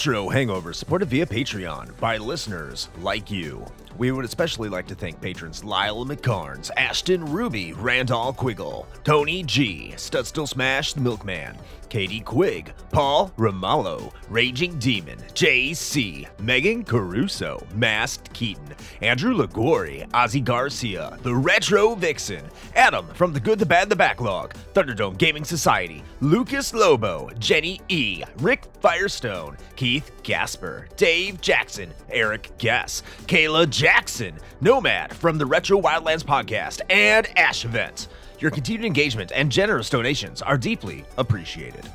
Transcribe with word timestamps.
Retro 0.00 0.30
Hangover, 0.30 0.72
supported 0.72 1.10
via 1.10 1.26
Patreon 1.26 1.94
by 2.00 2.16
listeners 2.16 2.88
like 3.02 3.30
you. 3.30 3.66
We 4.00 4.12
would 4.12 4.24
especially 4.24 4.70
like 4.70 4.86
to 4.86 4.94
thank 4.94 5.20
patrons 5.20 5.62
Lyle 5.62 6.06
McKarns, 6.06 6.70
Ashton 6.78 7.22
Ruby, 7.22 7.74
Randall 7.74 8.32
Quiggle, 8.32 8.86
Tony 9.04 9.42
G, 9.42 9.92
Studstill 9.96 10.48
Smash 10.48 10.94
the 10.94 11.02
Milkman, 11.02 11.58
Katie 11.90 12.20
Quigg, 12.20 12.72
Paul 12.92 13.30
Romalho, 13.36 14.10
Raging 14.30 14.78
Demon, 14.78 15.18
JC, 15.34 16.26
Meagan 16.38 16.82
Caruso, 16.82 17.62
Masked 17.74 18.32
Keaton, 18.32 18.74
Andrew 19.02 19.34
Liguori, 19.34 20.06
Ozzy 20.14 20.42
Garcia, 20.42 21.18
The 21.22 21.34
Retro 21.34 21.94
Vixen, 21.94 22.44
Adam 22.74 23.06
from 23.08 23.34
The 23.34 23.40
Good, 23.40 23.58
the 23.58 23.66
Bad, 23.66 23.90
the 23.90 23.96
Backlog, 23.96 24.54
Thunderdome 24.72 25.18
Gaming 25.18 25.44
Society, 25.44 26.02
Lucas 26.20 26.72
Lobo, 26.72 27.28
Jenny 27.38 27.80
E, 27.88 28.22
Rick 28.38 28.64
Firestone, 28.80 29.58
Keith 29.76 30.10
Gasper, 30.22 30.88
Dave 30.96 31.40
Jackson, 31.40 31.92
Eric 32.08 32.56
Gess, 32.56 33.02
Kayla 33.26 33.68
Jackson, 33.68 33.89
Nomad 34.60 35.14
from 35.14 35.38
the 35.38 35.46
Retro 35.46 35.80
Wildlands 35.80 36.22
podcast, 36.22 36.82
and 36.90 37.26
Ash 37.38 37.64
Event. 37.64 38.08
Your 38.38 38.50
continued 38.50 38.84
engagement 38.84 39.32
and 39.34 39.50
generous 39.50 39.88
donations 39.88 40.42
are 40.42 40.58
deeply 40.58 41.04
appreciated. 41.16 41.90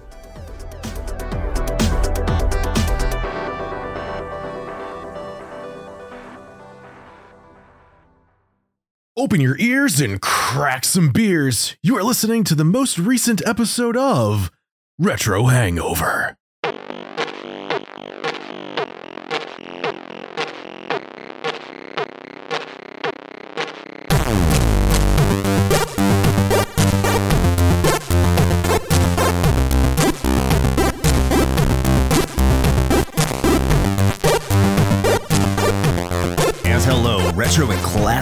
Open 9.17 9.39
your 9.39 9.57
ears 9.59 10.01
and 10.01 10.21
crack 10.21 10.83
some 10.83 11.09
beers. 11.09 11.77
You 11.81 11.97
are 11.97 12.03
listening 12.03 12.43
to 12.45 12.55
the 12.55 12.65
most 12.65 12.99
recent 12.99 13.45
episode 13.47 13.95
of 13.95 14.51
Retro 14.99 15.45
Hangover. 15.45 16.37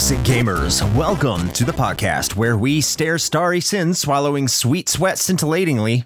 Classic 0.03 0.19
gamers. 0.25 0.83
Welcome 0.97 1.47
to 1.51 1.63
the 1.63 1.71
podcast 1.71 2.35
where 2.35 2.57
we 2.57 2.81
stare 2.81 3.17
starry 3.17 3.61
sin 3.61 3.93
swallowing 3.93 4.49
sweet 4.49 4.89
sweat 4.89 5.17
scintillatingly. 5.17 6.03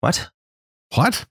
What? 0.00 0.30
What? 0.96 1.26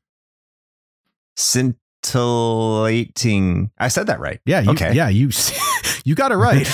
Scintillating. 1.35 3.69
I 3.77 3.89
said 3.89 4.07
that 4.07 4.21
right. 4.21 4.39
Yeah, 4.45 4.61
you, 4.61 4.71
Okay. 4.71 4.93
yeah, 4.93 5.09
you 5.09 5.29
you 6.05 6.15
got 6.15 6.31
it 6.31 6.37
right. 6.37 6.65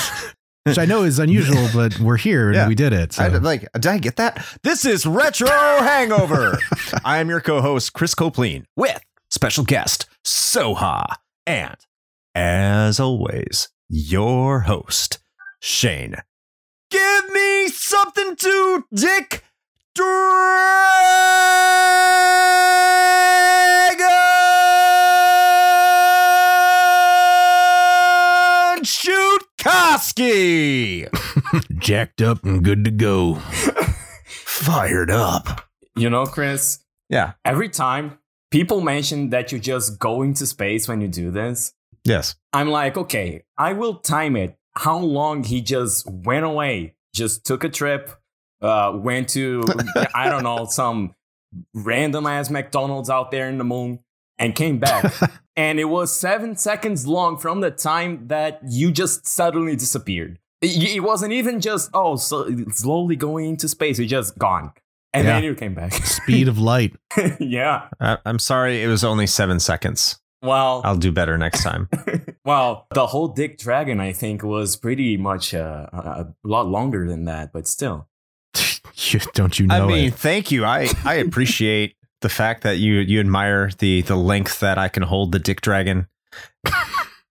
Which 0.62 0.78
I 0.78 0.84
know 0.84 1.02
is 1.02 1.18
unusual, 1.18 1.66
but 1.74 1.98
we're 1.98 2.18
here 2.18 2.46
and 2.46 2.54
Yeah. 2.54 2.68
we 2.68 2.76
did 2.76 2.92
it. 2.92 3.14
So. 3.14 3.24
I, 3.24 3.26
like, 3.26 3.66
did 3.72 3.86
I 3.88 3.98
get 3.98 4.14
that? 4.18 4.46
This 4.62 4.84
is 4.84 5.06
Retro 5.06 5.48
Hangover. 5.48 6.56
I 7.04 7.18
am 7.18 7.28
your 7.28 7.40
co-host 7.40 7.94
Chris 7.94 8.14
Copleen 8.14 8.62
with 8.76 9.00
special 9.28 9.64
guest 9.64 10.06
Soha, 10.24 11.16
and 11.46 11.74
as 12.32 13.00
always, 13.00 13.70
your 13.88 14.60
host 14.60 15.18
Shane. 15.64 16.16
Give 16.90 17.30
me 17.32 17.68
something 17.68 18.34
to 18.34 18.84
Dick 18.92 19.44
Dragon 27.92 28.84
Shoot 28.84 29.42
Koski. 29.58 31.06
Jacked 31.78 32.20
up 32.22 32.44
and 32.44 32.64
good 32.64 32.84
to 32.84 32.90
go. 32.90 33.36
Fired 34.26 35.10
up. 35.10 35.68
You 35.96 36.10
know, 36.10 36.26
Chris, 36.26 36.80
Yeah. 37.08 37.32
every 37.44 37.68
time 37.68 38.18
people 38.50 38.80
mention 38.80 39.30
that 39.30 39.52
you 39.52 39.58
just 39.58 39.98
go 39.98 40.22
into 40.22 40.46
space 40.46 40.88
when 40.88 41.00
you 41.00 41.08
do 41.08 41.30
this, 41.30 41.72
Yes. 42.04 42.34
I'm 42.52 42.68
like, 42.68 42.96
okay, 42.96 43.44
I 43.56 43.74
will 43.74 43.94
time 43.94 44.34
it. 44.34 44.56
How 44.74 44.98
long 44.98 45.44
he 45.44 45.60
just 45.60 46.10
went 46.10 46.44
away, 46.44 46.94
just 47.14 47.44
took 47.44 47.62
a 47.64 47.68
trip, 47.68 48.10
uh, 48.60 48.92
went 48.94 49.28
to, 49.30 49.62
I 50.14 50.28
don't 50.30 50.42
know, 50.44 50.66
some 50.66 51.14
random 51.74 52.26
ass 52.26 52.48
McDonald's 52.50 53.10
out 53.10 53.30
there 53.30 53.48
in 53.48 53.58
the 53.58 53.64
moon 53.64 54.00
and 54.38 54.54
came 54.54 54.78
back. 54.78 55.12
and 55.56 55.78
it 55.78 55.84
was 55.84 56.14
seven 56.14 56.56
seconds 56.56 57.06
long 57.06 57.36
from 57.36 57.60
the 57.60 57.70
time 57.70 58.28
that 58.28 58.60
you 58.66 58.90
just 58.90 59.26
suddenly 59.26 59.76
disappeared. 59.76 60.38
It, 60.62 60.96
it 60.96 61.00
wasn't 61.00 61.32
even 61.32 61.60
just, 61.60 61.90
oh, 61.92 62.16
so 62.16 62.48
slowly 62.70 63.16
going 63.16 63.46
into 63.50 63.68
space, 63.68 63.98
you 63.98 64.06
just 64.06 64.38
gone. 64.38 64.72
And 65.12 65.26
then 65.28 65.44
you 65.44 65.54
came 65.54 65.74
back. 65.74 65.92
Speed 66.06 66.48
of 66.48 66.56
light. 66.58 66.96
yeah. 67.38 67.88
I- 68.00 68.16
I'm 68.24 68.38
sorry, 68.38 68.82
it 68.82 68.86
was 68.86 69.04
only 69.04 69.26
seven 69.26 69.60
seconds. 69.60 70.18
Well, 70.40 70.80
I'll 70.84 70.96
do 70.96 71.12
better 71.12 71.36
next 71.36 71.62
time. 71.62 71.88
Well, 72.44 72.86
the 72.92 73.06
whole 73.06 73.28
Dick 73.28 73.58
Dragon, 73.58 74.00
I 74.00 74.12
think, 74.12 74.42
was 74.42 74.76
pretty 74.76 75.16
much 75.16 75.54
uh, 75.54 75.86
a, 75.92 75.96
a 75.96 76.34
lot 76.44 76.66
longer 76.68 77.06
than 77.06 77.24
that, 77.26 77.52
but 77.52 77.66
still. 77.68 78.08
Don't 79.34 79.58
you 79.58 79.66
know 79.66 79.84
I 79.84 79.86
mean, 79.86 80.08
it? 80.08 80.14
thank 80.14 80.50
you. 80.50 80.64
I 80.64 80.88
I 81.04 81.14
appreciate 81.14 81.96
the 82.20 82.28
fact 82.28 82.62
that 82.62 82.78
you 82.78 82.94
you 82.94 83.20
admire 83.20 83.70
the 83.78 84.02
the 84.02 84.16
length 84.16 84.60
that 84.60 84.78
I 84.78 84.88
can 84.88 85.02
hold 85.02 85.32
the 85.32 85.38
Dick 85.38 85.60
Dragon. 85.60 86.06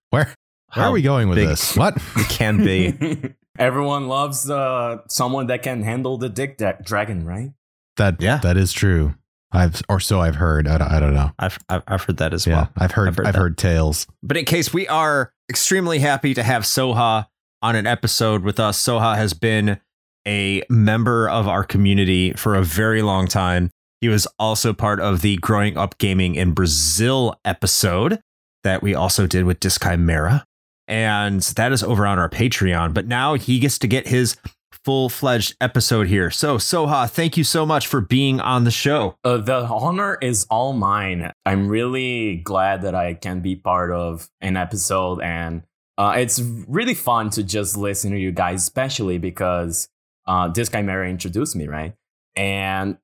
Where, 0.09 0.25
where 0.25 0.35
How 0.69 0.89
are 0.89 0.91
we 0.91 1.01
going 1.01 1.29
with 1.29 1.37
this? 1.37 1.75
What? 1.77 1.95
It 2.17 2.27
can 2.29 2.57
be. 2.63 3.33
Everyone 3.57 4.07
loves 4.09 4.49
uh, 4.49 4.97
someone 5.07 5.47
that 5.47 5.63
can 5.63 5.83
handle 5.83 6.17
the 6.17 6.27
Dick 6.29 6.57
da- 6.57 6.73
Dragon, 6.83 7.25
right? 7.25 7.51
That 7.97 8.21
Yeah. 8.21 8.37
that 8.37 8.57
is 8.57 8.73
true. 8.73 9.15
I've 9.51 9.81
or 9.89 9.99
so 9.99 10.21
I've 10.21 10.35
heard. 10.35 10.67
I 10.67 10.77
don't, 10.77 10.91
I 10.91 10.99
don't 10.99 11.13
know. 11.13 11.31
I've 11.39 11.57
I've 11.69 12.03
heard 12.03 12.17
that 12.17 12.33
as 12.33 12.47
Yeah, 12.47 12.53
well. 12.55 12.69
I've 12.77 12.91
heard. 12.91 13.07
I've 13.09 13.19
I've 13.19 13.25
heard 13.35 13.35
heard, 13.35 13.57
tales. 13.57 14.07
But 14.23 14.37
in 14.37 14.45
case 14.45 14.73
we 14.73 14.87
are 14.87 15.33
extremely 15.49 15.99
happy 15.99 16.33
to 16.33 16.43
have 16.43 16.63
Soha 16.63 17.27
on 17.61 17.75
an 17.75 17.85
episode 17.85 18.43
with 18.43 18.59
us. 18.59 18.81
Soha 18.81 19.15
has 19.15 19.33
been 19.33 19.79
a 20.27 20.63
member 20.69 21.29
of 21.29 21.47
our 21.47 21.63
community 21.63 22.31
for 22.33 22.55
a 22.55 22.63
very 22.63 23.01
long 23.01 23.27
time. 23.27 23.69
He 23.99 24.07
was 24.07 24.27
also 24.39 24.73
part 24.73 24.99
of 24.99 25.21
the 25.21 25.37
Growing 25.37 25.77
Up 25.77 25.97
Gaming 25.97 26.35
in 26.35 26.53
Brazil 26.53 27.39
episode 27.45 28.19
that 28.63 28.81
we 28.81 28.95
also 28.95 29.27
did 29.27 29.43
with 29.45 29.59
Dischimera. 29.59 30.43
And 30.87 31.41
that 31.41 31.71
is 31.71 31.83
over 31.83 32.05
on 32.07 32.17
our 32.19 32.29
Patreon. 32.29 32.93
But 32.93 33.07
now 33.07 33.35
he 33.35 33.59
gets 33.59 33.77
to 33.79 33.87
get 33.87 34.07
his 34.07 34.37
full 34.83 35.09
fledged 35.09 35.55
episode 35.61 36.07
here. 36.07 36.31
So, 36.31 36.57
Soha, 36.57 37.09
thank 37.09 37.37
you 37.37 37.43
so 37.43 37.65
much 37.65 37.87
for 37.87 38.01
being 38.01 38.39
on 38.39 38.63
the 38.63 38.71
show. 38.71 39.15
Uh, 39.23 39.37
the 39.37 39.65
honor 39.65 40.17
is 40.21 40.45
all 40.49 40.73
mine. 40.73 41.31
I'm 41.45 41.67
really 41.67 42.37
glad 42.37 42.81
that 42.83 42.95
I 42.95 43.13
can 43.13 43.41
be 43.41 43.55
part 43.55 43.91
of 43.91 44.29
an 44.41 44.57
episode, 44.57 45.21
and 45.21 45.63
uh, 45.97 46.15
it's 46.17 46.39
really 46.67 46.95
fun 46.95 47.29
to 47.31 47.43
just 47.43 47.77
listen 47.77 48.11
to 48.11 48.19
you 48.19 48.31
guys, 48.31 48.63
especially 48.63 49.17
because 49.17 49.87
uh, 50.25 50.47
this 50.47 50.69
Chimera 50.69 51.09
introduced 51.09 51.55
me, 51.55 51.67
right? 51.67 51.93
And 52.35 52.97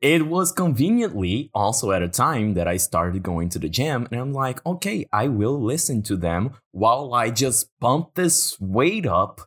it 0.00 0.26
was 0.26 0.50
conveniently 0.50 1.50
also 1.54 1.92
at 1.92 2.02
a 2.02 2.08
time 2.08 2.54
that 2.54 2.66
I 2.66 2.76
started 2.76 3.22
going 3.22 3.48
to 3.50 3.58
the 3.58 3.68
gym, 3.68 4.08
and 4.10 4.20
I'm 4.20 4.32
like, 4.32 4.64
okay, 4.66 5.06
I 5.12 5.28
will 5.28 5.60
listen 5.60 6.02
to 6.04 6.16
them 6.16 6.54
while 6.72 7.14
I 7.14 7.30
just 7.30 7.68
pump 7.80 8.14
this 8.14 8.58
weight 8.60 9.06
up 9.06 9.42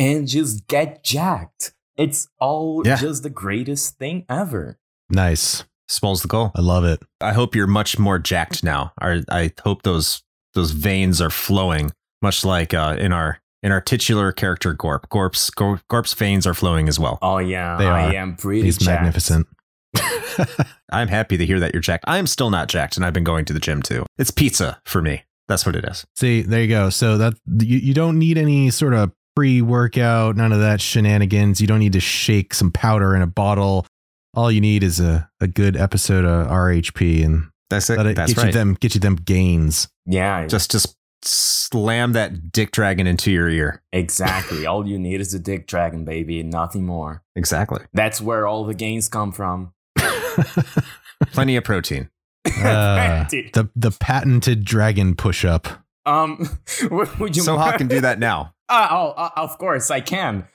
and 0.00 0.26
just 0.26 0.66
get 0.66 1.04
jacked. 1.04 1.74
It's 1.96 2.28
all 2.40 2.82
Yeah. 2.84 2.96
just 2.96 3.22
the 3.22 3.30
greatest 3.30 3.98
thing 3.98 4.24
ever. 4.28 4.78
Nice. 5.10 5.64
Small's 5.88 6.22
the 6.22 6.28
goal. 6.28 6.50
I 6.54 6.60
love 6.60 6.84
it. 6.84 7.02
I 7.20 7.32
hope 7.34 7.54
you're 7.54 7.66
much 7.66 7.98
more 7.98 8.18
jacked 8.18 8.64
now. 8.64 8.92
I, 9.00 9.22
I 9.30 9.52
hope 9.62 9.82
those 9.82 10.22
those 10.54 10.70
veins 10.72 11.20
are 11.20 11.30
flowing, 11.30 11.92
much 12.22 12.44
like 12.44 12.72
uh, 12.74 12.96
in 12.98 13.12
our 13.12 13.40
in 13.62 13.70
our 13.72 13.80
titular 13.80 14.32
character 14.32 14.72
Gorp. 14.72 15.08
Gorp's 15.10 15.50
Gorp, 15.50 15.80
Gorp's 15.88 16.14
veins 16.14 16.46
are 16.46 16.54
flowing 16.54 16.88
as 16.88 16.98
well. 16.98 17.18
Oh 17.22 17.38
yeah, 17.38 17.76
They 17.76 17.86
I 17.86 18.08
are. 18.08 18.16
am 18.16 18.36
pretty. 18.36 18.62
He's 18.62 18.78
jacked. 18.78 19.02
magnificent. 19.02 19.46
I'm 20.92 21.08
happy 21.08 21.36
to 21.36 21.44
hear 21.46 21.60
that 21.60 21.72
you're 21.74 21.80
jacked. 21.82 22.04
I 22.06 22.18
am 22.18 22.26
still 22.26 22.50
not 22.50 22.68
jacked, 22.68 22.96
and 22.96 23.04
I've 23.04 23.12
been 23.12 23.24
going 23.24 23.44
to 23.46 23.52
the 23.52 23.60
gym 23.60 23.82
too. 23.82 24.06
It's 24.18 24.30
pizza 24.30 24.80
for 24.84 25.02
me. 25.02 25.24
That's 25.48 25.66
what 25.66 25.74
it 25.76 25.84
is. 25.84 26.06
See, 26.16 26.42
there 26.42 26.62
you 26.62 26.68
go. 26.68 26.90
So 26.90 27.18
that 27.18 27.34
you, 27.58 27.78
you 27.78 27.94
don't 27.94 28.18
need 28.18 28.38
any 28.38 28.70
sort 28.70 28.94
of 28.94 29.10
pre-workout, 29.40 30.36
none 30.36 30.52
of 30.52 30.60
that 30.60 30.82
shenanigans. 30.82 31.62
You 31.62 31.66
don't 31.66 31.78
need 31.78 31.94
to 31.94 32.00
shake 32.00 32.52
some 32.52 32.70
powder 32.70 33.16
in 33.16 33.22
a 33.22 33.26
bottle. 33.26 33.86
All 34.34 34.52
you 34.52 34.60
need 34.60 34.82
is 34.82 35.00
a, 35.00 35.30
a 35.40 35.46
good 35.46 35.78
episode 35.78 36.26
of 36.26 36.46
RHP 36.48 37.24
and 37.24 37.48
That's 37.70 37.88
it. 37.88 37.96
let 37.96 38.04
it 38.04 38.16
That's 38.16 38.34
get 38.34 38.42
right. 38.42 38.46
you 38.48 38.52
them 38.52 38.74
get 38.78 38.94
you 38.94 39.00
them 39.00 39.16
gains. 39.16 39.88
Yeah, 40.04 40.46
just 40.46 40.70
just 40.70 40.94
slam 41.22 42.12
that 42.12 42.52
dick 42.52 42.70
dragon 42.70 43.06
into 43.06 43.30
your 43.32 43.48
ear. 43.48 43.82
exactly. 43.94 44.66
all 44.66 44.86
you 44.86 44.98
need 44.98 45.22
is 45.22 45.32
a 45.32 45.38
dick 45.38 45.66
dragon, 45.66 46.04
baby, 46.04 46.38
and 46.40 46.50
nothing 46.50 46.84
more. 46.84 47.22
Exactly. 47.34 47.80
That's 47.94 48.20
where 48.20 48.46
all 48.46 48.66
the 48.66 48.74
gains 48.74 49.08
come 49.08 49.32
from. 49.32 49.72
Plenty 51.32 51.56
of 51.56 51.64
protein. 51.64 52.10
Uh, 52.46 53.24
the 53.30 53.70
the 53.74 53.90
patented 53.90 54.66
dragon 54.66 55.14
push 55.14 55.46
up. 55.46 55.79
Um, 56.06 56.38
would 56.90 57.36
you? 57.36 57.42
Soha 57.42 57.76
can 57.76 57.88
do 57.88 58.00
that 58.00 58.18
now. 58.18 58.54
Uh, 58.70 58.86
oh, 58.92 59.08
uh, 59.16 59.30
of 59.36 59.58
course 59.58 59.90
I 59.90 60.00
can. 60.00 60.46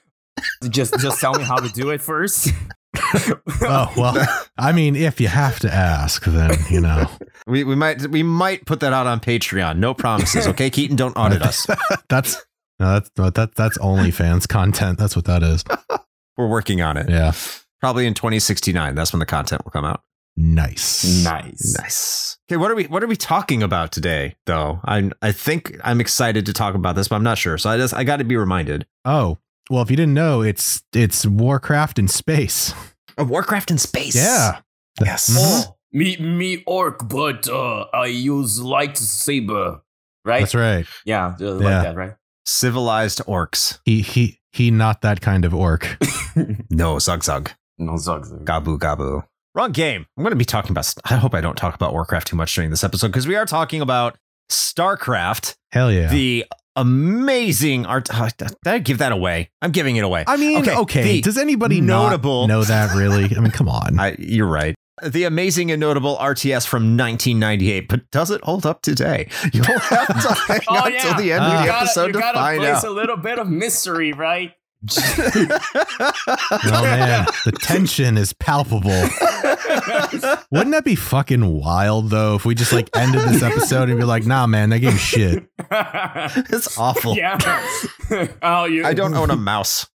Just 0.70 0.98
just 1.02 1.20
tell 1.20 1.34
me 1.34 1.44
how 1.44 1.58
to 1.58 1.68
do 1.68 1.90
it 1.90 2.00
first. 2.00 2.48
Oh 3.62 3.92
well, 3.98 4.16
I 4.58 4.72
mean, 4.72 4.96
if 4.96 5.20
you 5.20 5.28
have 5.28 5.60
to 5.60 5.74
ask, 5.74 6.24
then 6.24 6.58
you 6.70 6.80
know 6.80 7.10
We 7.46 7.66
we 7.66 7.76
might 7.76 8.08
we 8.08 8.24
might 8.24 8.66
put 8.66 8.80
that 8.80 8.94
out 8.94 9.06
on 9.06 9.20
Patreon. 9.20 9.80
No 9.80 9.94
promises, 9.94 10.48
okay? 10.48 10.70
Keaton, 10.70 10.96
don't 10.96 11.14
audit 11.18 11.42
us. 11.42 11.68
that's 12.08 12.42
no, 12.80 12.94
that's 12.94 13.10
that 13.16 13.56
that's 13.56 13.78
OnlyFans 13.80 14.48
content. 14.48 14.98
That's 14.98 15.16
what 15.18 15.26
that 15.26 15.44
is. 15.44 15.66
We're 16.38 16.48
working 16.48 16.82
on 16.82 16.96
it. 16.96 17.10
Yeah, 17.10 17.34
Probably 17.82 18.06
in 18.08 18.14
2069. 18.14 18.96
That's 18.96 19.12
when 19.12 19.20
the 19.20 19.26
content 19.26 19.66
will 19.66 19.72
come 19.72 19.84
out. 19.86 20.02
Nice. 20.38 21.24
nice. 21.24 21.76
Nice. 21.80 22.38
Okay, 22.50 22.58
what 22.58 22.70
are 22.72 22.76
we 22.76 22.86
what 22.86 23.04
are 23.04 23.08
we 23.08 23.16
talking 23.16 23.64
about 23.64 23.92
today 23.92 24.36
though? 24.46 24.80
I 24.86 25.10
I 25.22 25.32
think 25.32 25.78
I'm 25.84 26.00
excited 26.02 26.46
to 26.46 26.54
talk 26.54 26.76
about 26.76 26.96
this, 26.96 27.08
but 27.08 27.16
I'm 27.16 27.24
not 27.24 27.38
sure. 27.38 27.58
So 27.58 27.70
I 27.70 27.78
just 27.78 27.94
I 27.94 28.04
got 28.04 28.18
to 28.18 28.24
be 28.24 28.38
reminded. 28.38 28.86
Oh 29.04 29.38
well, 29.70 29.82
if 29.82 29.90
you 29.90 29.98
didn't 29.98 30.14
know, 30.14 30.42
it's 30.42 30.84
it's 30.94 31.26
Warcraft 31.26 31.98
in 32.00 32.08
space. 32.08 32.74
A 33.18 33.24
Warcraft 33.24 33.72
in 33.72 33.78
space. 33.78 34.16
Yeah. 34.16 34.60
Yes. 35.02 35.30
Mhm. 35.30 35.38
Oh, 35.68 35.76
me 35.92 36.18
me 36.18 36.64
orc, 36.68 37.08
but 37.10 37.48
uh, 37.48 37.86
I 37.94 38.06
use 38.08 38.60
lightsaber. 38.60 39.82
Right? 40.24 40.42
That's 40.42 40.56
right. 40.56 40.86
Yeah, 41.06 41.36
just 41.40 41.62
Yeah. 41.62 41.68
like 41.70 41.84
that, 41.84 41.96
right? 41.96 42.14
Civilized 42.46 43.22
orcs. 43.26 43.80
He 43.86 44.02
he 44.02 44.40
he, 44.52 44.72
not 44.72 45.02
that 45.02 45.20
kind 45.22 45.46
of 45.46 45.54
orc. 45.54 45.98
No, 46.70 47.00
Zug 47.00 47.24
Zug. 47.24 47.52
no 47.78 47.94
zugs. 47.94 48.30
Gabu 48.44 48.78
Gabu. 48.78 49.24
Wrong 49.56 49.72
game. 49.72 50.06
I'm 50.18 50.24
going 50.24 50.31
to 50.31 50.36
be 50.38 50.44
talking 50.46 50.72
about. 50.72 50.94
I 51.06 51.16
hope 51.16 51.34
I 51.34 51.40
don't 51.42 51.56
talk 51.56 51.74
about 51.75 51.94
Warcraft 51.94 52.28
too 52.28 52.36
much 52.36 52.54
during 52.54 52.69
this 52.72 52.84
episode 52.84 53.07
because 53.07 53.25
we 53.25 53.36
are 53.38 53.46
talking 53.46 53.80
about 53.81 54.18
StarCraft, 54.52 55.56
Hell 55.72 55.92
yeah. 55.92 56.10
the 56.10 56.46
amazing 56.75 57.86
art. 57.86 58.13
Uh, 58.13 58.30
did 58.38 58.52
I 58.66 58.80
give 58.80 58.98
that 58.98 59.12
away? 59.13 59.50
I'm 59.62 59.72
giving 59.72 59.96
it 59.96 60.04
away. 60.04 60.25
I 60.28 60.36
mean, 60.38 60.57
Okay, 60.60 60.75
okay. 60.75 61.22
Does 61.22 61.38
anybody 61.38 61.80
notable- 61.80 62.48
not 62.48 62.54
know 62.54 62.63
that 62.66 62.96
really? 62.96 63.34
I 63.36 63.40
mean, 63.40 63.52
come 63.52 63.69
on. 63.69 63.98
I, 64.00 64.16
you're 64.19 64.46
right. 64.48 64.75
The 65.04 65.24
amazing 65.25 65.72
and 65.72 65.80
notable 65.80 66.16
RTS 66.18 66.66
from 66.66 66.96
1998, 66.98 67.88
but 67.90 68.10
does 68.12 68.31
it 68.31 68.42
hold 68.44 68.66
up 68.66 68.81
today? 68.81 69.28
You'll 69.54 69.66
have 69.66 70.08
to 70.08 70.34
hang 70.48 70.60
Oh, 70.69 70.75
out 70.78 70.94
yeah. 70.94 71.00
till 71.04 71.16
the 71.16 71.31
end 71.34 71.44
Uh, 71.44 71.48
of 71.48 71.62
the 71.62 71.66
gotta, 71.68 71.78
episode 71.86 72.06
you 72.08 72.13
to 72.13 72.19
gotta 72.19 72.38
find 72.38 72.60
place 72.60 72.75
out. 72.75 72.84
a 72.86 72.90
little 72.92 73.18
bit 73.18 73.38
of 73.40 73.50
mystery, 73.50 74.13
right? 74.13 74.54
oh 74.98 76.82
man, 76.84 77.26
the 77.46 77.52
tension 77.62 78.18
is 78.18 78.34
palpable. 78.34 78.90
Wouldn't 80.52 80.72
that 80.72 80.84
be 80.84 80.96
fucking 80.96 81.48
wild 81.48 82.10
though 82.10 82.36
if 82.36 82.46
we 82.46 82.56
just 82.56 82.74
like 82.74 82.90
ended 82.96 83.22
this 83.22 83.44
episode 83.44 83.90
and 83.90 83.98
be 83.98 84.06
like, 84.06 84.26
nah, 84.26 84.48
man, 84.48 84.70
that 84.70 84.80
game's 84.80 85.00
shit. 85.00 85.46
it's 85.60 86.78
awful. 86.78 87.16
yeah. 87.16 87.38
oh, 88.42 88.66
you. 88.66 88.86
I 88.86 88.94
don't 88.94 89.14
own 89.14 89.32
a 89.32 89.36
mouse. 89.36 89.88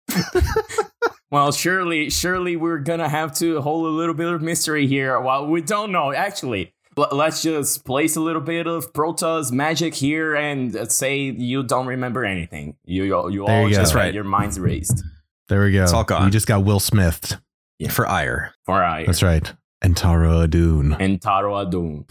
Well, 1.31 1.53
surely, 1.53 2.09
surely 2.09 2.57
we're 2.57 2.79
gonna 2.79 3.07
have 3.07 3.33
to 3.35 3.61
hold 3.61 3.85
a 3.85 3.89
little 3.89 4.13
bit 4.13 4.27
of 4.27 4.41
mystery 4.41 4.85
here. 4.85 5.19
Well, 5.21 5.47
we 5.47 5.61
don't 5.61 5.91
know 5.91 6.11
actually. 6.11 6.73
But 7.01 7.15
let's 7.15 7.41
just 7.41 7.83
place 7.83 8.15
a 8.15 8.21
little 8.21 8.43
bit 8.43 8.67
of 8.67 8.93
Protoss 8.93 9.51
magic 9.51 9.95
here 9.95 10.35
and 10.35 10.75
uh, 10.75 10.85
say 10.85 11.17
you 11.17 11.63
don't 11.63 11.87
remember 11.87 12.23
anything. 12.23 12.75
You 12.85 13.05
you, 13.05 13.29
you 13.31 13.47
all 13.47 13.67
you 13.67 13.73
just 13.73 13.95
right. 13.95 14.13
your 14.13 14.23
minds 14.23 14.59
raised 14.59 15.01
There 15.49 15.63
we 15.63 15.71
go. 15.71 15.81
It's 15.81 15.93
all 15.93 16.03
gone. 16.03 16.25
You 16.25 16.29
just 16.29 16.45
got 16.45 16.63
Will 16.63 16.79
Smith. 16.79 17.41
For 17.89 18.05
Aiur. 18.05 18.51
for 18.65 18.83
I 18.83 19.05
That's 19.05 19.23
right. 19.23 19.51
En 19.81 19.95
Taro 19.95 20.45
Adun. 20.45 20.95
En 21.01 21.17
Taro 21.17 21.55
Adun. 21.55 22.05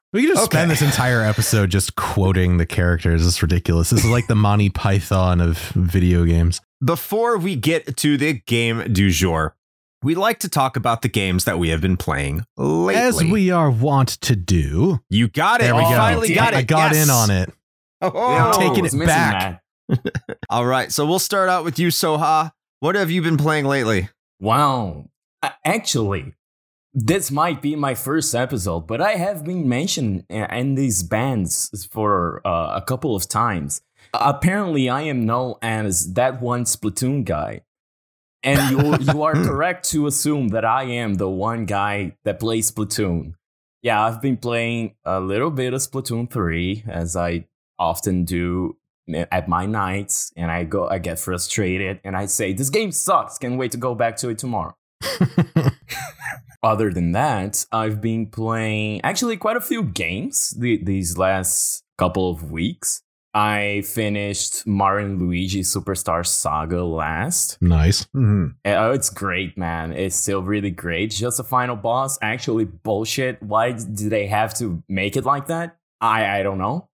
We 0.12 0.20
could 0.20 0.34
just 0.34 0.42
Okay. 0.48 0.58
spend 0.58 0.70
this 0.70 0.82
entire 0.82 1.22
episode 1.22 1.70
just 1.70 1.96
quoting 1.96 2.58
the 2.58 2.66
characters. 2.66 3.26
It's 3.26 3.40
ridiculous. 3.40 3.88
This 3.88 4.04
is 4.04 4.10
like 4.10 4.26
the 4.26 4.34
Monty 4.34 4.68
Python 4.68 5.40
of 5.40 5.56
video 5.74 6.26
games. 6.26 6.60
Before 6.84 7.38
we 7.38 7.56
get 7.56 7.96
to 7.96 8.18
the 8.18 8.34
game 8.46 8.92
du 8.92 9.08
jour, 9.10 9.56
we 10.02 10.14
like 10.14 10.40
to 10.40 10.48
talk 10.48 10.76
about 10.76 11.02
the 11.02 11.08
games 11.08 11.44
that 11.44 11.58
we 11.58 11.68
have 11.70 11.80
been 11.80 11.96
playing 11.96 12.44
lately. 12.56 12.94
As 12.94 13.22
we 13.22 13.50
are 13.50 13.70
wont 13.70 14.08
to 14.22 14.36
do. 14.36 15.00
you 15.08 15.28
got 15.28 15.60
it. 15.60 15.64
There 15.64 15.74
we 15.74 15.82
You 15.82 15.88
go. 15.90 15.96
finally 15.96 16.34
got 16.34 16.54
it. 16.54 16.56
I 16.56 16.62
got 16.62 16.92
Yes. 16.92 17.04
in 17.04 17.10
on 17.10 17.30
it. 17.30 17.52
Oh, 18.00 18.12
Yeah, 18.34 18.50
I 18.50 18.52
taking 18.68 18.84
it 18.84 19.06
back. 19.06 19.62
All 20.50 20.66
right. 20.66 20.90
So 20.90 21.06
we'll 21.06 21.18
start 21.18 21.48
out 21.48 21.64
with 21.64 21.78
you, 21.78 21.88
Soha. 21.88 22.52
What 22.80 22.94
have 22.96 23.10
you 23.10 23.22
been 23.22 23.36
playing 23.36 23.66
lately? 23.66 24.08
Wow. 24.40 25.06
Uh, 25.42 25.50
Actually, 25.64 26.34
this 26.94 27.30
might 27.30 27.62
be 27.62 27.76
my 27.76 27.94
first 27.94 28.34
episode, 28.34 28.86
but 28.86 29.00
I 29.00 29.12
have 29.12 29.44
been 29.44 29.68
mentioned 29.68 30.24
in 30.28 30.74
these 30.74 31.02
bands 31.02 31.86
for 31.92 32.40
uh, 32.46 32.72
a 32.76 32.82
couple 32.82 33.14
of 33.14 33.28
times. 33.28 33.82
Apparently, 34.14 34.88
I 34.90 35.02
am 35.02 35.24
known 35.24 35.54
as 35.62 36.12
that 36.14 36.40
one 36.42 36.64
Splatoon 36.64 37.24
guy. 37.24 37.62
And 38.42 38.70
you, 38.70 38.96
you 39.12 39.22
are 39.22 39.34
correct 39.34 39.88
to 39.90 40.06
assume 40.06 40.48
that 40.48 40.64
I 40.64 40.84
am 40.84 41.14
the 41.14 41.28
one 41.28 41.66
guy 41.66 42.16
that 42.24 42.40
plays 42.40 42.70
Splatoon. 42.70 43.34
Yeah, 43.82 44.04
I've 44.04 44.22
been 44.22 44.36
playing 44.36 44.94
a 45.04 45.20
little 45.20 45.50
bit 45.50 45.74
of 45.74 45.80
Splatoon 45.80 46.30
3, 46.30 46.84
as 46.88 47.16
I 47.16 47.46
often 47.78 48.24
do 48.24 48.76
eh, 49.12 49.26
at 49.32 49.48
my 49.48 49.66
nights, 49.66 50.32
and 50.36 50.50
I 50.50 50.64
go, 50.64 50.88
I 50.88 50.98
get 50.98 51.18
frustrated, 51.18 52.00
and 52.04 52.16
I 52.16 52.26
say, 52.26 52.52
"This 52.52 52.70
game 52.70 52.92
sucks. 52.92 53.38
Can't 53.38 53.58
wait 53.58 53.72
to 53.72 53.78
go 53.78 53.94
back 53.94 54.16
to 54.18 54.28
it 54.28 54.38
tomorrow." 54.38 54.76
Other 56.62 56.92
than 56.92 57.10
that, 57.12 57.66
I've 57.72 58.00
been 58.00 58.26
playing 58.26 59.00
actually 59.02 59.36
quite 59.36 59.56
a 59.56 59.60
few 59.60 59.82
games 59.82 60.50
the, 60.50 60.82
these 60.82 61.18
last 61.18 61.82
couple 61.98 62.30
of 62.30 62.52
weeks. 62.52 63.02
I 63.34 63.82
finished 63.86 64.66
Mario 64.66 65.06
and 65.06 65.22
Luigi 65.22 65.62
Superstar 65.62 66.26
Saga 66.26 66.84
last. 66.84 67.60
nice. 67.62 68.04
Mm-hmm. 68.14 68.48
Oh, 68.66 68.90
it's 68.92 69.08
great, 69.10 69.56
man. 69.56 69.92
It's 69.92 70.16
still 70.16 70.42
really 70.42 70.70
great. 70.70 71.10
Just 71.12 71.40
a 71.40 71.44
final 71.44 71.76
boss. 71.76 72.18
Actually, 72.20 72.66
bullshit. 72.66 73.42
Why 73.42 73.72
do 73.72 74.08
they 74.08 74.26
have 74.26 74.54
to 74.58 74.82
make 74.88 75.16
it 75.16 75.24
like 75.24 75.46
that? 75.46 75.76
I 76.00 76.40
I 76.40 76.42
don't 76.42 76.58
know. 76.58 76.88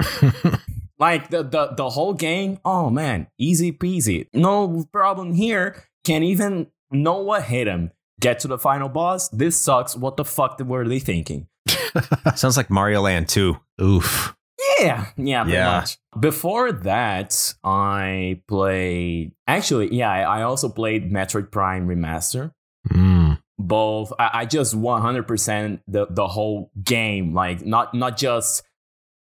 Like 1.02 1.30
the 1.30 1.42
the 1.42 1.66
the 1.76 1.90
whole 1.90 2.14
game. 2.14 2.60
Oh 2.64 2.88
man, 2.88 3.26
easy 3.36 3.72
peasy. 3.72 4.28
No 4.32 4.86
problem 4.92 5.32
here. 5.32 5.82
Can't 6.04 6.22
even 6.22 6.68
know 6.92 7.20
what 7.20 7.42
hit 7.42 7.66
him. 7.66 7.90
Get 8.20 8.38
to 8.40 8.48
the 8.48 8.56
final 8.56 8.88
boss. 8.88 9.28
This 9.30 9.56
sucks. 9.58 9.96
What 9.96 10.16
the 10.16 10.24
fuck 10.24 10.60
were 10.60 10.86
they 10.86 11.00
thinking? 11.00 11.48
Sounds 12.36 12.56
like 12.56 12.70
Mario 12.70 13.00
Land 13.00 13.28
2. 13.28 13.56
Oof. 13.82 14.36
Yeah, 14.82 15.06
yeah, 15.16 15.42
pretty 15.42 15.56
Yeah. 15.56 15.70
much. 15.80 15.98
Before 16.18 16.72
that, 16.72 17.54
I 17.64 18.40
played. 18.48 19.32
Actually, 19.46 19.94
yeah, 19.94 20.10
I 20.10 20.42
also 20.42 20.68
played 20.68 21.10
Metroid 21.12 21.50
Prime 21.50 21.86
Remaster. 21.88 22.52
Mm. 22.90 23.38
both 23.58 24.12
I, 24.18 24.30
I 24.40 24.44
just 24.44 24.74
100% 24.74 25.80
the 25.86 26.06
the 26.10 26.26
whole 26.26 26.72
game 26.82 27.32
like 27.32 27.64
not 27.64 27.94
not 27.94 28.16
just 28.16 28.64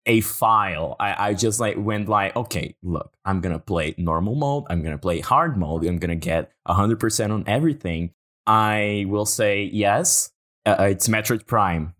a 0.05 0.21
file 0.21 0.95
I, 1.01 1.27
I 1.29 1.33
just 1.33 1.59
like 1.59 1.75
went 1.77 2.07
like 2.07 2.33
okay 2.37 2.75
look 2.81 3.11
i'm 3.25 3.41
gonna 3.41 3.59
play 3.59 3.93
normal 3.97 4.35
mode 4.35 4.63
i'm 4.69 4.81
gonna 4.83 4.97
play 4.97 5.19
hard 5.19 5.57
mode 5.57 5.85
i'm 5.85 5.97
gonna 5.99 6.15
get 6.15 6.51
100% 6.65 7.31
on 7.31 7.43
everything 7.45 8.11
i 8.47 9.05
will 9.09 9.25
say 9.25 9.63
yes 9.63 10.31
uh, 10.65 10.77
it's 10.89 11.09
metroid 11.09 11.45
prime 11.45 11.93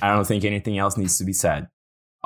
i 0.00 0.14
don't 0.14 0.24
think 0.26 0.44
anything 0.44 0.78
else 0.78 0.96
needs 0.96 1.18
to 1.18 1.24
be 1.24 1.32
said 1.32 1.66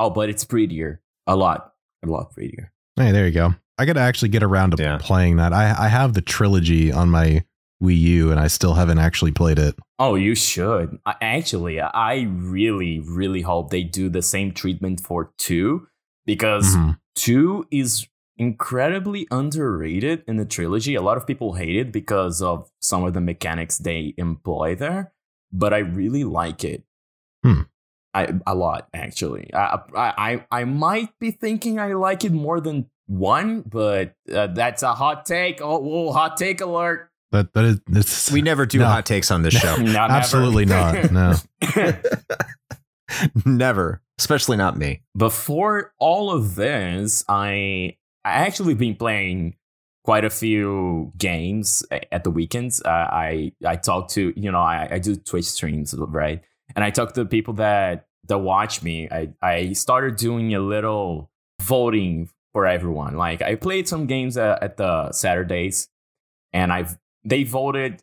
oh 0.00 0.10
but 0.10 0.28
it's 0.28 0.44
prettier 0.44 1.00
a 1.28 1.36
lot 1.36 1.74
a 2.04 2.08
lot 2.08 2.32
prettier 2.32 2.72
Hey, 2.96 3.12
there 3.12 3.26
you 3.26 3.32
go. 3.32 3.54
I 3.78 3.86
got 3.86 3.94
to 3.94 4.00
actually 4.00 4.28
get 4.28 4.42
around 4.42 4.76
to 4.76 4.82
Yeah. 4.82 4.98
playing 5.00 5.36
that. 5.36 5.54
I, 5.54 5.74
I 5.86 5.88
have 5.88 6.12
the 6.12 6.20
trilogy 6.20 6.92
on 6.92 7.08
my 7.08 7.44
Wii 7.82 7.96
U, 7.98 8.30
and 8.30 8.38
I 8.38 8.46
still 8.48 8.74
haven't 8.74 8.98
actually 8.98 9.32
played 9.32 9.58
it. 9.58 9.74
Oh, 9.98 10.16
you 10.16 10.34
should. 10.34 10.98
I, 11.06 11.14
actually, 11.22 11.80
I 11.80 12.26
really, 12.28 13.00
really 13.00 13.40
hope 13.40 13.70
they 13.70 13.82
do 13.84 14.10
the 14.10 14.20
same 14.20 14.52
treatment 14.52 15.00
for 15.00 15.32
two 15.38 15.86
because 16.26 16.76
Mhm. 16.76 16.98
two 17.14 17.66
is 17.70 18.06
incredibly 18.36 19.26
underrated 19.30 20.24
in 20.26 20.36
the 20.36 20.44
trilogy. 20.44 20.94
A 20.94 21.00
lot 21.02 21.16
of 21.16 21.26
people 21.26 21.54
hate 21.54 21.76
it 21.76 21.90
because 21.92 22.42
of 22.42 22.68
some 22.82 23.04
of 23.04 23.14
the 23.14 23.20
mechanics 23.20 23.78
they 23.78 24.12
employ 24.18 24.74
there, 24.74 25.12
but 25.52 25.72
I 25.72 25.78
really 25.78 26.24
like 26.24 26.64
it. 26.64 26.82
Hmm. 27.44 27.62
I 28.14 28.34
a 28.46 28.54
lot 28.54 28.88
actually. 28.94 29.50
I, 29.54 29.78
I 29.94 30.12
I 30.50 30.60
I 30.60 30.64
might 30.64 31.10
be 31.18 31.30
thinking 31.30 31.78
I 31.78 31.92
like 31.94 32.24
it 32.24 32.32
more 32.32 32.60
than 32.60 32.90
one, 33.06 33.62
but 33.62 34.14
uh, 34.32 34.48
that's 34.48 34.82
a 34.82 34.94
hot 34.94 35.26
take. 35.26 35.60
Oh, 35.60 35.78
whoa, 35.78 36.12
hot 36.12 36.36
take 36.36 36.60
alert! 36.60 37.10
That 37.32 37.52
that 37.54 37.64
is 37.64 37.80
it's 37.90 38.30
We 38.32 38.42
never 38.42 38.66
do 38.66 38.78
No. 38.78 38.86
hot 38.86 39.06
takes 39.06 39.30
on 39.30 39.42
this 39.42 39.54
show. 39.54 39.76
Not 39.78 40.10
absolutely 40.10 40.64
not. 40.64 41.10
No. 41.12 41.34
never. 43.44 44.02
Especially 44.18 44.56
not 44.56 44.76
me. 44.76 45.02
before 45.16 45.92
all 45.98 46.30
of 46.30 46.54
this, 46.54 47.24
I 47.28 47.96
I 48.24 48.30
actually 48.32 48.74
been 48.74 48.94
playing 48.96 49.56
quite 50.04 50.24
a 50.24 50.30
few 50.30 51.12
games 51.16 51.82
at 52.12 52.24
the 52.24 52.30
weekends. 52.30 52.82
Uh, 52.82 52.88
I 52.90 53.52
I 53.66 53.76
talk 53.76 54.08
to 54.10 54.32
you 54.36 54.52
know 54.52 54.60
I, 54.60 54.88
I 54.92 54.98
do 54.98 55.16
Twitch 55.16 55.46
streams 55.46 55.94
right, 55.96 56.42
and 56.74 56.84
I 56.84 56.90
talked 56.90 57.14
to 57.16 57.24
the 57.24 57.28
people 57.28 57.54
that 57.54 58.06
that 58.28 58.38
watch 58.38 58.82
me. 58.82 59.08
I 59.10 59.30
I 59.42 59.72
started 59.72 60.16
doing 60.16 60.54
a 60.54 60.60
little 60.60 61.30
voting 61.60 62.30
for 62.52 62.66
everyone. 62.66 63.16
Like 63.16 63.42
I 63.42 63.54
played 63.54 63.88
some 63.88 64.06
games 64.06 64.36
at, 64.36 64.62
at 64.62 64.76
the 64.76 65.12
Saturdays, 65.12 65.88
and 66.52 66.72
I've 66.72 66.98
they 67.24 67.44
voted 67.44 68.02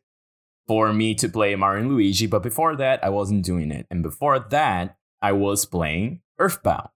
for 0.67 0.91
me 0.93 1.15
to 1.15 1.29
play 1.29 1.55
Mario 1.55 1.81
and 1.83 1.91
Luigi. 1.91 2.27
But 2.27 2.43
before 2.43 2.75
that, 2.75 3.03
I 3.03 3.09
wasn't 3.09 3.45
doing 3.45 3.71
it, 3.71 3.87
and 3.89 4.03
before 4.03 4.39
that, 4.39 4.97
I 5.21 5.31
was 5.31 5.65
playing 5.65 6.21
Earthbound 6.39 6.89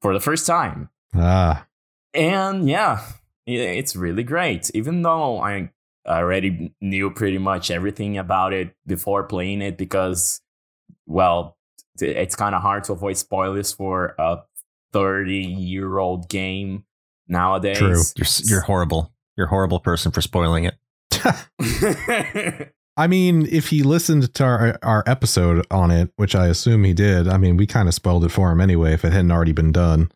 for 0.00 0.12
the 0.12 0.20
first 0.20 0.46
time. 0.46 0.90
Ah, 1.14 1.66
And 2.14 2.68
yeah, 2.68 3.00
it's 3.46 3.96
really 3.96 4.22
great. 4.22 4.70
Even 4.74 5.02
though 5.02 5.40
I 5.40 5.70
already 6.06 6.72
knew 6.80 7.10
pretty 7.10 7.38
much 7.38 7.70
everything 7.70 8.16
about 8.16 8.52
it 8.52 8.74
before 8.86 9.24
playing 9.24 9.60
it, 9.62 9.76
because, 9.76 10.40
well, 11.10 11.56
it's 12.00 12.36
kind 12.36 12.54
of 12.54 12.62
hard 12.62 12.84
to 12.84 12.92
avoid 12.92 13.16
spoilers 13.16 13.72
for 13.72 14.14
a 14.18 14.38
30 14.92 15.36
year 15.36 15.98
old 15.98 16.28
game 16.28 16.84
nowadays. 17.28 17.78
True. 17.78 18.02
You're 18.16 18.26
you're 18.44 18.60
horrible. 18.60 19.12
You're 19.36 19.46
a 19.46 19.50
horrible 19.50 19.80
person 19.80 20.12
for 20.12 20.20
spoiling 20.20 20.64
it. 20.64 20.76
I 22.96 23.06
mean, 23.06 23.46
if 23.50 23.68
he 23.68 23.82
listened 23.82 24.34
to 24.34 24.44
our, 24.44 24.78
our 24.82 25.02
episode 25.06 25.66
on 25.70 25.90
it, 25.90 26.10
which 26.16 26.34
I 26.34 26.48
assume 26.48 26.84
he 26.84 26.92
did, 26.92 27.28
I 27.28 27.38
mean, 27.38 27.56
we 27.56 27.66
kind 27.66 27.88
of 27.88 27.94
spoiled 27.94 28.24
it 28.24 28.30
for 28.30 28.50
him 28.50 28.60
anyway 28.60 28.92
if 28.92 29.04
it 29.04 29.12
hadn't 29.12 29.30
already 29.30 29.52
been 29.52 29.72
done. 29.72 30.10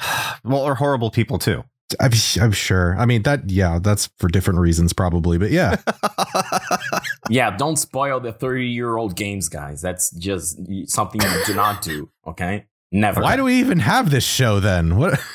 Well, 0.44 0.62
or 0.62 0.74
horrible 0.74 1.12
people 1.12 1.38
too. 1.38 1.62
I'm, 2.00 2.10
I'm 2.40 2.50
sure. 2.50 2.96
I 2.98 3.06
mean, 3.06 3.22
that, 3.22 3.48
yeah, 3.48 3.78
that's 3.80 4.10
for 4.18 4.26
different 4.28 4.58
reasons 4.58 4.92
probably, 4.92 5.38
but 5.38 5.52
yeah. 5.52 5.76
yeah, 7.28 7.56
don't 7.56 7.76
spoil 7.76 8.20
the 8.20 8.32
30 8.32 8.66
year 8.68 8.96
old 8.96 9.16
games, 9.16 9.48
guys. 9.48 9.80
That's 9.80 10.10
just 10.10 10.58
something 10.86 11.20
you 11.20 11.44
do 11.46 11.54
not 11.54 11.82
do, 11.82 12.10
okay? 12.26 12.66
Never. 12.90 13.22
Why 13.22 13.36
do 13.36 13.44
we 13.44 13.54
even 13.60 13.78
have 13.78 14.10
this 14.10 14.24
show 14.24 14.60
then? 14.60 14.96
What? 14.96 15.20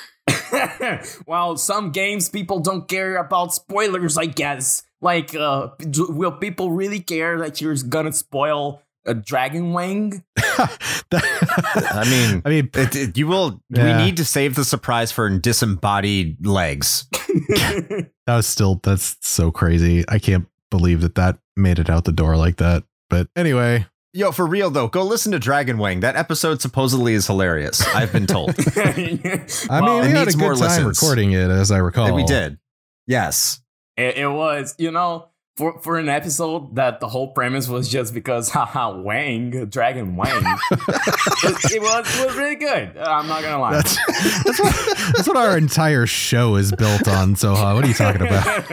well, 1.25 1.57
some 1.57 1.91
games 1.91 2.29
people 2.29 2.59
don't 2.59 2.87
care 2.87 3.17
about 3.17 3.53
spoilers, 3.53 4.17
I 4.17 4.25
guess. 4.25 4.83
Like, 5.01 5.35
uh, 5.35 5.69
do, 5.79 6.07
will 6.09 6.31
people 6.31 6.71
really 6.71 6.99
care 6.99 7.37
that 7.39 7.61
you're 7.61 7.75
gonna 7.75 8.13
spoil 8.13 8.81
a 9.05 9.13
Dragon 9.13 9.73
Wing? 9.73 10.23
I 10.37 12.05
mean, 12.09 12.41
I 12.45 12.49
mean, 12.49 12.69
it, 12.73 12.95
it- 12.95 13.17
you 13.17 13.27
will. 13.27 13.61
Yeah. 13.69 13.97
We 13.97 14.05
need 14.05 14.17
to 14.17 14.25
save 14.25 14.55
the 14.55 14.65
surprise 14.65 15.11
for 15.11 15.29
disembodied 15.37 16.45
legs. 16.45 17.07
that 17.11 18.09
was 18.27 18.47
still, 18.47 18.79
that's 18.83 19.17
so 19.21 19.51
crazy. 19.51 20.03
I 20.09 20.19
can't 20.19 20.47
believe 20.69 21.01
that 21.01 21.15
that 21.15 21.37
made 21.55 21.79
it 21.79 21.89
out 21.89 22.05
the 22.05 22.11
door 22.11 22.35
like 22.37 22.57
that. 22.57 22.83
But 23.09 23.27
anyway, 23.35 23.85
Yo, 24.13 24.31
for 24.31 24.47
real 24.47 24.69
though, 24.71 24.87
go 24.87 25.03
listen 25.03 25.31
to 25.31 25.37
Dragon 25.39 25.77
Wang. 25.77 25.99
That 25.99 26.15
episode 26.15 26.61
supposedly 26.61 27.13
is 27.13 27.27
hilarious. 27.27 27.85
I've 27.93 28.11
been 28.11 28.25
told. 28.25 28.49
I 28.75 29.45
Well, 29.69 29.99
mean, 30.01 30.11
we 30.11 30.17
had 30.17 30.27
a 30.27 30.31
good 30.31 30.39
time 30.39 30.49
listens. 30.59 31.01
recording 31.01 31.33
it, 31.33 31.49
as 31.49 31.71
I 31.71 31.77
recall. 31.77 32.07
And 32.07 32.15
we 32.15 32.23
did. 32.23 32.57
Yes. 33.05 33.61
It, 33.95 34.17
it 34.17 34.27
was, 34.27 34.73
you 34.77 34.91
know, 34.91 35.27
for, 35.57 35.79
for 35.79 35.97
an 35.97 36.07
episode 36.07 36.75
that 36.75 36.99
the 36.99 37.07
whole 37.07 37.29
premise 37.29 37.67
was 37.67 37.89
just 37.89 38.13
because, 38.13 38.49
haha, 38.51 38.95
Wang, 38.95 39.65
Dragon 39.65 40.15
Wang. 40.15 40.29
it, 40.71 41.73
it 41.73 41.81
was 41.81 42.19
it 42.19 42.25
was 42.25 42.37
really 42.37 42.55
good. 42.55 42.95
I'm 42.97 43.27
not 43.27 43.41
gonna 43.41 43.59
lie. 43.59 43.73
That's 43.73 44.43
that's 44.43 44.59
what, 44.59 44.97
that's 45.15 45.27
what 45.27 45.37
our 45.37 45.57
entire 45.57 46.05
show 46.05 46.55
is 46.55 46.71
built 46.71 47.07
on. 47.07 47.35
So, 47.35 47.53
uh, 47.53 47.73
what 47.73 47.83
are 47.83 47.87
you 47.87 47.93
talking 47.95 48.21
about? 48.21 48.69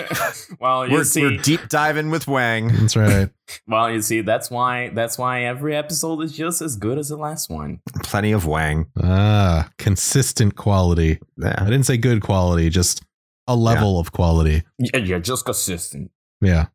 well, 0.60 0.86
you 0.86 0.98
We're, 0.98 1.04
see, 1.04 1.22
we're 1.22 1.38
deep 1.38 1.68
diving 1.68 2.10
with 2.10 2.28
Wang. 2.28 2.68
That's 2.68 2.96
right. 2.96 3.30
well, 3.66 3.90
you 3.90 4.02
see, 4.02 4.20
that's 4.20 4.50
why 4.50 4.90
that's 4.90 5.16
why 5.16 5.44
every 5.44 5.74
episode 5.74 6.20
is 6.22 6.36
just 6.36 6.60
as 6.60 6.76
good 6.76 6.98
as 6.98 7.08
the 7.08 7.16
last 7.16 7.48
one. 7.48 7.80
Plenty 8.02 8.32
of 8.32 8.46
Wang. 8.46 8.86
Ah, 9.02 9.70
consistent 9.78 10.56
quality. 10.56 11.18
I 11.42 11.64
didn't 11.64 11.84
say 11.84 11.96
good 11.96 12.20
quality, 12.20 12.68
just 12.68 13.02
a 13.46 13.56
level 13.56 13.98
of 13.98 14.12
quality. 14.12 14.62
Yeah, 14.78 14.98
you're 14.98 15.20
just 15.20 15.46
consistent. 15.46 16.10
Yeah. 16.40 16.66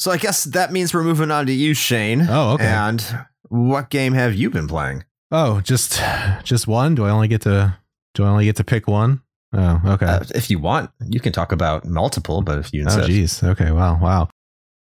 So 0.00 0.10
I 0.10 0.16
guess 0.16 0.44
that 0.44 0.72
means 0.72 0.94
we're 0.94 1.04
moving 1.04 1.30
on 1.30 1.44
to 1.44 1.52
you, 1.52 1.74
Shane. 1.74 2.26
Oh, 2.26 2.52
okay. 2.52 2.64
And 2.64 3.04
what 3.50 3.90
game 3.90 4.14
have 4.14 4.34
you 4.34 4.48
been 4.48 4.66
playing? 4.66 5.04
Oh, 5.30 5.60
just 5.60 6.00
just 6.42 6.66
one? 6.66 6.94
Do 6.94 7.04
I 7.04 7.10
only 7.10 7.28
get 7.28 7.42
to 7.42 7.76
do 8.14 8.24
I 8.24 8.28
only 8.28 8.46
get 8.46 8.56
to 8.56 8.64
pick 8.64 8.88
one? 8.88 9.20
Oh, 9.52 9.78
okay. 9.84 10.06
Uh, 10.06 10.24
if 10.34 10.48
you 10.48 10.58
want, 10.58 10.90
you 11.06 11.20
can 11.20 11.34
talk 11.34 11.52
about 11.52 11.84
multiple, 11.84 12.40
but 12.40 12.58
if 12.58 12.72
you 12.72 12.80
oh, 12.80 12.84
insist. 12.84 13.08
geez. 13.08 13.42
Okay. 13.42 13.72
Wow. 13.72 13.98
Wow. 14.00 14.30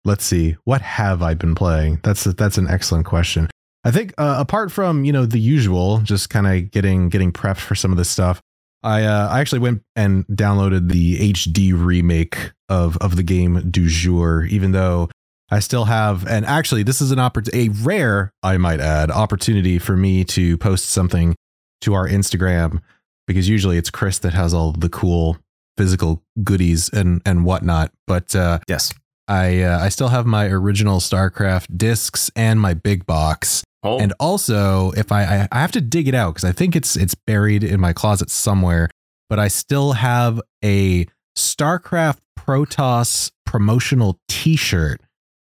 Let's 0.04 0.25
see. 0.25 0.57
What 0.62 0.80
have 0.80 1.23
I 1.23 1.35
been 1.35 1.57
playing? 1.57 1.99
That's 2.04 2.23
that's 2.23 2.57
an 2.57 2.69
excellent 2.69 3.04
question. 3.04 3.49
I 3.83 3.90
think 3.90 4.14
uh, 4.16 4.37
apart 4.38 4.71
from 4.71 5.04
you 5.04 5.12
know 5.12 5.26
the 5.26 5.40
usual, 5.40 5.99
just 6.02 6.30
kind 6.30 6.47
of 6.47 6.71
getting 6.71 7.09
getting 7.09 7.33
prepped 7.33 7.59
for 7.59 7.75
some 7.75 7.90
of 7.90 7.99
this 7.99 8.09
stuff. 8.09 8.40
I 8.85 9.02
uh, 9.02 9.28
I 9.28 9.40
actually 9.40 9.59
went 9.59 9.83
and 9.97 10.25
downloaded 10.28 10.88
the 10.88 11.33
HD 11.33 11.73
remake 11.75 12.52
of 12.71 12.97
of 12.99 13.17
the 13.17 13.23
game 13.23 13.71
du 13.71 13.89
jour, 13.89 14.45
even 14.45 14.73
though 14.73 15.11
I 15.50 15.59
still 15.59 15.85
have. 15.87 16.27
And 16.27 16.47
actually, 16.47 16.85
this 16.85 17.00
is 17.03 17.11
an 17.11 17.19
opportunity, 17.19 17.69
a 17.69 17.85
rare, 17.85 18.31
I 18.43 18.57
might 18.57 18.81
add, 18.81 19.11
opportunity 19.11 19.79
for 19.79 19.97
me 19.97 20.25
to 20.25 20.57
post 20.57 20.89
something 20.89 21.35
to 21.83 21.93
our 21.95 22.09
Instagram 22.09 22.81
because 23.27 23.49
usually 23.49 23.77
it's 23.77 23.91
Chris 23.91 24.19
that 24.21 24.33
has 24.33 24.55
all 24.55 24.73
the 24.73 24.89
cool 24.89 25.37
physical 25.77 26.23
goodies 26.45 26.89
and 26.89 27.21
and 27.27 27.45
whatnot. 27.45 27.93
But 28.07 28.35
uh, 28.35 28.61
Yes. 28.69 28.95
I 29.29 29.62
uh, 29.62 29.79
I 29.79 29.89
still 29.91 30.09
have 30.09 30.27
my 30.27 30.47
original 30.47 30.99
StarCraft 30.99 31.77
discs 31.77 32.31
and 32.35 32.61
my 32.61 32.75
big 32.75 33.07
box. 33.07 33.62
Oh, 33.83 33.99
And 33.99 34.12
also, 34.21 34.91
if 34.93 35.11
I 35.12 35.23
I, 35.23 35.49
I 35.53 35.61
have 35.61 35.73
to 35.73 35.81
dig 35.81 36.07
it 36.09 36.15
out 36.15 36.35
because 36.35 36.45
I 36.49 36.53
think 36.53 36.77
it's 36.77 36.97
it's 36.97 37.15
buried 37.15 37.65
in 37.65 37.81
my 37.81 37.93
closet 37.93 38.29
somewhere, 38.31 38.91
but 39.29 39.39
I 39.39 39.49
still 39.49 39.93
have 39.93 40.41
a 40.65 41.07
StarCraft 41.40 42.18
Protoss 42.38 43.30
promotional 43.44 44.18
T-shirt 44.28 45.00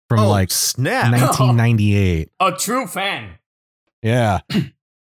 from 0.09 0.21
oh, 0.21 0.31
like 0.31 0.51
snap. 0.51 1.13
1998. 1.13 2.31
a 2.41 2.53
true 2.53 2.87
fan. 2.87 3.39
Yeah. 4.03 4.41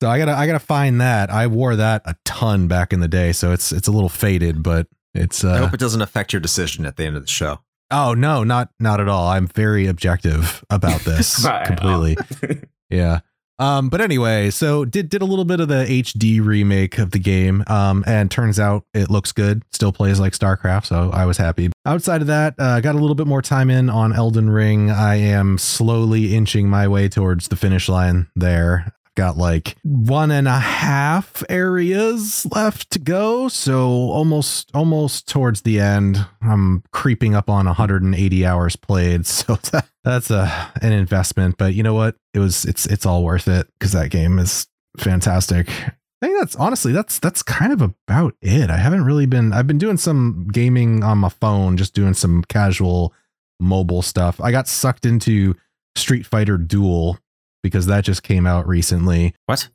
So 0.00 0.08
I 0.08 0.16
gotta 0.20 0.30
I 0.30 0.46
gotta 0.46 0.60
find 0.60 1.00
that. 1.00 1.28
I 1.28 1.48
wore 1.48 1.74
that 1.74 2.02
a 2.04 2.14
ton 2.24 2.68
back 2.68 2.92
in 2.92 3.00
the 3.00 3.08
day, 3.08 3.32
so 3.32 3.50
it's 3.50 3.72
it's 3.72 3.88
a 3.88 3.90
little 3.90 4.08
faded, 4.08 4.62
but 4.62 4.86
it's 5.12 5.42
uh 5.42 5.54
I 5.54 5.58
hope 5.58 5.74
it 5.74 5.80
doesn't 5.80 6.02
affect 6.02 6.32
your 6.32 6.38
decision 6.38 6.86
at 6.86 6.96
the 6.96 7.04
end 7.04 7.16
of 7.16 7.22
the 7.22 7.28
show. 7.28 7.58
oh 7.90 8.14
no, 8.14 8.44
not 8.44 8.70
not 8.78 9.00
at 9.00 9.08
all. 9.08 9.26
I'm 9.26 9.48
very 9.48 9.88
objective 9.88 10.64
about 10.70 11.00
this 11.00 11.44
completely. 11.66 12.16
Yeah. 12.90 13.20
Um, 13.58 13.88
but 13.88 14.00
anyway, 14.00 14.50
so 14.50 14.84
did 14.84 15.08
did 15.08 15.22
a 15.22 15.24
little 15.24 15.44
bit 15.44 15.60
of 15.60 15.68
the 15.68 15.84
HD 15.84 16.44
remake 16.44 16.98
of 16.98 17.10
the 17.10 17.18
game, 17.18 17.64
um, 17.66 18.04
and 18.06 18.30
turns 18.30 18.60
out 18.60 18.84
it 18.94 19.10
looks 19.10 19.32
good. 19.32 19.62
Still 19.72 19.92
plays 19.92 20.20
like 20.20 20.32
StarCraft, 20.32 20.86
so 20.86 21.10
I 21.12 21.24
was 21.26 21.36
happy. 21.36 21.70
Outside 21.84 22.20
of 22.20 22.28
that, 22.28 22.54
uh, 22.58 22.80
got 22.80 22.94
a 22.94 22.98
little 22.98 23.16
bit 23.16 23.26
more 23.26 23.42
time 23.42 23.70
in 23.70 23.90
on 23.90 24.12
Elden 24.12 24.50
Ring. 24.50 24.90
I 24.90 25.16
am 25.16 25.58
slowly 25.58 26.34
inching 26.34 26.68
my 26.68 26.86
way 26.86 27.08
towards 27.08 27.48
the 27.48 27.56
finish 27.56 27.88
line 27.88 28.28
there. 28.36 28.92
Got 29.18 29.36
like 29.36 29.74
one 29.82 30.30
and 30.30 30.46
a 30.46 30.60
half 30.60 31.42
areas 31.48 32.46
left 32.54 32.92
to 32.92 33.00
go, 33.00 33.48
so 33.48 33.88
almost 33.88 34.70
almost 34.74 35.28
towards 35.28 35.62
the 35.62 35.80
end. 35.80 36.24
I'm 36.40 36.84
creeping 36.92 37.34
up 37.34 37.50
on 37.50 37.66
180 37.66 38.46
hours 38.46 38.76
played, 38.76 39.26
so 39.26 39.56
that, 39.72 39.88
that's 40.04 40.30
a 40.30 40.70
an 40.82 40.92
investment. 40.92 41.56
But 41.58 41.74
you 41.74 41.82
know 41.82 41.94
what? 41.94 42.14
It 42.32 42.38
was 42.38 42.64
it's 42.64 42.86
it's 42.86 43.04
all 43.04 43.24
worth 43.24 43.48
it 43.48 43.66
because 43.76 43.90
that 43.90 44.10
game 44.10 44.38
is 44.38 44.68
fantastic. 44.96 45.68
I 45.68 45.92
think 46.20 46.38
that's 46.38 46.54
honestly 46.54 46.92
that's 46.92 47.18
that's 47.18 47.42
kind 47.42 47.72
of 47.72 47.82
about 47.82 48.36
it. 48.40 48.70
I 48.70 48.76
haven't 48.76 49.04
really 49.04 49.26
been 49.26 49.52
I've 49.52 49.66
been 49.66 49.78
doing 49.78 49.96
some 49.96 50.46
gaming 50.52 51.02
on 51.02 51.18
my 51.18 51.28
phone, 51.28 51.76
just 51.76 51.92
doing 51.92 52.14
some 52.14 52.44
casual 52.44 53.12
mobile 53.58 54.02
stuff. 54.02 54.40
I 54.40 54.52
got 54.52 54.68
sucked 54.68 55.04
into 55.04 55.56
Street 55.96 56.24
Fighter 56.24 56.56
Duel 56.56 57.18
because 57.62 57.86
that 57.86 58.04
just 58.04 58.22
came 58.22 58.46
out 58.46 58.66
recently. 58.66 59.34
What? 59.46 59.68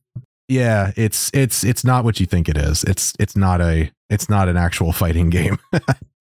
Yeah, 0.48 0.92
it's 0.98 1.32
it's 1.34 1.63
it's 1.63 1.84
not 1.84 2.04
what 2.04 2.20
you 2.20 2.25
think 2.25 2.50
it 2.50 2.58
is. 2.58 2.84
It's 2.84 3.13
it's 3.20 3.36
not 3.36 3.62
a 3.62 3.92
it's 4.10 4.30
not 4.30 4.50
an 4.50 4.58
actual 4.58 4.92
fighting 4.92 5.30
game. 5.32 5.58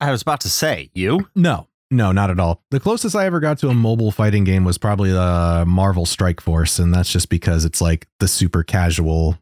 I 0.00 0.10
was 0.10 0.22
about 0.22 0.40
to 0.42 0.48
say, 0.48 0.90
you? 0.94 1.28
No, 1.34 1.66
no, 1.90 2.12
not 2.12 2.30
at 2.30 2.38
all. 2.40 2.62
The 2.70 2.80
closest 2.80 3.16
I 3.16 3.26
ever 3.26 3.40
got 3.40 3.58
to 3.58 3.68
a 3.68 3.74
mobile 3.74 4.12
fighting 4.12 4.44
game 4.44 4.64
was 4.64 4.78
probably 4.78 5.10
uh, 5.16 5.64
Marvel 5.64 6.06
Strike 6.06 6.40
Force, 6.40 6.78
and 6.78 6.94
that's 6.94 7.12
just 7.12 7.28
because 7.28 7.64
it's 7.64 7.80
like 7.80 8.06
the 8.20 8.28
super 8.28 8.62
casual 8.62 9.38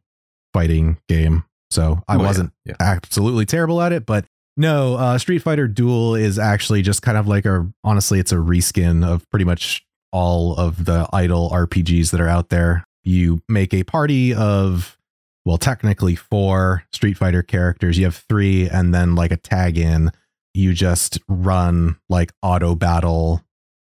fighting 0.54 0.98
game. 1.08 1.44
So 1.70 2.02
I 2.08 2.16
Oh, 2.16 2.18
wasn't 2.20 2.52
yeah. 2.64 2.74
absolutely 2.80 3.46
terrible 3.46 3.80
at 3.82 3.92
it, 3.92 4.04
but 4.06 4.24
no, 4.56 4.96
uh, 4.96 5.18
Street 5.18 5.38
Fighter 5.40 5.68
Duel 5.68 6.16
is 6.16 6.38
actually 6.38 6.82
just 6.82 7.02
kind 7.02 7.16
of 7.16 7.28
like 7.28 7.44
a 7.44 7.70
honestly, 7.84 8.18
it's 8.18 8.32
a 8.32 8.36
reskin 8.36 9.06
of 9.06 9.28
pretty 9.30 9.44
much 9.44 9.86
all 10.12 10.54
of 10.56 10.84
the 10.84 11.08
idle 11.12 11.50
RPGs 11.50 12.10
that 12.10 12.20
are 12.20 12.28
out 12.28 12.48
there. 12.48 12.84
You 13.02 13.42
make 13.48 13.72
a 13.72 13.84
party 13.84 14.34
of 14.34 14.98
well, 15.44 15.58
technically 15.58 16.16
four 16.16 16.84
Street 16.92 17.16
Fighter 17.16 17.42
characters. 17.42 17.98
You 17.98 18.04
have 18.04 18.16
three, 18.28 18.68
and 18.68 18.94
then 18.94 19.14
like 19.14 19.32
a 19.32 19.36
tag 19.36 19.78
in 19.78 20.10
you 20.54 20.72
just 20.72 21.18
run 21.28 21.96
like 22.08 22.32
auto 22.42 22.74
battle, 22.74 23.42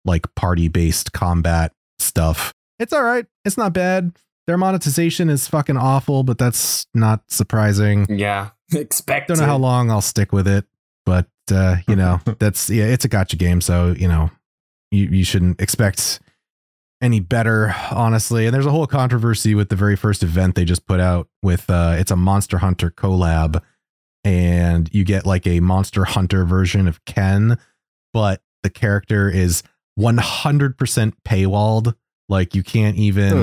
like 0.04 0.32
party 0.34 0.68
based 0.68 1.12
combat 1.12 1.72
stuff. 1.98 2.52
it's 2.78 2.92
all 2.92 3.02
right. 3.02 3.26
It's 3.44 3.56
not 3.56 3.72
bad. 3.72 4.16
Their 4.46 4.58
monetization 4.58 5.30
is 5.30 5.46
fucking 5.46 5.76
awful, 5.76 6.22
but 6.22 6.38
that's 6.38 6.86
not 6.94 7.22
surprising. 7.28 8.06
Yeah, 8.08 8.50
expect. 8.74 9.28
Don't 9.28 9.38
know 9.38 9.44
how 9.44 9.58
long 9.58 9.90
I'll 9.90 10.00
stick 10.00 10.32
with 10.32 10.48
it, 10.48 10.64
but 11.06 11.28
uh, 11.52 11.76
you 11.86 11.96
know, 11.96 12.20
that's 12.38 12.68
yeah, 12.70 12.84
it's 12.84 13.04
a 13.04 13.08
gotcha 13.08 13.36
game, 13.36 13.60
so 13.60 13.94
you 13.96 14.08
know, 14.08 14.30
you 14.90 15.06
you 15.06 15.24
shouldn't 15.24 15.60
expect 15.60 16.20
any 17.02 17.20
better, 17.20 17.74
honestly. 17.90 18.46
And 18.46 18.54
there's 18.54 18.66
a 18.66 18.70
whole 18.70 18.86
controversy 18.86 19.54
with 19.54 19.68
the 19.70 19.76
very 19.76 19.96
first 19.96 20.22
event 20.22 20.54
they 20.54 20.64
just 20.64 20.86
put 20.86 21.00
out 21.00 21.28
with 21.42 21.68
uh 21.70 21.96
it's 21.98 22.10
a 22.10 22.16
Monster 22.16 22.58
Hunter 22.58 22.90
collab 22.90 23.62
and 24.24 24.88
you 24.92 25.04
get 25.04 25.26
like 25.26 25.46
a 25.46 25.60
Monster 25.60 26.04
Hunter 26.04 26.44
version 26.44 26.86
of 26.86 27.04
Ken, 27.04 27.58
but 28.12 28.42
the 28.62 28.70
character 28.70 29.30
is 29.30 29.62
100% 29.98 31.12
paywalled. 31.24 31.94
Like 32.28 32.54
you 32.54 32.62
can't 32.62 32.96
even 32.96 33.36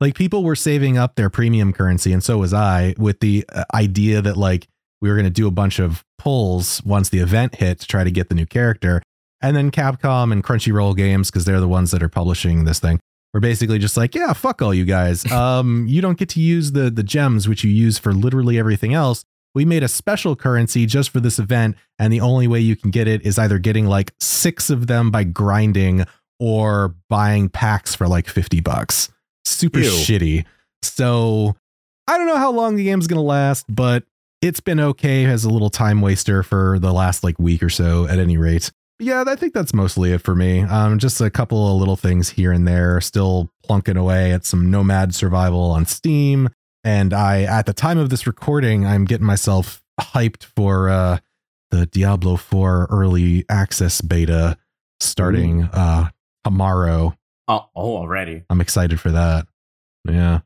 like 0.00 0.14
people 0.14 0.44
were 0.44 0.56
saving 0.56 0.96
up 0.96 1.16
their 1.16 1.28
premium 1.28 1.72
currency 1.72 2.12
and 2.12 2.24
so 2.24 2.38
was 2.38 2.54
I 2.54 2.94
with 2.96 3.20
the 3.20 3.44
uh, 3.52 3.64
idea 3.74 4.22
that 4.22 4.36
like 4.36 4.66
we 5.02 5.08
were 5.10 5.14
going 5.14 5.24
to 5.24 5.30
do 5.30 5.46
a 5.46 5.50
bunch 5.50 5.78
of 5.78 6.04
pulls 6.18 6.82
once 6.84 7.08
the 7.10 7.18
event 7.18 7.56
hit 7.56 7.80
to 7.80 7.86
try 7.86 8.04
to 8.04 8.10
get 8.10 8.28
the 8.28 8.34
new 8.34 8.46
character. 8.46 9.02
And 9.42 9.56
then 9.56 9.70
Capcom 9.70 10.32
and 10.32 10.44
Crunchyroll 10.44 10.96
Games 10.96 11.30
because 11.30 11.44
they're 11.44 11.60
the 11.60 11.68
ones 11.68 11.90
that 11.92 12.02
are 12.02 12.08
publishing 12.08 12.64
this 12.64 12.78
thing. 12.78 13.00
We're 13.32 13.40
basically 13.40 13.78
just 13.78 13.96
like, 13.96 14.14
yeah, 14.14 14.32
fuck 14.32 14.60
all 14.60 14.74
you 14.74 14.84
guys. 14.84 15.24
Um 15.32 15.86
you 15.88 16.00
don't 16.00 16.18
get 16.18 16.28
to 16.30 16.40
use 16.40 16.72
the 16.72 16.90
the 16.90 17.02
gems 17.02 17.48
which 17.48 17.64
you 17.64 17.70
use 17.70 17.98
for 17.98 18.12
literally 18.12 18.58
everything 18.58 18.92
else. 18.94 19.24
We 19.54 19.64
made 19.64 19.82
a 19.82 19.88
special 19.88 20.36
currency 20.36 20.86
just 20.86 21.10
for 21.10 21.20
this 21.20 21.38
event 21.38 21.76
and 21.98 22.12
the 22.12 22.20
only 22.20 22.46
way 22.46 22.60
you 22.60 22.76
can 22.76 22.90
get 22.90 23.08
it 23.08 23.22
is 23.26 23.38
either 23.38 23.58
getting 23.58 23.86
like 23.86 24.12
6 24.20 24.70
of 24.70 24.86
them 24.86 25.10
by 25.10 25.24
grinding 25.24 26.04
or 26.38 26.94
buying 27.08 27.48
packs 27.48 27.94
for 27.94 28.06
like 28.08 28.28
50 28.28 28.60
bucks. 28.60 29.08
Super 29.44 29.80
Ew. 29.80 29.90
shitty. 29.90 30.44
So 30.82 31.56
I 32.06 32.16
don't 32.16 32.26
know 32.26 32.36
how 32.36 32.50
long 32.52 32.76
the 32.76 32.84
game's 32.84 33.06
going 33.06 33.18
to 33.18 33.22
last, 33.22 33.66
but 33.68 34.04
it's 34.40 34.60
been 34.60 34.80
okay 34.80 35.26
as 35.26 35.44
a 35.44 35.50
little 35.50 35.70
time 35.70 36.00
waster 36.00 36.42
for 36.42 36.78
the 36.78 36.92
last 36.92 37.22
like 37.22 37.38
week 37.38 37.62
or 37.62 37.68
so 37.70 38.06
at 38.06 38.18
any 38.18 38.36
rate. 38.36 38.70
Yeah, 39.00 39.24
I 39.26 39.34
think 39.34 39.54
that's 39.54 39.72
mostly 39.72 40.12
it 40.12 40.20
for 40.20 40.34
me. 40.34 40.60
Um, 40.60 40.98
just 40.98 41.20
a 41.22 41.30
couple 41.30 41.72
of 41.72 41.80
little 41.80 41.96
things 41.96 42.28
here 42.28 42.52
and 42.52 42.68
there, 42.68 43.00
still 43.00 43.50
plunking 43.64 43.96
away 43.96 44.32
at 44.32 44.44
some 44.44 44.70
Nomad 44.70 45.14
Survival 45.14 45.70
on 45.70 45.86
Steam. 45.86 46.50
And 46.84 47.14
I, 47.14 47.42
at 47.42 47.64
the 47.64 47.72
time 47.72 47.98
of 47.98 48.10
this 48.10 48.26
recording, 48.26 48.86
I'm 48.86 49.06
getting 49.06 49.26
myself 49.26 49.82
hyped 49.98 50.44
for 50.44 50.90
uh, 50.90 51.18
the 51.70 51.86
Diablo 51.86 52.36
4 52.36 52.88
early 52.90 53.46
access 53.48 54.02
beta 54.02 54.58
starting 55.00 55.64
uh, 55.64 56.10
tomorrow. 56.44 57.16
Oh, 57.48 57.66
oh, 57.74 57.96
already. 57.96 58.44
I'm 58.50 58.60
excited 58.60 59.00
for 59.00 59.10
that. 59.10 59.46
Yeah, 60.04 60.40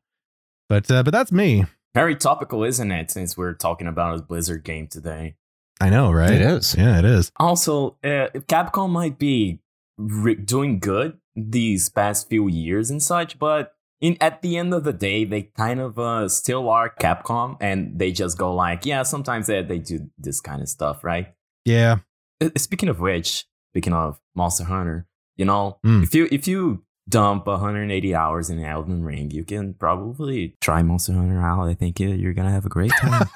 but 0.68 0.90
uh, 0.90 1.02
but 1.02 1.12
that's 1.12 1.30
me. 1.32 1.64
Very 1.94 2.16
topical, 2.16 2.64
isn't 2.64 2.90
it? 2.90 3.10
Since 3.10 3.36
we're 3.36 3.52
talking 3.52 3.86
about 3.86 4.18
a 4.18 4.22
Blizzard 4.22 4.64
game 4.64 4.88
today. 4.88 5.36
I 5.84 5.90
know, 5.90 6.10
right? 6.12 6.32
It 6.32 6.40
is. 6.40 6.74
Yeah, 6.76 6.98
it 6.98 7.04
is. 7.04 7.30
Also, 7.36 7.96
uh, 8.02 8.28
Capcom 8.48 8.90
might 8.90 9.18
be 9.18 9.60
re- 9.98 10.34
doing 10.34 10.78
good 10.78 11.18
these 11.36 11.88
past 11.90 12.28
few 12.28 12.48
years 12.48 12.90
and 12.90 13.02
such, 13.02 13.38
but 13.38 13.72
in 14.00 14.16
at 14.20 14.40
the 14.42 14.56
end 14.56 14.72
of 14.74 14.84
the 14.84 14.92
day, 14.92 15.24
they 15.24 15.42
kind 15.56 15.80
of 15.80 15.98
uh, 15.98 16.28
still 16.28 16.68
are 16.68 16.88
Capcom, 16.88 17.56
and 17.60 17.98
they 17.98 18.12
just 18.12 18.38
go 18.38 18.54
like, 18.54 18.86
yeah, 18.86 19.02
sometimes 19.02 19.46
they 19.46 19.62
they 19.62 19.78
do 19.78 20.10
this 20.18 20.40
kind 20.40 20.62
of 20.62 20.68
stuff, 20.68 21.04
right? 21.04 21.34
Yeah, 21.64 21.98
Uh, 22.40 22.50
Speaking 22.56 22.88
of 22.88 23.00
which, 23.00 23.46
speaking 23.72 23.92
of 23.94 24.20
Monster 24.34 24.64
Hunter, 24.64 25.06
you 25.36 25.44
know, 25.44 25.78
Mm. 25.84 26.02
if 26.02 26.14
you 26.14 26.28
if 26.30 26.46
you 26.48 26.83
dump 27.08 27.46
180 27.46 28.14
hours 28.14 28.50
in 28.50 28.62
Elden 28.62 29.04
Ring, 29.04 29.30
you 29.30 29.44
can 29.44 29.74
probably 29.74 30.56
try 30.60 30.82
Monster 30.82 31.12
Hunter 31.12 31.40
out. 31.40 31.68
I 31.68 31.74
think 31.74 32.00
you're 32.00 32.32
gonna 32.32 32.50
have 32.50 32.66
a 32.66 32.68
great 32.68 32.92
time. 33.00 33.28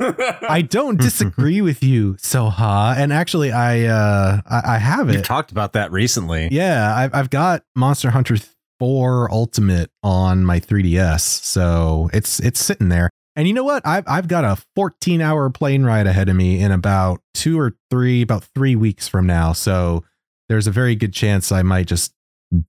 I 0.48 0.62
don't 0.68 0.98
disagree 0.98 1.60
with 1.60 1.82
you, 1.82 2.14
Soha. 2.14 2.96
And 2.96 3.12
actually, 3.12 3.52
I 3.52 3.84
uh, 3.86 4.40
I, 4.48 4.74
I 4.74 4.78
have 4.78 5.12
You've 5.12 5.22
talked 5.22 5.50
about 5.50 5.72
that 5.74 5.92
recently. 5.92 6.48
Yeah, 6.50 6.94
I've 6.96 7.14
I've 7.14 7.30
got 7.30 7.62
Monster 7.74 8.10
Hunter 8.10 8.36
4 8.78 9.30
Ultimate 9.32 9.90
on 10.02 10.44
my 10.44 10.60
3DS, 10.60 11.20
so 11.20 12.10
it's 12.12 12.40
it's 12.40 12.64
sitting 12.64 12.88
there. 12.88 13.10
And 13.36 13.46
you 13.46 13.54
know 13.54 13.64
what? 13.64 13.86
I've 13.86 14.04
I've 14.06 14.28
got 14.28 14.44
a 14.44 14.62
14 14.74 15.20
hour 15.20 15.50
plane 15.50 15.84
ride 15.84 16.06
ahead 16.06 16.28
of 16.28 16.36
me 16.36 16.60
in 16.60 16.72
about 16.72 17.20
two 17.34 17.58
or 17.58 17.76
three, 17.90 18.22
about 18.22 18.44
three 18.54 18.76
weeks 18.76 19.08
from 19.08 19.26
now. 19.26 19.52
So 19.52 20.04
there's 20.48 20.66
a 20.66 20.72
very 20.72 20.96
good 20.96 21.12
chance 21.12 21.52
I 21.52 21.62
might 21.62 21.86
just 21.86 22.12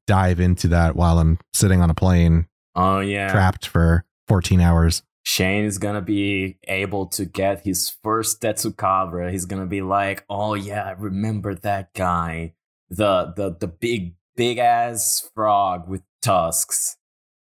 dive 0.07 0.39
into 0.39 0.67
that 0.69 0.95
while 0.95 1.19
I'm 1.19 1.37
sitting 1.53 1.81
on 1.81 1.89
a 1.89 1.93
plane, 1.93 2.47
oh 2.75 2.99
yeah, 2.99 3.31
trapped 3.31 3.67
for 3.67 4.05
14 4.27 4.59
hours. 4.61 5.03
Shane 5.23 5.65
is 5.65 5.77
gonna 5.77 6.01
be 6.01 6.57
able 6.67 7.05
to 7.07 7.25
get 7.25 7.61
his 7.65 7.89
first 8.03 8.41
Tetsucabra. 8.41 9.31
He's 9.31 9.45
gonna 9.45 9.65
be 9.67 9.81
like, 9.81 10.25
"Oh 10.29 10.53
yeah, 10.55 10.83
I 10.83 10.91
remember 10.91 11.53
that 11.55 11.93
guy, 11.93 12.53
the 12.89 13.33
the 13.35 13.55
the 13.59 13.67
big 13.67 14.15
big 14.35 14.57
ass 14.57 15.29
frog 15.35 15.87
with 15.87 16.01
tusks." 16.21 16.97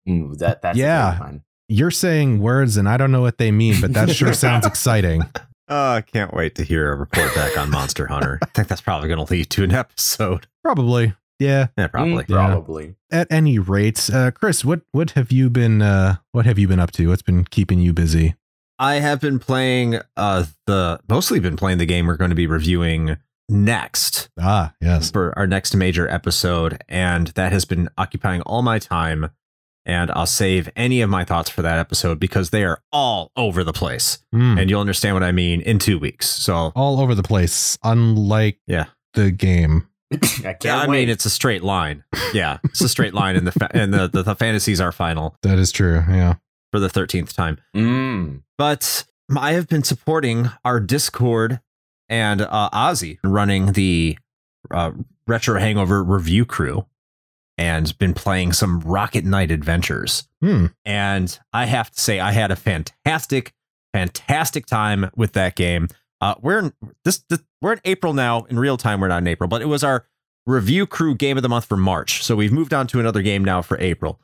Ooh, 0.09 0.35
that 0.39 0.61
that's 0.61 0.77
Yeah. 0.77 1.17
great. 1.21 1.41
You're 1.69 1.91
saying 1.91 2.39
words 2.41 2.75
and 2.75 2.89
I 2.89 2.97
don't 2.97 3.11
know 3.13 3.21
what 3.21 3.37
they 3.37 3.49
mean, 3.51 3.79
but 3.79 3.93
that 3.93 4.09
sure 4.11 4.33
sounds 4.33 4.65
exciting. 4.65 5.23
Oh, 5.69 5.93
I 5.93 6.01
can't 6.01 6.33
wait 6.33 6.55
to 6.55 6.63
hear 6.65 6.91
a 6.91 6.95
report 6.97 7.33
back 7.33 7.57
on 7.57 7.71
Monster 7.71 8.05
Hunter. 8.07 8.37
I 8.43 8.47
think 8.47 8.67
that's 8.67 8.81
probably 8.81 9.07
going 9.07 9.25
to 9.25 9.31
lead 9.33 9.49
to 9.51 9.63
an 9.63 9.71
episode. 9.71 10.45
Probably. 10.61 11.13
Yeah. 11.43 11.67
Yeah, 11.77 11.87
probably. 11.87 12.23
Mm, 12.23 12.27
probably. 12.27 12.95
At 13.11 13.27
any 13.31 13.59
rate, 13.59 14.09
uh, 14.13 14.31
Chris, 14.31 14.63
what 14.65 14.81
what 14.91 15.11
have 15.11 15.31
you 15.31 15.49
been 15.49 15.81
uh, 15.81 16.15
what 16.31 16.45
have 16.45 16.57
you 16.57 16.67
been 16.67 16.79
up 16.79 16.91
to? 16.91 17.09
What's 17.09 17.21
been 17.21 17.45
keeping 17.45 17.79
you 17.79 17.93
busy? 17.93 18.35
I 18.79 18.95
have 18.95 19.21
been 19.21 19.37
playing 19.39 19.99
uh 20.17 20.45
the 20.65 20.99
mostly 21.09 21.39
been 21.39 21.55
playing 21.55 21.77
the 21.77 21.85
game 21.85 22.07
we're 22.07 22.17
going 22.17 22.31
to 22.31 22.35
be 22.35 22.47
reviewing 22.47 23.17
next 23.49 24.29
Ah, 24.39 24.73
yes. 24.81 25.11
for 25.11 25.37
our 25.37 25.45
next 25.47 25.75
major 25.75 26.07
episode, 26.09 26.81
and 26.89 27.27
that 27.35 27.51
has 27.51 27.65
been 27.65 27.89
occupying 27.97 28.41
all 28.41 28.61
my 28.61 28.79
time. 28.79 29.29
And 29.85 30.09
I'll 30.11 30.25
save 30.25 30.69
any 30.77 31.01
of 31.01 31.09
my 31.09 31.25
thoughts 31.25 31.49
for 31.49 31.61
that 31.61 31.77
episode 31.77 32.17
because 32.17 32.51
they 32.51 32.63
are 32.63 32.81
all 32.93 33.31
over 33.35 33.65
the 33.65 33.73
place, 33.73 34.19
Mm. 34.33 34.59
and 34.61 34.69
you'll 34.69 34.79
understand 34.79 35.13
what 35.13 35.23
I 35.23 35.33
mean 35.33 35.59
in 35.61 35.77
two 35.77 35.99
weeks. 35.99 36.27
So 36.29 36.71
all 36.75 37.01
over 37.01 37.13
the 37.13 37.21
place, 37.23 37.77
unlike 37.83 38.59
Yeah. 38.65 38.85
the 39.13 39.29
game. 39.29 39.87
I 40.23 40.53
can't 40.53 40.63
yeah, 40.63 40.77
I 40.81 40.87
wait. 40.87 41.01
mean 41.01 41.09
it's 41.09 41.25
a 41.25 41.29
straight 41.29 41.63
line. 41.63 42.03
Yeah, 42.33 42.57
it's 42.65 42.81
a 42.81 42.89
straight 42.89 43.13
line, 43.13 43.35
and 43.35 43.45
the 43.47 43.51
fa- 43.51 43.71
and 43.73 43.93
the, 43.93 44.07
the 44.07 44.23
the 44.23 44.35
fantasies 44.35 44.79
are 44.81 44.91
final 44.91 45.35
That 45.43 45.59
is 45.59 45.71
true. 45.71 46.03
Yeah. 46.09 46.35
for 46.71 46.79
the 46.79 46.89
thirteenth 46.89 47.33
time. 47.35 47.57
Mm. 47.75 48.41
but 48.57 49.05
I 49.37 49.53
have 49.53 49.67
been 49.67 49.83
supporting 49.83 50.49
our 50.65 50.79
Discord 50.79 51.59
and 52.09 52.41
uh, 52.41 52.69
Ozzy 52.73 53.17
running 53.23 53.71
the 53.73 54.17
uh, 54.71 54.91
Retro 55.27 55.59
Hangover 55.59 56.03
review 56.03 56.45
crew 56.45 56.85
and 57.57 57.97
been 57.99 58.13
playing 58.13 58.51
some 58.53 58.79
Rocket 58.81 59.23
Knight 59.25 59.49
Adventures. 59.51 60.27
Hmm. 60.41 60.67
And 60.85 61.39
I 61.53 61.65
have 61.65 61.89
to 61.91 61.99
say, 62.01 62.19
I 62.19 62.31
had 62.31 62.51
a 62.51 62.55
fantastic, 62.55 63.53
fantastic 63.93 64.65
time 64.65 65.09
with 65.15 65.33
that 65.33 65.55
game. 65.55 65.87
Uh, 66.23 66.35
we're 66.41 66.59
in 66.59 66.73
this, 67.05 67.19
this. 67.29 67.39
We're 67.61 67.73
in 67.73 67.81
April 67.85 68.13
now. 68.13 68.43
In 68.49 68.57
real 68.59 68.77
time, 68.77 68.99
we're 69.01 69.07
not 69.09 69.17
in 69.19 69.27
April, 69.27 69.47
but 69.47 69.61
it 69.61 69.67
was 69.67 69.83
our 69.83 70.05
review 70.45 70.85
crew 70.87 71.15
game 71.15 71.37
of 71.37 71.43
the 71.43 71.49
month 71.49 71.65
for 71.65 71.77
March. 71.77 72.23
So 72.23 72.35
we've 72.35 72.51
moved 72.51 72.73
on 72.73 72.87
to 72.87 72.99
another 72.99 73.21
game 73.21 73.43
now 73.45 73.61
for 73.61 73.77
April 73.79 74.19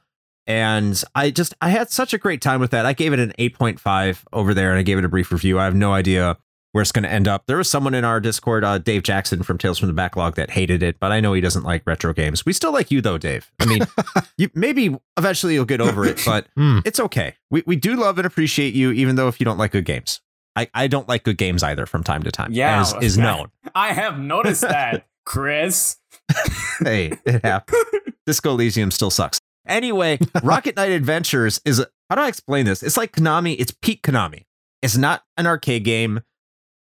and 0.48 1.02
I 1.14 1.30
just 1.30 1.54
I 1.62 1.70
had 1.70 1.92
such 1.92 2.14
a 2.14 2.18
great 2.18 2.42
time 2.42 2.60
with 2.60 2.72
that. 2.72 2.86
I 2.86 2.94
gave 2.94 3.14
it 3.14 3.20
an 3.20 3.34
8.5 3.38 4.24
over 4.34 4.54
there 4.54 4.72
and 4.72 4.80
I 4.80 4.82
gave 4.82 4.98
it 4.98 5.06
a 5.06 5.10
brief 5.10 5.32
review. 5.32 5.60
I 5.60 5.66
have 5.66 5.76
no 5.76 5.94
idea 5.94 6.38
where 6.72 6.82
it's 6.82 6.92
going 6.92 7.04
to 7.04 7.10
end 7.12 7.28
up. 7.28 7.46
There 7.48 7.58
was 7.58 7.70
someone 7.70 7.94
in 7.94 8.04
our 8.04 8.20
Discord, 8.20 8.64
uh, 8.64 8.78
Dave 8.80 9.04
Jackson 9.04 9.44
from 9.44 9.58
Tales 9.58 9.78
from 9.80 9.88
the 9.88 9.94
Backlog 9.94 10.36
that 10.36 10.52
hated 10.52 10.84
it, 10.84 11.00
but 11.00 11.12
I 11.12 11.20
know 11.20 11.34
he 11.34 11.42
doesn't 11.42 11.64
like 11.64 11.84
retro 11.86 12.14
games. 12.14 12.46
We 12.46 12.54
still 12.54 12.74
like 12.74 12.92
you 12.92 13.00
though, 13.02 13.18
Dave. 13.18 13.52
I 13.60 13.66
mean, 13.66 13.82
you 14.38 14.50
maybe 14.56 14.96
eventually 15.18 15.54
you'll 15.54 15.66
get 15.66 15.82
over 15.82 16.06
it, 16.06 16.22
but 16.26 16.48
Hmm. 16.56 16.80
it's 16.84 17.00
okay. 17.00 17.36
We 17.52 17.64
we 17.68 17.76
do 17.76 17.96
love 17.96 18.18
and 18.18 18.26
appreciate 18.26 18.74
you 18.74 18.92
even 18.92 19.16
though 19.16 19.28
if 19.28 19.40
you 19.40 19.46
don't 19.46 19.58
like 19.58 19.72
good 19.72 19.86
games. 19.86 20.20
I, 20.56 20.70
I 20.74 20.88
don't 20.88 21.08
like 21.08 21.24
good 21.24 21.38
games 21.38 21.64
either 21.64 21.86
from 21.86 22.04
time 22.04 22.24
to 22.24 22.32
time. 22.32 22.52
Yeah, 22.52 22.82
as 22.82 22.94
is 23.02 23.18
known. 23.18 23.52
I 23.76 23.94
have 23.94 24.20
noticed 24.20 24.62
that, 24.70 25.08
Chris. 25.26 25.98
hey, 26.80 27.18
it 27.26 27.44
happened. 27.44 27.84
Disco 28.26 28.52
Elysium 28.52 28.92
still 28.92 29.10
sucks. 29.10 29.40
Anyway, 29.68 30.20
Rocket 30.44 30.76
Knight 30.76 30.92
Adventures 30.92 31.62
is 31.66 31.86
how 32.10 32.16
do 32.16 32.22
I 32.22 32.28
explain 32.28 32.66
this? 32.66 32.82
It's 32.82 32.98
like 32.98 33.12
Konami. 33.12 33.56
It's 33.60 33.72
peak 33.72 34.02
Konami. 34.02 34.46
It's 34.82 34.98
not 34.98 35.24
an 35.38 35.46
arcade 35.46 35.84
game 35.84 36.22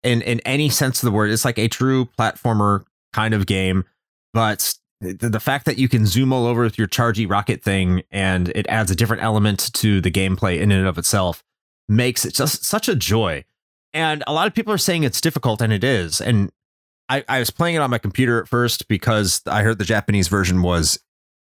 in 0.03 0.21
in 0.21 0.39
any 0.41 0.69
sense 0.69 1.01
of 1.01 1.07
the 1.07 1.11
word. 1.11 1.31
It's 1.31 1.45
like 1.45 1.57
a 1.57 1.67
true 1.67 2.09
platformer 2.17 2.85
kind 3.13 3.33
of 3.33 3.45
game, 3.45 3.85
but 4.33 4.75
the, 5.01 5.29
the 5.29 5.39
fact 5.39 5.65
that 5.65 5.77
you 5.77 5.89
can 5.89 6.05
zoom 6.05 6.31
all 6.31 6.45
over 6.45 6.63
with 6.63 6.77
your 6.77 6.87
chargy 6.87 7.29
rocket 7.29 7.63
thing 7.63 8.03
and 8.11 8.49
it 8.49 8.65
adds 8.67 8.91
a 8.91 8.95
different 8.95 9.23
element 9.23 9.71
to 9.73 10.01
the 10.01 10.11
gameplay 10.11 10.59
in 10.59 10.71
and 10.71 10.87
of 10.87 10.97
itself 10.97 11.43
makes 11.87 12.25
it 12.25 12.33
just 12.33 12.63
such 12.65 12.87
a 12.87 12.95
joy. 12.95 13.43
And 13.95 14.25
a 14.27 14.33
lot 14.33 14.45
of 14.45 14.53
people 14.53 14.73
are 14.73 14.77
saying 14.77 15.03
it's 15.03 15.21
difficult, 15.21 15.61
and 15.61 15.71
it 15.71 15.83
is. 15.83 16.19
And 16.19 16.51
I, 17.07 17.23
I 17.29 17.39
was 17.39 17.49
playing 17.49 17.75
it 17.75 17.79
on 17.79 17.89
my 17.89 17.97
computer 17.97 18.41
at 18.41 18.47
first 18.49 18.89
because 18.89 19.41
I 19.47 19.63
heard 19.63 19.77
the 19.77 19.85
Japanese 19.85 20.27
version 20.27 20.61
was 20.61 20.99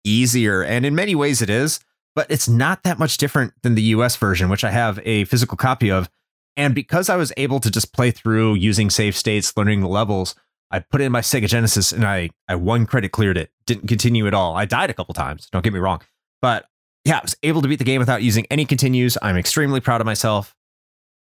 easier. 0.05 0.63
And 0.63 0.87
in 0.87 0.95
many 0.95 1.17
ways 1.17 1.43
it 1.43 1.51
is, 1.51 1.81
but 2.15 2.31
it's 2.31 2.49
not 2.49 2.85
that 2.85 2.99
much 2.99 3.19
different 3.19 3.55
than 3.63 3.75
the 3.75 3.83
US 3.83 4.15
version, 4.17 4.49
which 4.49 4.63
I 4.63 4.71
have 4.71 5.01
a 5.05 5.25
physical 5.25 5.57
copy 5.57 5.91
of. 5.91 6.09
And 6.57 6.75
because 6.75 7.09
I 7.09 7.17
was 7.17 7.33
able 7.37 7.59
to 7.61 7.71
just 7.71 7.93
play 7.93 8.13
through 8.13 8.55
using 8.55 8.89
save 8.89 9.17
states, 9.17 9.57
learning 9.57 9.81
the 9.81 9.89
levels, 9.89 10.35
I 10.71 10.81
put 10.81 11.01
in 11.01 11.11
my 11.11 11.21
Sega 11.21 11.49
Genesis 11.49 11.93
and 11.93 12.05
I, 12.05 12.31
I 12.49 12.57
one 12.57 12.87
credit 12.87 13.11
cleared 13.11 13.39
it. 13.39 13.51
Didn't 13.67 13.89
continue 13.89 14.27
at 14.27 14.35
all. 14.35 14.55
I 14.55 14.65
died 14.65 14.91
a 14.91 14.95
couple 14.95 15.15
times, 15.15 15.49
don't 15.51 15.63
get 15.63 15.73
me 15.73 15.79
wrong. 15.79 16.03
But 16.43 16.67
yeah, 17.05 17.19
I 17.19 17.23
was 17.23 17.37
able 17.43 17.63
to 17.63 17.69
beat 17.69 17.79
the 17.79 17.85
game 17.85 18.01
without 18.01 18.23
using 18.23 18.47
any 18.51 18.65
continues. 18.65 19.17
I'm 19.23 19.37
extremely 19.37 19.81
proud 19.81 20.01
of 20.01 20.05
myself. 20.05 20.55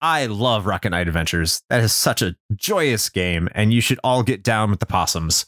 I 0.02 0.28
love 0.28 0.66
Rocket 0.66 0.92
Knight 0.92 1.08
Adventures. 1.08 1.62
That 1.70 1.82
is 1.84 1.92
such 1.94 2.22
a 2.22 2.36
joyous 2.56 3.10
game, 3.10 3.50
and 3.54 3.74
you 3.74 3.82
should 3.82 4.00
all 4.04 4.24
get 4.24 4.44
down 4.44 4.70
with 4.70 4.80
the 4.80 4.86
possums. 4.86 5.46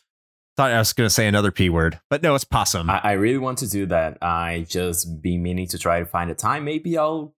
Thought 0.57 0.71
I 0.71 0.79
was 0.79 0.91
going 0.93 1.05
to 1.05 1.13
say 1.13 1.27
another 1.27 1.51
P 1.51 1.69
word, 1.69 1.99
but 2.09 2.21
no, 2.21 2.35
it's 2.35 2.43
possum. 2.43 2.89
I, 2.89 2.99
I 3.03 3.11
really 3.13 3.37
want 3.37 3.59
to 3.59 3.69
do 3.69 3.85
that. 3.87 4.17
I 4.21 4.65
just 4.67 5.21
be 5.21 5.37
meaning 5.37 5.67
to 5.67 5.77
try 5.77 5.99
to 5.99 6.05
find 6.05 6.29
a 6.29 6.35
time. 6.35 6.65
Maybe 6.65 6.97
I'll 6.97 7.33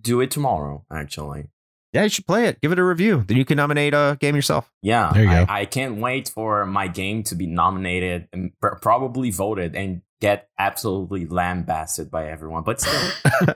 do 0.00 0.20
it 0.20 0.30
tomorrow, 0.30 0.84
actually. 0.90 1.50
yeah, 1.92 2.02
you 2.02 2.08
should 2.08 2.26
play 2.26 2.46
it. 2.46 2.60
Give 2.60 2.72
it 2.72 2.78
a 2.80 2.84
review. 2.84 3.24
Then 3.28 3.36
you 3.36 3.44
can 3.44 3.56
nominate 3.58 3.94
a 3.94 4.16
game 4.18 4.34
yourself. 4.34 4.72
Yeah, 4.82 5.12
There 5.14 5.22
you 5.24 5.30
I, 5.30 5.44
go. 5.44 5.52
I 5.52 5.64
can't 5.66 5.98
wait 5.98 6.28
for 6.30 6.66
my 6.66 6.88
game 6.88 7.22
to 7.24 7.34
be 7.36 7.46
nominated 7.46 8.26
and 8.32 8.50
pr- 8.60 8.74
probably 8.82 9.30
voted 9.30 9.76
and 9.76 10.02
get 10.20 10.48
absolutely 10.58 11.26
lambasted 11.26 12.10
by 12.10 12.28
everyone. 12.28 12.62
But 12.64 12.80
still, 12.80 13.10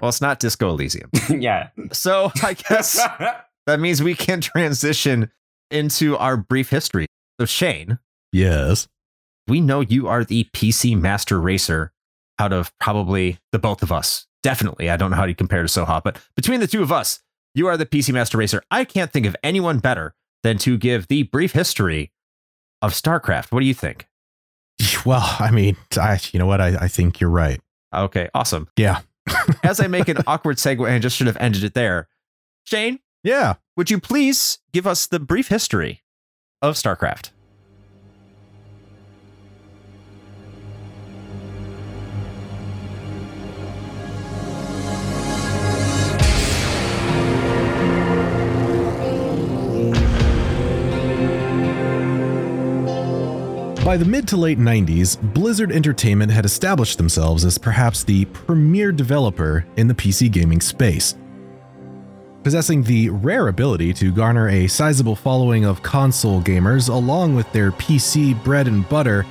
Well, 0.00 0.08
it's 0.08 0.20
not 0.20 0.40
Disco 0.40 0.70
Elysium. 0.70 1.10
yeah. 1.28 1.68
So 1.92 2.32
I 2.42 2.54
guess 2.54 2.94
that 3.66 3.80
means 3.80 4.02
we 4.02 4.14
can 4.14 4.40
transition 4.40 5.30
into 5.70 6.16
our 6.16 6.36
brief 6.36 6.70
history. 6.70 7.06
So, 7.38 7.46
Shane, 7.46 7.98
Yes. 8.32 8.88
we 9.46 9.60
know 9.60 9.80
you 9.80 10.08
are 10.08 10.24
the 10.24 10.44
PC 10.52 10.98
master 10.98 11.40
racer 11.40 11.92
out 12.38 12.52
of 12.52 12.72
probably 12.78 13.38
the 13.52 13.58
both 13.58 13.82
of 13.82 13.92
us. 13.92 14.26
Definitely. 14.42 14.88
I 14.88 14.96
don't 14.96 15.10
know 15.10 15.16
how 15.18 15.26
you 15.26 15.34
compare 15.34 15.62
to 15.62 15.68
Soha, 15.68 16.02
but 16.02 16.18
between 16.34 16.60
the 16.60 16.66
two 16.66 16.82
of 16.82 16.90
us, 16.90 17.20
you 17.54 17.66
are 17.66 17.76
the 17.76 17.84
PC 17.86 18.12
master 18.14 18.38
racer. 18.38 18.62
I 18.70 18.84
can't 18.84 19.12
think 19.12 19.26
of 19.26 19.36
anyone 19.42 19.78
better 19.80 20.14
than 20.42 20.56
to 20.58 20.78
give 20.78 21.08
the 21.08 21.24
brief 21.24 21.52
history 21.52 22.10
of 22.80 22.92
StarCraft. 22.94 23.52
What 23.52 23.60
do 23.60 23.66
you 23.66 23.74
think? 23.74 24.06
Well, 25.06 25.36
I 25.38 25.50
mean, 25.50 25.76
I, 25.98 26.18
you 26.32 26.38
know 26.38 26.46
what? 26.46 26.60
I, 26.60 26.76
I 26.84 26.88
think 26.88 27.20
you're 27.20 27.30
right. 27.30 27.58
Okay, 27.94 28.28
awesome. 28.34 28.68
Yeah. 28.76 29.00
As 29.62 29.80
I 29.80 29.86
make 29.86 30.08
an 30.08 30.18
awkward 30.26 30.56
segue, 30.58 30.90
I 30.90 30.98
just 30.98 31.16
should 31.16 31.26
have 31.26 31.38
ended 31.40 31.64
it 31.64 31.72
there. 31.74 32.08
Shane, 32.64 33.00
Yeah. 33.24 33.54
would 33.76 33.90
you 33.90 33.98
please 33.98 34.58
give 34.72 34.86
us 34.86 35.06
the 35.06 35.18
brief 35.18 35.48
history 35.48 36.02
of 36.60 36.74
StarCraft? 36.74 37.30
By 53.90 53.96
the 53.96 54.04
mid 54.04 54.28
to 54.28 54.36
late 54.36 54.60
90s, 54.60 55.20
Blizzard 55.34 55.72
Entertainment 55.72 56.30
had 56.30 56.44
established 56.44 56.96
themselves 56.96 57.44
as 57.44 57.58
perhaps 57.58 58.04
the 58.04 58.24
premier 58.26 58.92
developer 58.92 59.66
in 59.76 59.88
the 59.88 59.94
PC 59.94 60.30
gaming 60.30 60.60
space. 60.60 61.16
Possessing 62.44 62.84
the 62.84 63.10
rare 63.10 63.48
ability 63.48 63.92
to 63.94 64.12
garner 64.12 64.48
a 64.48 64.68
sizable 64.68 65.16
following 65.16 65.64
of 65.64 65.82
console 65.82 66.40
gamers 66.40 66.88
along 66.88 67.34
with 67.34 67.50
their 67.50 67.72
PC 67.72 68.40
bread 68.44 68.68
and 68.68 68.88
butter, 68.88 69.26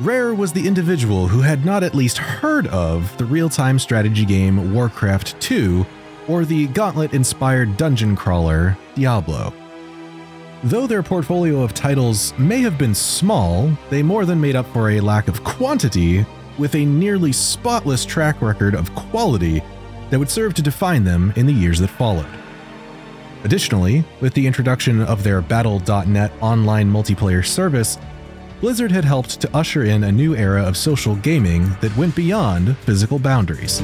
Rare 0.00 0.34
was 0.34 0.52
the 0.52 0.68
individual 0.68 1.26
who 1.26 1.40
had 1.40 1.64
not 1.64 1.82
at 1.82 1.94
least 1.94 2.18
heard 2.18 2.66
of 2.66 3.16
the 3.16 3.24
real 3.24 3.48
time 3.48 3.78
strategy 3.78 4.26
game 4.26 4.74
Warcraft 4.74 5.40
2 5.40 5.86
or 6.28 6.44
the 6.44 6.66
gauntlet 6.66 7.14
inspired 7.14 7.78
dungeon 7.78 8.14
crawler 8.14 8.76
Diablo. 8.94 9.54
Though 10.66 10.88
their 10.88 11.04
portfolio 11.04 11.62
of 11.62 11.74
titles 11.74 12.36
may 12.38 12.58
have 12.62 12.76
been 12.76 12.92
small, 12.92 13.70
they 13.88 14.02
more 14.02 14.24
than 14.24 14.40
made 14.40 14.56
up 14.56 14.66
for 14.72 14.90
a 14.90 15.00
lack 15.00 15.28
of 15.28 15.44
quantity 15.44 16.26
with 16.58 16.74
a 16.74 16.84
nearly 16.84 17.30
spotless 17.30 18.04
track 18.04 18.42
record 18.42 18.74
of 18.74 18.92
quality 18.96 19.62
that 20.10 20.18
would 20.18 20.28
serve 20.28 20.54
to 20.54 20.62
define 20.62 21.04
them 21.04 21.32
in 21.36 21.46
the 21.46 21.52
years 21.52 21.78
that 21.78 21.90
followed. 21.90 22.26
Additionally, 23.44 24.04
with 24.20 24.34
the 24.34 24.44
introduction 24.44 25.02
of 25.02 25.22
their 25.22 25.40
Battle.net 25.40 26.32
online 26.40 26.90
multiplayer 26.90 27.46
service, 27.46 27.96
Blizzard 28.60 28.90
had 28.90 29.04
helped 29.04 29.40
to 29.40 29.56
usher 29.56 29.84
in 29.84 30.02
a 30.02 30.10
new 30.10 30.34
era 30.34 30.64
of 30.64 30.76
social 30.76 31.14
gaming 31.14 31.76
that 31.80 31.96
went 31.96 32.16
beyond 32.16 32.76
physical 32.78 33.20
boundaries. 33.20 33.80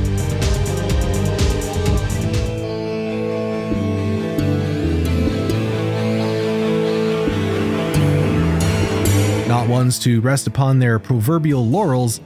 Not 9.63 9.71
ones 9.71 10.01
to 10.01 10.21
rest 10.21 10.49
upon 10.49 10.81
their 10.81 10.99
proverbial 10.99 11.65
laurels, 11.65 12.21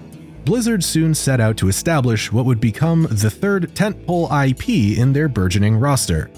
Blizzard 0.46 0.82
soon 0.82 1.12
set 1.14 1.38
out 1.38 1.58
to 1.58 1.68
establish 1.68 2.32
what 2.32 2.46
would 2.46 2.60
become 2.60 3.06
the 3.10 3.28
third 3.28 3.74
tentpole 3.74 4.30
IP 4.48 4.96
in 4.96 5.12
their 5.12 5.28
burgeoning 5.28 5.76
roster, 5.76 6.30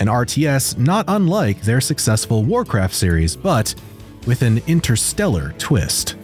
an 0.00 0.06
RTS 0.06 0.78
not 0.78 1.04
unlike 1.08 1.60
their 1.60 1.82
successful 1.82 2.42
Warcraft 2.42 2.94
series, 2.94 3.36
but 3.36 3.74
with 4.26 4.40
an 4.40 4.62
interstellar 4.66 5.52
twist. 5.58 6.16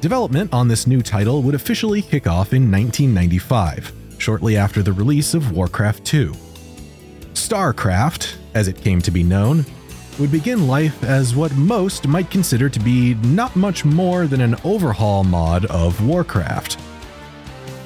Development 0.00 0.50
on 0.54 0.66
this 0.66 0.86
new 0.86 1.02
title 1.02 1.42
would 1.42 1.54
officially 1.54 2.00
kick 2.00 2.26
off 2.26 2.54
in 2.54 2.72
1995, 2.72 3.92
shortly 4.16 4.56
after 4.56 4.82
the 4.82 4.94
release 4.94 5.34
of 5.34 5.52
Warcraft 5.52 6.02
2. 6.06 6.32
StarCraft, 7.34 8.36
as 8.54 8.68
it 8.68 8.78
came 8.78 9.02
to 9.02 9.10
be 9.10 9.22
known, 9.22 9.66
would 10.18 10.30
begin 10.30 10.66
life 10.66 11.02
as 11.04 11.34
what 11.34 11.54
most 11.56 12.06
might 12.06 12.30
consider 12.30 12.68
to 12.68 12.80
be 12.80 13.14
not 13.14 13.54
much 13.56 13.84
more 13.84 14.26
than 14.26 14.40
an 14.40 14.56
overhaul 14.64 15.24
mod 15.24 15.64
of 15.66 16.04
Warcraft. 16.06 16.78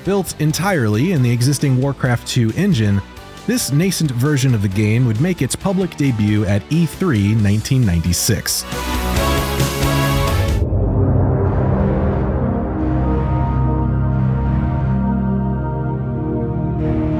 Built 0.04 0.40
entirely 0.40 1.12
in 1.12 1.22
the 1.22 1.30
existing 1.30 1.80
Warcraft 1.80 2.26
2 2.26 2.52
engine, 2.56 3.00
this 3.46 3.70
nascent 3.72 4.10
version 4.10 4.54
of 4.54 4.62
the 4.62 4.68
game 4.68 5.06
would 5.06 5.20
make 5.20 5.40
its 5.40 5.54
public 5.54 5.96
debut 5.96 6.44
at 6.46 6.62
E 6.72 6.86
E3 6.86 7.40
1996. 7.42 8.64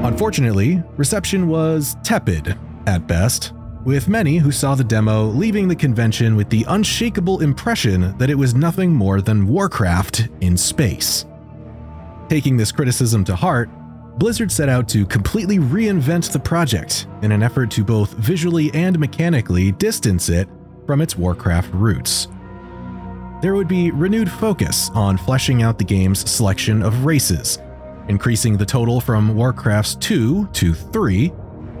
Unfortunately, 0.03 0.83
reception 0.97 1.47
was 1.47 1.95
tepid 2.03 2.57
at 2.87 3.05
best, 3.07 3.53
with 3.87 4.09
many 4.09 4.35
who 4.35 4.51
saw 4.51 4.75
the 4.75 4.83
demo 4.83 5.27
leaving 5.27 5.65
the 5.65 5.75
convention 5.75 6.35
with 6.35 6.49
the 6.49 6.65
unshakable 6.67 7.39
impression 7.41 8.13
that 8.17 8.29
it 8.29 8.35
was 8.35 8.53
nothing 8.53 8.93
more 8.93 9.21
than 9.21 9.47
Warcraft 9.47 10.27
in 10.41 10.57
space. 10.57 11.25
Taking 12.27 12.57
this 12.57 12.69
criticism 12.69 13.23
to 13.23 13.33
heart, 13.33 13.69
Blizzard 14.19 14.51
set 14.51 14.67
out 14.67 14.89
to 14.89 15.05
completely 15.05 15.57
reinvent 15.57 16.33
the 16.33 16.39
project 16.39 17.07
in 17.21 17.31
an 17.31 17.41
effort 17.41 17.71
to 17.71 17.85
both 17.85 18.11
visually 18.15 18.69
and 18.73 18.99
mechanically 18.99 19.71
distance 19.71 20.27
it 20.27 20.49
from 20.85 20.99
its 20.99 21.15
Warcraft 21.15 21.73
roots. 21.73 22.27
There 23.41 23.55
would 23.55 23.69
be 23.69 23.91
renewed 23.91 24.29
focus 24.29 24.91
on 24.95 25.17
fleshing 25.17 25.63
out 25.63 25.77
the 25.77 25.85
game's 25.85 26.29
selection 26.29 26.83
of 26.83 27.05
races, 27.05 27.57
increasing 28.09 28.57
the 28.57 28.65
total 28.65 28.99
from 28.99 29.33
Warcraft's 29.33 29.95
2 29.95 30.47
to 30.47 30.73
3, 30.73 31.31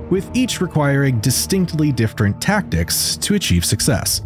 with 0.09 0.29
each 0.35 0.61
requiring 0.61 1.19
distinctly 1.19 1.91
different 1.91 2.41
tactics 2.41 3.17
to 3.17 3.35
achieve 3.35 3.65
success. 3.65 4.21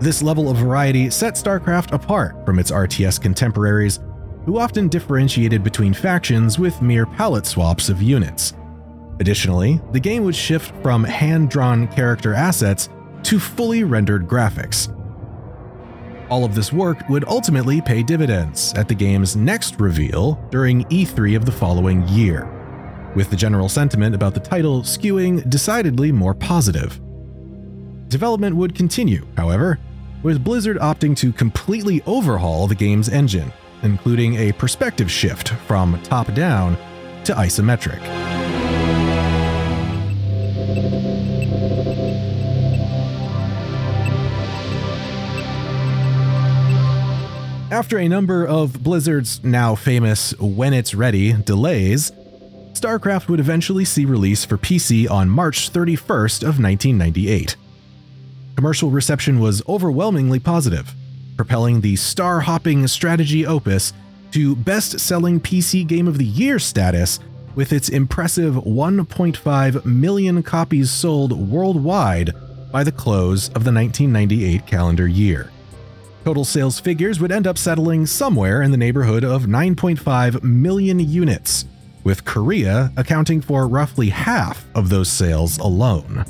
This 0.00 0.22
level 0.22 0.50
of 0.50 0.56
variety 0.56 1.08
set 1.10 1.34
StarCraft 1.34 1.92
apart 1.92 2.44
from 2.44 2.58
its 2.58 2.70
RTS 2.70 3.20
contemporaries, 3.20 4.00
who 4.44 4.58
often 4.58 4.88
differentiated 4.88 5.62
between 5.62 5.94
factions 5.94 6.58
with 6.58 6.82
mere 6.82 7.06
palette 7.06 7.46
swaps 7.46 7.88
of 7.88 8.02
units. 8.02 8.52
Additionally, 9.20 9.80
the 9.92 10.00
game 10.00 10.24
would 10.24 10.34
shift 10.34 10.74
from 10.82 11.04
hand 11.04 11.48
drawn 11.48 11.86
character 11.88 12.34
assets 12.34 12.88
to 13.22 13.38
fully 13.38 13.84
rendered 13.84 14.26
graphics. 14.26 14.90
All 16.28 16.44
of 16.44 16.54
this 16.54 16.72
work 16.72 17.08
would 17.08 17.26
ultimately 17.28 17.80
pay 17.80 18.02
dividends 18.02 18.74
at 18.74 18.88
the 18.88 18.94
game's 18.94 19.36
next 19.36 19.80
reveal 19.80 20.34
during 20.50 20.84
E3 20.84 21.36
of 21.36 21.44
the 21.44 21.52
following 21.52 22.06
year, 22.08 22.50
with 23.14 23.30
the 23.30 23.36
general 23.36 23.68
sentiment 23.68 24.14
about 24.14 24.34
the 24.34 24.40
title 24.40 24.82
skewing 24.82 25.48
decidedly 25.48 26.12
more 26.12 26.34
positive. 26.34 27.00
Development 28.08 28.54
would 28.54 28.74
continue, 28.74 29.26
however, 29.36 29.78
with 30.22 30.42
Blizzard 30.42 30.78
opting 30.78 31.16
to 31.16 31.32
completely 31.32 32.02
overhaul 32.06 32.66
the 32.66 32.74
game's 32.74 33.08
engine, 33.08 33.52
including 33.82 34.36
a 34.36 34.52
perspective 34.52 35.10
shift 35.10 35.50
from 35.66 36.00
top 36.02 36.32
down 36.34 36.76
to 37.24 37.34
isometric. 37.34 38.00
After 47.70 47.98
a 47.98 48.06
number 48.06 48.46
of 48.46 48.84
Blizzard's 48.84 49.42
now 49.42 49.74
famous 49.74 50.38
when 50.38 50.72
it's 50.72 50.94
ready 50.94 51.32
delays, 51.32 52.12
StarCraft 52.74 53.28
would 53.28 53.38
eventually 53.38 53.84
see 53.84 54.04
release 54.04 54.44
for 54.44 54.58
PC 54.58 55.08
on 55.08 55.30
March 55.30 55.72
31st 55.72 56.42
of 56.42 56.60
1998. 56.60 57.54
Commercial 58.56 58.90
reception 58.90 59.38
was 59.38 59.62
overwhelmingly 59.68 60.40
positive, 60.40 60.92
propelling 61.36 61.80
the 61.80 61.94
star-hopping 61.94 62.86
strategy 62.88 63.46
opus 63.46 63.92
to 64.32 64.56
best-selling 64.56 65.40
PC 65.40 65.86
Game 65.86 66.08
of 66.08 66.18
the 66.18 66.24
Year 66.24 66.58
status 66.58 67.20
with 67.54 67.72
its 67.72 67.88
impressive 67.88 68.54
1.5 68.54 69.84
million 69.84 70.42
copies 70.42 70.90
sold 70.90 71.32
worldwide 71.32 72.32
by 72.72 72.82
the 72.82 72.90
close 72.90 73.46
of 73.50 73.62
the 73.62 73.72
1998 73.72 74.66
calendar 74.66 75.06
year. 75.06 75.52
Total 76.24 76.44
sales 76.44 76.80
figures 76.80 77.20
would 77.20 77.30
end 77.30 77.46
up 77.46 77.56
settling 77.56 78.06
somewhere 78.06 78.62
in 78.62 78.72
the 78.72 78.76
neighborhood 78.76 79.22
of 79.22 79.42
9.5 79.44 80.42
million 80.42 80.98
units, 80.98 81.66
with 82.04 82.24
Korea 82.24 82.92
accounting 82.96 83.40
for 83.40 83.66
roughly 83.66 84.10
half 84.10 84.64
of 84.74 84.90
those 84.90 85.10
sales 85.10 85.58
alone. 85.58 86.24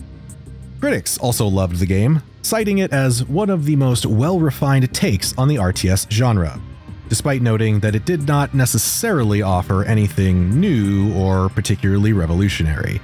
Critics 0.81 1.19
also 1.19 1.47
loved 1.47 1.79
the 1.79 1.87
game, 1.87 2.23
citing 2.43 2.79
it 2.79 2.93
as 2.93 3.25
one 3.25 3.51
of 3.51 3.65
the 3.65 3.77
most 3.77 4.07
well 4.07 4.39
refined 4.39 4.93
takes 4.95 5.37
on 5.37 5.49
the 5.49 5.57
RTS 5.57 6.11
genre, 6.11 6.61
despite 7.09 7.43
noting 7.43 7.81
that 7.81 7.95
it 7.95 8.05
did 8.05 8.27
not 8.27 8.55
necessarily 8.55 9.43
offer 9.43 9.85
anything 9.85 10.59
new 10.61 11.13
or 11.15 11.49
particularly 11.49 12.13
revolutionary. 12.13 13.01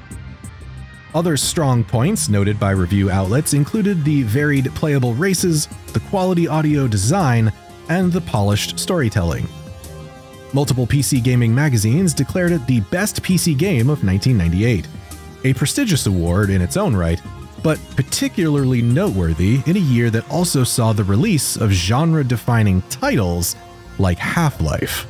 Other 1.14 1.36
strong 1.36 1.82
points 1.82 2.28
noted 2.28 2.60
by 2.60 2.70
review 2.70 3.10
outlets 3.10 3.52
included 3.52 4.04
the 4.04 4.22
varied 4.22 4.72
playable 4.76 5.14
races, 5.14 5.66
the 5.92 6.00
quality 6.08 6.46
audio 6.46 6.86
design, 6.86 7.52
and 7.88 8.12
the 8.12 8.20
polished 8.20 8.78
storytelling. 8.78 9.48
Multiple 10.52 10.86
PC 10.86 11.22
gaming 11.22 11.54
magazines 11.54 12.12
declared 12.12 12.50
it 12.50 12.66
the 12.66 12.80
best 12.80 13.22
PC 13.22 13.56
game 13.56 13.88
of 13.88 14.02
1998, 14.02 14.84
a 15.44 15.54
prestigious 15.54 16.06
award 16.06 16.50
in 16.50 16.60
its 16.60 16.76
own 16.76 16.96
right, 16.96 17.22
but 17.62 17.78
particularly 17.94 18.82
noteworthy 18.82 19.60
in 19.66 19.76
a 19.76 19.80
year 19.80 20.10
that 20.10 20.28
also 20.28 20.64
saw 20.64 20.92
the 20.92 21.04
release 21.04 21.56
of 21.56 21.70
genre 21.70 22.24
defining 22.24 22.82
titles 22.82 23.54
like 24.00 24.18
Half 24.18 24.60
Life. 24.60 25.06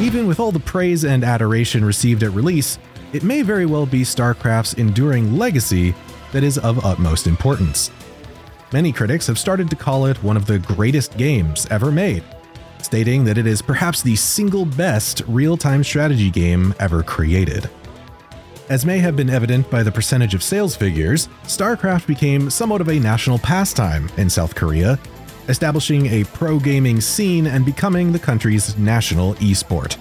Even 0.00 0.26
with 0.26 0.40
all 0.40 0.50
the 0.50 0.58
praise 0.58 1.04
and 1.04 1.22
adoration 1.22 1.84
received 1.84 2.24
at 2.24 2.32
release, 2.32 2.80
it 3.12 3.22
may 3.22 3.42
very 3.42 3.66
well 3.66 3.86
be 3.86 4.00
StarCraft's 4.00 4.74
enduring 4.74 5.38
legacy 5.38 5.94
that 6.32 6.42
is 6.42 6.58
of 6.58 6.84
utmost 6.84 7.26
importance. 7.26 7.90
Many 8.72 8.92
critics 8.92 9.26
have 9.26 9.38
started 9.38 9.70
to 9.70 9.76
call 9.76 10.06
it 10.06 10.22
one 10.22 10.36
of 10.36 10.46
the 10.46 10.58
greatest 10.58 11.16
games 11.16 11.66
ever 11.70 11.92
made, 11.92 12.24
stating 12.82 13.24
that 13.24 13.38
it 13.38 13.46
is 13.46 13.62
perhaps 13.62 14.02
the 14.02 14.16
single 14.16 14.64
best 14.64 15.22
real 15.28 15.56
time 15.56 15.84
strategy 15.84 16.30
game 16.30 16.74
ever 16.80 17.02
created. 17.02 17.68
As 18.68 18.86
may 18.86 18.98
have 18.98 19.16
been 19.16 19.28
evident 19.28 19.70
by 19.70 19.82
the 19.82 19.92
percentage 19.92 20.34
of 20.34 20.42
sales 20.42 20.74
figures, 20.74 21.28
StarCraft 21.44 22.06
became 22.06 22.48
somewhat 22.48 22.80
of 22.80 22.88
a 22.88 22.98
national 22.98 23.38
pastime 23.38 24.08
in 24.16 24.30
South 24.30 24.54
Korea, 24.54 24.98
establishing 25.48 26.06
a 26.06 26.24
pro 26.24 26.58
gaming 26.58 27.00
scene 27.00 27.46
and 27.46 27.66
becoming 27.66 28.12
the 28.12 28.18
country's 28.18 28.78
national 28.78 29.34
esport. 29.34 29.98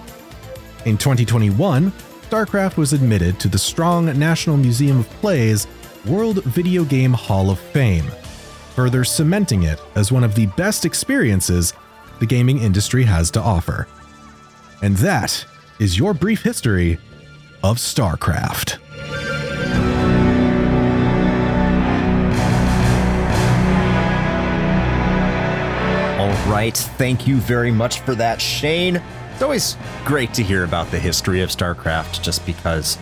In 0.85 0.97
2021, 0.97 1.91
StarCraft 2.29 2.77
was 2.77 2.93
admitted 2.93 3.39
to 3.39 3.49
the 3.49 3.59
Strong 3.59 4.17
National 4.17 4.55
Museum 4.55 4.99
of 4.99 5.09
Play's 5.19 5.67
World 6.05 6.43
Video 6.45 6.83
Game 6.83 7.13
Hall 7.13 7.51
of 7.51 7.59
Fame, 7.59 8.05
further 8.75 9.03
cementing 9.03 9.63
it 9.63 9.79
as 9.93 10.11
one 10.11 10.23
of 10.23 10.33
the 10.33 10.47
best 10.47 10.83
experiences 10.83 11.73
the 12.19 12.25
gaming 12.25 12.57
industry 12.57 13.03
has 13.03 13.29
to 13.31 13.39
offer. 13.39 13.87
And 14.81 14.97
that 14.97 15.45
is 15.79 15.99
your 15.99 16.15
brief 16.15 16.41
history 16.41 16.97
of 17.63 17.77
StarCraft. 17.77 18.79
All 26.19 26.51
right. 26.51 26.75
Thank 26.75 27.27
you 27.27 27.37
very 27.37 27.71
much 27.71 27.99
for 27.99 28.15
that, 28.15 28.41
Shane. 28.41 29.01
It's 29.33 29.43
always 29.43 29.77
great 30.05 30.33
to 30.33 30.43
hear 30.43 30.63
about 30.63 30.89
the 30.89 30.99
history 30.99 31.41
of 31.41 31.49
StarCraft 31.49 32.23
just 32.23 32.43
because 32.47 32.97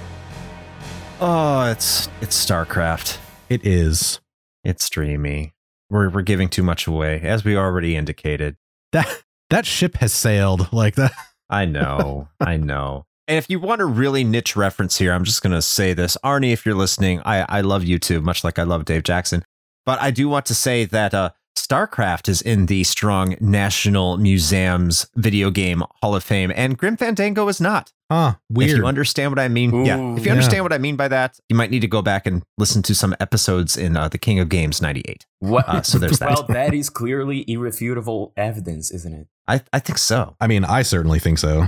Oh, 1.21 1.69
it's 1.69 2.07
it's 2.21 2.45
StarCraft. 2.45 3.17
It 3.49 3.65
is. 3.65 4.21
It's 4.63 4.89
dreamy. 4.89 5.53
We're 5.89 6.09
we're 6.09 6.21
giving 6.21 6.47
too 6.47 6.63
much 6.63 6.87
away, 6.87 7.19
as 7.21 7.43
we 7.43 7.57
already 7.57 7.97
indicated. 7.97 8.55
That 8.93 9.23
that 9.49 9.65
ship 9.65 9.97
has 9.97 10.13
sailed 10.13 10.71
like 10.71 10.95
that. 10.95 11.11
I 11.49 11.65
know. 11.65 12.29
I 12.39 12.55
know. 12.55 13.05
And 13.27 13.37
if 13.37 13.49
you 13.49 13.59
want 13.59 13.81
a 13.81 13.85
really 13.85 14.23
niche 14.23 14.55
reference 14.55 14.97
here, 14.97 15.11
I'm 15.11 15.25
just 15.25 15.41
gonna 15.41 15.61
say 15.61 15.93
this. 15.93 16.15
Arnie, 16.23 16.53
if 16.53 16.65
you're 16.65 16.73
listening, 16.75 17.21
I, 17.25 17.45
I 17.49 17.61
love 17.61 17.83
you 17.83 17.99
too, 17.99 18.21
much 18.21 18.45
like 18.45 18.57
I 18.57 18.63
love 18.63 18.85
Dave 18.85 19.03
Jackson. 19.03 19.43
But 19.85 20.01
I 20.01 20.11
do 20.11 20.29
want 20.29 20.45
to 20.45 20.55
say 20.55 20.85
that 20.85 21.13
uh 21.13 21.31
StarCraft 21.69 22.27
is 22.27 22.41
in 22.41 22.65
the 22.65 22.83
Strong 22.83 23.35
National 23.39 24.17
Museum's 24.17 25.07
Video 25.15 25.51
Game 25.51 25.83
Hall 26.01 26.15
of 26.15 26.23
Fame, 26.23 26.51
and 26.55 26.75
Grim 26.75 26.97
Fandango 26.97 27.47
is 27.47 27.61
not. 27.61 27.93
Huh, 28.11 28.35
weird. 28.49 28.71
If 28.71 28.77
you 28.77 28.87
understand 28.87 29.31
what 29.31 29.37
I 29.37 29.49
mean, 29.49 29.71
Ooh, 29.71 29.85
yeah. 29.85 30.13
If 30.13 30.21
you 30.21 30.25
yeah. 30.25 30.31
understand 30.31 30.63
what 30.63 30.73
I 30.73 30.79
mean 30.79 30.95
by 30.95 31.07
that, 31.09 31.39
you 31.47 31.55
might 31.55 31.69
need 31.69 31.81
to 31.81 31.87
go 31.87 32.01
back 32.01 32.25
and 32.25 32.41
listen 32.57 32.81
to 32.83 32.95
some 32.95 33.15
episodes 33.19 33.77
in 33.77 33.95
uh, 33.95 34.07
The 34.07 34.17
King 34.17 34.39
of 34.39 34.49
Games 34.49 34.81
'98. 34.81 35.27
What? 35.39 35.69
Uh, 35.69 35.83
so 35.83 35.99
there's 35.99 36.17
that. 36.19 36.29
well, 36.29 36.43
that 36.49 36.73
is 36.73 36.89
clearly 36.89 37.45
irrefutable 37.47 38.33
evidence, 38.35 38.89
isn't 38.89 39.13
it? 39.13 39.27
I, 39.47 39.61
I 39.71 39.77
think 39.77 39.99
so. 39.99 40.35
I 40.41 40.47
mean, 40.47 40.65
I 40.65 40.81
certainly 40.81 41.19
think 41.19 41.37
so. 41.37 41.67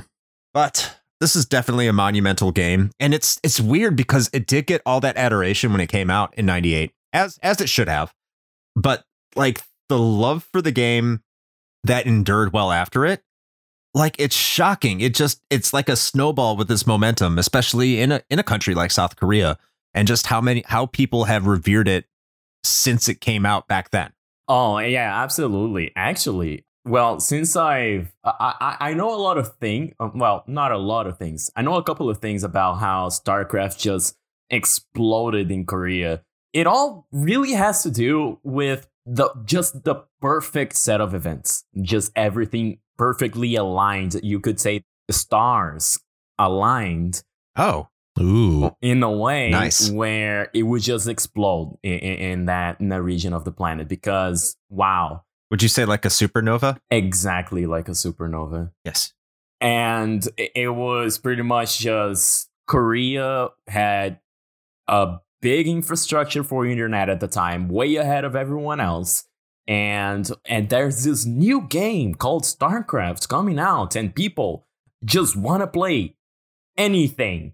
But 0.52 0.98
this 1.20 1.36
is 1.36 1.46
definitely 1.46 1.86
a 1.86 1.94
monumental 1.94 2.52
game, 2.52 2.90
and 3.00 3.14
it's 3.14 3.40
it's 3.44 3.62
weird 3.62 3.96
because 3.96 4.32
it 4.34 4.48
did 4.48 4.66
get 4.66 4.82
all 4.84 5.00
that 5.02 5.16
adoration 5.16 5.72
when 5.72 5.80
it 5.80 5.90
came 5.90 6.10
out 6.10 6.34
in 6.40 6.48
'98, 6.48 6.92
as 7.14 7.38
as 7.44 7.62
it 7.62 7.70
should 7.70 7.88
have. 7.88 8.12
But 8.76 9.04
like 9.36 9.62
the 9.91 9.99
love 9.99 10.47
for 10.54 10.62
the 10.62 10.71
game 10.71 11.21
that 11.84 12.06
endured 12.06 12.54
well 12.54 12.71
after 12.71 13.06
it, 13.06 13.23
like 13.93 14.15
it's 14.17 14.36
shocking. 14.36 15.01
It 15.01 15.13
just 15.13 15.41
it's 15.49 15.73
like 15.73 15.89
a 15.89 15.97
snowball 15.97 16.56
with 16.56 16.69
this 16.69 16.88
momentum, 16.88 17.38
especially 17.38 17.99
in 17.99 18.13
a 18.13 18.21
in 18.30 18.39
a 18.39 18.43
country 18.43 18.73
like 18.73 18.89
South 18.89 19.17
Korea, 19.17 19.58
and 19.93 20.08
just 20.08 20.27
how 20.27 20.39
many 20.39 20.63
how 20.65 20.86
people 20.86 21.25
have 21.25 21.45
revered 21.45 21.89
it 21.89 22.06
since 22.63 23.10
it 23.10 23.19
came 23.19 23.45
out 23.45 23.67
back 23.67 23.91
then. 23.91 24.13
Oh 24.47 24.77
yeah, 24.80 25.21
absolutely. 25.21 25.91
Actually, 25.97 26.65
well, 26.86 27.19
since 27.19 27.58
I've 27.58 28.13
I 28.23 28.77
I, 28.80 28.89
I 28.91 28.93
know 28.93 29.13
a 29.13 29.19
lot 29.19 29.38
of 29.38 29.58
things. 29.58 29.93
Um, 29.99 30.13
well, 30.15 30.45
not 30.47 30.71
a 30.71 30.77
lot 30.77 31.06
of 31.06 31.17
things. 31.17 31.51
I 31.58 31.63
know 31.63 31.75
a 31.75 31.84
couple 31.84 32.10
of 32.10 32.19
things 32.19 32.45
about 32.45 32.75
how 32.75 33.10
StarCraft 33.10 33.77
just 33.77 34.15
exploded 34.49 35.51
in 35.51 35.65
Korea. 35.65 36.23
It 36.54 36.65
all 36.65 37.08
really 37.12 37.51
has 37.51 37.84
to 37.84 37.91
do 37.91 38.39
with 38.43 38.88
the 39.06 39.30
just 39.46 39.84
the 39.84 40.04
perfect 40.22 40.76
set 40.76 41.02
of 41.02 41.14
events. 41.14 41.66
Just 41.82 42.12
everything 42.16 42.80
perfectly 42.98 43.56
aligned. 43.56 44.20
You 44.24 44.40
could 44.40 44.60
say 44.60 44.84
stars 45.10 46.00
aligned 46.40 47.24
Oh, 47.58 47.88
Ooh. 48.20 48.76
in 48.82 49.04
a 49.04 49.12
way 49.12 49.50
Nice. 49.50 49.90
where 49.92 50.50
it 50.54 50.64
would 50.64 50.82
just 50.82 51.08
explode 51.08 51.78
in, 51.84 52.00
in, 52.00 52.46
that 52.46 52.80
in 52.80 52.90
that 52.90 53.02
region 53.02 53.34
of 53.34 53.44
the 53.46 53.52
planet 53.52 53.88
because 53.88 54.56
wow 54.70 55.24
would 55.50 55.62
you 55.62 55.68
say 55.68 55.84
like 55.86 56.06
a 56.06 56.08
supernova? 56.10 56.78
exactly 56.90 57.66
like 57.66 57.88
a 57.90 57.92
supernova 57.92 58.72
Yes. 58.86 59.14
and 59.60 60.28
it 60.38 60.74
was 60.74 61.18
pretty 61.18 61.42
much 61.44 61.80
just 61.80 62.50
korea 62.68 63.50
had 63.68 64.20
a 64.88 65.18
big 65.41 65.67
infrastructure 65.67 66.43
for 66.43 66.65
internet 66.65 67.10
at 67.10 67.19
the 67.19 67.27
time 67.27 67.67
way 67.67 67.95
ahead 67.95 68.23
of 68.23 68.36
everyone 68.36 68.80
else 68.80 69.25
and 69.67 70.32
and 70.45 70.69
there's 70.69 71.04
this 71.04 71.25
new 71.25 71.62
game 71.62 72.15
called 72.15 72.43
starcraft 72.43 73.27
coming 73.27 73.60
out 73.60 73.95
and 73.95 74.15
people 74.15 74.67
just 75.04 75.36
want 75.36 75.62
to 75.62 75.67
play 75.67 76.15
anything 76.77 77.54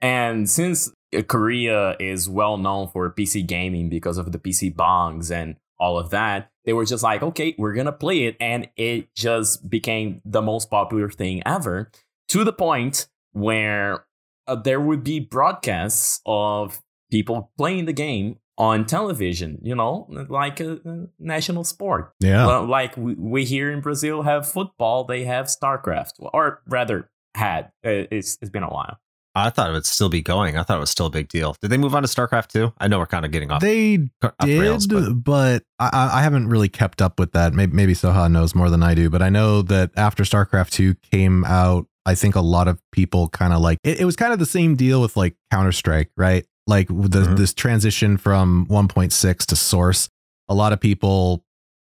and 0.00 0.48
since 0.48 0.90
uh, 1.16 1.22
Korea 1.22 1.96
is 1.98 2.28
well 2.28 2.56
known 2.56 2.88
for 2.88 3.10
PC 3.10 3.46
gaming 3.46 3.88
because 3.88 4.18
of 4.18 4.32
the 4.32 4.38
PC 4.38 4.74
bangs 4.74 5.30
and 5.30 5.56
all 5.80 5.98
of 5.98 6.10
that, 6.10 6.50
they 6.64 6.72
were 6.72 6.84
just 6.84 7.02
like, 7.02 7.22
okay, 7.22 7.54
we're 7.56 7.72
gonna 7.72 7.92
play 7.92 8.24
it, 8.24 8.36
and 8.40 8.68
it 8.76 9.14
just 9.14 9.70
became 9.70 10.20
the 10.24 10.42
most 10.42 10.70
popular 10.70 11.08
thing 11.08 11.42
ever. 11.46 11.90
To 12.28 12.44
the 12.44 12.52
point 12.52 13.08
where 13.32 14.04
uh, 14.46 14.56
there 14.56 14.80
would 14.80 15.04
be 15.04 15.20
broadcasts 15.20 16.20
of 16.26 16.80
people 17.10 17.50
playing 17.56 17.84
the 17.86 17.92
game 17.92 18.36
on 18.56 18.84
television. 18.86 19.58
You 19.62 19.74
know, 19.74 20.06
like 20.28 20.60
a, 20.60 20.80
a 20.84 21.06
national 21.18 21.64
sport. 21.64 22.12
Yeah. 22.20 22.46
Well, 22.46 22.64
like 22.66 22.96
we, 22.96 23.14
we 23.14 23.44
here 23.44 23.70
in 23.72 23.80
Brazil 23.80 24.22
have 24.22 24.50
football, 24.50 25.04
they 25.04 25.24
have 25.24 25.46
StarCraft, 25.46 26.12
or 26.18 26.62
rather 26.66 27.10
had. 27.34 27.66
Uh, 27.84 28.06
It's 28.10 28.38
it's 28.40 28.50
been 28.50 28.62
a 28.64 28.70
while. 28.70 28.98
I 29.34 29.50
thought 29.50 29.70
it 29.70 29.72
would 29.72 29.86
still 29.86 30.08
be 30.08 30.20
going. 30.20 30.56
I 30.56 30.64
thought 30.64 30.78
it 30.78 30.80
was 30.80 30.90
still 30.90 31.06
a 31.06 31.10
big 31.10 31.28
deal. 31.28 31.54
Did 31.62 31.70
they 31.70 31.76
move 31.76 31.94
on 31.94 32.02
to 32.02 32.08
StarCraft 32.08 32.48
2? 32.48 32.72
I 32.78 32.88
know 32.88 32.98
we're 32.98 33.06
kind 33.06 33.24
of 33.24 33.30
getting 33.30 33.52
off. 33.52 33.60
They 33.60 34.08
off 34.20 34.32
did, 34.40 34.60
rails, 34.60 34.88
but- 34.88 35.12
but, 35.22 35.62
I, 35.78 36.10
I 36.14 36.22
haven't 36.22 36.48
really 36.48 36.68
kept 36.68 37.00
up 37.00 37.20
with 37.20 37.32
that. 37.32 37.52
Maybe, 37.52 37.72
maybe 37.72 37.92
Soha 37.92 38.28
knows 38.28 38.56
more 38.56 38.68
than 38.68 38.82
I 38.82 38.94
do, 38.94 39.10
but 39.10 39.22
I 39.22 39.28
know 39.28 39.62
that 39.62 39.92
after 39.96 40.24
StarCraft 40.24 40.70
2 40.70 40.94
came 41.12 41.44
out, 41.44 41.86
I 42.04 42.16
think 42.16 42.34
a 42.34 42.40
lot 42.40 42.66
of 42.66 42.80
people 42.90 43.28
kind 43.28 43.52
of 43.52 43.60
like 43.60 43.78
it, 43.84 44.00
it 44.00 44.04
was 44.06 44.16
kind 44.16 44.32
of 44.32 44.40
the 44.40 44.46
same 44.46 44.74
deal 44.74 45.00
with 45.00 45.16
like 45.16 45.36
Counter 45.52 45.72
Strike, 45.72 46.10
right? 46.16 46.44
Like 46.68 46.88
with 46.90 47.10
the, 47.12 47.20
Mhm. 47.20 47.36
this 47.36 47.52
transition 47.52 48.16
from 48.18 48.66
1.6 48.68 49.44
to 49.46 49.56
Source. 49.56 50.08
A 50.48 50.54
lot 50.54 50.72
of 50.72 50.78
people 50.80 51.42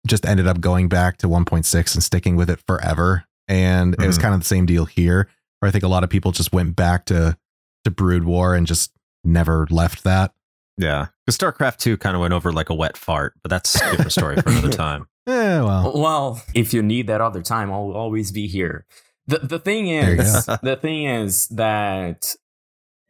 just 0.07 0.25
ended 0.25 0.47
up 0.47 0.60
going 0.62 0.88
back 0.89 1.17
to 1.17 1.27
1.6 1.29 1.93
and 1.93 2.03
sticking 2.03 2.36
with 2.36 2.49
it 2.49 2.60
forever. 2.65 3.25
And 3.47 3.93
it 3.95 4.07
was 4.07 4.17
Mhm. 4.17 4.21
kind 4.21 4.34
of 4.34 4.39
the 4.39 4.45
same 4.47 4.65
deal 4.65 4.86
here, 4.86 5.27
where 5.60 5.67
I 5.67 5.71
think 5.71 5.84
a 5.84 5.88
lot 5.88 6.03
of 6.03 6.10
people 6.10 6.31
just 6.31 6.51
went 6.51 6.75
back 6.75 7.05
to 7.05 7.38
to 7.84 7.91
Brood 7.91 8.23
War 8.23 8.55
and 8.55 8.65
just 8.67 8.91
never 9.23 9.67
left 9.71 10.03
that. 10.03 10.34
yeah. 10.77 11.07
Because 11.25 11.38
StarCraft 11.38 11.77
2 11.77 11.97
kind 11.97 12.15
of 12.15 12.21
went 12.21 12.34
over 12.34 12.51
like 12.53 12.69
a 12.69 12.73
wet 12.75 12.95
fart, 12.97 13.34
but 13.43 13.49
that's 13.49 13.75
a 13.75 13.91
different 13.91 14.12
story 14.12 14.36
for 14.41 14.49
another 14.49 14.69
time. 14.88 15.07
Yeah, 15.27 15.62
well, 15.63 15.91
Well, 16.01 16.41
if 16.55 16.73
you 16.73 16.81
need 16.81 17.07
that 17.07 17.21
other 17.21 17.41
time, 17.41 17.71
I'll 17.71 17.91
always 17.91 18.31
be 18.31 18.47
here. 18.47 18.86
The 19.27 19.39
the 19.39 19.60
thing 19.60 19.88
is, 19.89 20.45
the 20.63 20.77
thing 20.81 21.05
is 21.05 21.47
that 21.49 22.36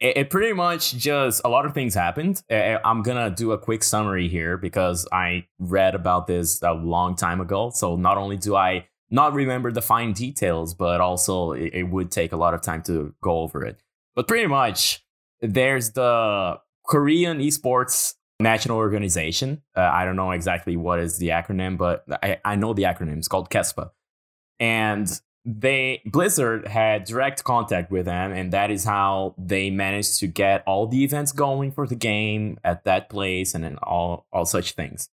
it, 0.02 0.16
it 0.16 0.30
pretty 0.30 0.52
much 0.52 0.92
just 0.94 1.40
a 1.44 1.48
lot 1.48 1.64
of 1.64 1.72
things 1.72 1.94
happened. 1.94 2.42
I'm 2.50 3.02
gonna 3.02 3.30
do 3.30 3.52
a 3.52 3.58
quick 3.58 3.82
summary 3.84 4.28
here 4.28 4.58
because 4.58 5.06
I 5.12 5.46
read 5.58 5.94
about 5.94 6.26
this 6.26 6.60
a 6.62 6.72
long 6.72 7.14
time 7.14 7.40
ago. 7.40 7.70
So 7.70 7.96
not 7.96 8.18
only 8.18 8.36
do 8.36 8.56
I 8.56 8.88
not 9.10 9.32
remember 9.32 9.70
the 9.70 9.82
fine 9.82 10.12
details, 10.12 10.74
but 10.74 11.00
also 11.00 11.52
it, 11.52 11.72
it 11.74 11.82
would 11.84 12.10
take 12.10 12.32
a 12.32 12.36
lot 12.36 12.52
of 12.52 12.62
time 12.62 12.82
to 12.84 13.14
go 13.22 13.38
over 13.38 13.64
it. 13.64 13.78
But 14.16 14.26
pretty 14.26 14.46
much, 14.48 15.04
there's 15.40 15.92
the 15.92 16.58
Korean 16.86 17.38
Esports 17.38 18.14
National 18.40 18.78
Organization. 18.78 19.62
Uh, 19.76 19.82
I 19.82 20.04
don't 20.04 20.16
know 20.16 20.32
exactly 20.32 20.76
what 20.76 20.98
is 20.98 21.18
the 21.18 21.28
acronym, 21.28 21.78
but 21.78 22.04
I, 22.22 22.38
I 22.44 22.56
know 22.56 22.74
the 22.74 22.82
acronym. 22.82 23.18
It's 23.18 23.28
called 23.28 23.50
KESPA. 23.50 23.90
And 24.58 25.08
they 25.44 26.02
Blizzard 26.06 26.68
had 26.68 27.04
direct 27.04 27.42
contact 27.44 27.90
with 27.90 28.06
them, 28.06 28.32
and 28.32 28.52
that 28.52 28.70
is 28.70 28.84
how 28.84 29.34
they 29.36 29.70
managed 29.70 30.20
to 30.20 30.26
get 30.26 30.62
all 30.66 30.86
the 30.86 31.02
events 31.02 31.32
going 31.32 31.72
for 31.72 31.86
the 31.86 31.96
game 31.96 32.58
at 32.62 32.84
that 32.84 33.08
place 33.08 33.54
and 33.54 33.78
all 33.78 34.26
all 34.32 34.44
such 34.44 34.72
things. 34.72 35.08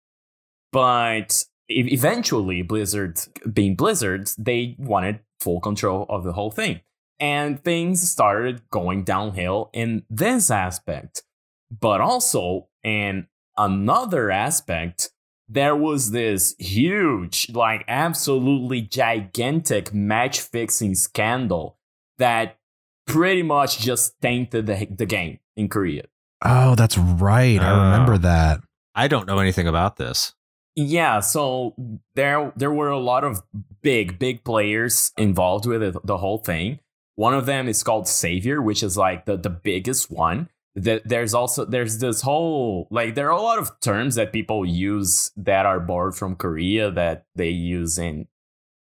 But 0.71 1.45
eventually, 1.69 2.61
Blizzard, 2.61 3.19
being 3.51 3.75
Blizzard, 3.75 4.29
they 4.37 4.75
wanted 4.77 5.21
full 5.39 5.61
control 5.61 6.05
of 6.09 6.23
the 6.23 6.33
whole 6.33 6.51
thing, 6.51 6.81
and 7.19 7.63
things 7.63 8.09
started 8.09 8.69
going 8.69 9.03
downhill 9.03 9.69
in 9.71 10.03
this 10.09 10.51
aspect. 10.51 11.23
But 11.71 12.01
also 12.01 12.67
in 12.83 13.27
another 13.57 14.29
aspect, 14.29 15.09
there 15.49 15.75
was 15.75 16.11
this 16.11 16.55
huge, 16.59 17.49
like 17.53 17.83
absolutely 17.87 18.81
gigantic 18.81 19.93
match 19.93 20.41
fixing 20.41 20.95
scandal 20.95 21.77
that 22.17 22.57
pretty 23.05 23.43
much 23.43 23.79
just 23.79 24.19
tainted 24.21 24.65
the, 24.65 24.87
the 24.95 25.05
game 25.05 25.39
in 25.55 25.69
Korea. 25.69 26.03
oh, 26.43 26.75
that's 26.75 26.97
right. 26.97 27.59
I 27.59 27.71
remember 27.71 28.13
uh, 28.13 28.17
that. 28.19 28.61
I 28.95 29.07
don't 29.07 29.27
know 29.27 29.39
anything 29.39 29.67
about 29.67 29.97
this. 29.97 30.33
Yeah, 30.75 31.21
so 31.21 31.73
there 32.13 32.53
there 32.55 32.71
were 32.71 32.89
a 32.89 32.99
lot 32.99 33.23
of 33.23 33.41
big 33.81 34.19
big 34.19 34.43
players 34.43 35.11
involved 35.17 35.65
with 35.65 35.81
it, 35.81 35.95
the 36.03 36.17
whole 36.17 36.37
thing. 36.37 36.79
One 37.15 37.33
of 37.33 37.47
them 37.47 37.67
is 37.67 37.81
called 37.81 38.07
Savior, 38.07 38.61
which 38.61 38.83
is 38.83 38.95
like 38.95 39.25
the 39.25 39.37
the 39.37 39.49
biggest 39.49 40.11
one. 40.11 40.49
That 40.77 41.01
there's 41.05 41.33
also 41.33 41.65
there's 41.65 41.97
this 41.97 42.21
whole 42.21 42.87
like 42.91 43.15
there 43.15 43.27
are 43.27 43.37
a 43.37 43.41
lot 43.41 43.57
of 43.57 43.71
terms 43.79 44.13
that 44.15 44.31
people 44.31 44.63
use 44.63 45.31
that 45.35 45.65
are 45.65 45.79
borrowed 45.79 46.15
from 46.15 46.35
Korea 46.35 46.91
that 46.91 47.25
they 47.35 47.49
use 47.49 47.97
in 47.97 48.27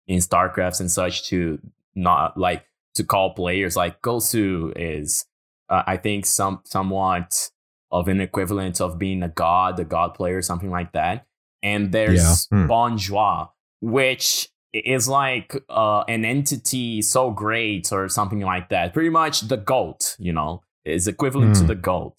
in 0.09 0.19
StarCrafts 0.19 0.81
and 0.81 0.91
such 0.91 1.29
to 1.29 1.61
not 1.95 2.37
like 2.37 2.67
to 2.97 3.05
call 3.05 3.35
players 3.35 3.77
like 3.77 4.03
Gosu 4.03 4.73
is 4.75 5.27
uh, 5.69 5.85
I 5.87 5.97
think 5.97 6.27
some 6.27 6.61
somewhat 6.65 7.51
of 7.95 8.09
an 8.09 8.21
equivalent 8.21 8.81
of 8.81 8.99
being 8.99 9.23
a 9.23 9.29
god, 9.29 9.79
a 9.79 9.85
god 9.85 10.15
player, 10.15 10.43
something 10.43 10.71
like 10.71 10.93
that. 10.93 11.27
And 11.63 11.93
there's 11.93 12.49
Yeah. 12.51 12.65
Hmm. 12.65 12.71
Bonjwa, 12.71 13.51
which 13.81 14.49
is 14.73 15.09
like 15.09 15.57
uh, 15.69 16.03
an 16.09 16.25
entity 16.25 17.01
so 17.03 17.31
great 17.31 17.93
or 17.93 18.09
something 18.09 18.41
like 18.41 18.71
that. 18.71 18.93
Pretty 18.93 19.11
much 19.11 19.43
the 19.43 19.57
goat, 19.57 20.17
you 20.19 20.33
know, 20.33 20.64
is 20.85 21.07
equivalent 21.09 21.55
to 21.57 21.61
Hmm. 21.63 21.67
the 21.69 21.75
goat. 21.75 22.15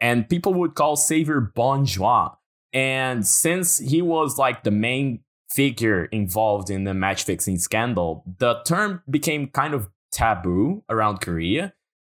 And 0.00 0.28
people 0.28 0.54
would 0.54 0.74
call 0.74 0.96
Savior 0.96 1.40
Bonjwa. 1.56 2.36
And 2.72 3.26
since 3.26 3.78
he 3.78 4.02
was 4.02 4.38
like 4.38 4.64
the 4.64 4.70
main 4.70 5.20
figure 5.50 6.06
involved 6.06 6.68
in 6.70 6.84
the 6.84 6.92
match 6.94 7.22
fixing 7.22 7.58
scandal, 7.58 8.24
the 8.38 8.60
term 8.66 9.02
became 9.08 9.46
kind 9.48 9.72
of 9.72 9.88
taboo 10.10 10.82
around 10.90 11.20
Korea. 11.20 11.72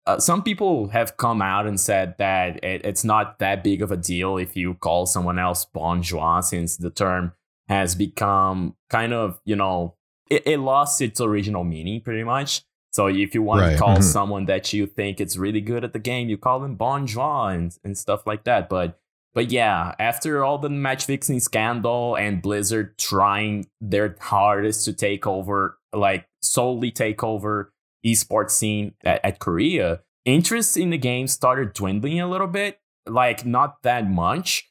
Uh, 0.07 0.18
some 0.18 0.42
people 0.42 0.88
have 0.88 1.16
come 1.16 1.40
out 1.42 1.66
and 1.66 1.81
said 1.81 2.14
that 2.18 2.62
it, 2.62 2.85
it's 2.85 3.05
not 3.05 3.38
that 3.38 3.64
big 3.64 3.83
of 3.83 3.90
a 3.90 3.97
deal 3.97 4.37
if 4.37 4.55
you 4.55 4.75
call 4.75 5.07
someone 5.07 5.38
else 5.38 5.66
bonjwa, 5.75 6.44
since 6.44 6.77
the 6.77 6.90
term 6.90 7.33
has 7.68 7.94
become 7.94 8.77
kind 8.90 9.12
of, 9.12 9.40
you 9.44 9.57
know, 9.57 9.94
it, 10.31 10.42
it 10.47 10.59
lost 10.59 11.01
its 11.01 11.20
original 11.20 11.64
meaning 11.64 12.01
pretty 12.03 12.23
much. 12.23 12.62
So 12.95 13.09
if 13.09 13.35
you 13.35 13.43
want 13.43 13.61
Right. 13.61 13.73
to 13.73 13.79
call 13.79 13.97
Mhm. 13.97 14.03
someone 14.05 14.45
that 14.47 14.73
you 14.73 14.87
think 14.87 15.21
is 15.21 15.37
really 15.37 15.61
good 15.61 15.83
at 15.83 15.93
the 15.93 15.99
game, 15.99 16.29
you 16.29 16.39
call 16.39 16.61
them 16.61 16.77
bonjwa 16.77 17.53
and, 17.53 17.77
and 17.83 17.99
stuff 17.99 18.25
like 18.27 18.45
that. 18.45 18.69
But 18.69 18.99
but 19.35 19.51
yeah, 19.51 19.97
after 19.99 20.45
all 20.45 20.59
the 20.59 20.71
match 20.71 21.07
fixing 21.07 21.41
scandal 21.41 22.15
and 22.17 22.41
Blizzard 22.41 22.97
trying 22.99 23.67
their 23.81 24.15
hardest 24.21 24.85
to 24.85 24.93
take 24.93 25.27
over, 25.27 25.77
like 25.93 26.29
solely 26.41 26.93
take 26.93 27.25
over 27.25 27.73
esports 28.07 28.51
scene 28.53 28.95
at, 29.05 29.21
at 29.25 29.41
Korea, 29.41 30.03
interest 30.25 30.77
in 30.77 30.91
the 30.91 30.99
game 30.99 31.27
started 31.27 31.73
dwindling 31.73 32.21
a 32.21 32.29
little 32.31 32.47
bit. 32.47 32.79
Like 33.09 33.45
not 33.45 33.83
that 33.83 34.09
much, 34.09 34.71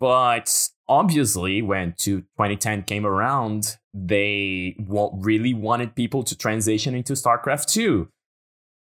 but 0.00 0.68
obviously 0.90 1.62
when 1.62 1.94
2010 1.96 2.82
came 2.82 3.06
around, 3.06 3.78
they 3.94 4.76
really 4.78 5.54
wanted 5.54 5.94
people 5.94 6.24
to 6.24 6.36
transition 6.36 6.94
into 6.94 7.14
StarCraft 7.14 7.66
2. 7.66 8.08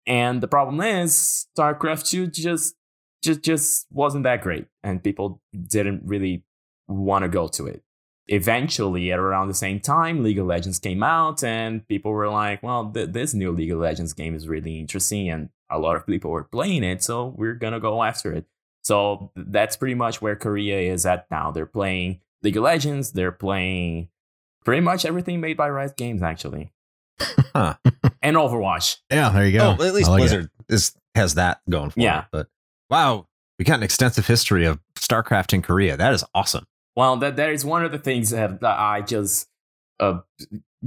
And 0.07 0.41
the 0.41 0.47
problem 0.47 0.79
is 0.81 1.47
StarCraft 1.55 2.09
2 2.09 2.27
just 2.27 2.75
just 3.23 3.41
just 3.43 3.87
wasn't 3.91 4.23
that 4.23 4.41
great 4.41 4.67
and 4.83 5.03
people 5.03 5.41
didn't 5.69 6.01
really 6.05 6.43
want 6.87 7.23
to 7.23 7.29
go 7.29 7.47
to 7.49 7.67
it. 7.67 7.83
Eventually, 8.29 9.11
at 9.11 9.19
around 9.19 9.47
the 9.47 9.53
same 9.53 9.79
time, 9.79 10.23
League 10.23 10.39
of 10.39 10.45
Legends 10.45 10.79
came 10.79 11.01
out, 11.01 11.45
and 11.45 11.87
people 11.87 12.11
were 12.11 12.29
like, 12.29 12.61
"Well, 12.61 12.91
th- 12.91 13.11
this 13.11 13.33
new 13.33 13.51
League 13.53 13.71
of 13.71 13.79
Legends 13.79 14.11
game 14.11 14.35
is 14.35 14.49
really 14.49 14.81
interesting, 14.81 15.29
and 15.29 15.49
a 15.69 15.79
lot 15.79 15.95
of 15.95 16.05
people 16.05 16.31
were 16.31 16.43
playing 16.43 16.83
it, 16.83 17.01
so 17.01 17.33
we're 17.37 17.53
gonna 17.53 17.79
go 17.79 18.03
after 18.03 18.33
it." 18.33 18.45
So 18.87 19.31
that's 19.35 19.75
pretty 19.75 19.95
much 19.95 20.21
where 20.21 20.37
Korea 20.37 20.79
is 20.93 21.05
at 21.05 21.29
now. 21.29 21.51
They're 21.51 21.65
playing 21.65 22.21
League 22.41 22.55
of 22.55 22.63
Legends. 22.63 23.11
They're 23.11 23.33
playing 23.33 24.07
pretty 24.63 24.79
much 24.81 25.03
everything 25.03 25.41
made 25.41 25.57
by 25.57 25.69
Riot 25.69 25.97
Games, 25.97 26.23
actually, 26.23 26.71
Huh. 27.19 27.75
and 28.21 28.37
Overwatch. 28.37 28.97
Yeah, 29.11 29.27
there 29.29 29.45
you 29.45 29.57
go. 29.59 29.75
Oh, 29.77 29.83
at 29.85 29.93
least 29.93 30.09
like. 30.09 30.19
Blizzard 30.19 30.49
is 30.69 30.95
has 31.15 31.33
that 31.33 31.59
going 31.69 31.89
for 31.89 31.99
Yeah. 31.99 32.19
it. 32.21 32.25
But 32.31 32.47
wow, 32.89 33.27
we 33.59 33.65
got 33.65 33.75
an 33.77 33.83
extensive 33.83 34.25
history 34.25 34.63
of 34.65 34.79
StarCraft 34.95 35.51
in 35.53 35.61
Korea. 35.61 35.97
That 35.97 36.13
is 36.13 36.23
awesome. 36.33 36.65
Well, 36.95 37.17
that 37.17 37.35
that 37.35 37.49
is 37.49 37.65
one 37.65 37.83
of 37.83 37.91
the 37.91 37.99
things 37.99 38.29
that, 38.29 38.61
that 38.61 38.79
I 38.79 39.01
just 39.01 39.49
uh, 39.99 40.19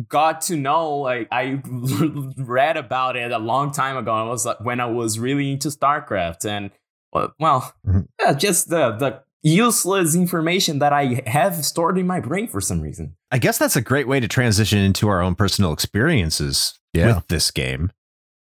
got 0.09 0.41
to 0.43 0.57
know. 0.57 0.97
Like 1.01 1.29
I 1.31 1.61
read 2.39 2.79
about 2.79 3.17
it 3.17 3.31
a 3.31 3.39
long 3.39 3.73
time 3.73 3.99
ago. 3.99 4.13
I 4.15 4.23
was 4.23 4.47
like 4.47 4.61
when 4.61 4.81
I 4.81 4.87
was 4.87 5.19
really 5.19 5.53
into 5.53 5.69
StarCraft, 5.69 6.47
and 6.47 6.71
well, 7.13 7.35
well 7.39 7.75
Mhm. 7.87 8.07
yeah, 8.21 8.33
just 8.35 8.69
the 8.71 8.93
the 8.93 9.21
useless 9.43 10.15
information 10.15 10.81
that 10.81 10.93
I 10.93 11.23
have 11.27 11.65
stored 11.65 11.97
in 11.97 12.07
my 12.07 12.21
brain 12.21 12.47
for 12.47 12.61
some 12.61 12.81
reason. 12.81 13.17
I 13.31 13.39
guess 13.39 13.57
that's 13.59 13.75
a 13.77 13.81
great 13.81 14.07
way 14.07 14.21
to 14.21 14.29
transition 14.29 14.79
into 14.79 15.09
our 15.09 15.23
own 15.23 15.35
personal 15.35 15.73
experiences 15.73 16.79
Yeah. 16.93 17.15
with 17.17 17.29
this 17.29 17.51
game. 17.51 17.91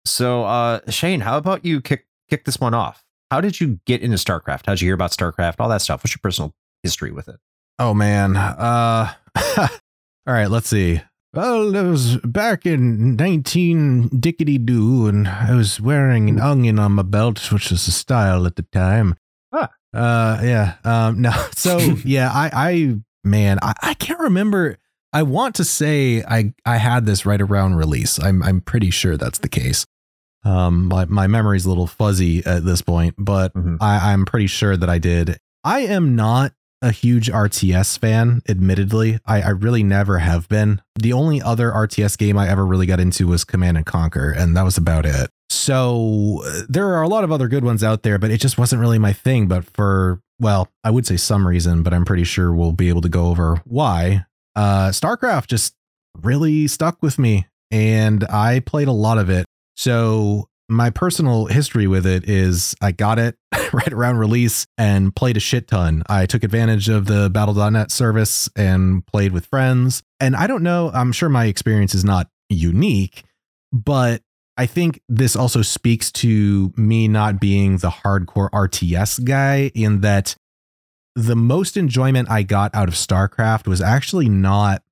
So, 0.05 0.45
uh, 0.45 0.79
Shane, 0.89 1.19
how 1.21 1.37
about 1.37 1.65
you 1.65 1.81
kick 1.81 2.05
kick 2.29 2.45
this 2.45 2.59
one 2.59 2.73
off? 2.73 3.03
How 3.31 3.41
did 3.41 3.59
you 3.59 3.79
get 3.85 4.01
into 4.01 4.15
StarCraft? 4.17 4.65
How'd 4.65 4.79
you 4.79 4.87
hear 4.87 4.95
about 4.95 5.11
StarCraft? 5.11 5.55
All 5.59 5.67
that 5.69 5.81
stuff. 5.81 6.01
What's 6.03 6.13
your 6.15 6.21
personal 6.23 6.53
history 6.83 7.11
with 7.11 7.27
it? 7.27 7.35
Oh 7.79 7.93
man. 7.93 8.37
Uh 8.37 9.13
all 9.57 9.67
right, 10.33 10.49
let's 10.49 10.69
see. 10.69 11.01
Well, 11.33 11.75
it 11.75 11.83
was 11.89 12.17
back 12.17 12.65
in 12.65 13.15
19 13.15 14.09
dickety 14.09 14.63
doo, 14.63 15.07
and 15.07 15.27
I 15.27 15.53
was 15.53 15.79
wearing 15.79 16.29
an 16.29 16.39
onion 16.39 16.79
on 16.79 16.93
my 16.93 17.03
belt, 17.03 17.51
which 17.51 17.69
was 17.69 17.85
the 17.85 17.91
style 17.91 18.47
at 18.47 18.55
the 18.55 18.63
time. 18.63 19.15
Ah. 19.51 19.69
Uh 19.93 20.39
yeah. 20.43 20.75
Um 20.83 21.21
no, 21.21 21.31
so 21.55 21.77
yeah, 22.05 22.29
I 22.33 22.49
I 22.53 22.95
man, 23.23 23.59
I, 23.61 23.73
I 23.81 23.93
can't 23.93 24.19
remember. 24.19 24.77
I 25.13 25.23
want 25.23 25.55
to 25.55 25.63
say 25.63 26.23
I 26.23 26.53
I 26.65 26.77
had 26.77 27.05
this 27.05 27.25
right 27.25 27.41
around 27.41 27.75
release. 27.75 28.19
I'm 28.19 28.41
I'm 28.43 28.61
pretty 28.61 28.89
sure 28.89 29.15
that's 29.17 29.39
the 29.39 29.49
case. 29.49 29.85
Um, 30.43 30.87
my 30.87 31.05
my 31.05 31.27
memory's 31.27 31.65
a 31.65 31.69
little 31.69 31.87
fuzzy 31.87 32.45
at 32.45 32.63
this 32.65 32.81
point, 32.81 33.15
but 33.17 33.53
Mhm. 33.53 33.77
I, 33.81 34.11
I'm 34.13 34.25
pretty 34.25 34.47
sure 34.47 34.75
that 34.77 34.89
I 34.89 34.97
did. 34.97 35.37
I 35.63 35.79
am 35.81 36.15
not 36.15 36.53
a 36.81 36.91
huge 36.91 37.29
RTS 37.29 37.97
fan, 37.99 38.41
admittedly. 38.47 39.19
I, 39.25 39.41
I 39.41 39.49
really 39.49 39.83
never 39.83 40.19
have 40.19 40.47
been. 40.47 40.81
The 40.95 41.13
only 41.13 41.41
other 41.41 41.71
RTS 41.71 42.17
game 42.17 42.37
I 42.37 42.49
ever 42.49 42.65
really 42.65 42.85
got 42.85 42.99
into 42.99 43.27
was 43.27 43.43
Command 43.43 43.77
and 43.77 43.85
Conquer, 43.85 44.31
and 44.31 44.55
that 44.55 44.63
was 44.63 44.77
about 44.77 45.05
it. 45.05 45.29
So 45.49 46.41
uh, 46.45 46.61
there 46.69 46.93
are 46.93 47.01
a 47.01 47.07
lot 47.07 47.23
of 47.23 47.31
other 47.31 47.47
good 47.47 47.63
ones 47.63 47.83
out 47.83 48.03
there, 48.03 48.17
but 48.19 48.31
it 48.31 48.39
just 48.39 48.57
wasn't 48.57 48.81
really 48.81 48.99
my 48.99 49.13
thing. 49.13 49.47
But 49.47 49.65
for, 49.65 50.21
well, 50.39 50.69
I 50.83 50.91
would 50.91 51.05
say 51.05 51.17
some 51.17 51.47
reason, 51.47 51.83
but 51.83 51.93
I'm 51.93 52.05
pretty 52.05 52.25
sure 52.25 52.53
we'll 52.53 52.73
be 52.73 52.89
able 52.89 53.01
to 53.01 53.09
go 53.09 53.27
over 53.27 53.61
why. 53.65 54.25
Uh, 54.55 54.89
StarCraft 54.89 55.47
just 55.47 55.73
really 56.21 56.67
stuck 56.67 57.01
with 57.01 57.17
me, 57.17 57.47
and 57.71 58.23
I 58.25 58.59
played 58.59 58.87
a 58.87 58.93
lot 58.93 59.17
of 59.17 59.29
it. 59.29 59.45
So 59.75 60.46
my 60.69 60.89
personal 60.89 61.45
history 61.45 61.87
with 61.87 62.05
it 62.05 62.29
is 62.29 62.75
I 62.81 62.91
got 62.91 63.19
it 63.19 63.37
right 63.73 63.91
around 63.91 64.17
release 64.17 64.65
and 64.77 65.15
played 65.15 65.37
a 65.37 65.39
shit 65.39 65.67
ton. 65.67 66.03
I 66.07 66.25
took 66.25 66.43
advantage 66.43 66.89
of 66.89 67.05
the 67.05 67.29
battle.net 67.29 67.91
service 67.91 68.49
and 68.55 69.05
played 69.05 69.31
with 69.31 69.45
friends. 69.45 70.03
And 70.19 70.35
I 70.35 70.47
don't 70.47 70.63
know, 70.63 70.91
I'm 70.93 71.11
sure 71.11 71.29
my 71.29 71.45
experience 71.45 71.95
is 71.95 72.03
not 72.03 72.29
unique, 72.49 73.23
but 73.71 74.21
I 74.57 74.65
think 74.65 75.01
this 75.07 75.35
also 75.35 75.61
speaks 75.61 76.11
to 76.13 76.73
me 76.75 77.07
not 77.07 77.39
being 77.39 77.77
the 77.77 77.89
hardcore 77.89 78.49
RTS 78.49 79.23
guy 79.23 79.71
in 79.75 80.01
that 80.01 80.35
the 81.15 81.35
most 81.35 81.77
enjoyment 81.77 82.29
I 82.29 82.43
got 82.43 82.73
out 82.75 82.87
of 82.87 82.95
StarCraft 82.95 83.67
was 83.67 83.81
actually 83.81 84.29
not 84.29 84.83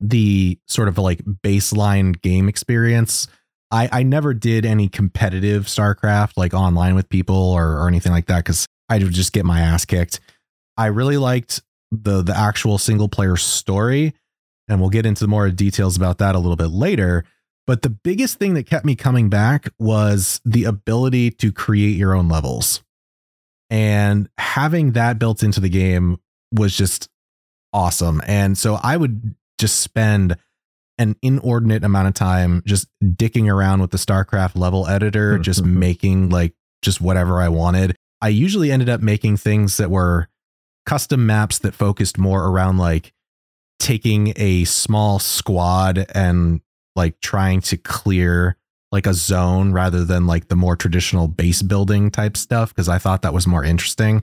the 0.00 0.58
sort 0.66 0.88
of 0.88 0.96
like 0.96 1.18
baseline 1.24 2.20
game 2.22 2.48
experience. 2.48 3.26
I, 3.70 3.88
I 3.92 4.02
never 4.02 4.32
did 4.32 4.64
any 4.64 4.88
competitive 4.88 5.66
StarCraft 5.66 6.32
like 6.36 6.54
online 6.54 6.94
with 6.94 7.08
people 7.08 7.36
or, 7.36 7.78
or 7.78 7.88
anything 7.88 8.12
like 8.12 8.26
that 8.26 8.44
because 8.44 8.66
I 8.88 8.98
would 8.98 9.12
just 9.12 9.32
get 9.32 9.44
my 9.44 9.60
ass 9.60 9.84
kicked. 9.84 10.20
I 10.76 10.86
really 10.86 11.18
liked 11.18 11.60
the 11.90 12.22
the 12.22 12.36
actual 12.36 12.78
single 12.78 13.08
player 13.08 13.36
story, 13.36 14.14
and 14.68 14.80
we'll 14.80 14.90
get 14.90 15.06
into 15.06 15.26
more 15.26 15.50
details 15.50 15.96
about 15.96 16.18
that 16.18 16.34
a 16.34 16.38
little 16.38 16.56
bit 16.56 16.70
later. 16.70 17.24
But 17.66 17.82
the 17.82 17.90
biggest 17.90 18.38
thing 18.38 18.54
that 18.54 18.64
kept 18.64 18.86
me 18.86 18.96
coming 18.96 19.28
back 19.28 19.68
was 19.78 20.40
the 20.44 20.64
ability 20.64 21.32
to 21.32 21.52
create 21.52 21.96
your 21.96 22.14
own 22.14 22.28
levels. 22.28 22.82
And 23.68 24.30
having 24.38 24.92
that 24.92 25.18
built 25.18 25.42
into 25.42 25.60
the 25.60 25.68
game 25.68 26.18
was 26.50 26.74
just 26.74 27.10
awesome. 27.74 28.22
And 28.26 28.56
so 28.56 28.78
I 28.82 28.96
would 28.96 29.34
just 29.58 29.80
spend 29.80 30.36
an 30.98 31.16
inordinate 31.22 31.84
amount 31.84 32.08
of 32.08 32.14
time 32.14 32.62
just 32.66 32.88
dicking 33.02 33.52
around 33.52 33.80
with 33.80 33.90
the 33.90 33.98
StarCraft 33.98 34.56
level 34.56 34.86
editor, 34.86 35.36
hmm, 35.36 35.42
just 35.42 35.60
hmm, 35.60 35.66
hmm. 35.66 35.78
making 35.78 36.28
like 36.30 36.54
just 36.82 37.00
whatever 37.00 37.40
I 37.40 37.48
wanted. 37.48 37.96
I 38.20 38.28
usually 38.28 38.72
ended 38.72 38.88
up 38.88 39.00
making 39.00 39.36
things 39.36 39.76
that 39.76 39.90
were 39.90 40.28
custom 40.86 41.26
maps 41.26 41.58
that 41.60 41.74
focused 41.74 42.18
more 42.18 42.46
around 42.46 42.78
like 42.78 43.12
taking 43.78 44.32
a 44.36 44.64
small 44.64 45.18
squad 45.18 46.06
and 46.14 46.60
like 46.96 47.20
trying 47.20 47.60
to 47.60 47.76
clear 47.76 48.56
like 48.90 49.06
a 49.06 49.14
zone 49.14 49.72
rather 49.72 50.04
than 50.04 50.26
like 50.26 50.48
the 50.48 50.56
more 50.56 50.74
traditional 50.74 51.28
base 51.28 51.62
building 51.62 52.10
type 52.10 52.36
stuff 52.36 52.70
because 52.70 52.88
I 52.88 52.98
thought 52.98 53.22
that 53.22 53.34
was 53.34 53.46
more 53.46 53.62
interesting. 53.62 54.22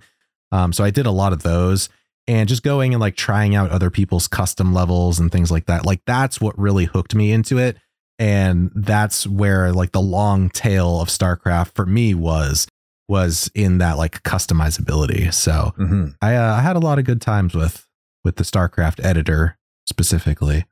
Um, 0.52 0.74
so 0.74 0.84
I 0.84 0.90
did 0.90 1.06
a 1.06 1.12
lot 1.12 1.34
of 1.34 1.44
those 1.44 1.88
and 2.28 2.50
just 2.50 2.64
going 2.64 2.94
and 2.94 3.02
like 3.02 3.16
trying 3.16 3.56
out 3.56 3.70
other 3.72 3.90
people's 3.90 4.28
custom 4.28 4.74
levels 4.74 5.20
and 5.20 5.32
things 5.32 5.52
like 5.52 5.66
that. 5.68 5.86
Like 5.86 6.02
that's 6.06 6.42
what 6.42 6.58
really 6.58 6.86
hooked 6.86 7.14
me 7.16 7.32
into 7.32 7.58
it. 7.58 7.78
And 8.18 8.72
that's 8.74 9.28
where 9.28 9.72
like 9.74 9.92
the 9.92 10.02
long 10.02 10.50
tail 10.50 11.02
of 11.02 11.10
StarCraft 11.10 11.74
for 11.76 11.86
me 11.86 12.14
was 12.14 12.68
was 13.08 13.52
in 13.54 13.78
that 13.80 13.98
like 13.98 14.24
customizability. 14.24 15.34
So 15.34 15.74
Mhm. 15.78 16.16
I 16.22 16.36
uh, 16.36 16.56
I 16.56 16.62
had 16.62 16.76
a 16.76 16.80
lot 16.80 16.98
of 17.00 17.06
good 17.06 17.22
times 17.22 17.54
with 17.54 17.86
with 18.24 18.38
the 18.38 18.44
StarCraft 18.44 19.04
editor 19.04 19.58
specifically. 19.88 20.66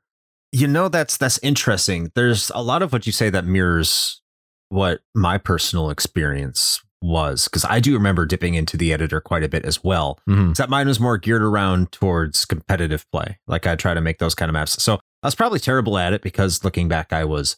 You 0.52 0.66
know, 0.66 0.88
that's 0.88 1.16
that's 1.16 1.38
interesting. 1.42 2.10
There's 2.14 2.50
a 2.54 2.62
lot 2.62 2.82
of 2.82 2.92
what 2.92 3.06
you 3.06 3.12
say 3.12 3.30
that 3.30 3.44
mirrors 3.44 4.20
what 4.70 5.00
my 5.14 5.36
personal 5.38 5.90
experience 5.90 6.80
was 7.04 7.44
because 7.44 7.64
I 7.66 7.80
do 7.80 7.92
remember 7.94 8.24
dipping 8.24 8.54
into 8.54 8.76
the 8.78 8.92
editor 8.92 9.20
quite 9.20 9.42
a 9.44 9.48
bit 9.48 9.64
as 9.66 9.84
well. 9.84 10.18
Mhm. 10.28 10.50
Except 10.52 10.70
mine 10.70 10.88
was 10.88 10.98
more 10.98 11.18
geared 11.18 11.42
around 11.42 11.92
towards 11.92 12.44
competitive 12.46 13.04
play. 13.12 13.38
Like 13.46 13.66
I 13.66 13.76
try 13.76 13.92
to 13.94 14.00
make 14.00 14.18
those 14.18 14.34
kind 14.34 14.48
of 14.48 14.54
maps. 14.54 14.82
So 14.82 14.94
I 15.22 15.26
was 15.26 15.34
probably 15.34 15.58
terrible 15.58 15.98
at 15.98 16.12
it 16.14 16.22
because 16.22 16.64
looking 16.64 16.88
back, 16.88 17.12
I 17.12 17.24
was 17.24 17.56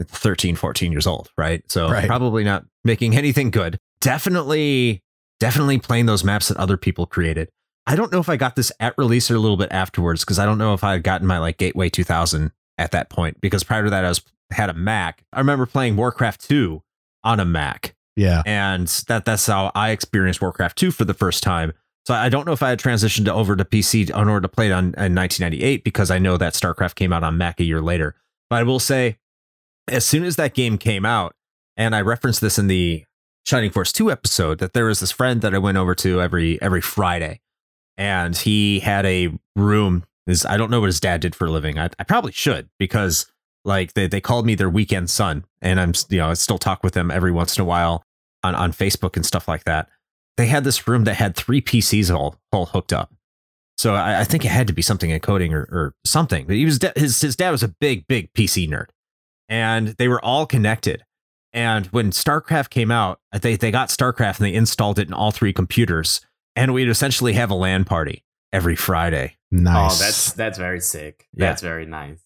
13, 0.00 0.56
14 0.56 0.90
years 0.92 1.06
old, 1.06 1.28
right? 1.36 1.62
So 1.70 1.90
Right. 1.90 2.06
probably 2.06 2.44
not 2.44 2.64
making 2.84 3.14
anything 3.16 3.50
good. 3.50 3.78
Definitely, 4.00 5.02
definitely 5.40 5.78
playing 5.78 6.06
those 6.06 6.24
maps 6.24 6.48
that 6.48 6.56
other 6.56 6.76
people 6.76 7.06
created. 7.06 7.48
I 7.86 7.94
don't 7.96 8.12
know 8.12 8.20
if 8.20 8.28
I 8.28 8.36
got 8.36 8.56
this 8.56 8.70
at 8.80 8.94
release 8.98 9.30
or 9.30 9.34
a 9.36 9.38
little 9.38 9.56
bit 9.56 9.70
afterwards 9.70 10.22
because 10.24 10.38
I 10.38 10.44
don't 10.44 10.58
know 10.58 10.74
if 10.74 10.82
I 10.84 10.92
had 10.92 11.02
gotten 11.02 11.26
my 11.26 11.38
like 11.38 11.56
Gateway 11.58 11.88
2000 11.88 12.52
at 12.78 12.90
that 12.92 13.10
point 13.10 13.40
because 13.40 13.64
prior 13.64 13.84
to 13.84 13.90
that 13.90 14.04
I 14.04 14.08
was 14.08 14.22
had 14.50 14.70
a 14.70 14.74
Mac. 14.74 15.22
I 15.32 15.38
remember 15.40 15.66
playing 15.66 15.96
Warcraft 15.96 16.48
2 16.48 16.82
on 17.24 17.38
a 17.40 17.44
Mac 17.44 17.94
Yeah. 18.18 18.42
and 18.44 18.88
that 19.06 19.24
that's 19.24 19.46
how 19.46 19.70
I 19.76 19.90
experienced 19.90 20.40
Warcraft 20.40 20.76
2 20.76 20.90
for 20.90 21.04
the 21.04 21.14
first 21.14 21.42
time. 21.42 21.72
So 22.04 22.14
I 22.14 22.28
don't 22.28 22.46
know 22.46 22.52
if 22.52 22.62
I 22.62 22.70
had 22.70 22.80
transitioned 22.80 23.28
over 23.28 23.54
to 23.54 23.64
PC 23.64 24.10
in 24.10 24.28
order 24.28 24.40
to 24.40 24.48
play 24.48 24.70
it 24.70 24.72
on 24.72 24.86
in 24.96 25.14
1998 25.14 25.84
because 25.84 26.10
I 26.10 26.18
know 26.18 26.36
that 26.36 26.54
StarCraft 26.54 26.96
came 26.96 27.12
out 27.12 27.22
on 27.22 27.38
Mac 27.38 27.60
a 27.60 27.64
year 27.64 27.80
later. 27.80 28.16
But 28.50 28.56
I 28.56 28.62
will 28.64 28.80
say, 28.80 29.18
as 29.86 30.04
soon 30.04 30.24
as 30.24 30.34
that 30.36 30.54
game 30.54 30.78
came 30.78 31.06
out, 31.06 31.34
and 31.76 31.94
I 31.94 32.00
referenced 32.00 32.40
this 32.40 32.58
in 32.58 32.66
the 32.66 33.04
Shining 33.46 33.70
Force 33.70 33.92
2 33.92 34.10
episode, 34.10 34.58
that 34.58 34.72
there 34.72 34.86
was 34.86 34.98
this 34.98 35.12
friend 35.12 35.42
that 35.42 35.54
I 35.54 35.58
went 35.58 35.78
over 35.78 35.94
to 35.96 36.20
every 36.20 36.60
every 36.60 36.80
Friday, 36.80 37.40
and 37.96 38.36
he 38.36 38.80
had 38.80 39.06
a 39.06 39.30
room. 39.54 40.04
His, 40.26 40.44
I 40.44 40.56
don't 40.56 40.70
know 40.70 40.80
what 40.80 40.86
his 40.86 41.00
dad 41.00 41.20
did 41.20 41.36
for 41.36 41.46
a 41.46 41.50
living. 41.50 41.78
I, 41.78 41.90
I 41.98 42.04
probably 42.04 42.32
should 42.32 42.68
because 42.78 43.30
like 43.64 43.92
they, 43.92 44.06
they 44.06 44.20
called 44.20 44.44
me 44.44 44.54
their 44.54 44.70
weekend 44.70 45.08
son, 45.10 45.44
and 45.60 45.78
I'm 45.78 45.92
you 46.08 46.18
know 46.18 46.30
I 46.30 46.34
still 46.34 46.58
talk 46.58 46.82
with 46.82 46.94
them 46.94 47.10
every 47.10 47.32
once 47.32 47.56
in 47.56 47.62
a 47.62 47.66
while 47.66 48.02
on 48.42 48.54
on 48.54 48.72
Facebook 48.72 49.16
and 49.16 49.24
stuff 49.24 49.48
like 49.48 49.64
that. 49.64 49.88
They 50.36 50.46
had 50.46 50.64
this 50.64 50.86
room 50.86 51.04
that 51.04 51.14
had 51.14 51.34
three 51.34 51.60
PCs 51.60 52.14
all 52.14 52.36
all 52.52 52.66
hooked 52.66 52.92
up. 52.92 53.12
So 53.76 53.94
I, 53.94 54.20
I 54.20 54.24
think 54.24 54.44
it 54.44 54.50
had 54.50 54.66
to 54.66 54.72
be 54.72 54.82
something 54.82 55.10
in 55.10 55.20
coding 55.20 55.54
or, 55.54 55.62
or 55.70 55.94
something. 56.04 56.46
But 56.46 56.56
he 56.56 56.64
was 56.64 56.78
da- 56.78 56.92
his 56.96 57.20
his 57.20 57.36
dad 57.36 57.50
was 57.50 57.62
a 57.62 57.68
big 57.68 58.06
big 58.06 58.32
PC 58.32 58.68
nerd, 58.68 58.86
and 59.48 59.88
they 59.98 60.08
were 60.08 60.24
all 60.24 60.46
connected. 60.46 61.04
And 61.52 61.86
when 61.86 62.10
StarCraft 62.10 62.70
came 62.70 62.90
out, 62.90 63.20
they 63.40 63.56
they 63.56 63.70
got 63.70 63.88
StarCraft 63.88 64.38
and 64.38 64.46
they 64.46 64.54
installed 64.54 64.98
it 64.98 65.08
in 65.08 65.14
all 65.14 65.30
three 65.30 65.52
computers, 65.52 66.20
and 66.56 66.74
we'd 66.74 66.88
essentially 66.88 67.32
have 67.34 67.50
a 67.50 67.54
LAN 67.54 67.84
party 67.84 68.24
every 68.52 68.76
Friday. 68.76 69.36
Nice. 69.50 70.00
Oh, 70.00 70.04
that's 70.04 70.32
that's 70.32 70.58
very 70.58 70.80
sick. 70.80 71.26
Yeah. 71.32 71.46
That's 71.46 71.62
very 71.62 71.86
nice. 71.86 72.20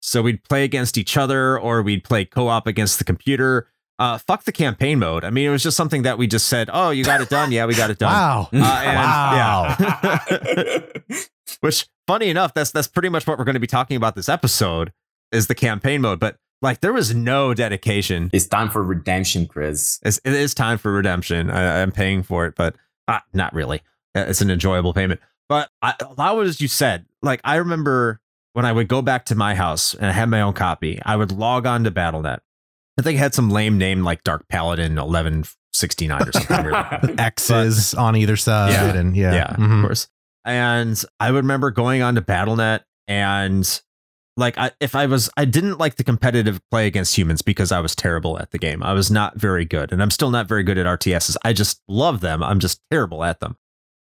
So 0.00 0.22
we'd 0.22 0.42
play 0.44 0.64
against 0.64 0.98
each 0.98 1.16
other, 1.16 1.58
or 1.58 1.82
we'd 1.82 2.04
play 2.04 2.24
co-op 2.24 2.66
against 2.66 2.98
the 2.98 3.04
computer. 3.04 3.68
Uh, 4.02 4.18
fuck 4.18 4.42
the 4.44 4.52
campaign 4.52 4.98
mode. 4.98 5.24
I 5.24 5.30
mean, 5.30 5.46
it 5.46 5.50
was 5.50 5.62
just 5.62 5.76
something 5.76 6.02
that 6.02 6.18
we 6.18 6.26
just 6.26 6.48
said, 6.48 6.68
"Oh, 6.72 6.90
you 6.90 7.04
got 7.04 7.20
it 7.20 7.28
done? 7.28 7.52
Yeah, 7.52 7.66
we 7.66 7.74
got 7.74 7.90
it 7.90 7.98
done." 7.98 8.12
wow. 8.12 8.48
Uh, 8.52 8.56
and- 8.56 8.96
Wow. 8.96 9.76
yeah. 9.78 10.78
Which, 11.60 11.86
funny 12.06 12.28
enough, 12.28 12.52
that's 12.54 12.70
that's 12.72 12.88
pretty 12.88 13.08
much 13.10 13.26
what 13.26 13.38
we're 13.38 13.44
going 13.44 13.54
to 13.54 13.60
be 13.60 13.66
talking 13.68 13.96
about 13.96 14.16
this 14.16 14.28
episode 14.28 14.92
is 15.30 15.46
the 15.46 15.54
campaign 15.54 16.00
mode. 16.00 16.18
But 16.18 16.36
like, 16.62 16.80
there 16.80 16.92
was 16.92 17.14
no 17.14 17.54
dedication. 17.54 18.30
it's 18.32 18.46
time 18.46 18.70
for 18.70 18.82
redemption, 18.82 19.46
Chris. 19.46 20.00
It's, 20.04 20.18
it 20.24 20.32
is 20.32 20.54
time 20.54 20.78
for 20.78 20.92
redemption. 20.92 21.50
I, 21.50 21.82
I'm 21.82 21.92
paying 21.92 22.22
for 22.22 22.46
it, 22.46 22.54
but 22.56 22.74
uh, 23.08 23.20
not 23.32 23.52
really. 23.54 23.82
Uh, 24.16 24.24
It's 24.28 24.40
an 24.40 24.50
enjoyable 24.50 24.92
payment. 24.94 25.20
But 25.48 25.70
I, 25.82 25.94
a 26.00 26.12
lot 26.14 26.36
of 26.38 26.46
as 26.46 26.60
you 26.60 26.68
said, 26.68 27.06
like 27.22 27.40
I 27.44 27.56
remember 27.56 28.20
when 28.54 28.64
I 28.64 28.72
would 28.72 28.88
go 28.88 29.00
back 29.02 29.26
to 29.26 29.34
my 29.34 29.54
house 29.54 29.94
and 29.94 30.06
I 30.06 30.12
had 30.12 30.28
my 30.28 30.40
own 30.40 30.54
copy, 30.54 31.00
I 31.04 31.14
would 31.16 31.30
log 31.32 31.66
on 31.66 31.84
to 31.84 31.90
BattleNet. 31.90 32.38
I 33.02 33.04
think 33.04 33.16
it 33.16 33.20
had 33.20 33.34
some 33.34 33.50
lame 33.50 33.78
name 33.78 34.02
like 34.04 34.22
Dark 34.24 34.46
Paladin 34.48 34.94
1169 34.96 36.22
or 36.28 36.32
something. 36.32 37.18
X's 37.18 37.94
on 37.94 38.16
either 38.16 38.36
side. 38.36 38.70
Yeah. 38.72 38.94
And 38.94 39.16
yeah. 39.16 39.34
yeah, 39.34 39.56
Mhm. 39.58 39.78
of 39.80 39.84
course. 39.84 40.08
And 40.44 41.02
I 41.20 41.30
would 41.30 41.44
remember 41.44 41.70
going 41.70 42.02
on 42.02 42.14
to 42.16 42.22
BattleNet 42.22 42.80
and 43.08 43.80
like 44.36 44.56
I, 44.56 44.70
if 44.80 44.94
I 44.94 45.06
was 45.06 45.28
I 45.36 45.44
didn't 45.44 45.78
like 45.78 45.96
the 45.96 46.04
competitive 46.04 46.60
play 46.70 46.86
against 46.86 47.16
humans 47.18 47.42
because 47.42 47.70
I 47.70 47.80
was 47.80 47.94
terrible 47.94 48.38
at 48.38 48.50
the 48.50 48.58
game. 48.58 48.82
I 48.82 48.92
was 48.94 49.10
not 49.10 49.36
very 49.38 49.64
good, 49.66 49.92
and 49.92 50.02
I'm 50.02 50.10
still 50.10 50.30
not 50.30 50.48
very 50.48 50.62
good 50.62 50.78
at 50.78 50.86
RTSs. 50.86 51.36
I 51.44 51.52
just 51.52 51.82
love 51.86 52.20
them. 52.20 52.42
I'm 52.42 52.58
just 52.58 52.80
terrible 52.90 53.22
at 53.24 53.40
them. 53.40 53.56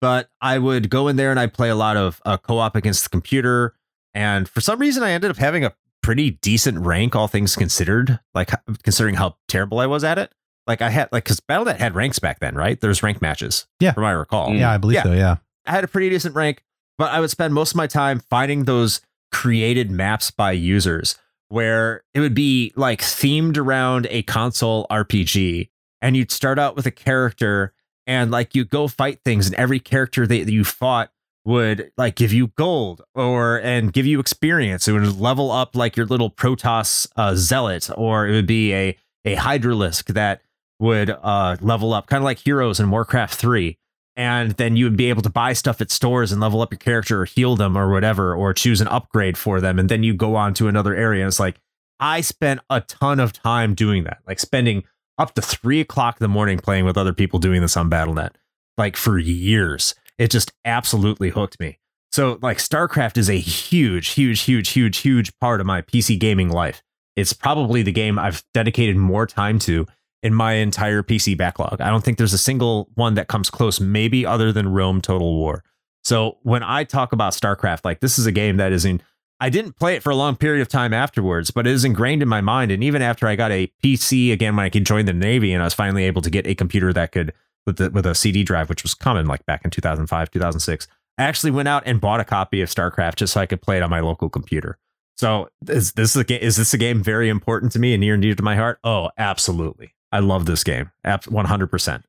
But 0.01 0.29
I 0.41 0.59
would 0.59 0.91
go 0.91 1.07
in 1.09 1.17
there 1.17 1.31
and 1.31 1.39
I'd 1.39 1.53
play 1.55 1.69
a 1.71 1.75
lot 1.77 1.97
of 1.97 2.21
uh, 2.25 2.37
co-op 2.37 2.75
against 2.77 3.05
the 3.05 3.11
computer, 3.11 3.75
and 4.13 4.49
for 4.49 4.61
some 4.61 4.81
reason 4.81 5.03
I 5.05 5.13
ended 5.13 5.31
up 5.31 5.37
having 5.37 5.65
a 5.65 5.73
pretty 6.03 6.33
decent 6.43 6.79
rank, 6.81 7.15
all 7.17 7.29
things 7.29 7.57
considered. 7.57 8.21
Like 8.35 8.51
considering 8.83 9.17
how 9.17 9.37
terrible 9.49 9.81
I 9.81 9.87
was 9.87 10.05
at 10.05 10.19
it. 10.19 10.33
Like 10.67 10.83
I 10.83 10.91
had 10.91 11.09
like 11.13 11.25
because 11.25 11.41
BattleNet 11.41 11.79
had 11.79 11.95
ranks 11.95 12.19
back 12.19 12.41
then, 12.41 12.55
right? 12.55 12.81
There's 12.81 13.03
rank 13.03 13.23
matches. 13.23 13.67
Yeah. 13.81 13.93
from 13.93 14.03
my 14.03 14.13
recall. 14.13 14.55
Yeah, 14.55 14.71
I 14.71 14.77
believe 14.79 14.97
Yeah. 14.97 15.03
so. 15.05 15.13
Yeah. 15.13 15.37
I 15.67 15.73
had 15.73 15.85
a 15.85 15.89
pretty 15.89 16.11
decent 16.11 16.35
rank, 16.35 16.63
but 16.99 17.11
I 17.13 17.21
would 17.21 17.31
spend 17.31 17.55
most 17.55 17.73
of 17.73 17.77
my 17.77 17.87
time 17.87 18.21
finding 18.31 18.65
those 18.65 19.01
created 19.33 19.91
maps 19.91 20.31
by 20.31 20.53
users 20.53 21.17
where 21.49 22.03
it 22.15 22.21
would 22.21 22.35
be 22.35 22.73
like 22.77 23.01
themed 23.01 23.57
around 23.57 24.07
a 24.11 24.23
console 24.23 24.87
RPG. 24.91 25.69
And 26.01 26.17
you'd 26.17 26.31
start 26.31 26.59
out 26.59 26.77
with 26.77 26.87
a 26.87 26.91
character 26.91 27.73
and 28.07 28.31
like 28.31 28.55
you 28.55 28.65
go 28.65 28.89
fight 28.89 29.21
things, 29.25 29.47
and 29.47 29.55
every 29.57 29.81
character 29.81 30.27
that 30.27 30.51
you 30.51 30.65
fought 30.65 31.11
would 31.49 31.91
like 31.97 32.15
give 32.15 32.31
you 32.31 32.49
gold 32.59 33.01
or 33.15 33.57
and 33.63 33.91
give 33.91 34.05
you 34.05 34.21
experience. 34.21 34.87
It 34.87 34.93
would 34.93 35.19
level 35.19 35.51
up 35.51 35.75
like 35.75 35.97
your 35.97 36.05
little 36.05 36.31
Protoss 36.31 37.09
uh, 37.17 37.35
zealot, 37.35 37.89
or 37.97 38.29
it 38.29 38.33
would 38.33 38.47
be 38.47 38.75
a 38.75 38.97
a 39.25 39.35
Hydralisk 39.35 40.13
that 40.13 40.43
would 40.79 41.09
uh, 41.11 41.57
level 41.63 41.95
up, 41.95 42.07
kind 42.07 42.19
of 42.19 42.25
like 42.25 42.39
heroes 42.39 42.79
in 42.79 42.91
Warcraft 42.91 43.35
3. 43.35 43.79
And 44.15 44.53
then 44.53 44.77
you 44.77 44.85
would 44.85 44.97
be 44.97 45.09
able 45.09 45.23
to 45.23 45.31
buy 45.31 45.55
stuff 45.55 45.81
at 45.81 45.91
stores 45.91 46.33
and 46.33 46.41
level 46.41 46.61
up 46.61 46.71
your 46.71 46.79
character 46.79 47.23
or 47.23 47.25
heal 47.25 47.57
them 47.57 47.79
or 47.79 47.91
whatever, 47.91 48.35
or 48.35 48.53
choose 48.53 48.81
an 48.81 48.89
upgrade 48.89 49.39
for 49.39 49.61
them. 49.61 49.79
And 49.79 49.89
then 49.89 50.03
you 50.03 50.13
go 50.13 50.37
on 50.37 50.55
to 50.55 50.69
another 50.69 50.95
area. 50.95 51.23
And 51.23 51.29
it's 51.29 51.41
like, 51.41 51.61
I 51.99 52.21
spent 52.21 52.61
a 52.69 52.81
ton 52.81 53.21
of 53.21 53.33
time 53.33 53.75
doing 53.75 54.05
that, 54.05 54.19
like 54.27 54.39
spending 54.39 54.85
up 55.19 55.35
to 55.35 55.43
three 55.43 55.81
o'clock 55.81 56.17
in 56.21 56.25
the 56.25 56.29
morning 56.29 56.59
playing 56.59 56.85
with 56.85 56.99
other 56.99 57.13
people 57.13 57.39
doing 57.39 57.63
this 57.63 57.77
on 57.77 57.89
BattleNet, 57.89 58.33
like 58.77 58.97
for 58.97 59.19
years. 59.19 59.95
It 60.19 60.31
just 60.31 60.53
absolutely 60.65 61.31
hooked 61.31 61.59
me. 61.61 61.79
So, 62.11 62.39
like, 62.43 62.59
StarCraft 62.59 63.17
is 63.17 63.29
a 63.29 63.39
huge, 63.39 64.09
huge, 64.09 64.41
huge, 64.43 64.71
huge, 64.71 64.99
huge 64.99 65.37
part 65.39 65.61
of 65.61 65.67
my 65.67 65.83
PC 65.83 66.19
gaming 66.19 66.49
life. 66.51 66.83
It's 67.17 67.33
probably 67.33 67.83
the 67.83 67.93
game 67.93 68.19
I've 68.19 68.43
dedicated 68.55 68.97
more 68.97 69.27
time 69.27 69.59
to 69.61 69.87
in 70.23 70.35
my 70.35 70.55
entire 70.55 71.03
PC 71.03 71.37
backlog. 71.37 71.81
I 71.81 71.91
don't 71.91 72.05
think 72.05 72.19
there's 72.19 72.33
a 72.33 72.39
single 72.39 72.89
one 72.95 73.15
that 73.15 73.29
comes 73.29 73.51
close, 73.51 73.81
maybe 73.81 74.27
other 74.27 74.53
than 74.53 74.73
Rome 74.73 75.01
Total 75.01 75.35
War. 75.35 75.63
So 76.03 76.39
when 76.43 76.63
I 76.63 76.85
talk 76.85 77.13
about 77.13 77.35
StarCraft, 77.35 77.85
like 77.85 78.01
this 78.01 78.19
is 78.19 78.27
a 78.27 78.33
game 78.33 78.57
that 78.57 78.73
is 78.73 78.85
in 78.85 79.03
I 79.41 79.51
didn't 79.51 79.77
play 79.77 79.95
it 79.95 80.03
for 80.03 80.11
a 80.11 80.17
long 80.17 80.35
period 80.35 80.63
of 80.63 80.69
time 80.69 80.93
afterwards, 80.93 81.53
but 81.53 81.65
it 81.65 81.73
is 81.73 81.85
ingrained 81.85 82.23
in 82.23 82.29
my 82.29 82.41
mind. 82.41 82.73
And 82.73 82.83
even 82.83 83.03
after 83.03 83.29
I 83.29 83.37
got 83.37 83.53
a 83.53 83.71
PC 83.85 84.33
again, 84.33 84.57
when 84.57 84.67
I 84.67 84.69
could 84.69 84.85
join 84.85 85.05
the 85.05 85.13
Navy 85.13 85.53
and 85.53 85.63
I 85.63 85.67
was 85.67 85.75
finally 85.75 86.05
able 86.05 86.23
to 86.23 86.31
get 86.31 86.47
a 86.47 86.57
computer 86.57 86.93
that 86.93 87.13
could 87.13 87.33
with 87.67 87.77
the, 87.77 87.91
with 87.91 88.07
a 88.07 88.15
CD 88.15 88.43
drive, 88.43 88.69
which 88.69 88.83
was 88.83 88.95
common 88.95 89.27
like 89.27 89.45
back 89.47 89.63
in 89.65 89.71
2005, 89.71 90.31
2006, 90.31 90.89
I 91.19 91.23
actually 91.25 91.51
went 91.51 91.69
out 91.69 91.83
and 91.87 92.01
bought 92.01 92.21
a 92.21 92.25
copy 92.25 92.61
of 92.61 92.69
StarCraft 92.69 93.17
just 93.17 93.33
so 93.33 93.41
I 93.41 93.47
could 93.47 93.61
play 93.61 93.77
it 93.77 93.83
on 93.83 93.91
my 93.91 94.01
local 94.01 94.29
computer. 94.29 94.79
So 95.17 95.49
is 95.67 95.93
this 95.93 96.15
a, 96.15 96.23
game? 96.23 96.41
is 96.41 96.57
this 96.57 96.73
a 96.73 96.79
game 96.79 97.03
very 97.03 97.29
important 97.29 97.73
to 97.73 97.81
me 97.81 97.93
and 97.93 98.01
near 98.01 98.15
and 98.15 98.23
dear 98.23 98.37
to 98.37 98.43
my 98.43 98.55
heart? 98.55 98.79
Oh, 98.85 99.11
absolutely. 99.19 99.95
I 100.13 100.21
love 100.21 100.47
this 100.47 100.63
game. 100.63 100.93
100%. 101.05 102.03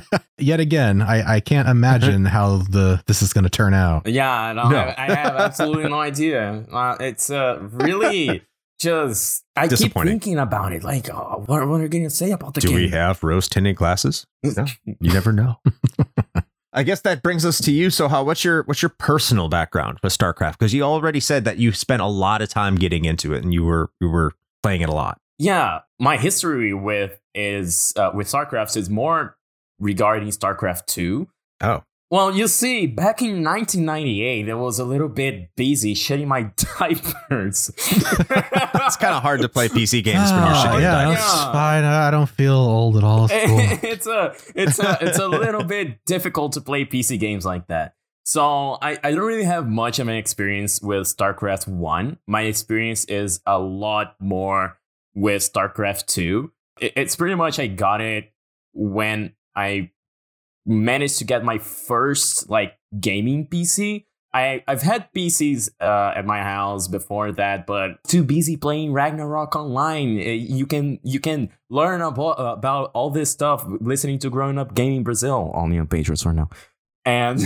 Yet 0.38 0.60
again, 0.60 1.02
I, 1.02 1.34
I 1.34 1.40
can't 1.40 1.68
imagine 1.68 2.24
how 2.24 2.58
the 2.58 3.02
this 3.06 3.20
is 3.20 3.34
going 3.34 3.44
to 3.44 3.50
turn 3.50 3.74
out. 3.74 4.06
Yeah, 4.06 4.52
no, 4.54 4.68
no. 4.70 4.78
I, 4.78 4.94
I, 4.96 5.14
have 5.14 5.36
absolutely 5.36 5.90
no 5.90 6.00
idea. 6.00 6.64
Uh, 6.72 6.96
it's 6.98 7.28
uh, 7.28 7.58
really 7.60 8.42
just 8.78 9.44
I 9.56 9.68
keep 9.68 9.92
thinking 9.92 10.38
about 10.38 10.72
it. 10.72 10.82
Like, 10.82 11.08
oh, 11.10 11.44
what, 11.46 11.66
what 11.68 11.80
are 11.80 11.82
you 11.82 11.88
going 11.88 12.04
to 12.04 12.10
say 12.10 12.30
about 12.32 12.54
the 12.54 12.60
Do 12.60 12.68
game? 12.68 12.76
we 12.76 12.88
have 12.88 13.22
rose 13.22 13.48
tinted 13.48 13.76
glasses? 13.76 14.26
No, 14.42 14.66
you 14.84 15.12
never 15.12 15.32
know. 15.32 15.56
I 16.74 16.82
guess 16.84 17.02
that 17.02 17.22
brings 17.22 17.44
us 17.44 17.60
to 17.62 17.70
you. 17.72 17.90
So, 17.90 18.08
how? 18.08 18.24
What's 18.24 18.44
your 18.44 18.62
what's 18.64 18.80
your 18.80 18.88
personal 18.98 19.48
background 19.48 19.98
with 20.02 20.16
StarCraft? 20.16 20.52
Because 20.52 20.72
you 20.72 20.82
already 20.82 21.20
said 21.20 21.44
that 21.44 21.58
you 21.58 21.72
spent 21.72 22.00
a 22.00 22.06
lot 22.06 22.40
of 22.40 22.48
time 22.48 22.76
getting 22.76 23.04
into 23.04 23.34
it, 23.34 23.42
and 23.44 23.52
you 23.52 23.62
were 23.64 23.90
you 24.00 24.08
were 24.08 24.32
playing 24.62 24.80
it 24.80 24.88
a 24.88 24.92
lot. 24.92 25.20
Yeah, 25.38 25.80
my 25.98 26.16
history 26.16 26.72
with 26.72 27.20
is 27.34 27.92
uh, 27.96 28.10
with 28.14 28.26
StarCraft 28.26 28.76
is 28.76 28.88
more 28.88 29.36
regarding 29.78 30.28
StarCraft 30.28 30.86
Two. 30.86 31.28
Oh, 31.60 31.82
well, 32.12 32.36
you 32.36 32.46
see, 32.46 32.86
back 32.86 33.22
in 33.22 33.42
1998, 33.42 34.50
I 34.50 34.52
was 34.52 34.78
a 34.78 34.84
little 34.84 35.08
bit 35.08 35.56
busy 35.56 35.94
shitting 35.94 36.26
my 36.26 36.42
diapers. 36.78 37.70
it's 37.74 38.96
kind 38.98 39.14
of 39.14 39.22
hard 39.22 39.40
to 39.40 39.48
play 39.48 39.70
PC 39.70 40.04
games 40.04 40.30
when 40.30 40.40
you're 40.40 40.52
ah, 40.52 40.66
shitting 40.66 40.82
yeah, 40.82 41.04
diapers. 41.04 41.24
That's 41.24 41.44
fine. 41.44 41.84
I 41.84 42.10
don't 42.10 42.28
feel 42.28 42.52
old 42.52 42.98
at 42.98 43.02
all. 43.02 43.28
It's, 43.30 43.82
it's 43.82 44.06
a, 44.06 44.34
it's 44.54 44.78
a, 44.78 44.98
it's 45.00 45.18
a 45.18 45.26
little 45.26 45.64
bit 45.64 46.04
difficult 46.04 46.52
to 46.52 46.60
play 46.60 46.84
PC 46.84 47.18
games 47.18 47.46
like 47.46 47.68
that. 47.68 47.94
So 48.24 48.76
I, 48.82 48.98
I 49.02 49.12
don't 49.12 49.24
really 49.24 49.44
have 49.44 49.66
much 49.66 49.98
of 49.98 50.06
an 50.06 50.14
experience 50.14 50.82
with 50.82 51.06
StarCraft 51.06 51.66
One. 51.66 52.18
My 52.26 52.42
experience 52.42 53.06
is 53.06 53.40
a 53.46 53.58
lot 53.58 54.16
more 54.20 54.78
with 55.14 55.50
StarCraft 55.50 56.04
Two. 56.08 56.52
It, 56.78 56.92
it's 56.94 57.16
pretty 57.16 57.36
much 57.36 57.58
I 57.58 57.68
got 57.68 58.02
it 58.02 58.34
when 58.74 59.32
I 59.56 59.91
managed 60.66 61.18
to 61.18 61.24
get 61.24 61.44
my 61.44 61.58
first 61.58 62.48
like 62.50 62.78
gaming 62.98 63.46
PC. 63.46 64.06
I, 64.34 64.64
I've 64.66 64.80
had 64.80 65.12
PCs 65.12 65.70
uh, 65.80 66.14
at 66.16 66.24
my 66.24 66.42
house 66.42 66.88
before 66.88 67.32
that, 67.32 67.66
but 67.66 68.02
too 68.08 68.24
busy 68.24 68.56
playing 68.56 68.92
Ragnarok 68.92 69.54
online. 69.54 70.18
Uh, 70.18 70.30
you 70.30 70.64
can 70.64 71.00
you 71.02 71.20
can 71.20 71.50
learn 71.68 72.00
about, 72.00 72.36
about 72.38 72.90
all 72.94 73.10
this 73.10 73.30
stuff 73.30 73.64
listening 73.80 74.18
to 74.20 74.30
Growing 74.30 74.58
Up 74.58 74.74
Gaming 74.74 75.04
Brazil 75.04 75.52
only 75.54 75.78
on 75.78 75.86
Patreon 75.86 76.22
for 76.22 76.32
now. 76.32 76.48
And 77.04 77.40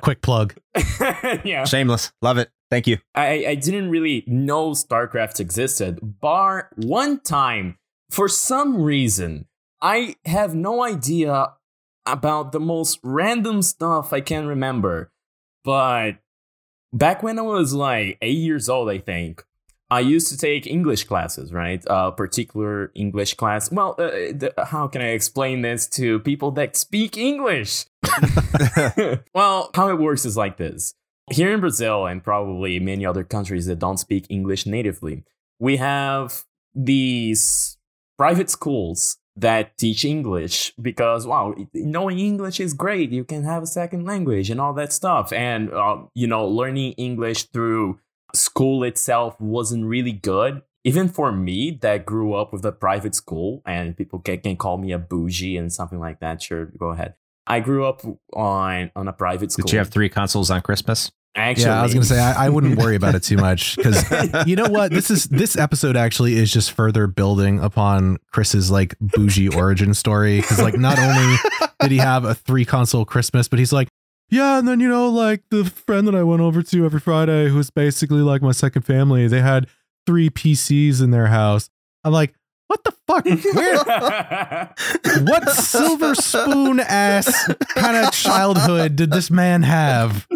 quick 0.02 0.20
plug, 0.20 0.54
yeah, 1.44 1.64
shameless, 1.64 2.12
love 2.20 2.36
it. 2.36 2.50
Thank 2.68 2.88
you. 2.88 2.98
I, 3.14 3.46
I 3.46 3.54
didn't 3.54 3.90
really 3.90 4.24
know 4.26 4.72
StarCraft 4.72 5.38
existed, 5.38 6.00
bar 6.20 6.70
one 6.74 7.20
time 7.20 7.78
for 8.10 8.28
some 8.28 8.82
reason. 8.82 9.46
I 9.80 10.16
have 10.24 10.54
no 10.54 10.82
idea 10.82 11.52
about 12.06 12.52
the 12.52 12.60
most 12.60 12.98
random 13.02 13.62
stuff 13.62 14.12
I 14.12 14.20
can 14.20 14.46
remember. 14.46 15.10
But 15.64 16.12
back 16.92 17.22
when 17.22 17.38
I 17.38 17.42
was 17.42 17.74
like 17.74 18.18
eight 18.22 18.38
years 18.38 18.68
old, 18.68 18.90
I 18.90 18.98
think, 18.98 19.44
I 19.90 20.00
used 20.00 20.28
to 20.28 20.36
take 20.36 20.66
English 20.66 21.04
classes, 21.04 21.52
right? 21.52 21.84
A 21.86 21.92
uh, 21.92 22.10
particular 22.10 22.90
English 22.94 23.34
class. 23.34 23.70
Well, 23.70 23.94
uh, 23.98 24.32
the, 24.32 24.52
how 24.70 24.88
can 24.88 25.02
I 25.02 25.10
explain 25.10 25.62
this 25.62 25.86
to 25.90 26.18
people 26.20 26.50
that 26.52 26.76
speak 26.76 27.16
English? 27.16 27.84
well, 29.34 29.70
how 29.74 29.88
it 29.90 29.98
works 29.98 30.24
is 30.24 30.36
like 30.36 30.56
this. 30.56 30.94
Here 31.30 31.52
in 31.52 31.60
Brazil 31.60 32.06
and 32.06 32.22
probably 32.22 32.78
many 32.80 33.06
other 33.06 33.24
countries 33.24 33.66
that 33.66 33.78
don't 33.78 33.98
speak 33.98 34.26
English 34.28 34.66
natively, 34.66 35.24
we 35.58 35.76
have 35.76 36.44
these 36.74 37.78
private 38.18 38.50
schools 38.50 39.18
that 39.36 39.76
teach 39.76 40.04
English 40.04 40.72
because 40.80 41.26
wow, 41.26 41.54
knowing 41.74 42.18
English 42.18 42.60
is 42.60 42.72
great. 42.72 43.10
You 43.10 43.24
can 43.24 43.44
have 43.44 43.62
a 43.62 43.66
second 43.66 44.04
language 44.04 44.50
and 44.50 44.60
all 44.60 44.72
that 44.74 44.92
stuff. 44.92 45.32
And 45.32 45.72
uh, 45.72 46.02
you 46.14 46.26
know, 46.26 46.46
learning 46.46 46.92
English 46.92 47.44
through 47.44 47.98
school 48.34 48.84
itself 48.84 49.40
wasn't 49.40 49.86
really 49.86 50.12
good. 50.12 50.62
Even 50.86 51.08
for 51.08 51.32
me, 51.32 51.78
that 51.80 52.04
grew 52.04 52.34
up 52.34 52.52
with 52.52 52.64
a 52.66 52.72
private 52.72 53.14
school, 53.14 53.62
and 53.64 53.96
people 53.96 54.18
can, 54.18 54.38
can 54.40 54.56
call 54.56 54.76
me 54.76 54.92
a 54.92 54.98
bougie 54.98 55.56
and 55.56 55.72
something 55.72 55.98
like 55.98 56.20
that. 56.20 56.42
Sure, 56.42 56.66
go 56.66 56.88
ahead. 56.88 57.14
I 57.46 57.60
grew 57.60 57.86
up 57.86 58.02
on 58.34 58.90
on 58.94 59.08
a 59.08 59.12
private 59.12 59.52
school. 59.52 59.64
Did 59.64 59.72
you 59.72 59.78
have 59.78 59.88
three 59.88 60.08
consoles 60.08 60.50
on 60.50 60.60
Christmas? 60.60 61.10
Actually, 61.36 61.64
yeah, 61.64 61.80
I 61.80 61.82
was 61.82 61.92
gonna 61.92 62.06
say 62.06 62.20
I, 62.20 62.46
I 62.46 62.48
wouldn't 62.48 62.78
worry 62.78 62.94
about 62.94 63.16
it 63.16 63.24
too 63.24 63.36
much 63.36 63.76
because 63.76 64.04
you 64.46 64.54
know 64.54 64.68
what 64.68 64.92
this 64.92 65.10
is. 65.10 65.24
This 65.24 65.56
episode 65.56 65.96
actually 65.96 66.34
is 66.34 66.52
just 66.52 66.72
further 66.72 67.06
building 67.08 67.58
upon 67.58 68.18
Chris's 68.32 68.70
like 68.70 68.94
bougie 69.00 69.48
origin 69.48 69.94
story 69.94 70.40
because 70.40 70.60
like 70.60 70.76
not 70.76 70.98
only 70.98 71.36
did 71.80 71.90
he 71.90 71.98
have 71.98 72.24
a 72.24 72.34
three 72.34 72.64
console 72.64 73.04
Christmas, 73.04 73.48
but 73.48 73.58
he's 73.58 73.72
like, 73.72 73.88
yeah, 74.30 74.58
and 74.58 74.68
then 74.68 74.78
you 74.78 74.88
know 74.88 75.08
like 75.08 75.42
the 75.50 75.64
friend 75.64 76.06
that 76.06 76.14
I 76.14 76.22
went 76.22 76.40
over 76.40 76.62
to 76.62 76.84
every 76.84 77.00
Friday, 77.00 77.48
who's 77.48 77.70
basically 77.70 78.20
like 78.20 78.40
my 78.40 78.52
second 78.52 78.82
family, 78.82 79.26
they 79.26 79.40
had 79.40 79.66
three 80.06 80.30
PCs 80.30 81.02
in 81.02 81.10
their 81.10 81.26
house. 81.26 81.68
I'm 82.04 82.12
like, 82.12 82.34
what 82.68 82.84
the 82.84 82.92
fuck? 83.06 83.24
Where? 83.54 84.72
what 85.24 85.50
silver 85.50 86.14
spoon 86.14 86.80
ass 86.80 87.52
kind 87.68 87.96
of 87.96 88.12
childhood 88.12 88.96
did 88.96 89.10
this 89.10 89.30
man 89.30 89.62
have? 89.62 90.26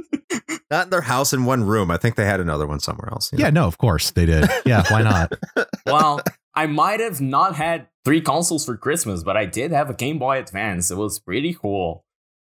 Not 0.71 0.85
in 0.85 0.91
their 0.91 1.01
house 1.01 1.33
in 1.33 1.45
one 1.45 1.65
room. 1.65 1.91
I 1.91 1.97
think 1.97 2.17
they 2.17 2.25
had 2.25 2.41
another 2.41 2.67
one 2.67 2.81
somewhere 2.81 3.09
else. 3.11 3.31
Yeah, 3.33 3.51
know? 3.51 3.63
no, 3.63 3.67
of 3.67 3.79
course 3.79 4.11
they 4.11 4.27
did. 4.27 4.49
Yeah, 4.67 4.85
why 4.89 5.03
not? 5.03 5.33
well, 5.87 6.21
I 6.55 6.67
might 6.67 7.01
have 7.01 7.21
not 7.21 7.55
had 7.55 7.89
three 8.05 8.21
consoles 8.21 8.65
for 8.65 8.77
Christmas, 8.77 9.23
but 9.23 9.37
I 9.37 9.47
did 9.47 9.71
have 9.71 9.91
a 9.91 9.95
Game 9.95 10.19
Boy 10.19 10.39
Advance. 10.39 10.91
It 10.91 10.97
was 10.97 11.19
pretty 11.19 11.55
cool. 11.55 12.05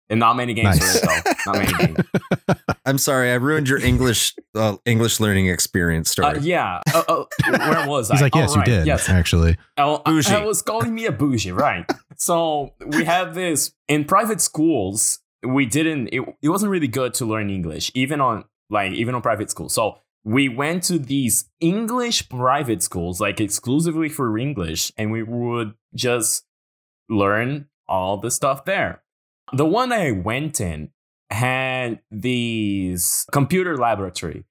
And 0.09 0.19
not 0.19 0.35
many 0.35 0.53
games 0.53 0.77
nice. 0.77 0.99
for 0.99 1.09
it, 1.09 1.23
though. 1.23 1.53
Not 1.53 1.59
many 1.59 1.85
games. 1.85 2.65
I'm 2.85 2.97
sorry, 2.97 3.31
I 3.31 3.35
ruined 3.35 3.69
your 3.69 3.79
English 3.79 4.35
uh, 4.53 4.75
English 4.83 5.21
learning 5.21 5.47
experience 5.47 6.09
story. 6.09 6.35
Uh, 6.35 6.41
yeah. 6.41 6.81
Uh, 6.93 7.03
uh 7.07 7.25
where 7.45 7.87
was 7.87 8.09
He's 8.09 8.19
I? 8.19 8.25
like, 8.25 8.35
yes, 8.35 8.57
right. 8.57 8.67
you 8.67 8.73
did. 8.73 8.87
Yes, 8.87 9.07
actually. 9.07 9.55
I, 9.77 9.83
I, 9.83 10.21
I 10.27 10.45
was 10.45 10.61
calling 10.61 10.93
me 10.93 11.05
a 11.05 11.13
bougie, 11.13 11.53
right? 11.53 11.89
so 12.17 12.73
we 12.85 13.05
have 13.05 13.33
this 13.33 13.71
in 13.87 14.03
private 14.03 14.41
schools 14.41 15.20
we 15.43 15.65
didn't 15.65 16.07
it, 16.11 16.21
it 16.41 16.49
wasn't 16.49 16.71
really 16.71 16.87
good 16.87 17.13
to 17.15 17.25
learn 17.25 17.49
english 17.49 17.91
even 17.93 18.21
on 18.21 18.45
like 18.69 18.91
even 18.93 19.15
on 19.15 19.21
private 19.21 19.49
school. 19.51 19.69
So 19.69 19.97
we 20.23 20.47
went 20.47 20.83
to 20.83 20.97
these 20.97 21.49
english 21.59 22.29
private 22.29 22.81
schools 22.83 23.19
like 23.19 23.41
exclusively 23.41 24.09
for 24.09 24.37
english 24.37 24.91
and 24.97 25.11
we 25.11 25.23
would 25.23 25.73
just 25.93 26.45
learn 27.09 27.67
all 27.87 28.17
the 28.17 28.31
stuff 28.31 28.65
there. 28.65 29.01
The 29.53 29.65
one 29.65 29.91
i 29.91 30.11
went 30.11 30.61
in 30.61 30.91
had 31.29 32.01
these 32.11 33.25
computer 33.31 33.77
laboratory 33.77 34.45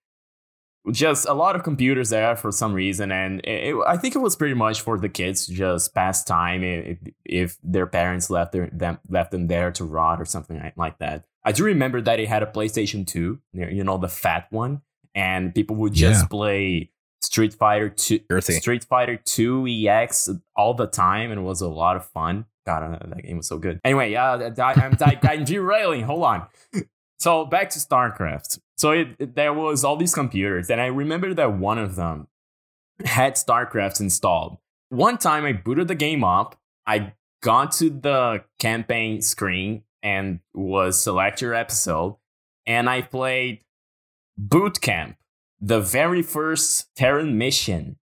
just 0.92 1.28
a 1.28 1.34
lot 1.34 1.56
of 1.56 1.62
computers 1.62 2.08
there 2.10 2.34
for 2.36 2.50
some 2.50 2.72
reason, 2.72 3.12
and 3.12 3.40
it, 3.44 3.74
I 3.86 3.96
think 3.96 4.14
it 4.14 4.20
was 4.20 4.34
pretty 4.36 4.54
much 4.54 4.80
for 4.80 4.98
the 4.98 5.08
kids 5.08 5.46
to 5.46 5.52
just 5.52 5.94
pass 5.94 6.24
time 6.24 6.62
if, 6.62 6.98
if 7.24 7.58
their 7.62 7.86
parents 7.86 8.30
left 8.30 8.52
their, 8.52 8.68
them 8.72 8.98
left 9.08 9.30
them 9.30 9.46
there 9.48 9.70
to 9.72 9.84
rot 9.84 10.20
or 10.20 10.24
something 10.24 10.72
like 10.76 10.98
that. 10.98 11.24
I 11.44 11.52
do 11.52 11.64
remember 11.64 12.00
that 12.02 12.18
it 12.20 12.28
had 12.28 12.42
a 12.42 12.46
PlayStation 12.46 13.06
2, 13.06 13.38
you 13.52 13.84
know, 13.84 13.98
the 13.98 14.08
fat 14.08 14.46
one, 14.50 14.82
and 15.14 15.54
people 15.54 15.76
would 15.76 15.92
just 15.92 16.22
Yeah. 16.24 16.28
play 16.28 16.90
Street 17.22 17.52
Fighter 17.54 17.90
2 17.90 18.20
Earthy. 18.30 18.54
Street 18.54 18.84
Fighter 18.84 19.16
2 19.16 19.66
EX 19.66 20.30
all 20.56 20.72
the 20.74 20.86
time, 20.86 21.30
and 21.30 21.40
it 21.40 21.44
was 21.44 21.60
a 21.60 21.68
lot 21.68 21.96
of 21.96 22.06
fun. 22.06 22.46
God, 22.66 22.82
uh, 22.82 23.06
that 23.08 23.22
game 23.22 23.36
was 23.38 23.46
so 23.48 23.58
good. 23.58 23.80
Anyway, 23.84 24.14
uh, 24.14 24.50
I'm, 24.62 24.96
I'm 25.00 25.44
derailing. 25.44 26.04
Hold 26.04 26.24
on. 26.24 26.46
So 27.18 27.44
back 27.44 27.68
to 27.70 27.78
StarCraft. 27.78 28.60
So 28.80 28.92
it, 28.92 29.08
it- 29.18 29.34
there 29.34 29.52
was 29.52 29.84
all 29.84 29.96
these 29.96 30.14
computers, 30.14 30.70
and 30.70 30.80
I 30.80 30.86
remember 30.86 31.34
that 31.34 31.52
one 31.52 31.76
of 31.78 31.96
them 31.96 32.28
had 33.04 33.34
StarCraft 33.34 34.00
installed. 34.00 34.56
One 34.88 35.18
time, 35.18 35.44
I 35.44 35.52
booted 35.52 35.88
the 35.88 35.94
game 35.94 36.24
up. 36.24 36.56
I 36.86 37.12
got 37.42 37.72
to 37.72 37.90
the 37.90 38.42
campaign 38.58 39.20
screen 39.20 39.82
and 40.02 40.40
was 40.54 40.98
select 40.98 41.42
your 41.42 41.52
episode, 41.52 42.16
and 42.64 42.88
I 42.88 43.02
played 43.02 43.60
Boot 44.38 44.80
Camp, 44.80 45.16
the 45.60 45.80
very 45.82 46.22
first 46.22 46.88
Terran 46.96 47.36
mission, 47.36 47.98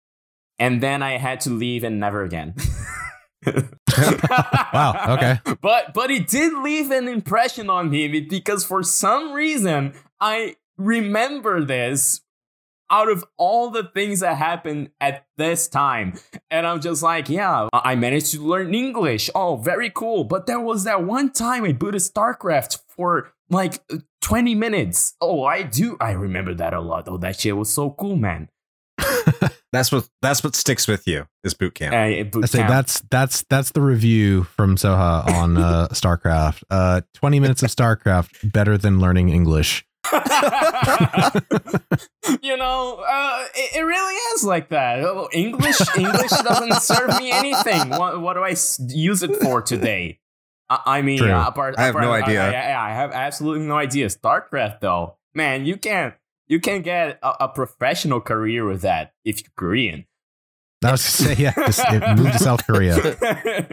and 0.61 0.81
then 0.81 1.03
I 1.03 1.19
had 1.19 1.41
to 1.41 1.51
leave 1.51 1.83
and 1.83 1.99
never 1.99 2.23
again. 2.23 2.55
Wow, 4.73 5.17
okay. 5.17 5.39
But 5.61 5.93
but 5.95 6.11
it 6.11 6.29
did 6.29 6.53
leave 6.63 6.91
an 6.91 7.09
impression 7.09 7.69
on 7.71 7.91
me 7.91 8.21
because 8.21 8.65
for 8.65 8.83
some 8.83 9.33
reason 9.33 9.95
I 10.21 10.57
remember 10.79 11.65
this 11.65 12.23
out 12.91 13.11
of 13.11 13.23
all 13.37 13.71
the 13.71 13.85
things 13.85 14.21
that 14.21 14.37
happened 14.39 14.91
at 15.01 15.27
this 15.37 15.69
time. 15.69 16.15
And 16.51 16.67
I'm 16.67 16.81
just 16.81 17.03
like, 17.03 17.29
yeah, 17.29 17.69
I 17.73 17.95
managed 17.97 18.33
to 18.33 18.43
learn 18.43 18.75
English. 18.75 19.29
Oh, 19.35 19.57
very 19.57 19.91
cool. 19.91 20.25
But 20.25 20.47
there 20.47 20.61
was 20.61 20.85
that 20.85 21.03
one 21.05 21.31
time 21.31 21.65
I 21.65 21.73
booted 21.73 22.01
StarCraft 22.01 22.79
for 22.89 23.33
like 23.51 23.83
20 24.23 24.55
minutes. 24.55 25.15
Oh, 25.21 25.45
I 25.45 25.63
do. 25.65 25.99
I 26.01 26.13
remember 26.13 26.55
that 26.55 26.73
a 26.73 26.81
lot. 26.81 27.05
Oh, 27.09 27.19
that 27.19 27.39
shit 27.39 27.57
was 27.57 27.71
so 27.71 27.91
cool, 27.91 28.17
man. 28.17 28.49
That's 29.73 29.93
what 29.93 30.09
that's 30.23 30.43
what 30.43 30.55
sticks 30.55 30.89
with 30.89 31.07
you 31.07 31.27
is 31.45 31.53
boot 31.53 31.75
camp. 31.75 31.95
Uh, 31.95 32.25
boot 32.25 32.45
I 32.45 32.47
say 32.47 32.59
camp. 32.61 32.71
that's 32.71 33.01
that's 33.11 33.43
that's 33.51 33.73
the 33.73 33.83
review 33.83 34.45
from 34.45 34.77
Soha 34.77 35.29
on 35.29 35.59
uh, 35.59 35.89
StarCraft. 35.93 36.63
Uh, 36.71 37.03
Twenty 37.13 37.39
minutes 37.39 37.63
of 37.63 37.69
StarCraft 37.69 38.51
better 38.51 38.79
than 38.79 38.99
learning 38.99 39.29
English. 39.29 39.85
you 42.43 42.57
know, 42.57 43.03
uh, 43.07 43.45
it, 43.55 43.77
it 43.77 43.83
really 43.83 44.15
is 44.35 44.45
like 44.45 44.69
that. 44.71 45.01
Oh, 45.05 45.29
English, 45.33 45.81
English 45.97 46.31
doesn't 46.31 46.75
serve 46.75 47.19
me 47.19 47.31
anything. 47.31 47.91
What, 47.91 48.21
what 48.21 48.35
do 48.35 48.41
I 48.43 48.55
use 48.89 49.23
it 49.23 49.37
for 49.43 49.61
today? 49.63 50.21
I, 50.71 50.81
I 50.87 51.03
mean, 51.03 51.23
uh, 51.29 51.45
apart, 51.49 51.75
I 51.79 51.87
have 51.87 51.95
no 51.95 52.13
apart- 52.13 52.25
idea. 52.25 52.43
I, 52.43 52.53
I- 52.73 52.91
I 52.91 52.95
have 52.95 53.13
absolutely 53.13 53.67
no 53.67 53.77
idea. 53.77 54.07
StarCraft, 54.07 54.81
though, 54.81 55.17
man, 55.35 55.65
you 55.67 55.77
can't 55.77 56.15
you 56.47 56.61
can 56.61 56.81
get 56.83 57.19
a, 57.23 57.45
a 57.45 57.49
professional 57.49 58.21
career 58.21 58.65
with 58.67 58.81
that 58.83 59.13
if 59.25 59.43
you're 59.43 59.51
Korean. 59.57 60.07
I 60.85 60.93
was 60.93 61.03
gonna 61.21 61.35
say, 61.35 61.43
yeah, 61.43 61.53
just 61.55 61.85
move 62.17 62.33
to 62.33 62.39
South 62.39 62.67
Korea. 62.67 62.97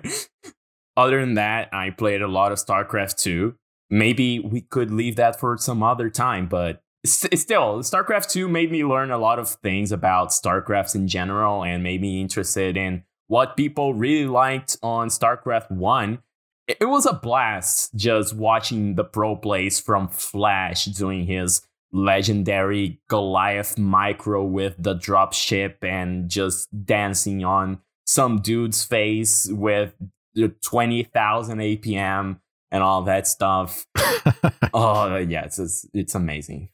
Other 0.98 1.20
than 1.22 1.36
that, 1.36 1.74
I 1.74 1.90
played 1.92 2.22
a 2.22 2.28
lot 2.28 2.52
of 2.52 2.58
StarCraft 2.58 3.18
2. 3.18 3.56
Maybe 3.90 4.40
we 4.40 4.62
could 4.62 4.92
leave 4.92 5.16
that 5.18 5.40
for 5.40 5.58
some 5.58 5.84
other 5.84 6.10
time, 6.10 6.48
but 6.48 6.82
still, 7.06 7.80
StarCraft 7.80 8.30
2 8.32 8.48
made 8.48 8.72
me 8.72 8.84
learn 8.84 9.12
a 9.12 9.18
lot 9.18 9.40
of 9.40 9.50
things 9.50 9.92
about 9.92 10.30
StarCrafts 10.30 10.96
in 10.96 11.08
general 11.08 11.64
and 11.64 11.84
made 11.84 12.02
me 12.02 12.22
interested 12.22 12.78
in 12.78 13.04
what 13.28 13.58
people 13.58 13.94
really 13.94 14.28
liked 14.28 14.78
on 14.82 15.10
StarCraft 15.10 15.72
1. 15.72 16.20
It 16.68 16.90
was 16.90 17.06
a 17.06 17.14
blast 17.14 17.96
just 17.96 18.36
watching 18.36 18.96
the 18.96 19.04
pro 19.04 19.36
plays 19.36 19.80
from 19.80 20.08
Flash 20.08 20.86
doing 20.86 21.28
his 21.28 21.62
legendary 21.92 23.00
Goliath 23.08 23.78
micro 23.78 24.44
with 24.44 24.76
the 24.78 24.96
drop 24.96 25.34
ship 25.34 25.78
and 25.84 26.30
just 26.30 26.68
dancing 26.86 27.46
on 27.46 27.80
some 28.06 28.42
dude's 28.42 28.84
face 28.84 29.48
with 29.50 29.94
the 30.34 30.50
20,000 30.50 31.60
APM 31.60 32.40
and 32.76 32.84
all 32.84 33.04
that 33.04 33.26
stuff. 33.26 33.86
oh, 34.74 35.16
yeah, 35.16 35.46
it's, 35.46 35.58
it's 35.58 35.86
it's 35.94 36.14
amazing. 36.14 36.68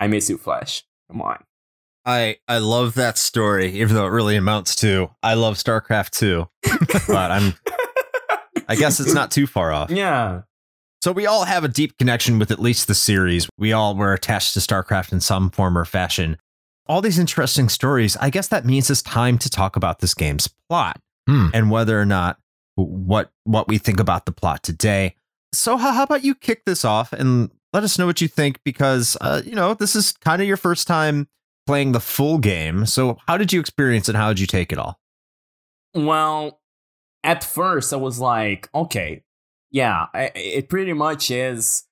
I 0.00 0.08
miss 0.08 0.28
you, 0.28 0.36
Flash. 0.36 0.82
Come 1.08 1.22
on. 1.22 1.38
I 2.04 2.38
I 2.48 2.58
love 2.58 2.94
that 2.94 3.16
story, 3.16 3.70
even 3.80 3.94
though 3.94 4.06
it 4.06 4.10
really 4.10 4.34
amounts 4.34 4.74
to 4.76 5.10
I 5.22 5.34
love 5.34 5.54
StarCraft 5.54 6.10
too. 6.10 6.48
but 7.06 7.30
I'm 7.30 7.54
I 8.68 8.74
guess 8.74 8.98
it's 8.98 9.14
not 9.14 9.30
too 9.30 9.46
far 9.46 9.72
off. 9.72 9.90
Yeah. 9.92 10.42
So 11.02 11.12
we 11.12 11.26
all 11.26 11.44
have 11.44 11.62
a 11.62 11.68
deep 11.68 11.96
connection 11.98 12.40
with 12.40 12.50
at 12.50 12.58
least 12.58 12.88
the 12.88 12.94
series. 12.94 13.48
We 13.56 13.72
all 13.72 13.94
were 13.94 14.12
attached 14.12 14.54
to 14.54 14.60
StarCraft 14.60 15.12
in 15.12 15.20
some 15.20 15.50
form 15.50 15.78
or 15.78 15.84
fashion. 15.84 16.36
All 16.86 17.00
these 17.00 17.18
interesting 17.20 17.68
stories, 17.68 18.16
I 18.16 18.30
guess 18.30 18.48
that 18.48 18.64
means 18.64 18.90
it's 18.90 19.02
time 19.02 19.38
to 19.38 19.48
talk 19.48 19.76
about 19.76 20.00
this 20.00 20.14
game's 20.14 20.48
plot 20.68 20.98
Hmm. 21.28 21.48
and 21.54 21.70
whether 21.70 22.00
or 22.00 22.04
not 22.04 22.38
what 22.76 23.32
what 23.44 23.68
we 23.68 23.78
think 23.78 24.00
about 24.00 24.26
the 24.26 24.32
plot 24.32 24.62
today. 24.62 25.14
Soha, 25.54 26.02
about 26.02 26.24
you 26.24 26.34
kick 26.34 26.64
this 26.64 26.84
off 26.84 27.12
and 27.12 27.50
let 27.72 27.84
us 27.84 27.98
know 27.98 28.06
what 28.06 28.20
you 28.20 28.28
think 28.28 28.60
because 28.64 29.16
uh, 29.20 29.42
you 29.44 29.54
know, 29.54 29.74
this 29.74 29.94
is 29.94 30.12
kind 30.12 30.40
of 30.40 30.48
your 30.48 30.56
first 30.56 30.86
time 30.86 31.28
playing 31.66 31.92
the 31.92 32.00
full 32.00 32.38
game. 32.38 32.86
So 32.86 33.18
how 33.26 33.36
did 33.36 33.52
you 33.52 33.60
experience 33.60 34.08
it? 34.08 34.14
How 34.14 34.28
did 34.28 34.40
you 34.40 34.46
take 34.46 34.72
it 34.72 34.78
all? 34.78 34.98
Well, 35.94 36.60
at 37.22 37.44
first 37.44 37.92
I 37.92 37.96
was 37.96 38.18
like, 38.18 38.68
okay, 38.74 39.22
yeah, 39.70 40.06
I, 40.14 40.32
it 40.34 40.68
pretty 40.68 40.92
much 40.92 41.30
is 41.30 41.84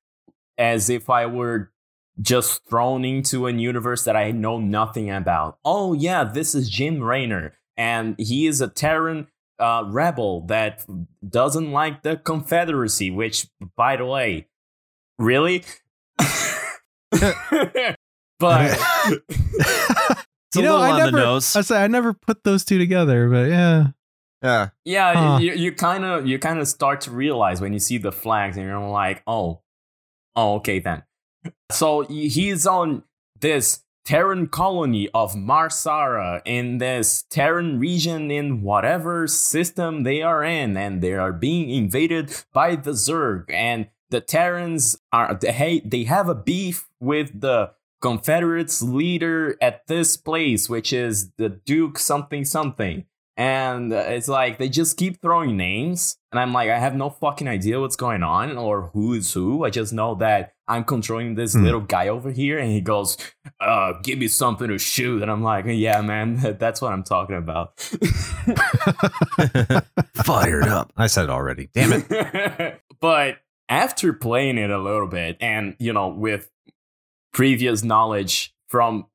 as 0.58 0.90
if 0.90 1.08
I 1.08 1.26
were 1.26 1.72
just 2.20 2.68
thrown 2.68 3.04
into 3.04 3.46
a 3.46 3.52
universe 3.52 4.04
that 4.04 4.16
I 4.16 4.30
know 4.30 4.58
nothing 4.58 5.10
about. 5.10 5.58
Oh 5.64 5.92
yeah, 5.92 6.24
this 6.24 6.54
is 6.54 6.68
Jim 6.68 7.02
Raynor, 7.02 7.54
and 7.76 8.14
he 8.18 8.46
is 8.46 8.60
a 8.60 8.68
Terran 8.68 9.28
uh, 9.60 9.84
rebel 9.86 10.46
that 10.46 10.84
doesn't 11.28 11.70
like 11.72 12.02
the 12.02 12.16
Confederacy. 12.16 13.10
Which, 13.10 13.46
by 13.76 13.96
the 13.96 14.06
way, 14.06 14.48
really. 15.18 15.64
but 18.38 18.78
It's 20.52 20.56
You 20.56 20.62
a 20.62 20.64
know, 20.64 20.72
little 20.78 20.82
I 20.82 20.90
on 20.90 20.98
never- 20.98 21.10
the 21.12 21.16
nose. 21.18 21.54
I 21.54 21.60
say 21.60 21.82
I 21.82 21.86
never 21.86 22.12
put 22.12 22.42
those 22.42 22.64
two 22.64 22.78
together, 22.78 23.28
but 23.28 23.48
yeah. 23.50 23.88
Yeah. 24.42 24.68
Yeah, 24.84 25.14
Huh. 25.14 25.38
you 25.38 25.52
you 25.52 25.72
kind 25.72 26.04
of 26.04 26.26
you 26.26 26.38
kind 26.38 26.58
of 26.58 26.66
start 26.66 27.02
to 27.02 27.10
realize 27.10 27.60
when 27.60 27.72
you 27.72 27.78
see 27.78 27.98
the 27.98 28.10
flags 28.10 28.56
and 28.56 28.66
you're 28.66 28.80
like, 28.88 29.22
oh, 29.26 29.60
oh, 30.34 30.54
okay 30.56 30.78
then. 30.80 31.04
So 31.70 32.00
he's 32.02 32.66
on 32.66 33.04
this 33.38 33.84
Terran 34.10 34.48
colony 34.48 35.08
of 35.14 35.36
Mar 35.36 35.70
Sara 35.70 36.42
in 36.44 36.78
this 36.78 37.22
Terran 37.30 37.78
region 37.78 38.28
in 38.28 38.60
whatever 38.60 39.28
system 39.28 40.02
they 40.02 40.20
are 40.20 40.42
in, 40.42 40.76
and 40.76 41.00
they 41.00 41.14
are 41.14 41.32
being 41.32 41.70
invaded 41.70 42.34
by 42.52 42.74
the 42.74 42.90
Zerg, 42.90 43.44
and 43.52 43.86
the 44.08 44.20
Terrans 44.20 44.96
are 45.12 45.38
they 45.40 45.80
they 45.84 46.02
have 46.02 46.28
a 46.28 46.34
beef 46.34 46.88
with 46.98 47.40
the 47.40 47.70
Confederates 48.00 48.82
leader 48.82 49.56
at 49.60 49.86
this 49.86 50.16
place, 50.16 50.68
which 50.68 50.92
is 50.92 51.30
the 51.36 51.48
Duke 51.48 51.96
something 51.96 52.44
something. 52.44 53.04
And 53.40 53.90
it's 53.90 54.28
like 54.28 54.58
they 54.58 54.68
just 54.68 54.98
keep 54.98 55.22
throwing 55.22 55.56
names, 55.56 56.18
and 56.30 56.38
I'm 56.38 56.52
like, 56.52 56.68
I 56.68 56.78
have 56.78 56.94
no 56.94 57.08
fucking 57.08 57.48
idea 57.48 57.80
what's 57.80 57.96
going 57.96 58.22
on 58.22 58.58
or 58.58 58.90
who 58.92 59.14
is 59.14 59.32
who. 59.32 59.64
I 59.64 59.70
just 59.70 59.94
know 59.94 60.14
that 60.16 60.52
I'm 60.68 60.84
controlling 60.84 61.36
this 61.36 61.54
Hmm. 61.54 61.64
little 61.64 61.80
guy 61.80 62.08
over 62.08 62.30
here, 62.30 62.58
and 62.58 62.70
he 62.70 62.82
goes, 62.82 63.16
uh, 63.58 63.94
"Give 64.02 64.18
me 64.18 64.28
something 64.28 64.68
to 64.68 64.76
shoot," 64.76 65.22
and 65.22 65.30
I'm 65.30 65.42
like, 65.42 65.64
"Yeah, 65.66 66.02
man, 66.02 66.36
that's 66.60 66.82
what 66.82 66.92
I'm 66.92 67.02
talking 67.02 67.36
about." 67.36 67.80
Fired 70.24 70.68
up. 70.68 70.92
I 70.96 71.06
said 71.06 71.24
it 71.24 71.30
already. 71.30 71.68
Damn 71.72 71.92
it. 71.94 72.80
but 73.00 73.38
after 73.68 74.12
playing 74.12 74.58
it 74.58 74.70
a 74.70 74.78
little 74.78 75.06
bit, 75.08 75.36
and 75.40 75.76
you 75.78 75.92
know, 75.92 76.08
with 76.08 76.50
previous 77.32 77.82
knowledge 77.82 78.54
from 78.68 79.06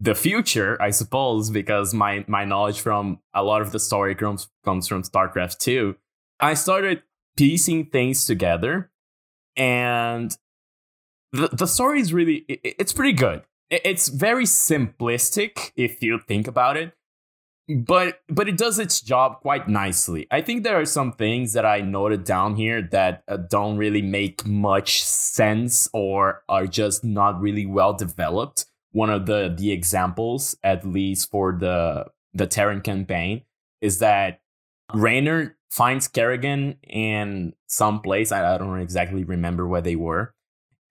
the 0.00 0.14
future, 0.14 0.80
I 0.80 0.90
suppose, 0.90 1.50
because 1.50 1.92
my 1.94 2.24
my 2.28 2.44
knowledge 2.44 2.80
from 2.80 3.20
a 3.34 3.42
lot 3.42 3.62
of 3.62 3.72
the 3.72 3.80
story 3.80 4.14
comes 4.14 4.48
comes 4.64 4.86
from 4.88 5.02
StarCraft 5.02 5.58
2, 5.58 5.96
I 6.40 6.54
started 6.54 7.02
piecing 7.36 7.86
things 7.86 8.24
together, 8.26 8.90
and 9.56 10.36
the 11.32 11.48
the 11.52 11.66
story 11.66 12.00
is 12.00 12.12
really 12.12 12.44
i- 12.48 12.60
i- 12.64 12.74
it's 12.78 12.92
pretty 12.92 13.12
good. 13.12 13.42
It's 13.70 14.08
very 14.08 14.44
simplistic 14.44 15.72
if 15.76 16.02
you 16.02 16.18
think 16.20 16.46
about 16.48 16.76
it, 16.76 16.94
but 17.68 18.20
but 18.28 18.48
it 18.48 18.56
does 18.56 18.78
its 18.78 19.00
job 19.00 19.40
quite 19.40 19.68
nicely. 19.68 20.26
I 20.30 20.40
think 20.40 20.62
there 20.64 20.80
are 20.80 20.86
some 20.86 21.12
things 21.12 21.52
that 21.52 21.66
I 21.66 21.80
noted 21.80 22.24
down 22.24 22.56
here 22.56 22.80
that 22.92 23.24
uh, 23.28 23.36
don't 23.36 23.76
really 23.76 24.02
make 24.02 24.46
much 24.46 25.02
sense 25.04 25.88
or 25.92 26.42
are 26.48 26.66
just 26.66 27.04
not 27.04 27.40
really 27.40 27.66
well 27.66 27.92
developed. 27.94 28.66
One 28.98 29.10
of 29.10 29.26
the 29.26 29.40
the 29.56 29.70
examples, 29.78 30.56
at 30.62 30.84
least 30.86 31.30
for 31.30 31.46
the 31.64 32.06
the 32.34 32.46
Terran 32.46 32.80
campaign, 32.80 33.42
is 33.80 33.98
that 34.00 34.40
Raynor 34.92 35.56
finds 35.70 36.08
Kerrigan 36.08 36.76
in 36.82 37.52
some 37.66 38.00
place. 38.00 38.32
I, 38.32 38.54
I 38.54 38.58
don't 38.58 38.80
exactly 38.80 39.22
remember 39.24 39.66
where 39.68 39.82
they 39.82 39.96
were. 39.96 40.34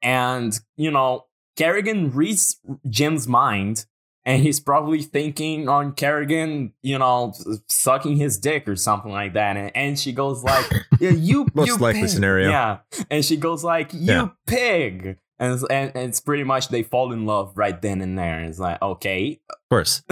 And, 0.01 0.57
you 0.77 0.91
know, 0.91 1.25
Kerrigan 1.55 2.11
reads 2.11 2.59
Jim's 2.87 3.27
mind 3.27 3.85
and 4.23 4.43
he's 4.43 4.59
probably 4.59 5.01
thinking 5.01 5.67
on 5.67 5.93
Kerrigan, 5.93 6.73
you 6.83 6.99
know, 6.99 7.33
sucking 7.67 8.17
his 8.17 8.37
dick 8.37 8.67
or 8.67 8.75
something 8.75 9.11
like 9.11 9.33
that. 9.33 9.57
And, 9.57 9.71
and 9.75 9.99
she 9.99 10.11
goes 10.13 10.43
like, 10.43 10.65
yeah, 10.99 11.11
"You 11.11 11.47
Most 11.55 11.67
you 11.67 11.77
likely 11.77 12.01
pig." 12.01 12.09
scenario. 12.09 12.49
Yeah, 12.49 12.77
and 13.09 13.23
she 13.25 13.37
goes 13.37 13.63
like, 13.63 13.93
"You 13.93 13.99
Yeah. 14.13 14.27
pig," 14.45 15.17
and, 15.39 15.53
it's- 15.53 15.65
and 15.69 15.91
and 15.95 16.09
it's 16.09 16.19
pretty 16.19 16.43
much 16.43 16.69
they 16.69 16.83
fall 16.83 17.11
in 17.11 17.25
love 17.25 17.53
right 17.55 17.79
then 17.81 18.01
and 18.01 18.17
there. 18.17 18.41
It's 18.41 18.59
like, 18.59 18.81
okay, 18.81 19.39
Of 19.49 19.55
course. 19.69 20.03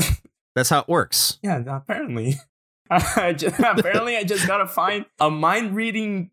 That's 0.56 0.70
how 0.70 0.80
it 0.80 0.88
works. 0.88 1.38
yeah, 1.44 1.62
apparently. 1.68 2.36
I 2.90 3.34
just, 3.34 3.60
apparently, 3.60 4.16
I 4.18 4.24
just 4.24 4.48
gotta 4.48 4.68
find 4.68 5.06
a 5.20 5.30
mind 5.30 5.76
reading 5.76 6.32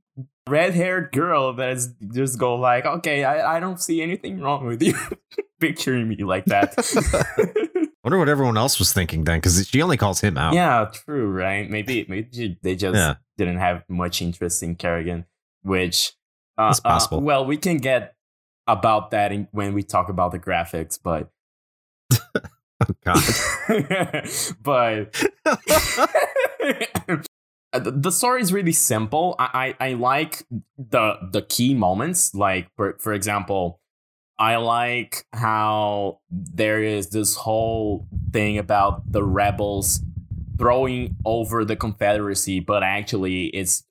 red 0.49 0.75
haired 0.75 1.13
girl 1.13 1.55
that 1.55 1.71
is 1.71 1.95
just 2.13 2.39
go 2.39 2.57
like, 2.57 2.85
okay, 2.85 3.25
I, 3.25 3.57
I 3.57 3.61
don't 3.61 3.81
see 3.81 4.03
anything 4.03 4.41
wrong 4.41 4.67
with 4.67 4.83
you 4.83 4.95
picturing 5.61 6.09
me 6.09 6.17
like 6.23 6.45
that. 6.47 6.75
I 6.77 7.87
wonder 8.05 8.19
what 8.19 8.29
everyone 8.29 8.57
else 8.57 8.79
was 8.79 8.93
thinking 8.93 9.25
then, 9.25 9.39
because 9.39 9.67
she 9.69 9.81
only 9.83 9.97
calls 9.97 10.21
him 10.21 10.37
out. 10.37 10.55
yeah, 10.55 10.91
true, 10.93 11.31
right? 11.31 11.71
Maybe 11.71 12.05
maybe 12.09 12.59
they 12.63 12.75
just 12.77 12.97
Yeah. 12.97 13.15
didn't 13.39 13.59
have 13.59 13.85
much 13.89 14.21
interest 14.21 14.63
in 14.63 14.75
Kerrigan, 14.75 15.25
which 15.63 16.13
uh, 16.59 16.69
It's 16.71 16.81
possible. 16.81 17.19
uh, 17.19 17.23
well, 17.23 17.45
we 17.47 17.57
can 17.57 17.77
get 17.79 18.15
about 18.67 19.11
that 19.11 19.33
in, 19.33 19.49
when 19.53 19.75
we 19.75 19.83
talk 19.83 20.09
about 20.09 20.33
the 20.33 20.39
graphics, 20.39 20.99
but 21.03 21.31
Oh, 22.83 22.95
God. 23.05 23.23
but 24.63 25.13
the 27.73 27.91
the 27.91 28.11
story 28.13 28.43
is 28.43 28.53
really 28.53 28.73
simple. 28.73 29.37
I, 29.39 29.75
I 29.81 29.89
I 29.89 29.93
like 29.95 30.45
the 30.77 31.17
the 31.31 31.43
key 31.43 31.75
moments. 31.75 32.35
Like 32.35 32.69
for 32.77 32.97
for 32.99 33.13
example, 33.13 33.81
I 34.39 34.57
like 34.57 35.27
how 35.33 36.21
there 36.31 36.83
is 36.83 37.11
this 37.11 37.37
whole 37.37 38.09
thing 38.33 38.59
about 38.59 39.11
the 39.11 39.23
rebels 39.23 40.01
throwing 40.59 41.17
over 41.25 41.65
the 41.65 41.77
Confederacy, 41.77 42.61
but 42.61 42.83
actually 42.83 43.47
it's 43.47 43.85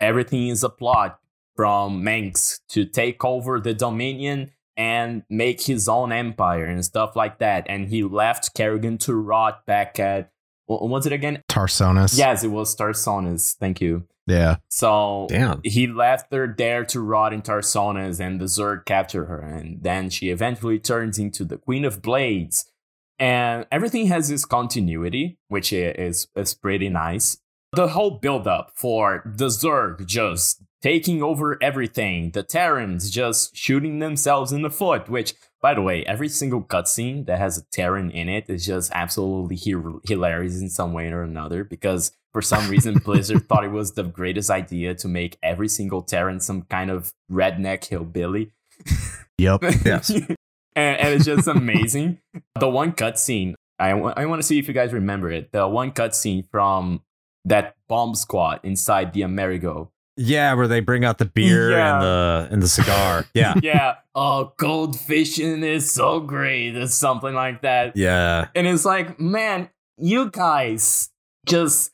everything 0.00 0.48
is 0.48 0.62
a 0.62 0.68
plot 0.68 1.18
from 1.58 2.04
Mengsk 2.04 2.60
to 2.68 2.84
take 2.84 3.24
over 3.24 3.58
the 3.58 3.74
Dominion 3.74 4.52
and 4.76 5.24
make 5.28 5.62
his 5.62 5.88
own 5.88 6.12
empire 6.12 6.64
and 6.64 6.84
stuff 6.84 7.16
like 7.16 7.40
that. 7.40 7.66
And 7.68 7.88
he 7.88 8.04
left 8.04 8.54
Kerrigan 8.54 8.96
to 8.98 9.14
rot 9.16 9.66
back 9.66 9.98
at 9.98 10.30
what 10.66 10.88
was 10.88 11.04
it 11.04 11.12
again? 11.12 11.42
Tarsonis. 11.48 12.16
Yes, 12.16 12.44
it 12.44 12.52
was 12.52 12.76
Tarsonis. 12.76 13.56
Thank 13.56 13.80
you. 13.80 14.06
Yeah. 14.28 14.58
So 14.68 15.26
Damn. 15.28 15.60
he 15.64 15.88
left 15.88 16.32
her 16.32 16.54
there 16.56 16.84
to 16.84 17.00
rot 17.00 17.32
in 17.32 17.42
Tarsonis, 17.42 18.20
and 18.20 18.40
the 18.40 18.44
Zerg 18.44 18.84
capture 18.84 19.24
her, 19.24 19.40
and 19.40 19.82
then 19.82 20.10
she 20.10 20.28
eventually 20.28 20.78
turns 20.78 21.18
into 21.18 21.44
the 21.44 21.56
Queen 21.56 21.84
of 21.84 22.02
Blades. 22.02 22.70
And 23.18 23.66
everything 23.72 24.06
has 24.06 24.28
this 24.28 24.44
continuity, 24.44 25.38
which 25.48 25.72
is 25.72 26.28
is 26.36 26.54
pretty 26.54 26.88
nice. 26.88 27.38
The 27.72 27.88
whole 27.88 28.12
build 28.12 28.46
up 28.46 28.72
for 28.76 29.22
the 29.26 29.48
Zerg 29.48 30.06
just 30.06 30.62
taking 30.82 31.22
over 31.22 31.58
everything, 31.62 32.30
the 32.30 32.42
Terrans 32.42 33.10
just 33.10 33.56
shooting 33.56 33.98
themselves 33.98 34.52
in 34.52 34.62
the 34.62 34.70
foot, 34.70 35.08
which 35.08 35.34
by 35.60 35.74
the 35.74 35.82
way, 35.82 36.04
every 36.04 36.28
single 36.28 36.62
cutscene 36.62 37.26
that 37.26 37.38
has 37.38 37.58
a 37.58 37.62
Terran 37.72 38.10
in 38.10 38.28
it 38.28 38.48
is 38.48 38.64
just 38.64 38.92
absolutely 38.94 39.56
hi- 39.56 39.98
hilarious 40.06 40.60
in 40.60 40.70
some 40.70 40.92
way 40.92 41.08
or 41.08 41.22
another 41.22 41.64
because 41.64 42.12
for 42.32 42.40
some 42.42 42.70
reason 42.70 42.94
Blizzard 43.04 43.48
thought 43.48 43.64
it 43.64 43.72
was 43.72 43.92
the 43.92 44.04
greatest 44.04 44.50
idea 44.50 44.94
to 44.94 45.08
make 45.08 45.36
every 45.42 45.68
single 45.68 46.02
Terran 46.02 46.38
some 46.40 46.62
kind 46.62 46.90
of 46.90 47.12
redneck 47.30 47.84
hillbilly. 47.84 48.52
Yep. 49.40 49.62
Yes. 49.84 50.10
and, 50.10 50.36
and 50.74 51.14
it's 51.14 51.24
just 51.24 51.46
amazing. 51.46 52.18
the 52.58 52.68
one 52.68 52.90
cutscene, 52.90 53.54
I 53.78 53.94
want 53.94 54.16
to 54.16 54.42
see 54.42 54.58
if 54.58 54.66
you 54.66 54.74
guys 54.74 54.92
remember 54.92 55.30
it. 55.30 55.52
The 55.52 55.68
one 55.68 55.92
cutscene 55.92 56.44
from 56.50 57.02
that 57.44 57.76
bomb 57.88 58.16
squad 58.16 58.58
inside 58.64 59.12
the 59.12 59.22
Amerigo. 59.22 59.92
Yeah, 60.18 60.52
where 60.54 60.66
they 60.68 60.80
bring 60.80 61.04
out 61.04 61.18
the 61.18 61.24
beer 61.24 61.70
Yeah. 61.70 61.94
and 61.94 62.02
the 62.02 62.48
and 62.52 62.62
the 62.62 62.68
cigar. 62.68 63.24
Yeah. 63.34 63.54
yeah. 63.62 63.94
Oh, 64.14 64.52
gold 64.58 64.98
fishing 64.98 65.62
is 65.62 65.90
so 65.90 66.20
great. 66.20 66.76
It's 66.76 66.94
something 66.94 67.34
like 67.34 67.62
that. 67.62 67.96
Yeah. 67.96 68.48
And 68.54 68.66
it's 68.66 68.84
like, 68.84 69.20
man, 69.20 69.70
you 69.96 70.30
guys 70.30 71.10
just 71.46 71.92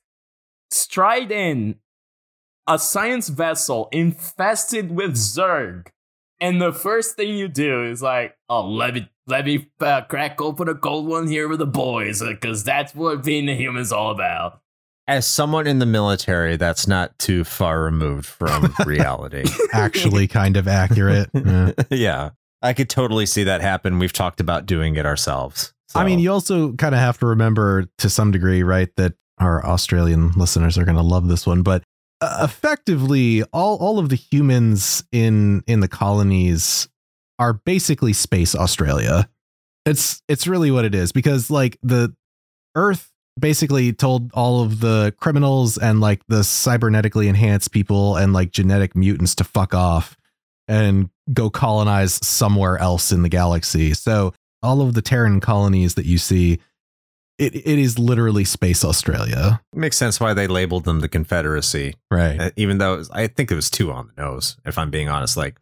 stride 0.71 1.31
in 1.31 1.77
a 2.67 2.79
science 2.79 3.29
vessel 3.29 3.89
infested 3.93 4.91
with 4.91 5.15
Zerg. 5.17 5.89
And 6.41 6.61
the 6.61 6.73
first 6.73 7.17
thing 7.17 7.37
you 7.37 7.47
do 7.49 7.85
is 7.85 8.03
like, 8.03 8.37
oh, 8.49 8.67
let 8.69 8.95
me 8.95 9.09
let 9.27 9.45
me 9.45 9.69
uh, 9.81 10.03
crack 10.03 10.41
open 10.41 10.69
a 10.69 10.75
gold 10.75 11.07
one 11.07 11.29
here 11.29 11.49
with 11.49 11.59
the 11.59 11.67
boys, 11.67 12.23
because 12.23 12.65
that's 12.65 12.95
what 12.95 13.23
being 13.23 13.49
a 13.49 13.55
human's 13.55 13.93
all 13.93 14.11
about. 14.11 14.61
As 15.07 15.27
someone 15.27 15.67
in 15.67 15.81
the 15.81 15.87
military, 15.87 16.57
that's 16.57 16.87
not 16.87 17.19
too 17.19 17.45
far 17.45 17.83
removed 17.83 18.27
from 18.27 18.75
reality. 18.87 19.45
Actually, 19.73 20.27
kind 20.27 20.57
of 20.57 20.67
accurate. 20.67 21.31
Yeah. 21.35 21.73
yeah. 21.91 22.31
I 22.63 22.73
could 22.73 22.89
totally 22.89 23.27
see 23.27 23.45
that 23.45 23.61
happen. 23.61 23.99
We've 23.99 24.13
talked 24.13 24.41
about 24.41 24.65
doing 24.65 24.97
it 24.97 25.05
ourselves. 25.05 25.75
I 25.95 26.05
mean, 26.05 26.19
you 26.19 26.33
also 26.33 26.73
kind 26.73 26.95
of 26.95 27.01
have 27.01 27.19
to 27.19 27.27
remember 27.27 27.87
to 27.99 28.11
some 28.11 28.31
degree, 28.33 28.63
right, 28.63 28.89
that 28.97 29.15
our 29.39 29.65
Australian 29.65 30.33
listeners 30.33 30.79
are 30.79 30.85
going 30.85 30.97
to 30.97 31.03
love 31.03 31.29
this 31.29 31.47
one, 31.47 31.63
but 31.63 31.83
uh, 32.21 32.41
effectively 32.43 33.43
all 33.53 33.77
all 33.77 33.99
of 33.99 34.09
the 34.09 34.17
humans 34.17 35.05
in 35.13 35.63
in 35.67 35.81
the 35.81 35.89
colonies 35.89 36.89
are 37.39 37.53
basically 37.53 38.13
space 38.13 38.55
Australia. 38.55 39.29
It's 39.85 40.23
it's 40.29 40.47
really 40.47 40.71
what 40.71 40.85
it 40.85 40.95
is 40.95 41.13
because 41.13 41.51
like 41.51 41.79
the 41.83 42.15
Earth 42.75 43.11
basically 43.39 43.93
told 43.93 44.31
all 44.33 44.63
of 44.63 44.81
the 44.81 45.15
criminals 45.21 45.77
and 45.77 46.01
like 46.01 46.21
the 46.29 46.41
cybernetically 46.41 47.27
enhanced 47.27 47.73
people 47.73 48.17
and 48.17 48.33
like 48.33 48.53
genetic 48.53 48.95
mutants 48.95 49.35
to 49.37 49.45
fuck 49.45 49.75
off 49.75 50.17
and 50.69 51.11
go 51.33 51.51
colonize 51.51 52.15
somewhere 52.27 52.79
else 52.79 53.13
in 53.13 53.23
the 53.23 53.29
galaxy. 53.29 53.93
So 53.95 54.35
all 54.63 54.81
of 54.81 54.95
the 54.95 55.03
Terran 55.03 55.41
colonies 55.41 55.95
that 55.95 56.07
you 56.07 56.19
see, 56.19 56.61
it 57.39 57.55
it 57.55 57.79
is 57.79 57.99
literally 57.99 58.45
space 58.45 58.85
Australia, 58.85 59.61
it 59.73 59.79
makes 59.79 59.97
sense 59.97 60.21
why 60.21 60.35
they 60.35 60.47
labeled 60.47 60.85
them 60.85 61.01
the 61.01 61.09
Confederacy, 61.09 61.95
right? 62.11 62.41
uh, 62.41 62.51
even 62.57 62.79
though 62.79 62.97
was, 62.97 63.11
I 63.11 63.27
think 63.27 63.51
it 63.51 63.57
was 63.57 63.69
too 63.69 63.91
on 63.91 64.11
the 64.15 64.23
nose, 64.23 64.57
if 64.65 64.79
I'm 64.79 64.91
being 64.91 65.09
honest. 65.09 65.37
Like, 65.37 65.57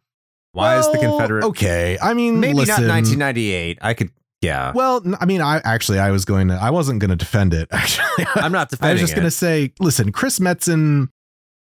why 0.51 0.77
is 0.77 0.85
the 0.91 0.99
Well, 0.99 1.17
Confederate? 1.17 1.45
Okay, 1.45 1.97
I 2.01 2.13
mean, 2.13 2.39
Maybe 2.39 2.53
listen, 2.53 2.85
not 2.85 2.93
1998. 2.93 3.79
I 3.81 3.93
could, 3.95 4.11
yeah. 4.43 4.71
Well, 4.75 5.01
I 5.19 5.25
mean, 5.25 5.41
I 5.41 5.61
actually 5.63 5.99
I 5.99 6.11
was 6.11 6.25
going 6.25 6.49
to 6.49 6.55
I 6.55 6.69
wasn't 6.69 6.99
going 6.99 7.09
to 7.09 7.15
defend 7.15 7.53
it. 7.53 7.69
Actually, 7.71 8.25
I'm 8.35 8.51
not 8.51 8.69
defending. 8.69 8.89
It. 8.89 8.91
I 8.91 8.93
was 8.93 9.01
just 9.01 9.15
going 9.15 9.25
to 9.25 9.31
say, 9.31 9.73
listen, 9.79 10.11
Chris 10.11 10.39
Metzen, 10.39 11.09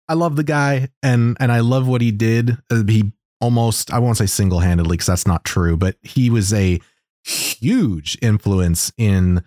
I 0.07 0.13
love 0.13 0.35
the 0.35 0.43
guy 0.43 0.89
and 1.01 1.37
and 1.39 1.51
I 1.51 1.61
love 1.61 1.87
what 1.87 2.01
he 2.01 2.11
did. 2.11 2.57
Uh, 2.69 2.83
he 2.87 3.13
almost 3.39 3.91
I 3.91 3.99
won't 3.99 4.17
say 4.17 4.25
single 4.25 4.59
handedly 4.59 4.97
because 4.97 5.07
that's 5.07 5.27
not 5.27 5.45
true, 5.45 5.77
but 5.77 5.95
he 6.01 6.29
was 6.29 6.53
a 6.53 6.79
huge 7.23 8.17
influence 8.21 8.91
in 8.97 9.43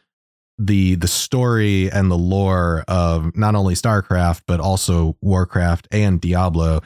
the 0.59 0.97
the 0.97 1.07
story 1.07 1.91
and 1.91 2.11
the 2.11 2.19
lore 2.19 2.85
of 2.89 3.37
not 3.37 3.55
only 3.55 3.75
StarCraft 3.75 4.43
but 4.47 4.59
also 4.59 5.17
Warcraft 5.21 5.87
and 5.93 6.21
Diablo. 6.21 6.81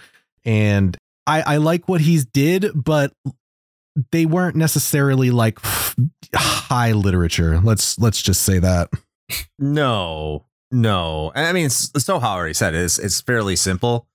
And 0.45 0.97
I, 1.27 1.43
I 1.43 1.57
like 1.59 1.89
what 1.89 2.01
he's 2.01 2.25
did, 2.25 2.67
but 2.75 3.13
they 4.11 4.27
weren't 4.27 4.57
necessarily 4.57 5.31
like 5.31 5.59
high 6.35 6.93
literature. 6.93 7.61
Let's 7.61 7.99
let's 7.99 8.23
just 8.23 8.43
say 8.43 8.59
that. 8.59 8.91
No, 9.59 10.47
no. 10.71 11.33
I 11.35 11.53
mean, 11.53 11.69
Soha 11.69 12.25
already 12.25 12.55
said 12.55 12.75
it, 12.75 12.83
it's 12.83 12.99
it's 12.99 13.21
fairly 13.21 13.57
simple. 13.57 14.07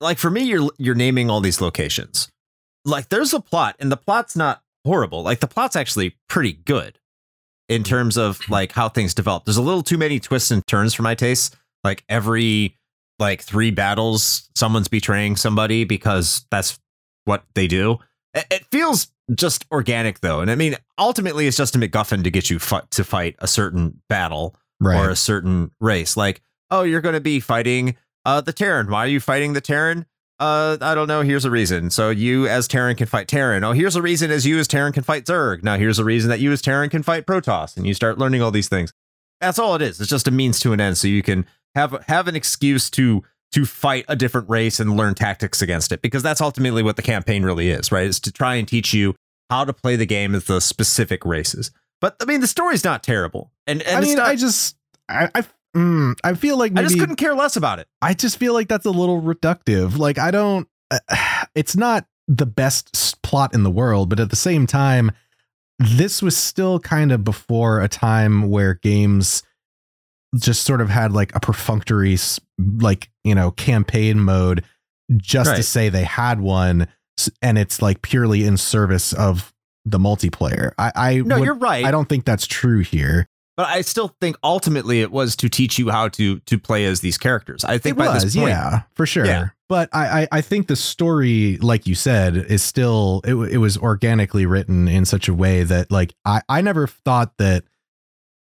Like 0.00 0.18
for 0.18 0.30
me, 0.30 0.42
you're 0.42 0.70
you're 0.78 0.94
naming 0.94 1.30
all 1.30 1.40
these 1.40 1.60
locations. 1.60 2.30
Like 2.84 3.08
there's 3.08 3.32
a 3.32 3.40
plot, 3.40 3.76
and 3.78 3.90
the 3.90 3.96
plot's 3.96 4.36
not 4.36 4.62
horrible. 4.84 5.22
Like 5.22 5.40
the 5.40 5.48
plot's 5.48 5.76
actually 5.76 6.16
pretty 6.28 6.52
good 6.52 6.98
in 7.68 7.82
terms 7.82 8.16
of 8.16 8.40
like 8.50 8.72
how 8.72 8.88
things 8.88 9.14
develop. 9.14 9.44
There's 9.44 9.56
a 9.56 9.62
little 9.62 9.82
too 9.82 9.98
many 9.98 10.20
twists 10.20 10.50
and 10.50 10.66
turns 10.66 10.94
for 10.94 11.02
my 11.02 11.14
taste. 11.14 11.56
Like 11.82 12.04
every 12.08 12.76
like 13.18 13.42
three 13.42 13.70
battles, 13.70 14.50
someone's 14.54 14.88
betraying 14.88 15.36
somebody 15.36 15.84
because 15.84 16.44
that's 16.50 16.78
what 17.24 17.44
they 17.54 17.66
do. 17.66 17.98
It 18.34 18.66
feels 18.70 19.08
just 19.34 19.64
organic 19.70 20.20
though, 20.20 20.40
and 20.40 20.50
I 20.50 20.54
mean, 20.54 20.76
ultimately, 20.98 21.46
it's 21.46 21.56
just 21.56 21.76
a 21.76 21.78
MacGuffin 21.78 22.24
to 22.24 22.30
get 22.30 22.50
you 22.50 22.58
fi- 22.58 22.82
to 22.90 23.04
fight 23.04 23.36
a 23.38 23.46
certain 23.46 24.00
battle 24.08 24.56
Right. 24.80 24.98
or 24.98 25.08
a 25.10 25.16
certain 25.16 25.70
race. 25.80 26.16
Like, 26.16 26.42
oh, 26.70 26.82
you're 26.82 27.00
going 27.00 27.14
to 27.14 27.20
be 27.20 27.40
fighting 27.40 27.96
uh, 28.26 28.40
the 28.40 28.52
Terran. 28.52 28.90
Why 28.90 29.04
are 29.04 29.08
you 29.08 29.20
fighting 29.20 29.52
the 29.54 29.60
Terran? 29.60 30.04
uh, 30.40 30.76
I 30.80 30.94
don't 30.96 31.06
know. 31.06 31.22
Here's 31.22 31.44
a 31.44 31.50
reason. 31.50 31.90
So 31.90 32.10
you 32.10 32.48
as 32.48 32.66
Terran 32.66 32.96
can 32.96 33.06
fight 33.06 33.28
Terran. 33.28 33.62
Oh, 33.62 33.70
here's 33.72 33.94
a 33.96 34.02
reason 34.02 34.32
as 34.32 34.44
you 34.44 34.58
as 34.58 34.66
Terran 34.66 34.92
can 34.92 35.04
fight 35.04 35.24
Zerg. 35.26 35.62
Now 35.62 35.76
here's 35.78 36.00
a 36.00 36.04
reason 36.04 36.28
that 36.28 36.40
you 36.40 36.50
as 36.50 36.60
Terran 36.60 36.90
can 36.90 37.02
fight 37.04 37.24
Protoss, 37.24 37.76
and 37.76 37.86
you 37.86 37.94
start 37.94 38.18
learning 38.18 38.42
all 38.42 38.50
these 38.50 38.68
things. 38.68 38.92
That's 39.40 39.58
all 39.60 39.74
it 39.76 39.80
is. 39.82 40.00
It's 40.00 40.10
just 40.10 40.26
a 40.26 40.32
means 40.32 40.58
to 40.60 40.72
an 40.72 40.80
end, 40.80 40.98
so 40.98 41.06
you 41.06 41.22
can 41.22 41.46
have 41.76 42.04
have 42.08 42.26
an 42.28 42.34
excuse 42.34 42.90
to 42.90 43.22
to 43.54 43.64
fight 43.64 44.04
a 44.08 44.16
different 44.16 44.48
race 44.50 44.80
and 44.80 44.96
learn 44.96 45.14
tactics 45.14 45.62
against 45.62 45.92
it, 45.92 46.02
because 46.02 46.22
that's 46.22 46.40
ultimately 46.40 46.82
what 46.82 46.96
the 46.96 47.02
campaign 47.02 47.44
really 47.44 47.70
is, 47.70 47.92
right? 47.92 48.06
Is 48.06 48.18
to 48.20 48.32
try 48.32 48.56
and 48.56 48.66
teach 48.66 48.92
you 48.92 49.14
how 49.48 49.64
to 49.64 49.72
play 49.72 49.94
the 49.94 50.06
game 50.06 50.34
as 50.34 50.46
the 50.46 50.60
specific 50.60 51.24
races. 51.24 51.70
But 52.00 52.16
I 52.20 52.24
mean, 52.24 52.40
the 52.40 52.48
story's 52.48 52.82
not 52.82 53.02
terrible, 53.02 53.52
and, 53.66 53.80
and 53.82 53.96
I 53.96 54.00
mean, 54.00 54.16
not, 54.16 54.28
I 54.28 54.34
just, 54.34 54.76
I, 55.08 55.30
I, 55.34 55.44
mm, 55.76 56.18
I 56.24 56.34
feel 56.34 56.58
like 56.58 56.76
I 56.76 56.82
just 56.82 56.98
couldn't 56.98 57.16
care 57.16 57.34
less 57.34 57.54
about 57.56 57.78
it. 57.78 57.86
I 58.02 58.14
just 58.14 58.38
feel 58.38 58.54
like 58.54 58.68
that's 58.68 58.86
a 58.86 58.90
little 58.90 59.22
reductive. 59.22 59.98
Like 59.98 60.18
I 60.18 60.32
don't 60.32 60.68
uh, 60.90 60.98
it's 61.54 61.76
not 61.76 62.06
the 62.26 62.46
best 62.46 63.22
plot 63.22 63.54
in 63.54 63.62
the 63.62 63.70
world, 63.70 64.08
but 64.10 64.18
at 64.18 64.30
the 64.30 64.36
same 64.36 64.66
time 64.66 65.12
this 65.78 66.22
was 66.22 66.36
still 66.36 66.78
kind 66.78 67.10
of 67.10 67.24
before 67.24 67.80
a 67.80 67.88
time 67.88 68.48
where 68.48 68.74
games 68.74 69.42
just 70.38 70.64
sort 70.64 70.80
of 70.80 70.88
had 70.90 71.12
like 71.12 71.34
a 71.34 71.40
perfunctory 71.40 72.16
like, 72.78 73.08
you 73.22 73.34
know, 73.34 73.50
campaign 73.52 74.20
mode 74.20 74.64
just 75.16 75.54
to 75.56 75.62
say 75.62 75.88
they 75.88 76.04
had 76.04 76.40
one 76.40 76.88
and 77.42 77.58
it's 77.58 77.80
like 77.82 78.02
purely 78.02 78.44
in 78.44 78.56
service 78.56 79.12
of 79.12 79.52
the 79.84 79.98
multiplayer. 79.98 80.72
I 80.78 80.92
I 80.94 81.14
No, 81.18 81.38
would- 81.38 81.44
you're 81.44 81.54
right. 81.54 81.84
I 81.84 81.90
don't 81.90 82.08
think 82.08 82.24
that's 82.24 82.46
true 82.46 82.80
here. 82.80 83.28
But 83.56 83.68
I 83.68 83.82
still 83.82 84.08
think 84.20 84.34
ultimately 84.42 85.00
it 85.00 85.12
was 85.12 85.36
to 85.36 85.48
teach 85.48 85.78
you 85.78 85.88
how 85.88 86.08
to 86.08 86.40
to 86.40 86.58
play 86.58 86.86
as 86.86 87.00
these 87.00 87.16
characters. 87.16 87.64
I 87.64 87.78
think 87.78 87.94
it 87.96 87.98
by 87.98 88.12
was, 88.12 88.24
this 88.24 88.34
point, 88.34 88.48
yeah, 88.48 88.82
for 88.94 89.06
sure. 89.06 89.24
Yeah. 89.24 89.50
But 89.68 89.88
I, 89.92 90.22
I, 90.22 90.28
I 90.32 90.40
think 90.40 90.66
the 90.66 90.74
story, 90.74 91.56
like 91.58 91.86
you 91.86 91.94
said, 91.94 92.36
is 92.36 92.64
still 92.64 93.20
it, 93.24 93.34
it 93.34 93.58
was 93.58 93.78
organically 93.78 94.44
written 94.44 94.88
in 94.88 95.04
such 95.04 95.28
a 95.28 95.34
way 95.34 95.62
that 95.62 95.92
like 95.92 96.14
I, 96.24 96.42
I 96.48 96.62
never 96.62 96.88
thought 96.88 97.34
that 97.38 97.62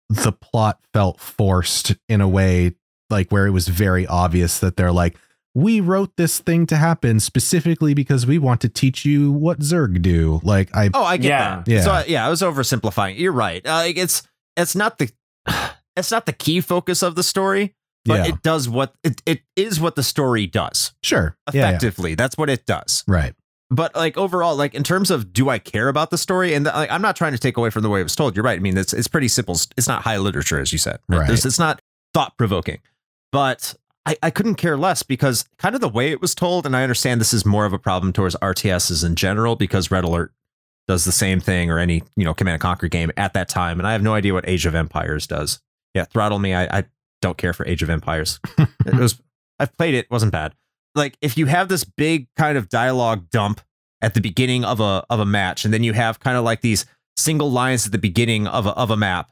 the 0.09 0.33
plot 0.33 0.79
felt 0.95 1.21
forced 1.21 1.95
in 2.09 2.21
a 2.21 2.29
way 2.29 2.75
like 3.11 3.31
where 3.31 3.47
it 3.47 3.51
was 3.51 3.69
very 3.69 4.07
obvious 4.07 4.59
that 4.61 4.77
they're 4.77 4.93
like 4.93 5.17
we 5.55 5.81
wrote 5.81 6.13
this 6.17 6.39
thing 6.39 6.67
to 6.67 6.77
happen 6.77 7.19
specifically 7.19 7.95
because 7.95 8.27
we 8.27 8.37
want 8.39 8.61
to 8.61 8.69
teach 8.69 9.07
you 9.07 9.33
what 9.33 9.61
Zerg 9.61 10.03
do. 10.03 10.39
Like 10.43 10.69
I 10.77 10.91
Oh, 10.93 11.03
I 11.03 11.17
get 11.17 11.29
Yeah. 11.29 11.57
that. 11.65 11.69
Yeah. 11.69 11.81
So 11.81 11.91
I- 11.93 12.05
yeah, 12.07 12.27
I 12.27 12.29
was 12.29 12.43
oversimplifying. 12.43 13.19
You're 13.19 13.33
right. 13.33 13.67
Uh, 13.67 13.73
like, 13.77 13.97
it's 13.97 14.23
it's 14.57 14.75
not 14.77 14.99
the 14.99 15.11
it's 15.97 16.11
not 16.11 16.27
the 16.27 16.33
key 16.35 16.61
focus 16.61 17.03
of 17.03 17.15
the 17.15 17.23
story, 17.23 17.75
but 18.05 18.27
Yeah. 18.27 18.35
it 18.35 18.43
does 18.43 18.69
what 18.69 18.95
it, 19.03 19.23
it 19.25 19.41
is 19.57 19.81
what 19.81 19.95
the 19.97 20.03
story 20.03 20.47
does 20.47 20.93
sure. 21.03 21.37
Yeah, 21.55 21.61
yeah. 21.63 21.69
effectively. 21.71 22.15
That's 22.17 22.37
what 22.37 22.51
it 22.51 22.67
does. 22.67 23.03
Right. 23.09 23.35
But 23.71 23.97
like 23.97 24.17
overall, 24.17 24.55
like 24.55 24.75
in 24.75 24.85
terms 24.85 25.11
of 25.11 25.33
do 25.33 25.49
I 25.49 25.59
care 25.59 25.89
about 25.89 26.11
the 26.11 26.19
story? 26.19 26.55
And 26.55 26.67
like, 26.67 26.91
I'm 26.91 27.03
not 27.03 27.17
trying 27.17 27.33
to 27.33 27.39
take 27.39 27.57
away 27.57 27.71
from 27.71 27.83
the 27.83 27.91
way 27.91 28.01
it 28.01 28.05
was 28.05 28.15
told. 28.15 28.37
You're 28.37 28.45
right. 28.45 28.59
I 28.59 28.61
mean, 28.61 28.77
it's 28.77 28.93
it's 28.93 29.09
pretty 29.09 29.29
simple. 29.29 29.57
It's 29.77 29.89
not 29.89 30.03
high 30.03 30.19
literature, 30.19 30.61
as 30.61 30.73
you 30.73 30.79
said. 30.79 31.01
Right. 31.09 31.29
It's 31.29 31.59
not 31.59 31.83
thought 32.15 32.37
provoking. 32.37 32.79
But 33.33 33.75
I, 34.07 34.17
I 34.23 34.31
couldn't 34.31 34.55
care 34.55 34.77
less 34.77 35.03
because 35.03 35.45
kind 35.59 35.75
of 35.75 35.81
the 35.81 35.89
way 35.89 36.13
it 36.13 36.21
was 36.21 36.35
told, 36.35 36.65
and 36.65 36.77
I 36.77 36.85
understand 36.85 37.21
this 37.21 37.35
is 37.35 37.45
more 37.45 37.67
of 37.67 37.73
a 37.73 37.79
problem 37.79 38.13
towards 38.13 38.37
RTSs 38.37 39.05
in 39.05 39.17
general 39.17 39.57
because 39.57 39.91
Red 39.91 40.05
Alert 40.05 40.33
does 40.87 41.05
the 41.05 41.13
same 41.13 41.41
thing 41.41 41.69
or 41.69 41.81
any 41.81 42.05
you 42.15 42.25
know 42.25 42.33
Command 42.33 42.55
and 42.55 42.63
Conquer 42.63 42.87
game 42.87 43.11
at 43.17 43.35
that 43.35 43.49
time, 43.49 43.81
and 43.81 43.87
I 43.87 43.93
have 43.93 44.03
no 44.03 44.15
idea 44.15 44.33
what 44.33 44.49
Age 44.49 44.65
of 44.65 44.77
Empires 44.77 45.27
does. 45.27 45.61
Yeah, 45.93 46.05
throttle 46.05 46.39
me. 46.39 46.55
I, 46.55 46.79
I 46.79 46.85
don't 47.21 47.37
care 47.37 47.53
for 47.53 47.67
Age 47.67 47.83
of 47.83 47.91
Empires. 47.91 48.39
it 48.59 48.95
was 48.95 49.21
I've 49.59 49.77
played 49.77 49.95
it, 49.95 50.09
wasn't 50.11 50.33
bad. 50.33 50.55
Like 50.97 51.17
if 51.21 51.37
you 51.39 51.47
have 51.47 51.69
this 51.69 51.85
big 51.85 52.27
kind 52.37 52.59
of 52.59 52.69
dialogue 52.69 53.31
dump 53.31 53.61
at 54.01 54.15
the 54.15 54.21
beginning 54.21 54.65
of 54.65 54.81
a 54.81 55.05
of 55.11 55.21
a 55.21 55.27
match, 55.27 55.65
and 55.65 55.73
then 55.73 55.85
you 55.85 55.93
have 55.93 56.19
kind 56.19 56.37
of 56.37 56.45
like 56.45 56.63
these 56.63 56.87
single 57.17 57.51
lines 57.51 57.87
at 57.87 57.93
the 57.93 57.99
beginning 57.99 58.47
of 58.47 58.67
a 58.67 58.71
of 58.71 58.91
a 58.91 58.97
map, 58.97 59.31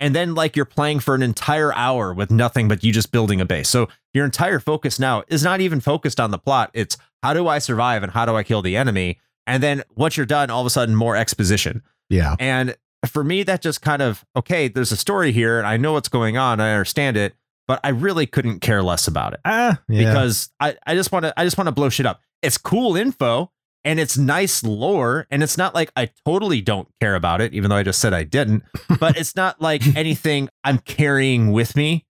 and 0.00 0.14
then 0.14 0.34
like 0.34 0.56
you're 0.56 0.64
playing 0.64 1.00
for 1.00 1.14
an 1.14 1.22
entire 1.22 1.72
hour 1.74 2.12
with 2.12 2.30
nothing 2.30 2.68
but 2.68 2.84
you 2.84 2.92
just 2.92 3.12
building 3.12 3.40
a 3.40 3.44
base. 3.44 3.68
So 3.68 3.88
your 4.12 4.24
entire 4.24 4.60
focus 4.60 4.98
now 4.98 5.24
is 5.28 5.42
not 5.42 5.60
even 5.60 5.80
focused 5.80 6.20
on 6.20 6.30
the 6.30 6.38
plot. 6.38 6.70
It's 6.74 6.96
how 7.22 7.32
do 7.32 7.48
I 7.48 7.58
survive 7.58 8.02
and 8.02 8.12
how 8.12 8.26
do 8.26 8.34
I 8.36 8.42
kill 8.42 8.60
the 8.60 8.76
enemy? 8.76 9.18
And 9.46 9.62
then 9.62 9.82
once 9.94 10.16
you're 10.16 10.26
done, 10.26 10.50
all 10.50 10.60
of 10.60 10.66
a 10.66 10.70
sudden 10.70 10.94
more 10.96 11.16
exposition. 11.16 11.82
Yeah. 12.08 12.36
And 12.38 12.76
for 13.06 13.22
me, 13.24 13.42
that 13.42 13.60
just 13.60 13.82
kind 13.82 14.02
of 14.02 14.24
okay. 14.36 14.68
There's 14.68 14.92
a 14.92 14.96
story 14.96 15.32
here, 15.32 15.58
and 15.58 15.66
I 15.66 15.76
know 15.76 15.92
what's 15.92 16.08
going 16.08 16.36
on. 16.36 16.60
I 16.60 16.72
understand 16.72 17.16
it, 17.16 17.34
but 17.66 17.80
I 17.84 17.88
really 17.90 18.26
couldn't 18.26 18.60
care 18.60 18.82
less 18.82 19.06
about 19.08 19.34
it 19.34 19.40
Ah, 19.44 19.80
yeah. 19.88 20.04
because 20.10 20.50
I, 20.60 20.76
I 20.86 20.94
just 20.94 21.12
want 21.12 21.24
to 21.24 21.34
I 21.38 21.44
just 21.44 21.56
want 21.58 21.66
to 21.68 21.72
blow 21.72 21.88
shit 21.88 22.06
up. 22.06 22.20
It's 22.42 22.58
cool 22.58 22.96
info 22.96 23.50
and 23.86 24.00
it's 24.00 24.16
nice 24.16 24.62
lore, 24.64 25.26
and 25.30 25.42
it's 25.42 25.58
not 25.58 25.74
like 25.74 25.92
I 25.94 26.10
totally 26.24 26.62
don't 26.62 26.88
care 27.02 27.14
about 27.14 27.40
it, 27.42 27.52
even 27.52 27.68
though 27.68 27.76
I 27.76 27.82
just 27.82 28.00
said 28.00 28.14
I 28.14 28.22
didn't. 28.24 28.62
but 28.98 29.18
it's 29.18 29.36
not 29.36 29.60
like 29.60 29.86
anything 29.96 30.48
I'm 30.64 30.78
carrying 30.78 31.52
with 31.52 31.76
me 31.76 32.06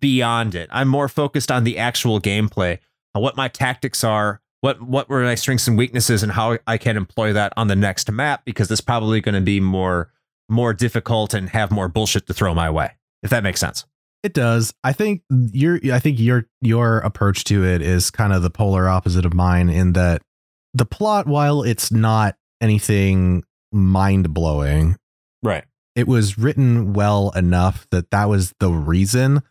beyond 0.00 0.54
it. 0.54 0.68
I'm 0.72 0.88
more 0.88 1.08
focused 1.08 1.50
on 1.50 1.64
the 1.64 1.78
actual 1.78 2.20
gameplay, 2.20 2.78
on 3.14 3.22
what 3.22 3.36
my 3.36 3.48
tactics 3.48 4.04
are, 4.04 4.40
what 4.60 4.82
what 4.82 5.08
were 5.08 5.22
my 5.22 5.34
strengths 5.36 5.66
and 5.68 5.78
weaknesses, 5.78 6.22
and 6.22 6.32
how 6.32 6.58
I 6.66 6.76
can 6.78 6.96
employ 6.96 7.32
that 7.32 7.52
on 7.56 7.68
the 7.68 7.76
next 7.76 8.10
map 8.10 8.44
because 8.44 8.70
it's 8.70 8.80
probably 8.82 9.20
going 9.20 9.34
to 9.36 9.40
be 9.40 9.58
more 9.60 10.12
more 10.48 10.72
difficult 10.74 11.34
and 11.34 11.48
have 11.50 11.70
more 11.70 11.88
bullshit 11.88 12.26
to 12.26 12.34
throw 12.34 12.54
my 12.54 12.70
way. 12.70 12.92
If 13.22 13.30
that 13.30 13.42
makes 13.42 13.58
sense. 13.60 13.84
It 14.26 14.34
does. 14.34 14.74
I 14.82 14.92
think 14.92 15.22
your 15.52 15.78
I 15.92 16.00
think 16.00 16.18
your 16.18 16.46
your 16.60 16.98
approach 16.98 17.44
to 17.44 17.64
it 17.64 17.80
is 17.80 18.10
kind 18.10 18.32
of 18.32 18.42
the 18.42 18.50
polar 18.50 18.88
opposite 18.88 19.24
of 19.24 19.32
mine 19.32 19.68
in 19.68 19.92
that 19.92 20.20
the 20.74 20.84
plot 20.84 21.28
while 21.28 21.62
it's 21.62 21.92
not 21.92 22.34
anything 22.60 23.44
mind-blowing, 23.72 24.96
Right. 25.44 25.62
it 25.94 26.08
was 26.08 26.36
written 26.36 26.92
well 26.92 27.30
enough 27.36 27.86
that 27.92 28.10
that 28.10 28.24
was 28.28 28.52
the 28.58 28.70
reason 28.70 29.42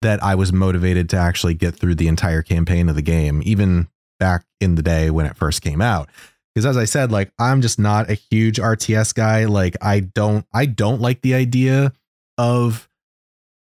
that 0.00 0.22
I 0.24 0.34
was 0.36 0.54
motivated 0.54 1.10
to 1.10 1.18
actually 1.18 1.52
get 1.52 1.76
through 1.76 1.96
the 1.96 2.08
entire 2.08 2.40
campaign 2.40 2.88
of 2.88 2.94
the 2.94 3.02
game 3.02 3.42
even 3.44 3.88
back 4.18 4.46
in 4.58 4.74
the 4.76 4.82
day 4.82 5.10
when 5.10 5.26
it 5.26 5.36
first 5.36 5.60
came 5.60 5.82
out. 5.82 6.08
Because 6.54 6.64
as 6.64 6.78
I 6.78 6.86
said 6.86 7.12
like 7.12 7.30
I'm 7.38 7.60
just 7.60 7.78
not 7.78 8.08
a 8.08 8.14
huge 8.14 8.56
RTS 8.58 9.12
guy, 9.14 9.44
like 9.44 9.76
I 9.82 10.00
don't 10.00 10.46
I 10.54 10.64
don't 10.64 11.02
like 11.02 11.20
the 11.20 11.34
idea 11.34 11.92
of 12.38 12.87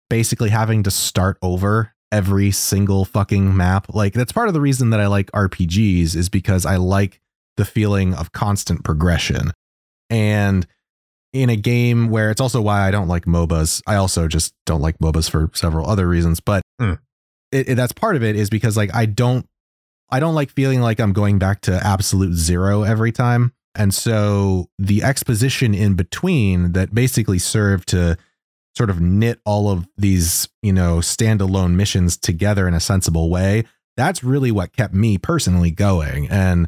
basically 0.10 0.50
having 0.50 0.84
to 0.84 0.92
start 0.92 1.38
over 1.42 1.94
every 2.12 2.52
single 2.52 3.06
fucking 3.06 3.56
map. 3.56 3.94
Like 3.94 4.14
that's 4.14 4.32
part 4.32 4.48
of 4.48 4.54
the 4.54 4.62
reason 4.62 4.90
that 4.90 5.00
I 5.00 5.08
like 5.08 5.32
RPGs 5.32 6.16
is 6.16 6.30
because 6.30 6.66
I 6.66 6.78
like 6.78 7.22
the 7.58 7.66
feeling 7.66 8.14
of 8.16 8.32
constant 8.32 8.84
progression. 8.84 9.52
And 10.10 10.66
in 11.34 11.50
a 11.52 11.56
game 11.56 12.10
where 12.10 12.32
it's 12.32 12.42
also 12.42 12.60
why 12.62 12.88
I 12.88 12.92
don't 12.92 13.08
like 13.08 13.26
MOBAs. 13.26 13.84
I 13.86 13.96
also 13.96 14.28
just 14.28 14.54
don't 14.66 14.82
like 14.82 14.98
MOBAs 14.98 15.30
for 15.30 15.52
several 15.54 15.88
other 15.88 16.08
reasons, 16.08 16.40
but 16.40 16.64
Hmm. 16.80 16.94
it, 17.52 17.70
it- 17.70 17.76
that's 17.76 17.94
part 17.94 18.16
of 18.16 18.24
it 18.24 18.36
is 18.36 18.50
because 18.50 18.76
like 18.76 18.94
I 18.96 19.06
don't 19.06 19.46
I 20.12 20.20
don't 20.20 20.34
like 20.34 20.50
feeling 20.50 20.82
like 20.82 21.00
I'm 21.00 21.14
going 21.14 21.38
back 21.38 21.62
to 21.62 21.74
absolute 21.86 22.34
zero 22.34 22.82
every 22.82 23.12
time. 23.12 23.54
And 23.76 23.94
so 23.94 24.68
the 24.80 25.04
exposition 25.04 25.76
in 25.76 25.94
between 25.94 26.72
that 26.72 26.96
basically 26.96 27.38
served 27.38 27.90
to 27.90 28.18
sort 28.78 28.90
of 28.90 29.00
knit 29.02 29.40
all 29.46 29.70
of 29.70 29.88
these, 29.98 30.48
you 30.62 30.72
know, 30.74 30.98
standalone 30.98 31.74
missions 31.76 32.18
together 32.18 32.68
in 32.68 32.74
a 32.74 32.80
sensible 32.80 33.30
way. 33.30 33.64
That's 33.98 34.24
really 34.24 34.52
what 34.52 34.72
kept 34.74 34.94
me 34.94 35.18
personally 35.18 35.72
going. 35.72 36.30
And 36.30 36.68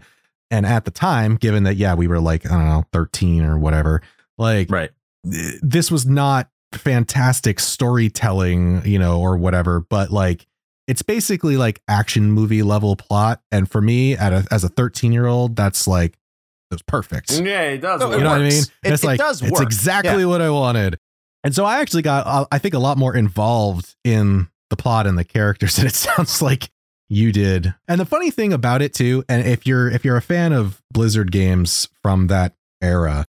and 0.49 0.65
at 0.65 0.83
the 0.85 0.91
time, 0.91 1.35
given 1.37 1.63
that 1.63 1.75
yeah, 1.77 1.93
we 1.93 2.07
were 2.07 2.19
like, 2.19 2.45
I 2.45 2.49
don't 2.57 2.65
know, 2.67 2.83
13 2.91 3.43
or 3.43 3.57
whatever, 3.57 4.01
like 4.37 4.69
Right. 4.69 4.89
this 5.23 5.89
was 5.89 6.05
not 6.05 6.49
fantastic 6.73 7.59
storytelling, 8.05 8.81
you 8.85 8.99
know, 8.99 9.19
or 9.21 9.37
whatever, 9.37 9.81
but 9.81 10.11
like 10.11 10.45
it's 10.87 11.01
basically 11.03 11.55
like 11.57 11.81
action 11.87 12.31
movie 12.31 12.63
level 12.63 12.95
plot. 12.95 13.41
And 13.51 13.69
for 13.69 13.81
me, 13.81 14.15
at 14.17 14.33
a, 14.33 14.45
as 14.51 14.63
a 14.63 14.69
13 14.69 15.13
year 15.13 15.27
old, 15.27 15.55
that's 15.55 15.87
like 15.87 16.13
it 16.13 16.75
was 16.75 16.81
perfect. 16.81 17.31
Yeah, 17.39 17.61
it 17.63 17.77
does. 17.79 17.99
No, 18.01 18.09
work. 18.09 18.17
You 18.17 18.23
know 18.23 18.29
what 18.31 18.41
I 18.41 18.43
mean? 18.43 18.53
works. 18.53 18.71
It- 18.83 18.91
it's 18.93 19.03
it 19.03 19.07
like 19.07 19.19
does 19.19 19.41
it's 19.41 19.51
work. 19.51 19.61
exactly 19.61 20.25
what 20.25 20.41
I 20.41 20.49
wanted. 20.49 20.99
And 21.43 21.55
so 21.55 21.65
I 21.65 21.79
actually 21.79 22.03
got, 22.03 22.27
uh, 22.27 22.45
I 22.51 22.59
think, 22.59 22.73
a 22.73 22.79
lot 22.79 22.97
more 22.97 23.15
involved 23.15 23.95
in 24.03 24.49
the 24.69 24.75
plot 24.75 25.07
and 25.07 25.17
the 25.17 25.23
characters 25.23 25.75
than 25.77 25.87
it 25.87 25.95
sounds 25.95 26.41
like 26.41 26.69
you 27.09 27.31
did. 27.31 27.73
And 27.87 27.99
the 27.99 28.05
funny 28.05 28.31
thing 28.31 28.53
about 28.53 28.81
it 28.81 28.93
too, 28.93 29.23
and 29.27 29.45
if 29.45 29.67
you're 29.67 29.89
if 29.89 30.05
you're 30.05 30.17
a 30.17 30.21
fan 30.21 30.53
of 30.53 30.81
Blizzard 30.93 31.31
games 31.31 31.89
from 32.01 32.27
that 32.27 32.55
era, 32.81 33.25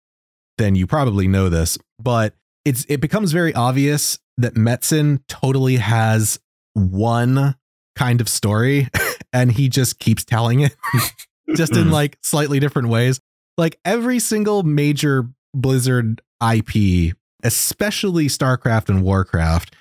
then 0.57 0.75
you 0.75 0.87
probably 0.87 1.27
know 1.27 1.47
this. 1.47 1.77
But 1.99 2.33
it's 2.65 2.85
it 2.89 3.01
becomes 3.01 3.31
very 3.31 3.53
obvious 3.53 4.17
that 4.37 4.55
Metzen 4.55 5.21
totally 5.27 5.77
has 5.77 6.39
one 6.73 7.55
kind 7.95 8.19
of 8.19 8.27
story, 8.27 8.87
and 9.33 9.51
he 9.51 9.69
just 9.69 9.99
keeps 9.99 10.25
telling 10.25 10.61
it, 10.61 10.75
just 11.55 11.75
in 11.75 11.91
like 11.91 12.17
slightly 12.23 12.59
different 12.59 12.89
ways. 12.89 13.19
Like 13.57 13.79
every 13.85 14.19
single 14.19 14.63
major 14.63 15.29
Blizzard 15.53 16.21
IP, 16.41 17.15
especially 17.47 18.27
StarCraft 18.27 18.89
and 18.89 19.01
Warcraft, 19.03 19.73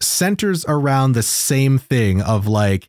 centers 0.00 0.64
around 0.66 1.12
the 1.12 1.22
same 1.22 1.78
thing 1.78 2.22
of 2.22 2.46
like 2.46 2.88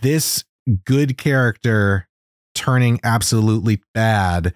this 0.00 0.42
good 0.84 1.18
character 1.18 2.08
turning 2.54 2.98
absolutely 3.04 3.82
bad 3.92 4.54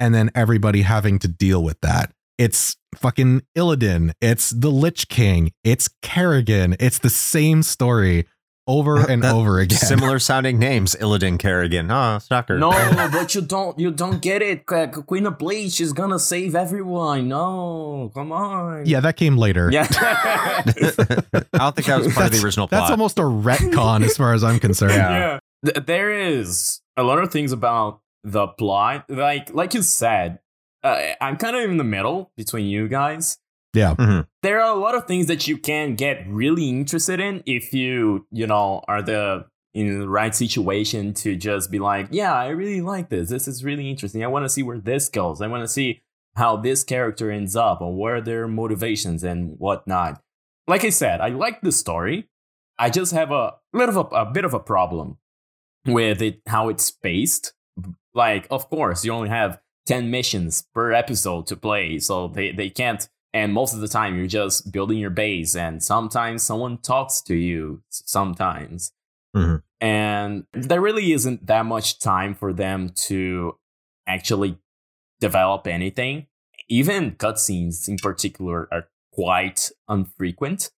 and 0.00 0.12
then 0.12 0.30
everybody 0.34 0.82
having 0.82 1.20
to 1.20 1.28
deal 1.28 1.62
with 1.62 1.80
that. 1.80 2.12
It's 2.36 2.76
fucking 2.96 3.42
Illidan. 3.56 4.12
It's 4.20 4.50
the 4.50 4.70
Lich 4.70 5.08
King. 5.08 5.52
It's 5.62 5.88
Kerrigan. 6.02 6.76
It's 6.80 6.98
the 6.98 7.08
same 7.08 7.62
story 7.62 8.26
over 8.66 9.00
and 9.10 9.22
That- 9.22 9.34
over 9.34 9.58
again. 9.60 9.78
Similar 9.78 10.18
sounding 10.18 10.58
names, 10.58 10.96
Illidan 11.00 11.38
Kerrigan. 11.38 11.90
Oh, 11.90 12.18
shocker. 12.18 12.58
No, 12.58 12.70
but 13.12 13.34
you 13.34 13.40
don't 13.42 13.78
you 13.78 13.90
don't 13.90 14.20
get 14.20 14.42
it. 14.42 14.66
Queen 14.66 15.26
of 15.26 15.38
Bleach 15.38 15.80
is 15.80 15.92
gonna 15.92 16.18
save 16.18 16.54
everyone. 16.54 17.28
No, 17.28 18.10
come 18.14 18.32
on. 18.32 18.86
Yeah, 18.86 19.00
that 19.00 19.16
came 19.16 19.36
later. 19.36 19.70
Yeah. 19.70 19.86
I 19.90 20.62
don't 21.52 21.74
think 21.76 21.86
that 21.86 22.00
was 22.02 22.12
part 22.14 22.26
of 22.26 22.32
the 22.32 22.42
original 22.44 22.68
plot. 22.68 22.80
That's 22.82 22.90
almost 22.90 23.18
a 23.18 23.22
retcon 23.22 24.04
as 24.04 24.16
far 24.16 24.34
as 24.34 24.42
I'm 24.44 24.58
concerned. 24.58 24.92
yeah. 24.94 25.38
Th- 25.64 25.84
there 25.86 26.12
is 26.12 26.80
a 26.96 27.02
lot 27.02 27.18
of 27.18 27.30
things 27.32 27.52
about 27.52 28.00
the 28.24 28.46
plot. 28.48 29.04
Like 29.08 29.52
like 29.54 29.74
you 29.74 29.82
said, 29.82 30.40
uh, 30.82 31.00
I'm 31.20 31.36
kind 31.36 31.56
of 31.56 31.70
in 31.70 31.76
the 31.76 31.84
middle 31.84 32.30
between 32.36 32.66
you 32.66 32.88
guys. 32.88 33.38
Yeah. 33.76 33.94
Mm-hmm. 33.94 34.20
There 34.42 34.60
are 34.60 34.74
a 34.74 34.78
lot 34.78 34.94
of 34.94 35.06
things 35.06 35.26
that 35.26 35.46
you 35.46 35.58
can 35.58 35.94
get 35.94 36.26
really 36.28 36.68
interested 36.68 37.20
in 37.20 37.42
if 37.46 37.72
you, 37.72 38.26
you 38.30 38.46
know, 38.46 38.82
are 38.88 39.02
the 39.02 39.46
in 39.74 40.00
the 40.00 40.08
right 40.08 40.34
situation 40.34 41.12
to 41.12 41.36
just 41.36 41.70
be 41.70 41.78
like, 41.78 42.08
yeah, 42.10 42.32
I 42.32 42.48
really 42.48 42.80
like 42.80 43.10
this. 43.10 43.28
This 43.28 43.46
is 43.46 43.62
really 43.62 43.90
interesting. 43.90 44.24
I 44.24 44.28
want 44.28 44.46
to 44.46 44.48
see 44.48 44.62
where 44.62 44.78
this 44.78 45.10
goes. 45.10 45.42
I 45.42 45.48
want 45.48 45.64
to 45.64 45.68
see 45.68 46.00
how 46.34 46.56
this 46.56 46.82
character 46.82 47.30
ends 47.30 47.54
up 47.54 47.82
and 47.82 47.98
where 47.98 48.22
their 48.22 48.48
motivations 48.48 49.22
and 49.22 49.58
whatnot. 49.58 50.22
Like 50.66 50.84
I 50.84 50.88
said, 50.88 51.20
I 51.20 51.28
like 51.28 51.60
the 51.60 51.72
story. 51.72 52.28
I 52.78 52.88
just 52.88 53.12
have 53.12 53.30
a 53.30 53.54
little 53.74 53.98
of 53.98 54.12
a, 54.12 54.16
a 54.16 54.24
bit 54.24 54.46
of 54.46 54.54
a 54.54 54.60
problem 54.60 55.18
with 55.84 56.22
it, 56.22 56.40
how 56.46 56.70
it's 56.70 56.84
spaced. 56.84 57.52
Like, 58.14 58.46
of 58.50 58.70
course, 58.70 59.04
you 59.04 59.12
only 59.12 59.28
have 59.28 59.60
10 59.86 60.10
missions 60.10 60.66
per 60.74 60.92
episode 60.92 61.46
to 61.48 61.56
play, 61.56 61.98
so 61.98 62.28
they, 62.28 62.52
they 62.52 62.70
can't. 62.70 63.08
And 63.36 63.52
most 63.52 63.74
of 63.74 63.80
the 63.80 63.88
time, 63.88 64.16
you're 64.16 64.26
just 64.26 64.72
building 64.72 64.96
your 64.96 65.10
base, 65.10 65.54
and 65.54 65.82
sometimes 65.82 66.42
someone 66.42 66.78
talks 66.78 67.20
to 67.28 67.34
you, 67.34 67.82
sometimes. 67.90 68.92
Mhm. 69.36 69.62
And 69.78 70.46
there 70.54 70.80
really 70.80 71.12
isn't 71.12 71.46
that 71.46 71.66
much 71.66 71.98
time 71.98 72.34
for 72.34 72.54
them 72.54 72.88
to 73.08 73.58
actually 74.06 74.56
develop 75.20 75.66
anything. 75.66 76.28
Even 76.68 77.10
cutscenes 77.16 77.88
in 77.88 77.98
particular 77.98 78.68
are 78.72 78.88
quite 79.12 79.70
unfrequent. 79.86 80.70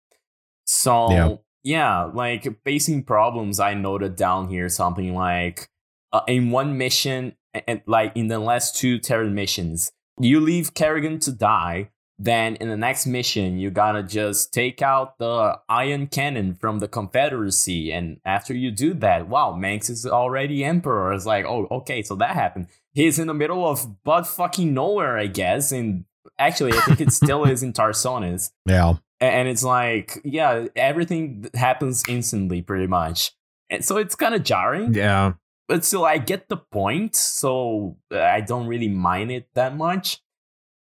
So, 0.65 1.11
Yeah. 1.11 1.37
yeah, 1.63 2.03
like 2.13 2.65
basing 2.65 3.05
problems, 3.05 3.61
I 3.61 3.75
noted 3.75 4.17
down 4.17 4.49
here 4.49 4.69
something 4.69 5.15
like 5.15 5.69
uh, 6.11 6.23
in 6.27 6.51
one 6.51 6.77
mission, 6.77 7.37
and 7.69 7.83
like 7.87 8.11
in 8.17 8.27
the 8.27 8.41
last 8.41 8.75
two 8.75 8.99
Terran 8.99 9.35
missions, 9.35 9.93
you 10.19 10.41
leave 10.41 10.75
Kerrigan 10.75 11.21
to 11.21 11.31
die. 11.31 11.91
Then 12.19 12.57
in 12.57 12.69
the 12.69 12.77
next 12.77 13.07
mission, 13.07 13.59
you 13.59 13.71
gotta 13.71 14.03
just 14.03 14.53
take 14.53 14.83
out 14.83 15.19
the 15.19 15.59
ion 15.69 16.09
cannon 16.09 16.55
from 16.55 16.81
the 16.81 16.89
Confederacy. 16.89 17.93
And 17.93 18.21
after 18.25 18.55
you 18.55 18.73
do 18.73 18.93
that, 18.95 19.29
wow, 19.29 19.57
Mengsk 19.57 19.91
is 19.91 20.05
already 20.05 20.65
Emperor. 20.65 21.13
It's 21.13 21.27
like, 21.27 21.45
oh, 21.45 21.69
okay, 21.71 22.03
so 22.03 22.17
that 22.17 22.35
happened. 22.35 22.67
He's 22.93 23.21
in 23.21 23.29
the 23.29 23.35
middle 23.35 23.69
of 23.69 24.03
butt 24.03 24.27
fucking 24.27 24.75
nowhere, 24.75 25.17
I 25.17 25.29
guess. 25.29 25.71
And 25.71 26.07
actually, 26.41 26.73
I 26.73 26.81
think 26.81 27.01
it 27.01 27.13
still 27.13 27.45
is 27.45 27.63
in 27.63 27.73
Tarsonis. 27.73 28.51
Yeah. 28.67 28.95
And 29.21 29.49
it's 29.49 29.65
like, 29.65 30.21
yeah, 30.25 30.67
everything 30.75 31.49
happens 31.55 32.03
instantly, 32.09 32.63
pretty 32.63 32.89
much. 32.89 33.33
And 33.71 33.85
so 33.85 33.97
it's 33.97 34.15
kind 34.15 34.35
of 34.35 34.43
jarring 34.43 34.95
yeah. 34.95 35.35
but 35.67 35.85
still 35.85 36.05
i 36.05 36.19
get 36.19 36.49
the 36.49 36.57
point 36.57 37.15
so 37.15 37.97
uh, 38.13 38.19
i 38.19 38.41
don't 38.41 38.67
really 38.67 38.89
mind 38.89 39.31
it 39.31 39.47
that 39.55 39.77
much 39.77 40.23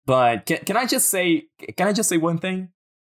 but 0.07 0.47
can, 0.47 0.59
can 0.59 0.77
i 0.77 0.87
just 0.87 1.09
say 1.09 1.45
can 1.77 1.89
i 1.89 1.93
just 1.93 2.09
say 2.09 2.17
one 2.17 2.39
thing 2.39 2.69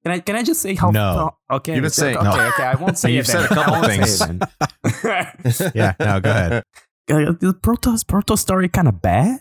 can 0.05 0.13
i 0.13 0.19
can 0.21 0.37
i 0.37 0.43
just 0.43 0.61
say 0.63 0.75
how 0.75 0.91
No. 0.91 1.37
okay 1.51 1.75
You've 1.75 1.83
been 1.83 1.91
saying- 1.91 2.17
okay, 2.17 2.25
no. 2.25 2.49
okay 2.49 2.63
i 2.65 2.75
won't 2.77 2.97
say 3.03 3.13
You've 3.13 3.25
it 3.29 3.31
said 3.31 3.43
then. 3.43 3.53
a 3.53 3.55
couple 3.55 3.75
I 3.75 3.81
won't 3.81 4.07
say 4.07 4.27
things. 4.27 5.73
Yeah. 5.75 5.95
No, 6.01 6.21
go 6.21 6.31
ahead. 6.31 6.63
Uh, 7.11 7.33
the 7.39 7.57
protoss 7.61 8.07
proto 8.07 8.37
story 8.37 8.69
kind 8.69 8.89
of 8.89 9.01
bad 9.03 9.41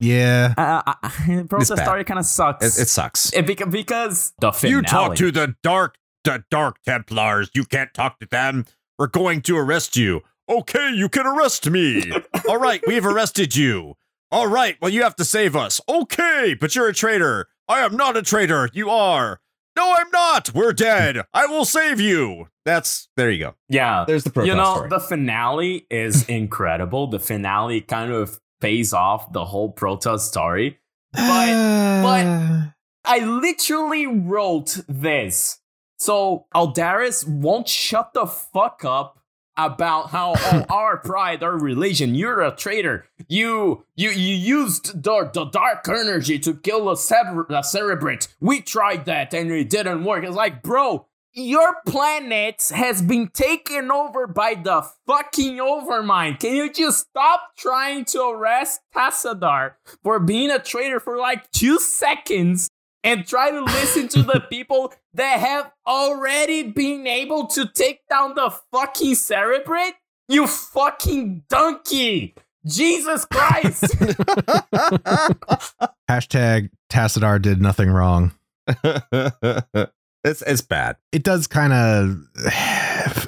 Yeah. 0.00 0.54
uh, 0.56 0.82
uh, 0.86 1.08
proto 1.48 1.74
bad. 1.76 1.84
story 1.84 2.04
kind 2.04 2.18
of 2.20 2.26
sucks 2.26 2.64
It, 2.78 2.82
it 2.82 2.88
sucks. 2.88 3.32
It 3.32 3.46
beca- 3.46 3.70
because 3.70 4.32
the 4.40 4.52
finale. 4.52 4.76
You 4.76 4.82
talk 4.82 5.14
to 5.16 5.30
the 5.32 5.54
dark, 5.62 5.96
the 6.24 6.44
dark 6.50 6.76
Templars. 6.84 7.50
You 7.54 7.64
can't 7.64 7.92
talk 7.94 8.18
to 8.20 8.26
them. 8.30 8.64
We're 8.98 9.08
going 9.08 9.42
to 9.42 9.56
arrest 9.56 9.96
you. 9.96 10.22
Okay, 10.48 10.90
you 10.94 11.08
can 11.08 11.26
arrest 11.26 11.68
me. 11.70 12.12
All 12.48 12.58
right, 12.58 12.80
we've 12.86 13.04
arrested 13.06 13.56
you. 13.56 13.94
All 14.32 14.46
right, 14.48 14.76
well, 14.80 14.90
you 14.90 15.02
have 15.02 15.16
to 15.16 15.24
save 15.24 15.54
us. 15.54 15.80
Okay, 15.88 16.56
but 16.58 16.74
you're 16.74 16.88
a 16.88 16.94
traitor. 16.94 17.46
I 17.68 17.80
am 17.80 17.96
not 17.96 18.16
a 18.16 18.22
traitor. 18.22 18.68
You 18.72 18.90
are. 18.90 19.40
No, 19.76 19.94
I'm 19.96 20.10
not. 20.12 20.52
We're 20.54 20.72
dead. 20.72 21.22
I 21.32 21.46
will 21.46 21.64
save 21.64 22.00
you. 22.00 22.48
That's 22.64 23.08
there 23.16 23.30
you 23.30 23.38
go. 23.44 23.54
yeah 23.68 24.04
There's 24.06 24.24
the 24.24 24.30
Protoss 24.30 24.46
you 24.46 24.54
know 24.54 24.74
story. 24.76 24.88
the 24.88 25.00
finale 25.00 25.86
is 25.90 26.26
incredible 26.28 27.06
the 27.08 27.20
finale 27.20 27.82
kind 27.82 28.10
of 28.10 28.40
pays 28.62 28.94
off 28.94 29.30
the 29.32 29.44
whole 29.44 29.70
protoss 29.70 30.20
story 30.20 30.78
but 31.12 32.02
but 32.02 32.72
I 33.04 33.18
literally 33.18 34.06
wrote 34.06 34.80
this. 34.88 35.58
So 35.98 36.46
Aldaris 36.54 37.28
won't 37.28 37.68
shut 37.68 38.14
the 38.14 38.26
fuck 38.26 38.82
up 38.84 39.18
about 39.56 40.10
how 40.10 40.34
oh 40.38 40.64
our 40.68 40.96
pride, 40.98 41.42
our 41.42 41.58
religion, 41.58 42.14
you're 42.14 42.42
a 42.42 42.54
traitor. 42.54 43.06
You 43.28 43.84
you 43.96 44.10
you 44.10 44.34
used 44.34 45.02
the, 45.02 45.30
the 45.32 45.44
dark 45.46 45.88
energy 45.88 46.38
to 46.40 46.54
kill 46.54 46.90
a, 46.90 46.94
cerebr- 46.94 47.50
a 47.50 47.62
cerebrate. 47.62 48.28
We 48.40 48.60
tried 48.60 49.04
that 49.06 49.32
and 49.34 49.50
it 49.50 49.70
didn't 49.70 50.04
work. 50.04 50.24
It's 50.24 50.34
like, 50.34 50.62
bro, 50.62 51.06
your 51.32 51.76
planet 51.86 52.70
has 52.72 53.02
been 53.02 53.28
taken 53.28 53.90
over 53.90 54.26
by 54.26 54.54
the 54.54 54.88
fucking 55.06 55.56
overmind. 55.56 56.38
Can 56.38 56.54
you 56.54 56.72
just 56.72 57.08
stop 57.08 57.56
trying 57.56 58.04
to 58.06 58.22
arrest 58.22 58.80
Tassadar 58.94 59.72
for 60.02 60.20
being 60.20 60.50
a 60.50 60.60
traitor 60.60 61.00
for 61.00 61.18
like 61.18 61.50
two 61.50 61.80
seconds 61.80 62.70
and 63.02 63.26
try 63.26 63.50
to 63.50 63.62
listen 63.62 64.08
to 64.08 64.22
the 64.22 64.40
people 64.50 64.92
that 65.14 65.38
have 65.40 65.70
already 65.86 66.64
been 66.64 67.06
able 67.06 67.46
to 67.48 67.66
take 67.68 68.00
down 68.08 68.34
the 68.34 68.50
fucking 68.72 69.14
cerebrate? 69.14 69.94
You 70.28 70.46
fucking 70.46 71.44
donkey! 71.48 72.34
Jesus 72.66 73.24
Christ! 73.26 73.84
Hashtag 76.10 76.70
Tassadar 76.90 77.40
did 77.40 77.60
nothing 77.60 77.90
wrong. 77.90 78.32
it's 80.24 80.42
it's 80.46 80.62
bad. 80.62 80.96
It 81.12 81.22
does 81.22 81.46
kind 81.46 81.72
of 81.72 82.16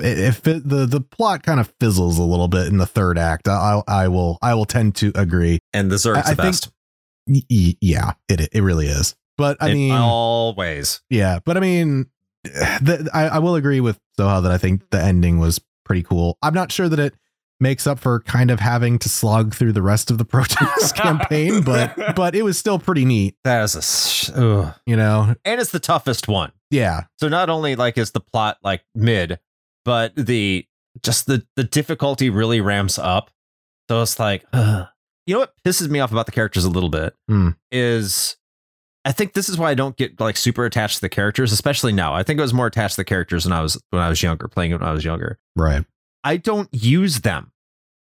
if 0.01 0.47
it, 0.47 0.69
the 0.69 0.87
the 0.87 1.01
plot 1.01 1.43
kind 1.43 1.61
of 1.61 1.73
fizzles 1.81 2.19
a 2.19 2.23
little 2.23 2.49
bit 2.49 2.67
in 2.69 2.79
the 2.79 2.87
third 2.87 3.19
act. 3.19 3.49
I 3.49 3.83
I 3.87 4.09
will 4.09 4.39
I 4.43 4.55
will 4.55 4.65
tend 4.65 4.95
to 4.97 5.13
agree. 5.15 5.59
And 5.73 5.91
the 5.91 5.97
Zerg's 5.97 6.27
I- 6.29 6.31
I 6.31 6.35
the 6.35 6.43
think- 6.43 6.55
best. 6.55 6.71
Y- 7.29 7.43
y- 7.51 7.75
Yeah, 7.81 8.13
it 8.29 8.49
it 8.53 8.63
really 8.63 8.87
is. 8.87 9.15
But 9.39 9.57
I 9.61 9.69
in 9.69 9.75
mean, 9.75 9.93
always. 9.93 11.03
yeah, 11.11 11.39
but 11.45 11.57
I 11.57 11.61
mean, 11.61 12.07
the, 12.45 13.09
I 13.13 13.29
I 13.29 13.39
will 13.39 13.55
agree 13.55 13.81
with 13.81 13.99
Soha 14.19 14.43
that 14.43 14.53
I 14.53 14.59
think 14.59 14.91
the 14.91 15.01
ending 15.03 15.39
was 15.39 15.61
pretty 15.85 16.03
cool. 16.03 16.39
I'm 16.43 16.55
not 16.55 16.73
sure 16.73 16.89
that 16.89 16.99
it 16.99 17.15
makes 17.59 17.87
up 17.87 17.99
for 17.99 18.21
kind 18.21 18.51
of 18.51 18.61
having 18.61 18.99
to 18.99 19.09
slog 19.09 19.55
through 19.55 19.73
the 19.73 19.83
rest 19.83 20.11
of 20.11 20.19
the 20.19 20.25
Protoss 20.33 20.95
campaign, 20.95 21.63
but 21.63 22.15
but 22.17 22.35
it 22.35 22.43
was 22.43 22.59
still 22.59 22.79
pretty 22.79 23.05
neat. 23.05 23.37
That 23.45 23.63
is 23.65 23.75
a 23.77 23.83
sh- 23.83 24.31
ugh. 24.35 24.75
You 24.87 24.97
know, 24.97 25.35
and 25.45 25.61
it's 25.61 25.71
the 25.71 25.81
toughest 25.81 26.29
one. 26.29 26.53
yeah, 26.71 27.05
So 27.19 27.29
not 27.29 27.51
only 27.51 27.77
like 27.77 27.99
is 27.99 28.11
the 28.13 28.21
plot 28.21 28.59
like 28.63 28.83
mid, 28.95 29.39
but 29.85 30.15
the 30.17 30.67
just 31.03 31.27
the 31.27 31.47
the 31.57 31.65
difficulty 31.65 32.31
really 32.31 32.61
ramps 32.61 32.99
up. 32.99 33.31
So 33.91 34.03
it's 34.03 34.19
like, 34.19 34.45
ugh. 34.53 34.87
you 35.27 35.35
know 35.35 35.41
what 35.41 35.53
pisses 35.65 35.89
me 35.89 36.01
off 36.01 36.11
about 36.11 36.27
the 36.27 36.33
characters 36.33 36.65
a 36.65 36.71
little 36.71 36.89
bit 36.91 37.15
Hmm. 37.29 37.51
is 37.71 38.37
I 39.07 39.13
think 39.13 39.33
this 39.35 39.49
is 39.49 39.57
why 39.57 39.71
I 39.71 39.75
don't 39.75 39.97
get 39.97 40.19
like 40.21 40.37
super 40.37 40.65
attached 40.65 40.97
to 40.97 41.01
the 41.01 41.09
characters, 41.09 41.53
especially 41.53 41.93
now. 41.93 42.13
I 42.13 42.23
think 42.25 42.41
I 42.41 42.43
was 42.43 42.53
more 42.53 42.67
attached 42.67 42.97
to 42.97 43.01
the 43.01 43.05
characters 43.05 43.45
when 43.47 43.53
I 43.53 43.63
was 43.63 43.81
when 43.91 44.03
I 44.03 44.09
was 44.09 44.21
younger, 44.23 44.49
playing 44.49 44.73
it 44.73 44.81
when 44.81 44.89
I 44.89 44.93
was 44.93 45.05
younger. 45.05 45.39
right. 45.55 45.85
I 46.25 46.37
don't 46.39 46.69
use 46.73 47.21
them 47.21 47.53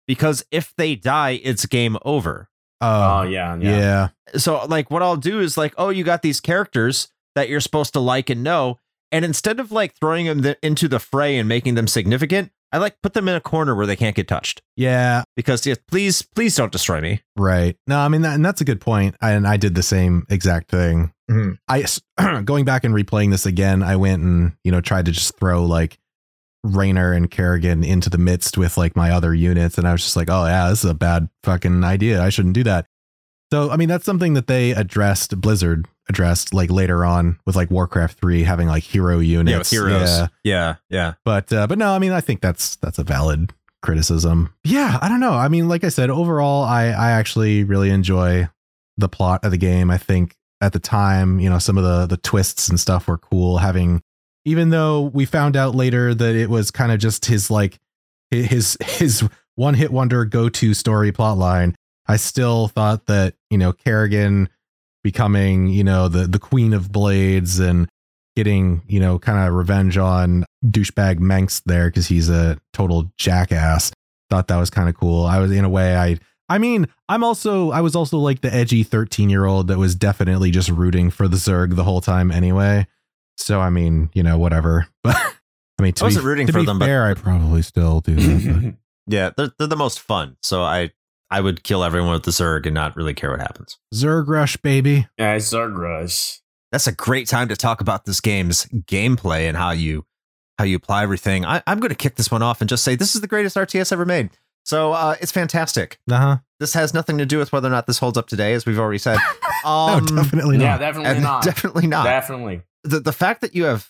because 0.07 0.45
if 0.53 0.73
they 0.77 0.95
die, 0.95 1.41
it's 1.43 1.67
game 1.67 1.99
over. 2.05 2.49
oh, 2.81 2.87
Oh, 3.19 3.23
yeah, 3.23 3.57
yeah. 3.57 4.09
yeah. 4.33 4.39
so 4.39 4.65
like 4.67 4.93
what 4.93 5.03
I'll 5.03 5.17
do 5.17 5.41
is 5.41 5.59
like, 5.59 5.75
oh, 5.77 5.89
you 5.89 6.05
got 6.05 6.23
these 6.23 6.39
characters 6.41 7.09
that 7.35 7.49
you're 7.49 7.59
supposed 7.61 7.93
to 7.95 8.01
like 8.01 8.31
and 8.31 8.45
know, 8.45 8.79
and 9.11 9.25
instead 9.25 9.59
of 9.59 9.73
like 9.73 9.95
throwing 9.97 10.27
them 10.27 10.43
th- 10.43 10.59
into 10.63 10.87
the 10.87 11.01
fray 11.01 11.37
and 11.37 11.49
making 11.49 11.75
them 11.75 11.89
significant, 11.89 12.53
I 12.73 12.79
like 12.79 12.97
put 13.03 13.13
them 13.13 13.29
in 13.29 13.35
a 13.35 13.41
corner 13.41 13.75
where 13.75 13.87
they 13.87 13.97
can't 13.97 14.17
get 14.17 14.29
touched 14.29 14.63
Yeah, 14.77 15.25
because 15.37 15.67
yeah, 15.67 15.75
please, 15.89 16.23
please 16.23 16.57
don't 16.57 16.73
destroy 16.73 17.01
me. 17.01 17.21
right. 17.37 17.77
No, 17.87 17.99
I 17.99 18.09
mean 18.09 18.23
that, 18.23 18.35
and 18.35 18.45
that's 18.45 18.61
a 18.61 18.65
good 18.65 18.81
point. 18.81 19.15
And 19.21 19.47
I 19.47 19.57
did 19.59 19.75
the 19.75 19.83
same 19.83 20.25
exact 20.31 20.71
thing. 20.71 21.13
Mhm. 21.31 21.59
I 21.69 22.43
going 22.45 22.65
back 22.65 22.85
and 22.85 22.95
replaying 22.95 23.31
this 23.31 23.47
again. 23.47 23.83
I 23.83 23.97
went 23.97 24.23
and 24.23 24.53
you 24.65 24.73
know 24.73 24.81
tried 24.81 25.05
to 25.07 25.13
just 25.13 25.37
throw 25.39 25.65
like 25.65 25.99
Raynor 26.65 27.13
and 27.13 27.31
Kerrigan 27.31 27.83
into 27.85 28.09
the 28.09 28.19
midst 28.19 28.57
with 28.57 28.77
like 28.77 28.95
my 28.97 29.11
other 29.11 29.35
units. 29.35 29.79
And 29.79 29.87
I 29.89 29.93
was 29.93 30.03
just 30.03 30.15
like, 30.17 30.31
oh, 30.31 30.47
yeah, 30.47 30.71
this 30.71 30.85
is 30.85 30.91
a 30.91 30.95
bad 30.95 31.29
fucking 31.43 31.83
idea. 31.83 32.23
I 32.23 32.29
shouldn't 32.29 32.55
do 32.55 32.63
that. 32.65 32.87
So, 33.53 33.69
I 33.71 33.77
mean, 33.77 33.89
that's 33.89 34.05
something 34.05 34.35
that 34.35 34.47
they 34.47 34.71
addressed, 34.71 35.41
Blizzard 35.41 35.87
addressed 36.09 36.53
like 36.53 36.71
later 36.71 37.05
on 37.05 37.39
with 37.47 37.57
like 37.57 37.71
Warcraft 37.71 38.19
3 38.19 38.43
having 38.43 38.69
like 38.69 38.83
hero 38.83 39.19
units. 39.19 39.73
Yeah, 39.73 39.79
heroes. 39.79 40.09
Yeah. 40.09 40.27
Yeah, 40.45 40.75
yeah. 40.91 41.15
But, 41.25 41.53
uh, 41.53 41.67
but 41.67 41.79
no, 41.79 41.93
I 41.93 41.99
mean, 41.99 42.13
I 42.13 42.21
think 42.21 42.41
that's, 42.41 42.77
that's 42.77 42.99
a 42.99 43.05
valid 43.05 43.53
criticism. 43.83 44.55
Yeah, 44.65 44.99
I 45.01 45.09
don't 45.09 45.21
know. 45.21 45.33
I 45.33 45.49
mean, 45.49 45.69
like 45.69 45.85
I 45.85 45.89
said, 45.89 46.11
overall, 46.11 46.65
I, 46.65 46.87
I 46.87 47.13
actually 47.13 47.65
really 47.65 47.91
enjoy 47.91 48.49
the 48.97 49.09
plot 49.09 49.45
of 49.45 49.51
the 49.51 49.59
game. 49.59 49.91
I 49.91 49.99
think 49.99 50.37
at 50.61 50.73
the 50.73 50.81
time, 50.81 51.41
you 51.41 51.49
know, 51.51 51.59
some 51.59 51.79
of 51.79 51.85
the, 51.85 52.07
the 52.07 52.17
twists 52.17 52.69
and 52.69 52.79
stuff 52.79 53.09
were 53.09 53.19
cool 53.19 53.59
having 53.59 54.03
even 54.45 54.71
though 54.71 55.03
we 55.03 55.25
found 55.25 55.57
out 55.57 55.75
later 55.75 56.15
that 56.15 56.35
it 56.35 56.51
was 56.51 56.71
kind 56.71 56.93
of 56.93 56.99
just 56.99 57.27
his 57.27 57.51
like 57.51 57.79
his 58.31 58.77
his 58.81 59.29
one 59.55 59.75
hit 59.75 59.93
wonder 59.93 60.25
go 60.25 60.49
to 60.49 60.75
story 60.75 61.13
plot 61.13 61.39
line, 61.39 61.77
I 62.07 62.17
still 62.17 62.69
thought 62.69 63.07
that 63.07 63.35
you 63.51 63.59
know 63.59 63.73
Kerrigan 63.73 64.49
becoming 65.03 65.69
you 65.69 65.85
know 65.85 66.09
the 66.09 66.27
the 66.27 66.39
queen 66.39 66.73
of 66.73 66.93
blades 66.93 67.59
and 67.59 67.89
getting 68.37 68.83
you 68.87 69.01
know 69.01 69.19
kind 69.19 69.47
of 69.47 69.55
revenge 69.55 69.97
on 69.99 70.45
douchebag 70.65 71.19
Mengsk 71.19 71.63
there 71.67 71.89
because 71.89 72.07
he's 72.09 72.29
a 72.29 72.59
total 72.73 73.11
jackass. 73.19 73.93
Thought 74.31 74.49
that 74.49 74.57
was 74.57 74.71
kind 74.71 74.89
of 74.89 74.97
cool. 74.97 75.25
I 75.27 75.39
was 75.39 75.51
in 75.51 75.65
a 75.65 75.69
way 75.69 75.97
I. 75.97 76.19
I 76.49 76.59
mean, 76.59 76.87
I'm 77.09 77.25
also 77.25 77.71
I 77.71 77.81
was 77.81 77.97
also 77.97 78.19
like 78.19 78.43
the 78.43 78.53
edgy 78.53 78.83
13 78.83 79.31
year 79.31 79.47
old 79.47 79.69
that 79.69 79.79
was 79.79 79.95
definitely 79.95 80.51
just 80.51 80.69
rooting 80.69 81.11
for 81.11 81.27
the 81.27 81.37
Zerg 81.39 81.77
the 81.77 81.85
whole 81.85 82.01
time 82.03 82.31
anyway. 82.31 82.87
So 83.39 83.61
I 83.61 83.71
mean, 83.71 84.11
you 84.13 84.23
know, 84.23 84.39
whatever. 84.39 84.87
But 85.03 85.17
I 85.79 85.83
mean, 85.83 85.93
to 85.95 86.05
I 86.05 86.07
wasn't 86.07 86.25
be, 86.25 86.29
rooting 86.29 86.47
to 86.49 86.53
for 86.53 86.59
be 86.61 86.67
them, 86.67 86.79
but- 86.79 86.85
fair, 86.87 87.07
I 87.07 87.15
probably 87.15 87.63
still 87.63 88.01
do. 88.03 88.15
That, 88.15 88.77
Yeah, 89.07 89.31
they're, 89.37 89.51
they're 89.59 89.67
the 89.67 89.77
most 89.77 89.99
fun. 90.01 90.37
So 90.43 90.63
I 90.63 90.91
I 91.33 91.41
would 91.41 91.65
kill 91.65 91.83
everyone 91.83 92.13
with 92.13 92.25
the 92.25 92.31
Zerg 92.31 92.67
and 92.67 92.75
not 92.75 92.95
really 92.97 93.15
care 93.15 93.31
what 93.31 93.41
happens. 93.41 93.79
Zerg 93.95 94.29
Rush, 94.29 94.57
baby. 94.59 95.07
yeah, 95.19 95.37
Zerg 95.37 95.77
Rush. 95.77 96.41
That's 96.71 96.87
a 96.87 96.93
great 96.93 97.27
time 97.27 97.49
to 97.49 97.57
talk 97.57 97.81
about 97.81 98.05
this 98.05 98.21
game's 98.21 98.67
gameplay 98.87 99.49
and 99.49 99.57
how 99.57 99.71
you 99.73 100.05
how 100.59 100.65
you 100.65 100.77
apply 100.77 101.03
everything. 101.03 101.45
I, 101.45 101.63
I'm 101.67 101.81
going 101.81 101.89
to 101.91 101.95
kick 101.97 102.17
this 102.17 102.31
one 102.31 102.43
off 102.43 102.61
and 102.61 102.69
just 102.71 102.85
say 102.85 102.95
this 102.95 103.15
is 103.15 103.21
the 103.21 103.27
greatest 103.27 103.57
RTS 103.57 103.91
ever 103.93 104.05
made. 104.05 104.31
So 104.65 104.93
uh, 104.93 105.17
it's 105.21 105.33
fantastic. 105.33 105.99
Uh 106.11 106.17
huh. 106.17 106.37
This 106.61 106.75
has 106.75 106.95
nothing 106.95 107.19
to 107.19 107.27
do 107.27 107.39
with 107.39 107.53
whether 107.53 107.67
or 107.67 107.71
not 107.73 107.87
this 107.87 107.99
holds 107.99 108.17
up 108.17 108.29
today, 108.29 108.53
as 108.53 108.65
we've 108.65 108.79
already 108.79 108.99
said. 108.99 109.19
No, 109.65 109.71
Um, 109.71 110.07
definitely 110.07 110.59
Yeah, 110.59 110.71
not. 110.73 110.81
definitely 110.81 111.11
and 111.13 111.23
not. 111.23 111.45
definitely 111.45 111.87
not. 111.87 112.05
Definitely. 112.05 112.63
the 112.85 112.99
the 113.01 113.13
fact 113.13 113.41
that 113.43 113.55
you 113.55 113.65
have 113.65 113.89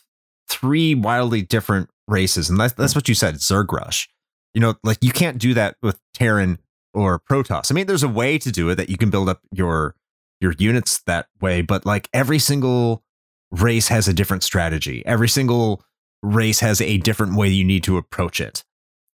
three 0.50 0.94
wildly 0.94 1.40
different 1.42 1.88
races, 2.08 2.50
and 2.50 2.58
that's 2.60 2.74
that's 2.74 2.94
what 2.94 3.08
you 3.08 3.14
said, 3.14 3.36
Zerg 3.36 3.72
Rush. 3.72 4.08
You 4.54 4.60
know, 4.60 4.74
like 4.82 4.98
you 5.02 5.12
can't 5.12 5.38
do 5.38 5.54
that 5.54 5.76
with 5.82 5.98
Terran 6.14 6.58
or 6.94 7.20
Protoss. 7.20 7.70
I 7.70 7.74
mean, 7.74 7.86
there's 7.86 8.02
a 8.02 8.08
way 8.08 8.38
to 8.38 8.50
do 8.50 8.68
it 8.70 8.76
that 8.76 8.90
you 8.90 8.96
can 8.96 9.10
build 9.10 9.28
up 9.28 9.40
your 9.50 9.94
your 10.40 10.54
units 10.58 11.02
that 11.02 11.28
way, 11.40 11.62
but 11.62 11.86
like 11.86 12.08
every 12.12 12.38
single 12.38 13.04
race 13.52 13.88
has 13.88 14.08
a 14.08 14.12
different 14.12 14.42
strategy. 14.42 15.04
Every 15.06 15.28
single 15.28 15.84
race 16.22 16.60
has 16.60 16.80
a 16.80 16.98
different 16.98 17.36
way 17.36 17.48
you 17.48 17.64
need 17.64 17.84
to 17.84 17.96
approach 17.96 18.40
it. 18.40 18.64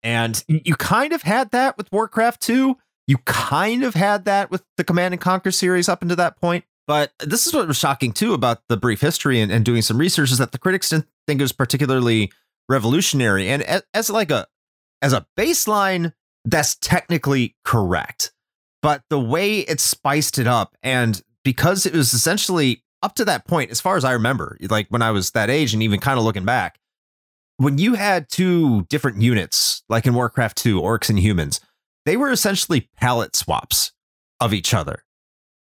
And 0.02 0.42
you 0.48 0.74
kind 0.74 1.12
of 1.12 1.22
had 1.22 1.52
that 1.52 1.78
with 1.78 1.92
Warcraft 1.92 2.40
2. 2.42 2.76
You 3.06 3.18
kind 3.18 3.84
of 3.84 3.94
had 3.94 4.24
that 4.24 4.50
with 4.50 4.64
the 4.76 4.84
Command 4.84 5.14
and 5.14 5.20
Conquer 5.20 5.52
series 5.52 5.88
up 5.88 6.02
until 6.02 6.16
that 6.16 6.40
point. 6.40 6.64
But 6.88 7.12
this 7.20 7.46
is 7.46 7.54
what 7.54 7.68
was 7.68 7.76
shocking 7.76 8.12
too 8.12 8.34
about 8.34 8.62
the 8.68 8.76
brief 8.76 9.00
history 9.00 9.40
and, 9.40 9.52
and 9.52 9.64
doing 9.64 9.82
some 9.82 9.98
research 9.98 10.32
is 10.32 10.38
that 10.38 10.50
the 10.50 10.58
critics 10.58 10.88
didn't 10.88 11.06
think 11.26 11.40
it 11.40 11.44
was 11.44 11.52
particularly 11.52 12.32
revolutionary. 12.68 13.48
And 13.48 13.62
as, 13.62 13.82
as 13.94 14.10
like 14.10 14.30
a 14.30 14.48
as 15.00 15.12
a 15.12 15.26
baseline, 15.38 16.12
that's 16.44 16.76
technically 16.76 17.56
correct. 17.64 18.32
But 18.82 19.02
the 19.10 19.20
way 19.20 19.60
it 19.60 19.80
spiced 19.80 20.38
it 20.38 20.46
up, 20.46 20.74
and 20.82 21.22
because 21.44 21.86
it 21.86 21.94
was 21.94 22.12
essentially 22.12 22.82
up 23.02 23.14
to 23.16 23.24
that 23.24 23.46
point, 23.46 23.70
as 23.70 23.80
far 23.80 23.96
as 23.96 24.04
I 24.04 24.12
remember, 24.12 24.56
like 24.68 24.88
when 24.88 25.02
I 25.02 25.10
was 25.10 25.30
that 25.32 25.50
age 25.50 25.72
and 25.72 25.82
even 25.82 26.00
kind 26.00 26.18
of 26.18 26.24
looking 26.24 26.44
back, 26.44 26.78
when 27.56 27.78
you 27.78 27.94
had 27.94 28.28
two 28.28 28.82
different 28.84 29.22
units, 29.22 29.82
like 29.88 30.06
in 30.06 30.14
Warcraft 30.14 30.56
2, 30.56 30.80
orcs 30.80 31.08
and 31.08 31.18
humans, 31.18 31.60
they 32.04 32.16
were 32.16 32.30
essentially 32.30 32.88
palette 32.96 33.36
swaps 33.36 33.92
of 34.40 34.52
each 34.52 34.74
other 34.74 35.04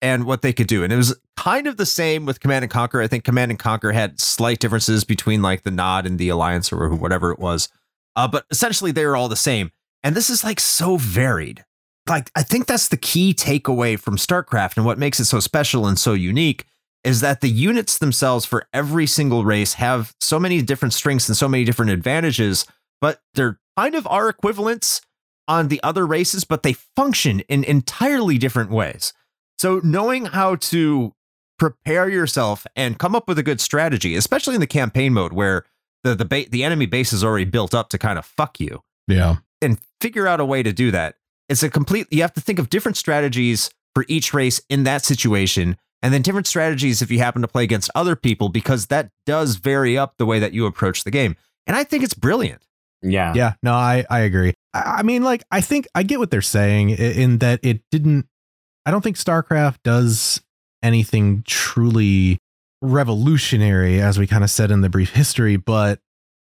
and 0.01 0.25
what 0.25 0.43
they 0.43 0.53
could 0.53 0.69
do. 0.69 0.85
And 0.85 0.93
it 0.93 0.97
was 0.97 1.19
kind 1.37 1.67
of 1.67 1.77
the 1.77 1.87
same 1.87 2.25
with 2.25 2.41
Command 2.41 2.65
and 2.65 2.71
Conquer. 2.71 3.01
I 3.01 3.09
think 3.09 3.25
Command 3.25 3.51
and 3.51 3.59
Conquer 3.59 3.93
had 3.93 4.21
slight 4.21 4.61
differences 4.61 5.05
between 5.05 5.43
like 5.43 5.65
the 5.65 5.71
Nod 5.71 6.07
and 6.07 6.19
the 6.19 6.29
Alliance 6.29 6.73
or 6.73 6.95
whatever 6.95 7.33
it 7.33 7.39
was. 7.39 7.69
Uh, 8.15 8.29
but 8.29 8.45
essentially 8.51 8.93
they 8.93 9.07
were 9.07 9.17
all 9.17 9.29
the 9.29 9.37
same. 9.37 9.71
And 10.09 10.17
this 10.17 10.31
is 10.31 10.43
like 10.43 10.59
so 10.59 10.97
varied. 10.97 11.67
Like 12.09 12.31
I 12.35 12.43
think 12.43 12.65
that's 12.65 12.89
the 12.89 12.97
key 12.97 13.35
takeaway 13.35 14.01
from 14.01 14.17
StarCraft 14.17 14.79
and 14.79 14.87
what 14.87 14.99
makes 14.99 15.21
it 15.21 15.27
so 15.27 15.39
special 15.39 15.87
and 15.87 15.99
so 15.99 16.15
unique 16.15 16.65
is 17.05 17.21
that 17.21 17.43
the 17.43 17.51
units 17.51 17.99
themselves 17.99 18.47
for 18.47 18.67
every 18.73 19.07
single 19.07 19.45
race 19.45 19.75
have 19.75 20.15
so 20.19 20.41
many 20.41 20.63
different 20.63 20.95
strengths 20.95 21.29
and 21.29 21.37
so 21.37 21.47
many 21.47 21.63
different 21.63 21.91
advantages, 21.91 22.65
but 23.03 23.21
they're 23.35 23.61
kind 23.77 23.95
of 23.95 24.07
are 24.07 24.31
equivalents 24.31 25.03
on 25.47 25.69
the 25.69 25.79
other 25.83 26.07
races, 26.07 26.43
but 26.43 26.63
they 26.63 26.73
function 26.73 27.41
in 27.41 27.63
entirely 27.65 28.39
different 28.39 28.71
ways. 28.71 29.13
So 29.59 29.83
knowing 29.85 30.25
how 30.25 30.55
to 30.55 31.13
prepare 31.59 32.09
yourself 32.09 32.67
and 32.75 32.99
come 32.99 33.15
up 33.15 33.29
with 33.29 33.39
a 33.39 33.43
good 33.43 33.61
strategy, 33.61 34.17
especially 34.17 34.55
in 34.55 34.63
the 34.63 34.67
campaign 34.67 35.13
mode 35.13 35.35
where 35.35 35.67
the 36.03 36.15
the 36.15 36.25
ba- 36.25 36.49
the 36.49 36.65
enemy 36.65 36.87
base 36.87 37.13
is 37.13 37.23
already 37.23 37.45
built 37.45 37.75
up 37.75 37.91
to 37.91 37.99
kind 37.99 38.19
of 38.19 38.25
fuck 38.25 38.59
you, 38.59 38.83
Yeah. 39.07 39.37
And 39.63 39.79
figure 40.01 40.27
out 40.27 40.41
a 40.41 40.45
way 40.45 40.63
to 40.63 40.73
do 40.73 40.91
that. 40.91 41.17
It's 41.49 41.63
a 41.63 41.71
complete. 41.71 42.07
You 42.11 42.23
have 42.23 42.35
to 42.35 42.41
think 42.41 42.59
of 42.59 42.69
different 42.71 42.97
strategies 42.97 43.71
for 43.95 44.05
each 44.09 44.35
race 44.35 44.61
in 44.69 44.85
that 44.85 45.05
situation, 45.05 45.77
and 46.03 46.13
then 46.15 46.23
different 46.23 46.47
strategies 46.47 47.03
if 47.03 47.11
you 47.11 47.19
happen 47.19 47.43
to 47.43 47.49
play 47.49 47.65
against 47.65 47.91
other 47.95 48.15
people, 48.15 48.49
because 48.49 48.87
that 48.87 49.11
does 49.27 49.57
vary 49.57 49.97
up 49.99 50.15
the 50.19 50.27
way 50.27 50.39
that 50.39 50.53
you 50.53 50.67
approach 50.67 51.05
the 51.05 51.11
game. 51.11 51.37
And 51.67 51.77
I 51.77 51.85
think 51.85 52.05
it's 52.05 52.15
brilliant. 52.15 52.63
Yeah. 53.03 53.33
Yeah. 53.35 53.53
No, 53.63 53.73
I, 53.75 54.05
I 54.11 54.21
agree. 54.21 54.55
I, 54.75 54.97
I 54.99 55.03
mean, 55.03 55.23
like, 55.23 55.43
I 55.51 55.61
think 55.61 55.87
I 55.95 56.03
get 56.03 56.19
what 56.19 56.31
they're 56.31 56.43
saying 56.43 56.91
i- 56.93 56.95
in 56.95 57.39
that 57.39 57.61
it 57.63 57.83
didn't, 57.91 58.27
I 58.87 58.91
don't 58.91 59.03
think 59.03 59.17
StarCraft 59.17 59.79
does 59.85 60.41
anything 60.83 61.43
truly 61.47 62.39
revolutionary, 62.83 64.01
as 64.01 64.19
we 64.19 64.27
kind 64.27 64.45
of 64.45 64.51
said 64.51 64.71
in 64.71 64.81
the 64.81 64.89
brief 64.89 65.11
history, 65.11 65.57
but 65.57 66.01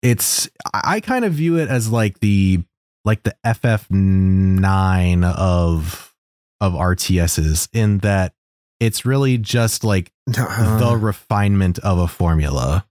it's, 0.02 0.48
I 0.74 0.80
I 0.96 1.00
kind 1.00 1.24
of 1.24 1.32
view 1.32 1.58
it 1.58 1.68
as 1.68 1.90
like 1.90 2.20
the, 2.20 2.62
like 3.04 3.22
the 3.22 3.34
FF9 3.44 5.24
of, 5.24 6.14
of 6.60 6.72
RTSs 6.72 7.68
in 7.72 7.98
that 7.98 8.34
it's 8.80 9.04
really 9.04 9.38
just 9.38 9.84
like 9.84 10.10
the 10.26 10.42
uh-huh. 10.42 10.96
refinement 10.96 11.78
of 11.80 11.98
a 11.98 12.08
formula. 12.08 12.86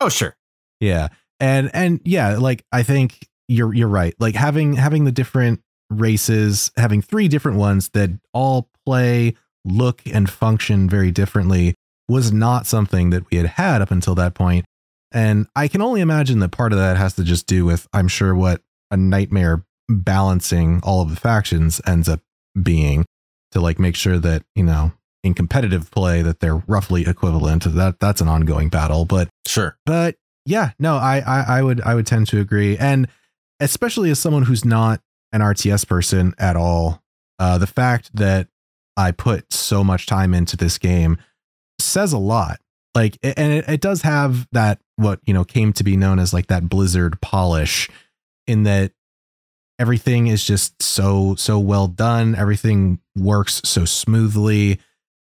oh 0.00 0.08
sure, 0.08 0.36
Yeah. 0.80 1.08
And 1.40 1.70
and 1.72 2.00
yeah, 2.04 2.38
like 2.38 2.64
I 2.72 2.82
think 2.82 3.28
you're 3.46 3.72
you're 3.72 3.88
right. 3.88 4.14
Like 4.18 4.34
having 4.34 4.74
having 4.74 5.04
the 5.04 5.12
different 5.12 5.60
races, 5.90 6.72
having 6.76 7.02
three 7.02 7.28
different 7.28 7.58
ones 7.58 7.90
that 7.90 8.10
all 8.32 8.70
play, 8.84 9.34
look 9.64 10.02
and 10.06 10.28
function 10.28 10.88
very 10.88 11.10
differently 11.10 11.74
was 12.08 12.32
not 12.32 12.66
something 12.66 13.10
that 13.10 13.30
we 13.30 13.36
had 13.36 13.46
had 13.46 13.82
up 13.82 13.90
until 13.90 14.14
that 14.14 14.34
point. 14.34 14.64
And 15.12 15.46
I 15.54 15.68
can 15.68 15.80
only 15.82 16.00
imagine 16.00 16.38
that 16.40 16.52
part 16.52 16.72
of 16.72 16.78
that 16.78 16.96
has 16.96 17.14
to 17.14 17.24
just 17.24 17.46
do 17.46 17.64
with 17.64 17.86
I'm 17.92 18.08
sure 18.08 18.34
what 18.34 18.62
a 18.90 18.96
nightmare 18.96 19.64
balancing 19.88 20.80
all 20.82 21.00
of 21.00 21.10
the 21.10 21.16
factions 21.16 21.80
ends 21.86 22.08
up 22.08 22.20
being 22.60 23.04
to 23.52 23.60
like 23.60 23.78
make 23.78 23.96
sure 23.96 24.18
that, 24.18 24.44
you 24.54 24.62
know, 24.62 24.92
in 25.24 25.34
competitive 25.34 25.90
play 25.90 26.22
that 26.22 26.40
they're 26.40 26.62
roughly 26.66 27.06
equivalent. 27.06 27.64
That 27.64 27.98
that's 28.00 28.20
an 28.20 28.28
ongoing 28.28 28.68
battle, 28.68 29.04
but 29.04 29.28
sure. 29.46 29.78
but 29.84 30.16
yeah, 30.44 30.70
no, 30.78 30.96
I, 30.96 31.18
I 31.18 31.58
I 31.58 31.62
would 31.62 31.80
I 31.82 31.94
would 31.94 32.06
tend 32.06 32.26
to 32.28 32.40
agree, 32.40 32.76
and 32.76 33.08
especially 33.60 34.10
as 34.10 34.18
someone 34.18 34.44
who's 34.44 34.64
not 34.64 35.00
an 35.32 35.40
RTS 35.40 35.86
person 35.86 36.34
at 36.38 36.56
all, 36.56 37.02
uh, 37.38 37.58
the 37.58 37.66
fact 37.66 38.10
that 38.14 38.48
I 38.96 39.12
put 39.12 39.52
so 39.52 39.84
much 39.84 40.06
time 40.06 40.34
into 40.34 40.56
this 40.56 40.78
game 40.78 41.18
says 41.78 42.12
a 42.12 42.18
lot. 42.18 42.60
Like, 42.94 43.18
and 43.22 43.52
it, 43.52 43.68
it 43.68 43.80
does 43.80 44.02
have 44.02 44.48
that 44.52 44.80
what 44.96 45.20
you 45.24 45.34
know 45.34 45.44
came 45.44 45.72
to 45.74 45.84
be 45.84 45.96
known 45.96 46.18
as 46.18 46.32
like 46.32 46.46
that 46.48 46.68
Blizzard 46.68 47.20
polish, 47.20 47.88
in 48.48 48.64
that 48.64 48.92
everything 49.78 50.26
is 50.26 50.44
just 50.44 50.82
so 50.82 51.34
so 51.36 51.58
well 51.58 51.86
done. 51.86 52.34
Everything 52.34 53.00
works 53.16 53.60
so 53.64 53.84
smoothly. 53.84 54.80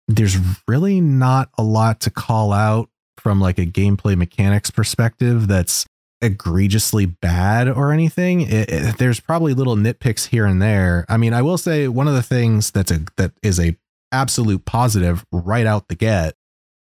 There's 0.08 0.38
really 0.68 1.02
not 1.02 1.50
a 1.58 1.64
lot 1.64 2.00
to 2.02 2.12
call 2.12 2.54
out 2.54 2.90
from 3.18 3.42
like 3.42 3.58
a 3.58 3.66
gameplay 3.66 4.16
mechanics 4.16 4.70
perspective 4.70 5.48
that's 5.48 5.86
egregiously 6.22 7.06
bad 7.06 7.68
or 7.68 7.92
anything. 7.92 8.42
It, 8.42 8.70
it- 8.72 8.98
there's 8.98 9.20
probably 9.20 9.54
little 9.54 9.76
nitpicks 9.76 10.28
here 10.28 10.46
and 10.46 10.62
there. 10.62 11.06
I 11.10 11.18
mean, 11.18 11.34
I 11.34 11.42
will 11.42 11.58
say 11.58 11.88
one 11.88 12.08
of 12.08 12.14
the 12.14 12.22
things 12.24 12.72
that's 12.72 12.92
a 12.92 13.02
that 13.18 13.32
is 13.42 13.60
a 13.60 13.76
absolute 14.12 14.66
positive 14.66 15.26
right 15.32 15.66
out 15.66 15.88
the 15.88 15.96
get 15.96 16.36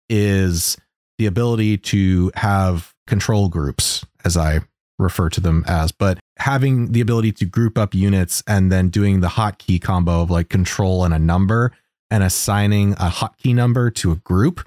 is 0.08 0.76
the 1.18 1.26
ability 1.26 1.76
to 1.78 2.30
have 2.36 2.94
control 3.06 3.48
groups, 3.48 4.04
as 4.24 4.36
I 4.36 4.60
refer 4.98 5.28
to 5.30 5.40
them 5.40 5.64
as, 5.66 5.92
but 5.92 6.18
having 6.40 6.92
the 6.92 7.00
ability 7.00 7.32
to 7.32 7.44
group 7.44 7.76
up 7.78 7.94
units 7.94 8.42
and 8.46 8.72
then 8.72 8.88
doing 8.88 9.20
the 9.20 9.28
hotkey 9.28 9.80
combo 9.80 10.22
of 10.22 10.30
like 10.30 10.48
control 10.48 11.04
and 11.04 11.12
a 11.14 11.18
number 11.18 11.72
and 12.10 12.24
assigning 12.24 12.92
a 12.94 13.08
hotkey 13.10 13.54
number 13.54 13.90
to 13.90 14.10
a 14.10 14.16
group, 14.16 14.66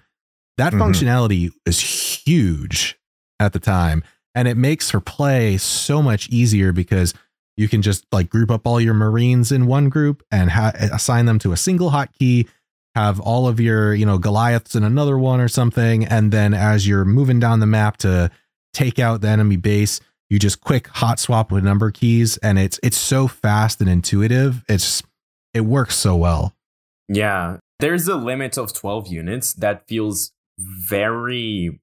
that 0.57 0.71
Mhm. 0.73 0.79
functionality 0.79 1.51
is 1.65 1.79
huge 1.79 2.97
at 3.39 3.53
the 3.53 3.59
time. 3.59 4.03
And 4.35 4.47
it 4.47 4.55
makes 4.57 4.89
for 4.89 4.99
play 4.99 5.57
so 5.57 6.01
much 6.01 6.29
easier 6.29 6.71
because 6.71 7.13
you 7.57 7.67
can 7.67 7.81
just 7.81 8.05
like 8.11 8.29
group 8.29 8.49
up 8.49 8.65
all 8.65 8.79
your 8.81 8.93
Marines 8.95 9.51
in 9.51 9.65
one 9.67 9.89
group 9.89 10.23
and 10.31 10.49
ha- 10.51 10.71
assign 10.75 11.25
them 11.25 11.37
to 11.39 11.51
a 11.51 11.57
single 11.57 11.91
hotkey 11.91 12.47
have 12.95 13.19
all 13.19 13.47
of 13.47 13.59
your, 13.59 13.93
you 13.95 14.05
know, 14.05 14.17
Goliaths 14.19 14.75
in 14.75 14.83
another 14.83 15.17
one 15.17 15.39
or 15.41 15.47
something. 15.47 16.05
And 16.05 16.31
then 16.31 16.53
as 16.53 16.87
you're 16.87 17.05
moving 17.05 17.39
down 17.39 17.59
the 17.59 17.65
map 17.65 17.97
to 17.97 18.29
take 18.73 18.99
out 18.99 19.21
the 19.21 19.29
enemy 19.29 19.55
base, 19.57 19.99
you 20.29 20.39
just 20.39 20.61
quick 20.61 20.87
hot 20.87 21.19
swap 21.19 21.51
with 21.51 21.63
number 21.63 21.91
keys. 21.91 22.37
And 22.37 22.57
it's 22.57 22.79
it's 22.83 22.97
so 22.97 23.27
fast 23.27 23.81
and 23.81 23.89
intuitive. 23.89 24.63
It's 24.67 25.03
it 25.53 25.61
works 25.61 25.95
so 25.95 26.15
well. 26.15 26.53
Yeah, 27.07 27.57
there's 27.79 28.07
a 28.07 28.15
limit 28.15 28.57
of 28.57 28.73
12 28.73 29.07
units 29.07 29.53
that 29.53 29.87
feels 29.87 30.31
very 30.57 31.79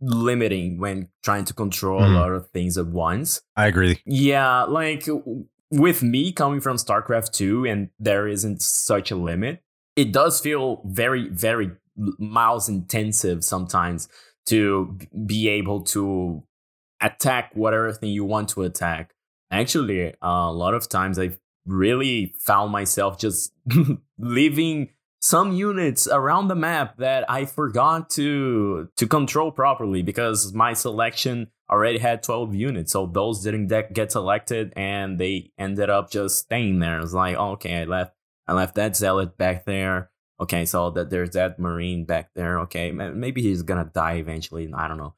limiting 0.00 0.78
when 0.78 1.08
trying 1.24 1.44
to 1.44 1.54
control 1.54 2.00
Mhm. 2.00 2.10
a 2.14 2.18
lot 2.18 2.32
of 2.32 2.48
things 2.50 2.78
at 2.78 2.86
once. 2.86 3.40
I 3.56 3.66
agree. 3.66 4.00
Yeah, 4.06 4.62
like 4.64 5.06
with 5.70 6.02
me 6.02 6.32
coming 6.32 6.60
from 6.60 6.76
StarCraft 6.76 7.32
2 7.32 7.64
and 7.66 7.88
there 7.98 8.28
isn't 8.28 8.62
such 8.62 9.10
a 9.10 9.16
limit, 9.16 9.62
it 9.96 10.12
does 10.12 10.40
feel 10.40 10.82
very, 10.86 11.28
very 11.28 11.72
mouse 12.18 12.68
intensive 12.68 13.44
sometimes 13.44 14.08
to 14.46 14.98
be 15.26 15.48
able 15.48 15.82
to 15.82 16.42
attack 17.02 17.50
whatever 17.54 17.92
thing 17.92 18.10
you 18.10 18.24
want 18.24 18.48
to 18.50 18.62
attack. 18.62 19.14
Actually, 19.50 20.08
uh, 20.14 20.14
a 20.22 20.52
lot 20.52 20.74
of 20.74 20.88
times 20.88 21.18
I've 21.18 21.38
really 21.66 22.34
found 22.38 22.72
myself 22.72 23.18
just 23.18 23.52
leaving 24.18 24.90
some 25.20 25.52
units 25.52 26.08
around 26.08 26.48
the 26.48 26.54
map 26.54 26.96
that 26.96 27.30
I 27.30 27.44
forgot 27.44 28.10
to 28.10 28.88
to 28.96 29.06
control 29.06 29.52
properly 29.52 30.02
because 30.02 30.52
my 30.52 30.72
selection 30.72 31.48
already 31.70 31.98
had 31.98 32.22
12 32.22 32.54
units. 32.54 32.92
So 32.92 33.06
those 33.06 33.42
didn't 33.42 33.68
get 33.94 34.12
selected 34.12 34.72
and 34.76 35.18
they 35.18 35.52
ended 35.58 35.90
up 35.90 36.10
just 36.10 36.38
staying 36.38 36.80
there. 36.80 37.00
It's 37.00 37.12
like, 37.12 37.36
oh, 37.36 37.52
okay, 37.52 37.82
I 37.82 37.84
left 37.84 38.14
I 38.48 38.54
left 38.54 38.74
that 38.74 38.96
zealot 38.96 39.38
back 39.38 39.64
there. 39.64 40.10
Okay, 40.40 40.64
so 40.64 40.90
that 40.90 41.10
there's 41.10 41.30
that 41.30 41.58
marine 41.60 42.04
back 42.04 42.30
there. 42.34 42.58
Okay, 42.60 42.90
maybe 42.90 43.42
he's 43.42 43.62
gonna 43.62 43.90
die 43.92 44.14
eventually. 44.14 44.72
I 44.74 44.88
don't 44.88 44.98
know. 44.98 45.14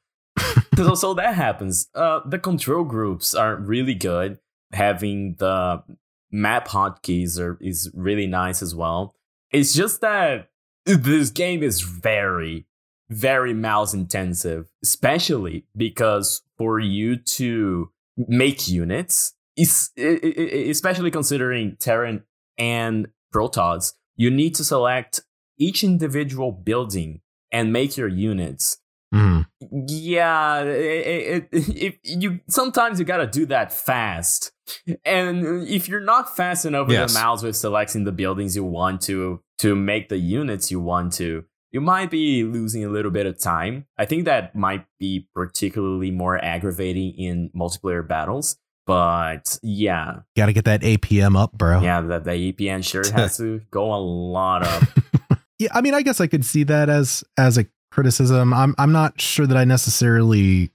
so, 0.75 0.95
so 0.95 1.13
that 1.13 1.35
happens. 1.35 1.87
Uh, 1.95 2.21
the 2.25 2.39
control 2.39 2.83
groups 2.83 3.33
are 3.33 3.55
really 3.55 3.95
good. 3.95 4.39
Having 4.71 5.35
the 5.39 5.83
map 6.31 6.67
hotkeys 6.67 7.39
are 7.39 7.57
is 7.61 7.89
really 7.93 8.27
nice 8.27 8.61
as 8.61 8.75
well. 8.75 9.15
It's 9.51 9.73
just 9.73 10.01
that 10.01 10.49
this 10.85 11.29
game 11.29 11.63
is 11.63 11.81
very, 11.81 12.65
very 13.09 13.53
mouse 13.53 13.93
intensive, 13.93 14.67
especially 14.83 15.65
because 15.75 16.41
for 16.57 16.79
you 16.79 17.15
to 17.15 17.91
make 18.17 18.67
units, 18.67 19.33
especially 19.97 21.11
considering 21.11 21.77
Terran 21.79 22.23
and 22.57 23.07
Protoss, 23.33 23.93
you 24.15 24.29
need 24.29 24.55
to 24.55 24.63
select 24.63 25.21
each 25.57 25.83
individual 25.83 26.51
building 26.51 27.21
and 27.51 27.71
make 27.71 27.97
your 27.97 28.07
units. 28.07 28.77
Mhm. 29.13 29.45
Yeah, 29.87 30.61
it, 30.61 31.47
it, 31.51 31.67
if 31.75 31.95
you 32.03 32.39
sometimes 32.47 32.99
you 32.99 33.05
gotta 33.05 33.27
do 33.27 33.45
that 33.47 33.71
fast, 33.71 34.51
and 35.05 35.67
if 35.67 35.87
you're 35.87 35.99
not 36.01 36.35
fast 36.35 36.65
enough 36.65 36.87
with 36.87 36.97
Yes. 36.97 37.13
the 37.13 37.19
mouse 37.19 37.43
with 37.43 37.55
selecting 37.55 38.03
the 38.03 38.11
buildings 38.11 38.55
you 38.55 38.63
want 38.63 39.01
to 39.01 39.41
to 39.59 39.75
make 39.75 40.09
the 40.09 40.17
units 40.17 40.71
you 40.71 40.79
want 40.79 41.13
to, 41.13 41.45
you 41.71 41.81
might 41.81 42.09
be 42.11 42.43
losing 42.43 42.83
a 42.83 42.89
little 42.89 43.11
bit 43.11 43.25
of 43.25 43.39
time. 43.39 43.85
I 43.97 44.05
think 44.05 44.25
that 44.25 44.55
might 44.55 44.85
be 44.99 45.27
particularly 45.33 46.11
more 46.11 46.43
aggravating 46.43 47.13
in 47.17 47.49
multiplayer 47.55 48.05
battles. 48.07 48.57
But 48.87 49.57
yeah, 49.63 50.19
Got 50.37 50.45
to 50.47 50.53
get 50.53 50.65
that 50.65 50.81
APM 50.81 51.35
up, 51.35 51.53
bro. 51.53 51.81
yeah, 51.81 52.01
the, 52.01 52.19
the 52.19 52.31
APM 52.53 52.83
sure 52.83 53.03
has 53.13 53.37
to 53.37 53.61
go 53.71 53.93
a 53.93 53.97
lot 53.97 54.63
up. 54.63 54.83
Yeah, 55.57 55.69
I 55.73 55.79
mean, 55.79 55.93
I 55.93 56.01
guess 56.01 56.19
I 56.19 56.27
could 56.27 56.43
see 56.43 56.63
that 56.65 56.89
as 56.89 57.23
as 57.37 57.57
a 57.57 57.65
criticism. 57.91 58.53
I'm 58.53 58.75
I'm 58.77 58.91
not 58.91 59.19
sure 59.21 59.45
that 59.47 59.57
I 59.57 59.63
necessarily 59.65 60.71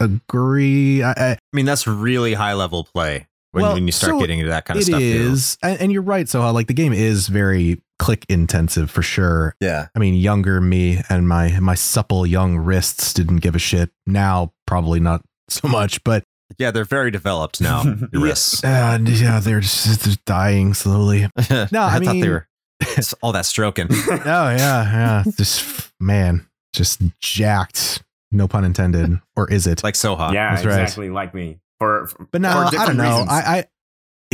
agree. 0.00 1.02
I, 1.02 1.10
I, 1.12 1.30
I 1.32 1.38
mean, 1.52 1.66
that's 1.66 1.86
really 1.86 2.34
high 2.34 2.54
level 2.54 2.84
play 2.84 3.26
when, 3.52 3.62
Well, 3.62 3.74
when 3.74 3.86
you 3.86 3.92
start 3.92 4.12
so 4.12 4.20
getting 4.20 4.40
into 4.40 4.50
that 4.50 4.64
kind 4.64 4.76
of 4.78 4.82
it 4.82 4.86
stuff. 4.86 5.00
too. 5.00 5.66
and, 5.66 5.80
and 5.80 5.92
you're 5.92 6.02
right. 6.02 6.28
So 6.28 6.48
like 6.50 6.66
the 6.66 6.74
game 6.74 6.92
is 6.92 7.28
very 7.28 7.80
click 7.98 8.26
intensive 8.28 8.90
for 8.90 9.02
sure. 9.02 9.54
Yeah. 9.60 9.88
I 9.94 9.98
mean, 9.98 10.14
younger 10.14 10.60
me 10.60 11.00
and 11.08 11.28
my 11.28 11.58
my 11.60 11.74
supple 11.74 12.26
young 12.26 12.58
wrists 12.58 13.12
didn't 13.14 13.38
give 13.38 13.54
a 13.54 13.58
shit. 13.60 13.90
Now 14.06 14.52
probably 14.66 15.00
not 15.00 15.22
so 15.48 15.68
much, 15.68 16.02
but 16.04 16.24
Yeah, 16.58 16.70
they're 16.70 16.84
very 16.84 17.10
developed 17.10 17.60
now. 17.60 17.82
Your 18.12 18.22
wrists. 18.22 18.62
uh, 18.64 18.98
yeah, 19.04 19.40
they're 19.40 19.60
just 19.60 20.00
they're 20.00 20.16
dying 20.26 20.74
slowly. 20.74 21.22
no, 21.50 21.82
I 21.82 21.96
I, 21.96 21.98
thought 22.00 22.20
they 22.20 22.28
were 22.28 22.48
it's 22.80 23.12
all 23.22 23.32
that 23.32 23.46
stroking. 23.46 23.86
Oh 24.10 24.50
yeah, 24.50 24.52
yeah. 24.56 25.24
Just 25.38 25.92
man, 26.00 26.46
just 26.74 27.00
jacked. 27.20 28.02
No 28.30 28.46
pun 28.48 28.64
intended. 28.64 29.20
Or 29.36 29.50
is 29.50 29.66
it? 29.66 29.82
like 29.82 29.96
so 29.96 30.14
hot. 30.14 30.32
yeah, 30.34 30.54
That's 30.54 30.66
right. 30.66 30.82
exactly 30.82 31.10
like 31.10 31.34
me. 31.34 31.58
For, 31.78 32.06
for 32.06 32.28
But 32.30 32.40
no, 32.40 32.50
for 32.70 32.78
I 32.78 32.86
don't 32.86 32.96
know. 32.96 33.02
reasons. 33.10 33.28
I, 33.30 33.40
I 33.40 33.64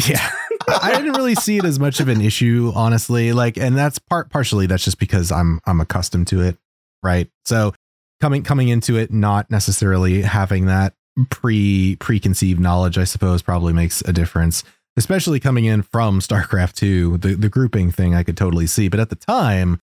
yeah, 0.08 0.30
I 0.68 0.78
I 0.82 0.96
didn't 0.96 1.12
really 1.16 1.34
see 1.34 1.56
it 1.58 1.64
as 1.64 1.78
much 1.78 2.00
of 2.00 2.08
an 2.08 2.20
issue, 2.20 2.70
honestly. 2.74 3.32
Like, 3.32 3.56
and 3.56 3.76
that's 3.76 3.98
part 3.98 4.30
partially 4.30 4.66
that's 4.66 4.84
just 4.84 4.98
because 4.98 5.30
I'm 5.32 5.60
I'm 5.66 5.80
accustomed 5.80 6.26
to 6.28 6.42
it, 6.42 6.58
right? 7.02 7.30
So 7.46 7.72
coming 8.20 8.42
coming 8.42 8.68
into 8.68 8.96
it, 8.96 9.10
not 9.12 9.50
necessarily 9.50 10.22
having 10.22 10.66
that 10.66 10.94
pre 11.30 11.96
preconceived 11.96 12.60
knowledge, 12.60 12.98
I 12.98 13.04
suppose, 13.04 13.40
probably 13.42 13.72
makes 13.72 14.00
a 14.02 14.12
difference. 14.12 14.64
Especially 14.96 15.40
coming 15.40 15.64
in 15.64 15.82
from 15.82 16.20
StarCraft 16.20 16.74
2, 16.74 17.18
the 17.18 17.34
the 17.34 17.48
grouping 17.48 17.90
thing 17.90 18.14
I 18.14 18.22
could 18.22 18.36
totally 18.36 18.66
see, 18.66 18.88
but 18.88 19.00
at 19.00 19.08
the 19.10 19.16
time. 19.16 19.80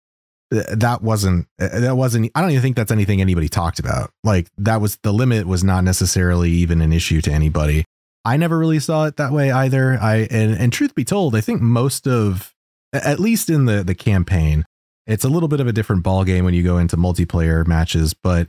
Th- 0.54 0.66
That 0.78 1.02
wasn't 1.02 1.46
uh, 1.60 1.80
that 1.80 1.96
wasn't 1.96 2.30
I 2.34 2.40
don't 2.40 2.50
even 2.50 2.62
think 2.62 2.76
that's 2.76 2.92
anything 2.92 3.20
anybody 3.20 3.48
talked 3.48 3.78
about. 3.78 4.10
Like 4.22 4.48
that 4.58 4.80
was 4.80 4.98
the 5.02 5.12
limit 5.12 5.46
was 5.46 5.62
not 5.62 5.84
necessarily 5.84 6.50
even 6.50 6.80
an 6.80 6.92
issue 6.92 7.20
to 7.22 7.32
anybody. 7.32 7.84
I 8.24 8.36
never 8.36 8.58
really 8.58 8.80
saw 8.80 9.04
it 9.04 9.16
that 9.18 9.32
way 9.32 9.50
either. 9.50 9.98
I 10.00 10.26
and 10.30 10.54
and 10.56 10.72
truth 10.72 10.94
be 10.94 11.04
told, 11.04 11.36
I 11.36 11.40
think 11.40 11.60
most 11.60 12.06
of 12.06 12.54
at 12.92 13.20
least 13.20 13.50
in 13.50 13.66
the 13.66 13.84
the 13.84 13.94
campaign, 13.94 14.64
it's 15.06 15.24
a 15.24 15.28
little 15.28 15.48
bit 15.48 15.60
of 15.60 15.66
a 15.66 15.72
different 15.72 16.02
ball 16.02 16.24
game 16.24 16.44
when 16.44 16.54
you 16.54 16.62
go 16.62 16.78
into 16.78 16.96
multiplayer 16.96 17.66
matches, 17.66 18.14
but 18.14 18.48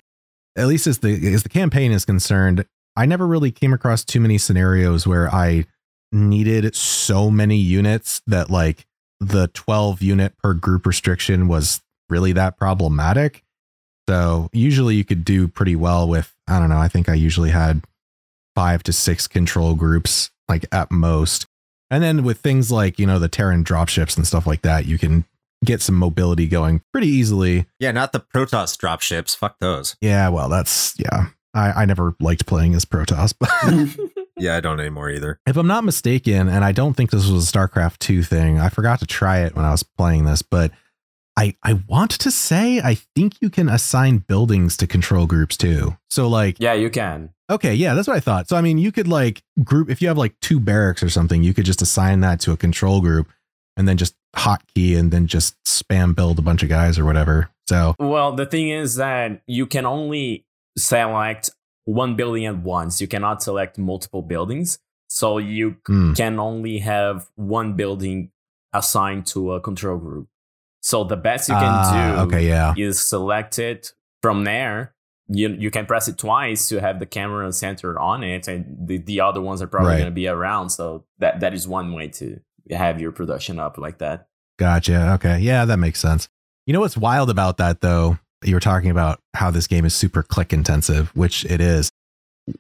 at 0.56 0.68
least 0.68 0.88
as 0.88 0.99
the 0.99 1.34
as 1.34 1.44
the 1.44 1.49
campaign 1.49 1.91
is 1.91 2.06
concerned, 2.06 2.65
I 2.95 3.06
never 3.06 3.27
really 3.27 3.52
came 3.52 3.73
across 3.73 4.06
too 4.06 4.22
many 4.22 4.38
scenarios 4.38 5.06
where 5.06 5.34
I 5.34 5.65
needed 6.11 6.73
so 6.76 7.30
many 7.30 7.57
units 7.57 8.22
that 8.27 8.49
like 8.49 8.86
the 9.19 9.49
12 9.49 10.02
unit 10.02 10.38
per 10.38 10.53
group 10.53 10.86
restriction 10.86 11.48
was 11.48 11.82
really 12.10 12.32
that 12.34 12.57
problematic. 12.57 13.44
So 14.07 14.49
usually 14.53 14.95
you 14.95 15.03
could 15.03 15.26
do 15.26 15.48
pretty 15.48 15.76
well 15.76 16.07
with 16.07 16.34
I 16.48 16.60
don't 16.60 16.69
know, 16.69 16.77
I 16.77 16.88
think 16.88 17.10
I 17.10 17.14
usually 17.15 17.49
had 17.49 17.84
five 18.56 18.84
to 18.84 18.94
six 18.94 19.27
control 19.27 19.76
groups, 19.76 20.32
like 20.48 20.65
at 20.72 20.91
most. 20.91 21.48
And 21.91 22.03
then 22.03 22.23
with 22.23 22.40
things 22.40 22.72
like, 22.72 22.99
you 22.99 23.06
know, 23.06 23.19
the 23.19 23.27
Terran 23.27 23.64
dropships 23.64 24.18
and 24.18 24.26
stuff 24.26 24.48
like 24.48 24.61
that, 24.64 24.86
you 24.86 24.98
can 24.98 25.26
get 25.64 25.82
some 25.82 25.95
mobility 25.95 26.48
going 26.48 26.82
pretty 26.91 27.07
easily. 27.07 27.65
Yeah, 27.80 27.91
not 27.91 28.11
the 28.11 28.19
Protoss 28.19 28.77
dropships. 28.77 29.36
Fuck 29.36 29.57
those. 29.60 29.95
Yeah, 30.02 30.30
well, 30.30 30.49
that's, 30.49 30.95
yeah. 30.99 31.27
I, 31.53 31.84
I 31.84 31.86
never 31.86 32.15
liked 32.19 32.45
playing 32.45 32.76
as 32.76 32.86
Protoss, 32.86 33.34
but 33.40 33.49
Yeah, 34.38 34.57
I 34.57 34.60
don't 34.60 34.80
anymore 34.80 35.10
either. 35.10 35.40
if 35.48 35.56
I'm 35.57 35.68
not 35.68 35.84
mistaken, 35.84 36.49
and 36.49 36.65
I 36.65 36.72
don't 36.72 36.94
think 36.94 37.11
this 37.11 37.30
was 37.30 37.48
a 37.48 37.52
StarCraft 37.52 37.99
2 37.99 38.23
thing, 38.23 38.60
I 38.60 38.69
forgot 38.69 38.99
to 38.99 39.06
try 39.06 39.40
it 39.40 39.56
when 39.56 39.64
I 39.65 39.72
was 39.72 39.84
playing 39.84 40.26
this, 40.26 40.41
but 40.41 40.72
I, 41.38 41.56
I 41.64 41.74
want 41.74 42.12
to 42.12 42.32
say 42.32 42.80
I 42.80 42.95
think 43.16 43.41
you 43.41 43.49
can 43.49 43.68
assign 43.68 44.20
buildings 44.20 44.78
to 44.78 44.88
control 44.88 45.26
groups 45.26 45.57
too. 45.57 45.98
So 46.10 46.28
like 46.28 46.57
yeah, 46.60 46.74
you 46.74 46.90
can. 46.90 47.32
Okay, 47.49 47.76
yeah, 47.76 47.94
that's 47.94 48.07
what 48.07 48.18
I 48.18 48.22
thought. 48.22 48.48
So 48.48 48.56
I 48.56 48.62
mean, 48.62 48.78
you 48.78 48.91
could 48.91 49.07
like 49.07 49.44
group 49.64 49.90
if 49.90 50.02
you 50.02 50.07
have 50.07 50.18
like 50.18 50.40
two 50.40 50.60
barracks 50.60 51.03
or 51.03 51.10
something, 51.10 51.44
you 51.44 51.53
could 51.53 51.66
just 51.66 51.82
assign 51.82 52.22
that 52.22 52.40
to 52.41 52.52
a 52.52 52.57
control 52.57 53.02
group 53.02 53.28
and 53.78 53.88
then 53.88 53.98
just 53.98 54.16
hotkey 54.36 54.98
and 54.98 55.12
then 55.12 55.28
just 55.28 55.62
spam 55.64 56.16
build 56.16 56.40
a 56.40 56.41
bunch 56.41 56.64
of 56.64 56.70
guys 56.70 56.98
or 56.98 57.06
whatever. 57.06 57.49
So 57.68 57.95
Well, 57.99 58.34
the 58.34 58.45
thing 58.45 58.70
is 58.70 58.95
that 58.95 59.41
you 59.48 59.66
can 59.66 59.86
only 59.86 60.45
select 60.78 61.49
one 61.86 62.16
building 62.16 62.45
at 62.45 62.57
once. 62.57 63.02
You 63.02 63.07
cannot 63.07 63.44
select 63.44 63.78
multiple 63.78 64.22
buildings. 64.22 64.80
So 65.07 65.38
you 65.38 65.78
hmm, 65.86 66.14
can 66.14 66.40
only 66.40 66.80
have 66.80 67.30
one 67.36 67.74
building 67.74 68.32
assigned 68.74 69.28
to 69.28 69.53
a 69.53 69.62
control 69.62 69.98
group. 69.98 70.28
So 70.86 71.03
the 71.03 71.18
best 71.18 71.49
you 71.49 71.56
can 71.56 71.64
ah, 71.66 72.16
do 72.16 72.22
okay, 72.28 72.48
yeah, 72.48 72.74
is 72.78 72.99
select 72.99 73.60
it 73.60 73.91
from 74.22 74.44
there 74.44 74.95
you 75.28 75.49
you 75.49 75.72
can 75.72 75.86
press 75.86 76.07
it 76.07 76.18
twice 76.18 76.70
to 76.70 76.80
have 76.80 76.99
the 76.99 77.06
camera 77.06 77.52
centered 77.52 77.98
on 77.98 78.24
it, 78.24 78.48
and 78.48 78.88
the, 78.88 78.98
the 78.98 79.22
other 79.22 79.41
ones 79.41 79.62
are 79.62 79.68
probably 79.68 79.90
Right. 79.91 79.98
going 79.98 80.06
to 80.06 80.12
be 80.12 80.28
around. 80.28 80.70
So 80.70 81.06
that 81.20 81.40
that 81.40 81.53
is 81.53 81.68
one 81.68 81.94
way 81.94 82.10
to 82.10 82.40
have 82.72 83.02
your 83.02 83.12
production 83.12 83.60
up 83.60 83.78
like 83.78 83.98
that. 83.99 84.28
Gotcha. 84.57 85.14
Okay. 85.14 85.40
Yeah, 85.40 85.66
that 85.66 85.78
makes 85.78 85.99
sense. 85.99 86.30
You 86.66 86.74
know 86.74 86.80
what's 86.80 86.98
wild 86.98 87.30
about 87.30 87.57
that 87.57 87.82
though? 87.82 88.20
You 88.44 88.56
were 88.56 88.60
talking 88.62 88.91
about 88.91 89.20
how 89.34 89.49
this 89.49 89.68
game 89.68 89.86
is 89.86 89.95
super 89.95 90.22
click 90.22 90.53
intensive, 90.53 91.16
which 91.16 91.45
it 91.45 91.62
is. 91.62 91.91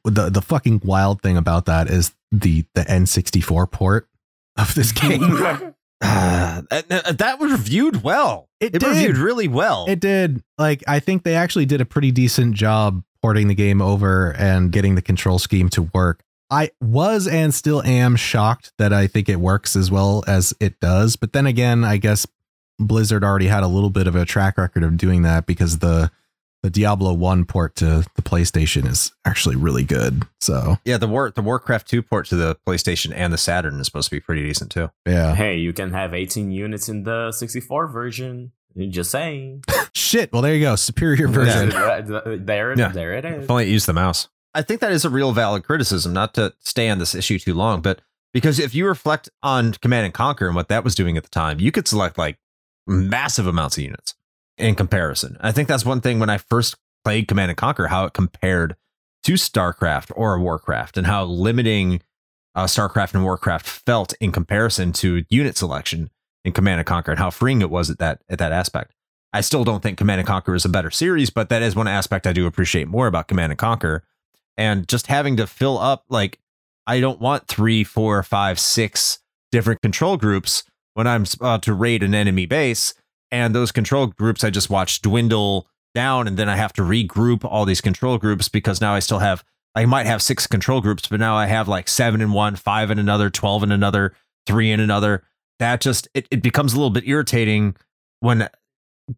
The 0.03 0.29
the 0.29 0.41
fucking 0.41 0.81
wild 0.83 1.21
thing 1.21 1.37
about 1.37 1.65
that 1.65 1.87
is 1.89 2.13
the 2.31 2.65
the 2.73 2.81
N64 2.81 3.69
port 3.71 4.07
of 4.57 4.73
this 4.73 4.91
game. 4.91 5.21
Uh, 6.71 6.81
that, 6.87 7.17
that 7.19 7.39
was 7.39 7.51
reviewed 7.51 8.01
well. 8.01 8.47
It 8.59 8.75
It 8.75 8.79
did. 8.79 8.87
reviewed 8.89 9.17
really 9.17 9.47
well. 9.47 9.85
It 9.87 9.99
did. 9.99 10.41
Like 10.57 10.83
I 10.87 10.99
think 10.99 11.23
they 11.23 11.35
actually 11.35 11.65
did 11.65 11.81
a 11.81 11.85
pretty 11.85 12.11
decent 12.11 12.55
job 12.55 13.03
porting 13.21 13.49
the 13.49 13.55
game 13.55 13.81
over 13.81 14.31
and 14.37 14.71
getting 14.71 14.95
the 14.95 15.01
control 15.01 15.37
scheme 15.37 15.67
to 15.69 15.83
work. 15.93 16.23
I 16.49 16.71
was 16.81 17.27
and 17.27 17.53
still 17.53 17.83
am 17.83 18.15
shocked 18.15 18.71
that 18.77 18.93
I 18.93 19.07
think 19.07 19.27
it 19.29 19.39
works 19.39 19.75
as 19.75 19.91
well 19.91 20.23
as 20.27 20.53
it 20.59 20.79
does. 20.79 21.17
But 21.17 21.33
then 21.33 21.45
again, 21.45 21.83
I 21.83 21.97
guess 21.97 22.25
Blizzard 22.79 23.23
already 23.23 23.47
had 23.47 23.63
a 23.63 23.67
little 23.67 23.89
bit 23.89 24.07
of 24.07 24.15
a 24.15 24.25
track 24.25 24.57
record 24.57 24.83
of 24.83 24.95
doing 24.97 25.23
that 25.23 25.45
because 25.45 25.79
the 25.79 26.09
the 26.65 26.71
Diablo 26.71 27.13
1 27.13 27.45
port 27.45 27.75
to 27.75 28.03
the 28.15 28.23
PlayStation 28.23 28.87
is 28.87 29.11
actually 29.23 29.55
really 29.55 29.83
good. 29.83 30.23
So, 30.41 30.77
yeah, 30.83 30.97
the 30.97 31.07
war 31.07 31.29
the 31.29 31.43
Warcraft 31.43 31.87
2 31.87 32.01
port 32.01 32.25
to 32.29 32.35
the 32.35 32.57
PlayStation 32.67 33.13
and 33.15 33.31
the 33.31 33.37
Saturn 33.37 33.79
is 33.79 33.85
supposed 33.85 34.09
to 34.09 34.15
be 34.15 34.19
pretty 34.19 34.41
decent 34.41 34.71
too. 34.71 34.89
yeah. 35.05 35.35
hey, 35.35 35.57
you 35.57 35.73
can 35.73 35.93
have 35.93 36.15
18 36.15 36.49
units 36.49 36.89
in 36.89 37.03
the 37.03 37.31
64 37.31 37.85
version. 37.89 38.51
Just 38.89 39.11
saying. 39.11 39.63
Shit. 39.93 40.33
Well, 40.33 40.41
there 40.41 40.55
you 40.55 40.61
go. 40.61 40.75
Superior 40.75 41.27
version. 41.27 41.69
there, 41.69 42.75
Yeah. 42.75 42.87
there 42.89 43.13
it 43.13 43.25
is. 43.25 43.43
If 43.43 43.51
only 43.51 43.65
it 43.65 43.69
used 43.69 43.85
the 43.85 43.93
mouse. 43.93 44.27
I 44.55 44.63
think 44.63 44.81
that 44.81 44.91
is 44.91 45.05
a 45.05 45.09
real 45.11 45.33
valid 45.33 45.65
criticism, 45.65 46.13
not 46.13 46.33
to 46.33 46.51
stay 46.61 46.89
on 46.89 46.97
this 46.97 47.13
issue 47.13 47.37
too 47.37 47.53
long, 47.53 47.81
but 47.81 48.01
because 48.33 48.57
if 48.57 48.73
you 48.73 48.87
reflect 48.87 49.29
on 49.43 49.73
Command 49.73 50.05
and 50.05 50.13
Conquer 50.15 50.47
and 50.47 50.55
what 50.55 50.69
that 50.69 50.83
was 50.83 50.95
doing 50.95 51.15
at 51.15 51.21
the 51.23 51.29
time, 51.29 51.59
you 51.59 51.71
could 51.71 51.87
select 51.87 52.17
like 52.17 52.39
massive 52.87 53.45
amounts 53.45 53.77
of 53.77 53.83
units 53.83 54.15
in 54.57 54.75
comparison. 54.75 55.37
I 55.41 55.51
think 55.51 55.67
that's 55.67 55.85
one 55.85 56.01
thing 56.01 56.19
when 56.19 56.29
I 56.29 56.37
first 56.37 56.75
played 57.03 57.27
Command 57.27 57.51
and 57.51 57.57
Conquer, 57.57 57.87
how 57.87 58.05
it 58.05 58.13
compared 58.13 58.75
to 59.23 59.33
StarCraft 59.33 60.11
or 60.15 60.39
Warcraft 60.39 60.97
and 60.97 61.07
how 61.07 61.23
limiting 61.25 62.01
uh, 62.53 62.65
StarCraft 62.65 63.13
and 63.13 63.23
Warcraft 63.23 63.67
felt 63.67 64.13
in 64.19 64.31
comparison 64.31 64.93
to 64.93 65.25
unit 65.29 65.57
selection 65.57 66.09
in 66.43 66.53
Command 66.53 66.79
and 66.79 66.87
Conquer 66.87 67.11
and 67.11 67.19
how 67.19 67.29
freeing 67.29 67.61
it 67.61 67.69
was 67.69 67.89
at 67.89 67.99
that 67.99 68.21
at 68.29 68.39
that 68.39 68.51
aspect. 68.51 68.93
I 69.33 69.41
still 69.41 69.65
don't 69.65 69.83
think 69.83 69.97
Command 69.97 70.19
and 70.19 70.27
Conquer 70.27 70.55
is 70.55 70.63
a 70.63 70.69
better 70.69 70.91
series, 70.91 71.29
but 71.29 71.49
that 71.49 71.61
is 71.61 71.75
one 71.75 71.89
aspect 71.89 72.25
I 72.25 72.31
do 72.31 72.45
appreciate 72.45 72.87
more 72.87 73.07
about 73.07 73.27
Command 73.27 73.51
and 73.51 73.59
Conquer. 73.59 74.03
And 74.57 74.87
just 74.87 75.07
having 75.07 75.35
to 75.35 75.47
fill 75.47 75.77
up, 75.77 76.05
like, 76.07 76.39
I 76.87 77.01
don't 77.01 77.19
want 77.19 77.49
three, 77.49 77.83
four, 77.83 78.23
five, 78.23 78.57
six 78.59 79.19
different 79.51 79.81
control 79.81 80.15
groups 80.15 80.63
when 80.93 81.07
I'm 81.07 81.25
about 81.33 81.63
to 81.63 81.73
raid 81.73 82.01
an 82.03 82.15
enemy 82.15 82.45
base. 82.45 82.93
And 83.35 83.53
those 83.53 83.73
control 83.73 84.07
groups 84.07 84.45
I 84.45 84.49
just 84.49 84.69
watch 84.69 85.01
dwindle 85.01 85.67
down. 85.93 86.25
And 86.25 86.37
then 86.37 86.47
I 86.47 86.55
have 86.55 86.71
to 86.73 86.83
regroup 86.83 87.43
all 87.43 87.65
these 87.65 87.81
control 87.81 88.17
groups 88.17 88.47
because 88.47 88.79
now 88.79 88.93
I 88.93 88.99
still 88.99 89.19
have, 89.19 89.43
I 89.75 89.85
might 89.85 90.05
have 90.05 90.21
six 90.21 90.47
control 90.47 90.79
groups, 90.79 91.09
but 91.09 91.19
now 91.19 91.35
I 91.35 91.47
have 91.47 91.67
like 91.67 91.89
seven 91.89 92.21
in 92.21 92.31
one, 92.31 92.55
five 92.55 92.89
in 92.91 92.97
another, 92.97 93.29
12 93.29 93.63
in 93.63 93.71
another, 93.73 94.13
three 94.47 94.71
in 94.71 94.79
another. 94.79 95.21
That 95.59 95.81
just, 95.81 96.07
it, 96.13 96.29
it 96.31 96.41
becomes 96.41 96.71
a 96.71 96.77
little 96.77 96.91
bit 96.91 97.05
irritating 97.05 97.75
when 98.21 98.47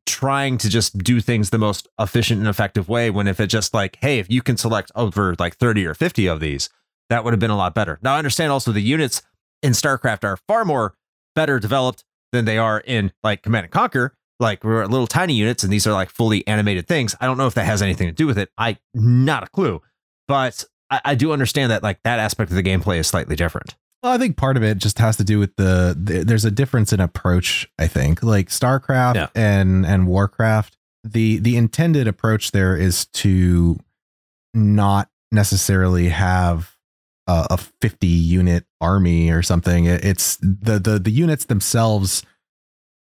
trying 0.07 0.57
to 0.57 0.68
just 0.68 0.98
do 0.98 1.22
things 1.22 1.52
the 1.52 1.60
most 1.60 1.88
efficient 1.99 2.39
and 2.39 2.49
effective 2.49 2.89
way 2.89 3.11
when 3.11 3.27
if 3.27 3.39
it 3.39 3.48
just 3.48 3.73
like 3.73 3.98
hey 4.02 4.19
if 4.19 4.30
you 4.30 4.41
can 4.41 4.57
select 4.57 4.91
over 4.95 5.34
like 5.39 5.56
30 5.56 5.85
or 5.85 5.94
50 5.94 6.27
of 6.27 6.41
these 6.41 6.69
that 7.10 7.23
would 7.23 7.31
have 7.31 7.39
been 7.39 7.49
a 7.49 7.56
lot 7.56 7.73
better 7.73 7.98
now 8.02 8.14
i 8.14 8.18
understand 8.18 8.52
also 8.52 8.73
the 8.73 8.81
units 8.81 9.22
in 9.64 9.72
starcraft 9.72 10.26
are 10.26 10.35
far 10.45 10.65
more 10.65 10.94
better 11.35 11.57
developed 11.57 12.03
than 12.32 12.45
they 12.45 12.58
are 12.58 12.80
in 12.80 13.12
like 13.24 13.44
command 13.44 13.66
and 13.66 13.72
conquer. 13.72 14.14
Like 14.40 14.64
we're 14.64 14.86
little 14.86 15.08
tiny 15.08 15.34
units 15.34 15.64
and 15.64 15.74
these 15.74 15.88
are 15.88 15.94
like 15.94 16.10
fully 16.10 16.45
animated 16.48 16.88
things. 16.88 17.16
I 17.20 17.26
don't 17.26 17.38
know 17.38 17.48
if 17.48 17.56
that 17.56 17.66
has 17.66 17.82
anything 17.82 18.08
to 18.08 18.14
do 18.14 18.28
with 18.28 18.38
it. 18.38 18.49
I 18.58 18.78
not 18.94 19.44
a 19.44 19.48
clue. 19.48 19.82
But 20.28 20.64
I, 20.91 21.02
I 21.06 21.16
do 21.16 21.32
understand 21.32 21.72
that 21.72 21.82
like 21.84 22.04
that 22.04 22.20
aspect 22.20 22.52
of 22.52 22.56
the 22.56 22.64
gameplay 22.64 22.98
is 22.99 23.08
slightly 23.08 23.36
different. 23.36 23.76
Well, 24.04 24.12
I 24.12 24.20
think 24.20 24.38
part 24.38 24.58
of 24.58 24.64
it 24.64 24.78
just 24.78 24.99
has 24.99 25.18
to 25.18 25.24
do 25.24 25.40
with 25.40 25.56
the, 25.56 25.98
the 25.99 26.24
there's 26.24 26.45
a 26.45 26.52
difference 26.52 26.94
in 26.94 26.99
approach, 26.99 27.68
I 27.80 27.88
think. 27.88 28.22
Like 28.22 28.49
StarCraft 28.49 29.16
Yeah. 29.16 29.28
and 29.34 29.86
and 29.88 30.06
Warcraft, 30.06 30.78
the 31.04 31.40
the 31.40 31.58
intended 31.58 32.08
approach 32.08 32.52
there 32.52 32.78
is 32.78 33.08
to 33.14 33.80
not 34.54 35.10
necessarily 35.32 36.10
have 36.10 36.77
a, 37.28 37.48
a 37.52 37.58
50 37.58 38.08
unit 38.08 38.66
army 38.82 39.30
or 39.30 39.41
something. 39.41 39.86
It- 39.86 40.04
It's 40.06 40.38
the 40.38 40.80
the 40.80 40.99
the 40.99 41.12
units 41.12 41.45
themselves 41.45 42.24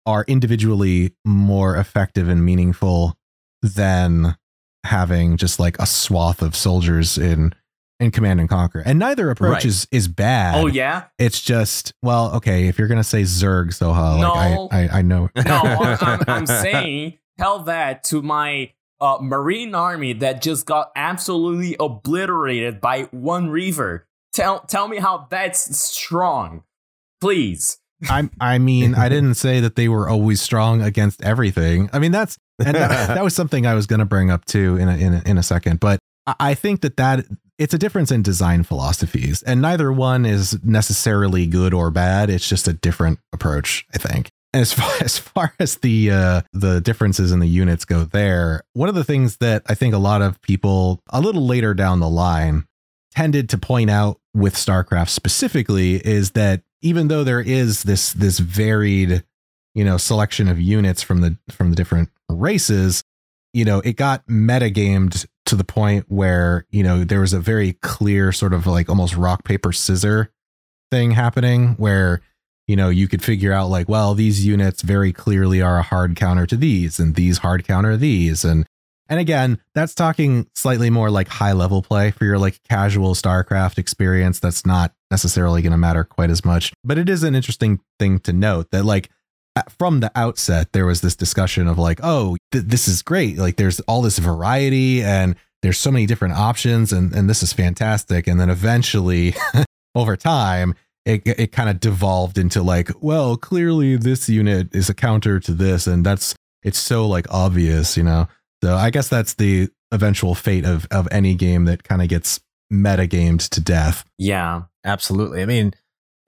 are 0.07 0.25
individually 0.29 1.15
more 1.25 1.77
effective 1.77 2.29
and 2.29 2.45
meaningful 2.45 3.17
than 3.63 4.37
having 4.85 5.37
just 5.37 5.61
like 5.61 5.79
a 5.79 5.87
swath 5.87 6.41
of 6.43 6.57
soldiers 6.57 7.19
in 7.19 7.53
in 8.01 8.11
Command 8.11 8.41
and 8.41 8.49
Conquer. 8.49 8.81
And 8.81 8.99
neither 8.99 9.31
approach 9.31 9.53
Right. 9.53 9.65
is 9.67 9.87
is 9.93 10.09
bad. 10.09 10.55
Oh 10.57 10.67
yeah. 10.67 11.05
It's 11.19 11.41
just 11.43 11.93
well, 12.03 12.35
okay. 12.37 12.67
If 12.69 12.79
you're 12.79 12.89
gonna 12.89 13.05
say 13.05 13.23
Zerg, 13.23 13.69
Soha, 13.69 14.19
No. 14.21 14.33
like 14.65 14.73
I, 14.73 14.95
I, 14.95 14.99
I 14.99 15.03
know. 15.03 15.29
No, 15.37 15.43
I'm, 15.55 15.99
I'm, 16.01 16.25
I'm 16.29 16.47
saying 16.47 17.19
tell 17.39 17.61
that 17.65 18.05
to 18.05 18.23
my 18.23 18.73
uh, 19.03 19.19
Marine 19.21 19.75
army 19.75 20.15
that 20.15 20.41
just 20.43 20.65
got 20.67 20.91
absolutely 20.97 21.77
obliterated 21.79 22.81
by 22.81 23.03
one 23.11 23.49
Reaver. 23.51 24.07
Tell 24.33 24.61
tell 24.61 24.89
me 24.89 24.99
how 24.99 25.27
that's 25.31 25.77
strong, 25.77 26.65
please. 27.21 27.79
I, 28.09 28.31
I 28.41 28.59
mean, 28.59 28.95
I 28.95 29.09
didn't 29.09 29.35
say 29.35 29.61
that 29.61 29.77
they 29.77 29.89
were 29.89 30.09
always 30.09 30.41
strong 30.41 30.81
against 30.81 31.23
everything. 31.23 31.91
I 31.93 31.99
mean, 31.99 32.13
that's 32.13 32.39
and 32.59 32.75
that, 32.75 33.09
that 33.15 33.25
was 33.25 33.35
something 33.35 33.67
I 33.67 33.75
was 33.75 33.87
gonna 33.87 34.07
bring 34.07 34.31
up 34.31 34.45
too 34.45 34.77
in 34.77 34.89
a, 34.89 34.97
in 34.97 35.15
a, 35.15 35.23
in 35.27 35.39
a 35.39 35.43
second. 35.43 35.81
But 35.81 35.99
I, 36.27 36.35
I 36.41 36.55
think 36.55 36.81
that 36.83 36.97
that 36.97 37.27
it's 37.59 37.75
a 37.75 37.79
difference 37.79 38.11
in 38.11 38.23
design 38.23 38.63
philosophies, 38.63 39.43
and 39.43 39.61
neither 39.61 39.93
one 39.93 40.25
is 40.25 40.63
necessarily 40.65 41.47
good 41.47 41.75
or 41.75 41.91
bad. 41.91 42.31
It's 42.31 42.49
just 42.49 42.67
a 42.69 42.73
different 42.73 43.19
approach, 43.33 43.85
I 43.95 43.99
think. 43.99 44.31
As 44.55 44.73
far 44.73 44.93
as 45.01 45.19
far 45.19 45.55
as 45.59 45.77
the 45.77 46.11
uh, 46.11 46.43
the 46.53 46.81
differences 46.81 47.33
in 47.33 47.41
the 47.41 47.49
units 47.49 47.85
go, 47.85 48.05
there 48.05 48.63
one 48.73 48.89
of 48.89 48.95
the 48.95 49.05
things 49.05 49.37
that 49.39 49.63
I 49.67 49.75
think 49.75 49.95
a 49.95 49.99
lot 49.99 50.23
of 50.23 50.41
people 50.41 51.01
a 51.11 51.21
little 51.21 51.47
later 51.47 51.75
down 51.75 52.01
the 52.01 52.09
line 52.09 52.65
tended 53.13 53.49
to 53.51 53.59
point 53.59 53.91
out 53.91 54.20
with 54.35 54.55
StarCraft 54.55 55.09
specifically 55.09 55.97
is 55.97 56.33
that 56.33 56.63
even 56.83 57.09
though 57.09 57.25
there 57.25 57.41
is 57.41 57.83
this 57.83 58.13
this 58.13 58.39
varied 58.39 59.25
you 59.75 59.85
know 59.85 59.97
selection 59.97 60.49
of 60.49 60.61
units 60.61 61.03
from 61.03 61.21
the 61.21 61.37
from 61.51 61.71
the 61.71 61.77
different 61.77 62.11
races 62.29 63.03
you 63.53 63.65
know 63.65 63.81
it 63.81 63.97
got 63.97 64.27
metagamed 64.27 65.27
to 65.47 65.57
the 65.57 65.65
point 65.65 66.05
where 66.09 66.67
you 66.71 66.83
know 66.83 67.05
there 67.05 67.21
was 67.21 67.33
a 67.33 67.41
very 67.41 67.73
clear 67.75 68.33
sort 68.33 68.55
of 68.55 68.67
like 68.67 68.89
almost 68.89 69.17
rock 69.17 69.45
paper 69.45 69.73
scissor 69.73 70.31
thing 70.91 71.11
happening 71.13 71.71
where 71.71 72.21
you 72.69 72.77
know 72.77 72.89
you 72.89 73.09
could 73.09 73.23
figure 73.23 73.53
out 73.53 73.69
like 73.69 73.89
well 73.89 74.15
these 74.15 74.47
units 74.47 74.83
very 74.83 75.13
clearly 75.13 75.61
are 75.61 75.79
a 75.79 75.83
hard 75.83 76.15
counter 76.15 76.47
to 76.47 76.57
these 76.57 77.01
and 77.01 77.17
these 77.17 77.39
hard 77.39 77.67
counter 77.67 77.97
these 77.97 78.45
and 78.45 78.67
and 79.11 79.21
again 79.21 79.61
that's 79.75 79.95
talking 79.95 80.49
slightly 80.55 80.89
more 80.89 81.11
like 81.11 81.29
high 81.29 81.53
level 81.53 81.83
play 81.83 82.13
for 82.13 82.25
your 82.25 82.39
like 82.39 82.63
casual 82.69 83.15
starcraft 83.15 83.77
experience. 83.77 84.41
That's 84.41 84.65
not 84.65 84.95
necessarily 85.11 85.61
going 85.61 85.73
to 85.73 85.79
matter 85.79 86.05
quite 86.05 86.31
as 86.31 86.45
much. 86.45 86.73
But 86.85 86.97
it 86.97 87.09
is 87.09 87.23
an 87.23 87.35
interesting 87.35 87.81
thing 87.99 88.21
to 88.21 88.33
note 88.33 88.71
that 88.71 88.85
like 88.85 89.11
from 89.69 90.01
the 90.01 90.13
outset 90.15 90.73
there 90.73 90.87
was 90.87 91.01
this 91.01 91.17
discussion 91.17 91.67
of 91.67 91.77
like 91.77 92.01
oh 92.03 92.37
th- 92.53 92.65
this 92.65 92.89
is 92.89 93.03
great. 93.03 93.37
Like 93.37 93.57
there's 93.57 93.81
all 93.81 94.01
this 94.01 94.19
variety 94.19 95.03
and 95.03 95.35
there's 95.63 95.77
so 95.77 95.91
many 95.91 96.07
different 96.07 96.35
options 96.35 96.93
and 96.93 97.13
and 97.13 97.29
this 97.29 97.43
is 97.43 97.53
fantastic. 97.53 98.27
And 98.27 98.41
then 98.41 98.49
eventually 98.49 99.35
over 99.95 100.17
time 100.17 100.75
it, 101.05 101.23
it 101.27 101.53
kind 101.53 101.69
of 101.69 101.81
devolved 101.81 102.39
into 102.39 102.63
like 102.63 102.91
well 103.01 103.37
clearly 103.37 103.97
this 103.97 104.29
unit 104.29 104.75
is 104.75 104.89
a 104.89 104.95
counter 104.95 105.41
to 105.41 105.53
this 105.53 105.87
and 105.87 106.05
that's 106.05 106.35
it's 106.63 106.79
so 106.79 107.07
like 107.07 107.27
obvious 107.31 107.97
you 107.97 108.03
know 108.03 108.29
so 108.63 108.75
i 108.77 108.91
guess 108.91 109.09
that's 109.09 109.35
the 109.35 109.69
eventual 109.93 110.35
fate 110.35 110.65
of 110.65 110.87
of 110.91 111.09
any 111.11 111.35
game 111.35 111.65
that 111.65 111.83
kind 111.85 112.01
of 112.03 112.09
gets 112.09 112.41
metagamed 112.73 113.49
to 113.49 113.61
death 113.61 114.05
Yeah. 114.19 114.63
Absolutely. 114.85 115.43
I 115.43 115.45
mean, 115.47 115.75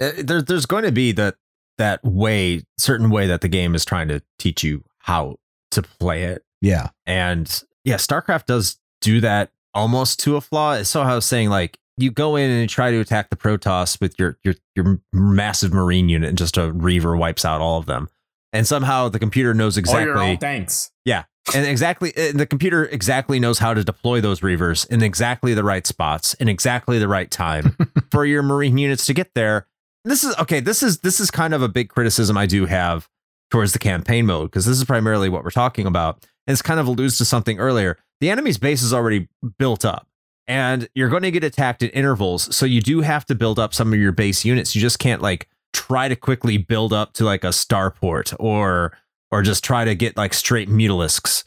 uh, 0.02 0.10
there, 0.18 0.42
there's 0.42 0.66
going 0.66 0.84
to 0.84 0.92
be 0.92 1.12
that 1.12 1.36
that 1.78 2.04
way, 2.04 2.64
certain 2.76 3.08
way 3.08 3.26
that 3.28 3.40
the 3.40 3.48
game 3.48 3.74
is 3.74 3.84
trying 3.84 4.08
to 4.08 4.20
teach 4.38 4.62
you 4.62 4.84
how 4.98 5.36
to 5.70 5.80
play 5.80 6.24
it, 6.24 6.44
yeah 6.60 6.90
and 7.06 7.62
yeah, 7.84 7.94
StarCraft 7.94 8.44
does 8.46 8.78
do 9.00 9.20
that 9.22 9.52
almost 9.72 10.20
to 10.20 10.36
a 10.36 10.40
flaw. 10.42 10.82
So 10.82 11.00
I 11.00 11.14
was 11.14 11.24
saying, 11.24 11.48
like, 11.48 11.78
you 11.96 12.10
go 12.10 12.36
in 12.36 12.50
and 12.50 12.60
you 12.60 12.66
try 12.66 12.90
to 12.90 13.00
attack 13.00 13.30
the 13.30 13.36
Protoss 13.36 14.00
with 14.00 14.18
your 14.18 14.36
your 14.44 14.54
your 14.76 15.00
massive 15.14 15.72
Marine 15.72 16.08
unit, 16.10 16.28
and 16.28 16.36
just 16.36 16.58
a 16.58 16.72
Reaver 16.72 17.16
wipes 17.16 17.44
out 17.46 17.60
all 17.62 17.78
of 17.78 17.86
them, 17.86 18.08
and 18.52 18.66
somehow 18.66 19.08
the 19.08 19.18
computer 19.18 19.54
knows 19.54 19.78
Or 19.78 19.80
your 19.80 20.18
own 20.18 20.30
exactly. 20.30 20.36
tanks. 20.36 20.90
Yeah, 21.06 21.24
and 21.54 21.66
exactly 21.66 22.12
and 22.16 22.38
the 22.38 22.46
computer 22.46 22.84
exactly 22.84 23.40
knows 23.40 23.58
how 23.58 23.74
to 23.74 23.82
deploy 23.82 24.20
those 24.20 24.40
reavers 24.40 24.88
in 24.88 25.02
exactly 25.02 25.54
the 25.54 25.64
right 25.64 25.86
spots 25.86 26.34
in 26.34 26.48
exactly 26.48 26.98
the 26.98 27.08
right 27.08 27.30
time 27.30 27.76
for 28.10 28.24
your 28.24 28.42
marine 28.42 28.78
units 28.78 29.06
to 29.06 29.14
get 29.14 29.34
there. 29.34 29.66
This 30.04 30.24
is 30.24 30.36
okay 30.38 30.60
this 30.60 30.82
is 30.82 31.00
this 31.00 31.20
is 31.20 31.30
kind 31.30 31.54
of 31.54 31.62
a 31.62 31.68
big 31.68 31.88
criticism 31.88 32.36
i 32.36 32.46
do 32.46 32.66
have 32.66 33.08
towards 33.52 33.74
the 33.74 33.78
campaign 33.78 34.26
mode 34.26 34.50
because 34.50 34.64
this 34.64 34.78
is 34.78 34.84
primarily 34.84 35.28
what 35.28 35.44
we're 35.44 35.50
talking 35.50 35.86
about. 35.86 36.26
And 36.46 36.52
it's 36.52 36.62
kind 36.62 36.80
of 36.80 36.88
alludes 36.88 37.18
to 37.18 37.24
something 37.24 37.58
earlier. 37.58 37.98
The 38.20 38.30
enemy's 38.30 38.58
base 38.58 38.82
is 38.82 38.92
already 38.94 39.28
built 39.58 39.84
up 39.84 40.08
and 40.48 40.88
you're 40.94 41.10
going 41.10 41.22
to 41.22 41.30
get 41.30 41.44
attacked 41.44 41.82
at 41.82 41.94
intervals 41.94 42.54
so 42.56 42.66
you 42.66 42.80
do 42.80 43.02
have 43.02 43.26
to 43.26 43.34
build 43.34 43.58
up 43.58 43.74
some 43.74 43.92
of 43.92 43.98
your 43.98 44.10
base 44.10 44.44
units. 44.44 44.74
You 44.74 44.80
just 44.80 44.98
can't 44.98 45.20
like 45.20 45.48
try 45.74 46.08
to 46.08 46.16
quickly 46.16 46.56
build 46.56 46.92
up 46.92 47.12
to 47.14 47.24
like 47.24 47.44
a 47.44 47.48
starport 47.48 48.34
or 48.40 48.96
or 49.32 49.42
just 49.42 49.64
try 49.64 49.84
to 49.84 49.94
get 49.96 50.16
like 50.16 50.34
straight 50.34 50.68
mutalisks 50.68 51.42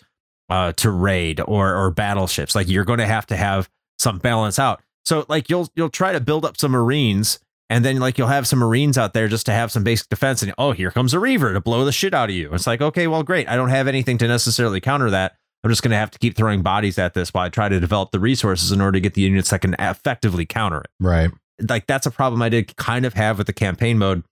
uh, 0.50 0.74
to 0.74 0.92
raid 0.92 1.40
or 1.46 1.74
or 1.76 1.92
battleships. 1.92 2.56
Like 2.56 2.68
you're 2.68 2.84
going 2.86 3.00
to 3.00 3.06
have 3.06 3.26
to 3.28 3.38
have 3.38 3.70
some 3.98 4.18
balance 4.20 4.60
out. 4.60 4.82
So 5.06 5.26
like 5.30 5.50
you'll 5.50 5.70
you'll 5.76 5.90
try 5.90 6.12
to 6.12 6.20
build 6.20 6.44
up 6.46 6.58
some 6.58 6.72
marines, 6.72 7.40
and 7.70 7.86
then 7.86 7.98
like 8.00 8.18
you'll 8.18 8.28
have 8.28 8.48
some 8.48 8.60
marines 8.60 8.98
out 8.98 9.14
there 9.14 9.28
just 9.28 9.46
to 9.46 9.52
have 9.54 9.72
some 9.72 9.84
basic 9.84 10.10
defense. 10.10 10.42
And 10.42 10.54
oh, 10.58 10.72
here 10.72 10.92
comes 10.92 11.14
a 11.14 11.20
reaver 11.20 11.54
to 11.54 11.62
blow 11.62 11.86
the 11.86 11.92
shit 11.92 12.14
out 12.14 12.30
of 12.30 12.36
you. 12.36 12.52
It's 12.54 12.68
like 12.68 12.82
okay, 12.82 13.08
well, 13.08 13.24
great. 13.24 13.48
I 13.48 13.56
don't 13.56 13.70
have 13.70 13.88
anything 13.88 14.18
to 14.18 14.28
necessarily 14.28 14.82
counter 14.82 15.10
that. 15.12 15.36
I'm 15.64 15.72
just 15.72 15.82
going 15.82 15.92
to 15.92 15.98
have 15.98 16.12
to 16.12 16.20
keep 16.20 16.36
throwing 16.36 16.62
bodies 16.62 17.00
at 17.00 17.16
this 17.16 17.34
while 17.34 17.46
I 17.46 17.50
try 17.50 17.70
to 17.70 17.80
develop 17.80 18.12
the 18.12 18.20
resources 18.20 18.72
in 18.72 18.82
order 18.82 18.98
to 18.98 19.00
get 19.00 19.16
the 19.16 19.22
units 19.22 19.50
that 19.50 19.62
can 19.62 19.76
effectively 19.80 20.46
counter 20.46 20.82
it 20.82 20.88
Right. 21.00 21.32
like 21.68 21.88
that's 21.88 22.06
a 22.06 22.12
problem 22.12 22.44
I 22.44 22.50
did 22.50 22.76
kind 22.76 23.04
of 23.04 23.16
have 23.16 23.40
with 23.40 23.48
the 23.48 23.54
campaign 23.54 23.98
mode. 23.98 24.24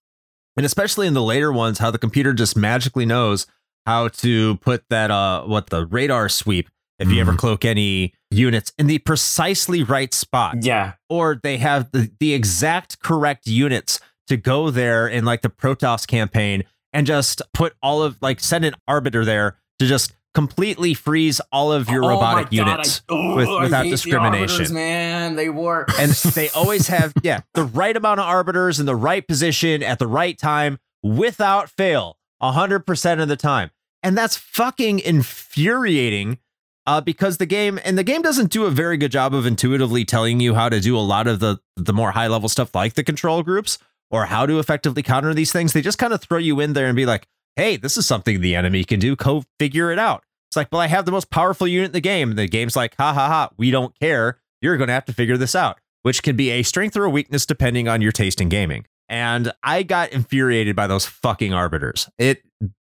And 0.57 0.65
especially 0.65 1.07
in 1.07 1.13
the 1.13 1.21
later 1.23 1.51
ones, 1.51 1.79
how 1.79 1.89
the 1.91 1.97
computer 1.97 2.33
just 2.33 2.55
magically 2.55 3.05
knows 3.05 3.47
how 3.85 4.07
to 4.07 4.55
put 4.57 4.83
that 4.89 5.11
uh 5.11 5.43
what 5.43 5.69
the 5.69 5.85
radar 5.85 6.29
sweep 6.29 6.69
if 6.99 7.09
you 7.09 7.19
ever 7.19 7.33
Mhm. 7.33 7.37
cloak 7.37 7.65
any 7.65 8.13
units 8.31 8.71
in 8.77 8.87
the 8.87 8.99
precisely 8.99 9.83
right 9.83 10.13
spot. 10.13 10.57
Yeah. 10.63 10.93
Or 11.09 11.39
they 11.41 11.57
have 11.57 11.91
the, 11.91 12.09
the 12.19 12.33
exact 12.33 12.99
correct 12.99 13.45
units 13.47 13.99
to 14.27 14.37
go 14.37 14.69
there 14.69 15.07
in 15.07 15.25
like 15.25 15.41
the 15.41 15.49
Protoss 15.49 16.07
campaign 16.07 16.63
and 16.93 17.05
just 17.05 17.41
put 17.53 17.73
all 17.81 18.01
of 18.03 18.17
like 18.21 18.39
send 18.39 18.63
an 18.63 18.75
arbiter 18.87 19.25
there 19.25 19.57
to 19.79 19.85
just 19.87 20.13
completely 20.33 20.93
freeze 20.93 21.39
all 21.51 21.71
of 21.71 21.89
your 21.89 22.03
Oh 22.03 22.09
robotic 22.09 22.45
God, 22.45 22.53
units. 22.53 23.01
I, 23.09 23.13
oh, 23.13 23.35
with- 23.35 23.47
without 23.63 23.83
the 23.83 23.89
discrimination. 23.91 24.49
arbiters, 24.55 24.71
man, 24.71 25.35
they 25.35 25.49
work. 25.49 25.89
and 25.99 26.11
they 26.35 26.49
always 26.49 26.87
have 26.87 27.13
yeah 27.23 27.41
the 27.53 27.63
right 27.65 27.95
amount 27.95 28.19
of 28.19 28.25
arbiters 28.25 28.79
in 28.79 28.85
the 28.85 28.95
right 28.95 29.27
position 29.27 29.83
at 29.83 29.99
the 29.99 30.07
right 30.07 30.37
time 30.37 30.79
without 31.03 31.69
fail 31.69 32.17
100% 32.41 33.21
of 33.21 33.27
the 33.27 33.35
time 33.37 33.69
and 34.01 34.17
that's 34.17 34.35
fucking 34.37 34.99
infuriating 34.99 36.39
uh, 36.85 36.99
because 36.99 37.37
the 37.37 37.45
game 37.45 37.79
and 37.85 37.97
the 37.97 38.03
game 38.03 38.21
doesn't 38.21 38.49
do 38.51 38.65
a 38.65 38.71
very 38.71 38.97
good 38.97 39.11
job 39.11 39.33
of 39.33 39.45
intuitively 39.45 40.03
telling 40.03 40.39
you 40.39 40.53
how 40.55 40.67
to 40.67 40.79
do 40.81 40.97
a 40.97 40.99
lot 40.99 41.27
of 41.27 41.39
the 41.39 41.57
the 41.77 41.93
more 41.93 42.11
high 42.11 42.27
level 42.27 42.49
stuff 42.49 42.73
like 42.75 42.93
the 42.95 43.03
control 43.03 43.43
groups 43.43 43.77
or 44.11 44.25
how 44.25 44.45
to 44.45 44.59
effectively 44.59 45.01
counter 45.01 45.33
these 45.33 45.51
things 45.51 45.71
they 45.73 45.81
just 45.81 45.97
kind 45.97 46.11
of 46.13 46.21
throw 46.21 46.37
you 46.37 46.59
in 46.59 46.73
there 46.73 46.87
and 46.87 46.95
be 46.95 47.05
like 47.05 47.27
hey 47.55 47.77
this 47.77 47.97
is 47.97 48.05
something 48.05 48.41
the 48.41 48.55
enemy 48.55 48.83
can 48.83 48.99
do 48.99 49.15
go 49.15 49.43
figure 49.59 49.91
it 49.91 49.99
out 49.99 50.23
it's 50.49 50.55
like 50.55 50.67
well 50.71 50.81
i 50.81 50.87
have 50.87 51.05
the 51.05 51.11
most 51.11 51.29
powerful 51.29 51.67
unit 51.67 51.87
in 51.87 51.93
the 51.93 52.01
game 52.01 52.29
and 52.29 52.39
the 52.39 52.47
game's 52.47 52.75
like 52.75 52.95
ha 52.97 53.13
ha 53.13 53.27
ha 53.27 53.49
we 53.57 53.71
don't 53.71 53.97
care 53.99 54.39
you're 54.61 54.77
going 54.77 54.87
to 54.87 54.93
have 54.93 55.05
to 55.05 55.13
figure 55.13 55.37
this 55.37 55.55
out 55.55 55.79
which 56.03 56.21
can 56.21 56.35
be 56.35 56.51
a 56.51 56.63
strength 56.63 56.95
or 56.95 57.05
a 57.05 57.09
weakness 57.09 57.45
depending 57.45 57.87
on 57.87 58.01
your 58.01 58.11
taste 58.11 58.39
in 58.39 58.49
gaming. 58.49 58.85
And 59.09 59.51
I 59.63 59.83
got 59.83 60.11
infuriated 60.11 60.75
by 60.75 60.87
those 60.87 61.05
fucking 61.05 61.53
arbiters. 61.53 62.09
It 62.17 62.43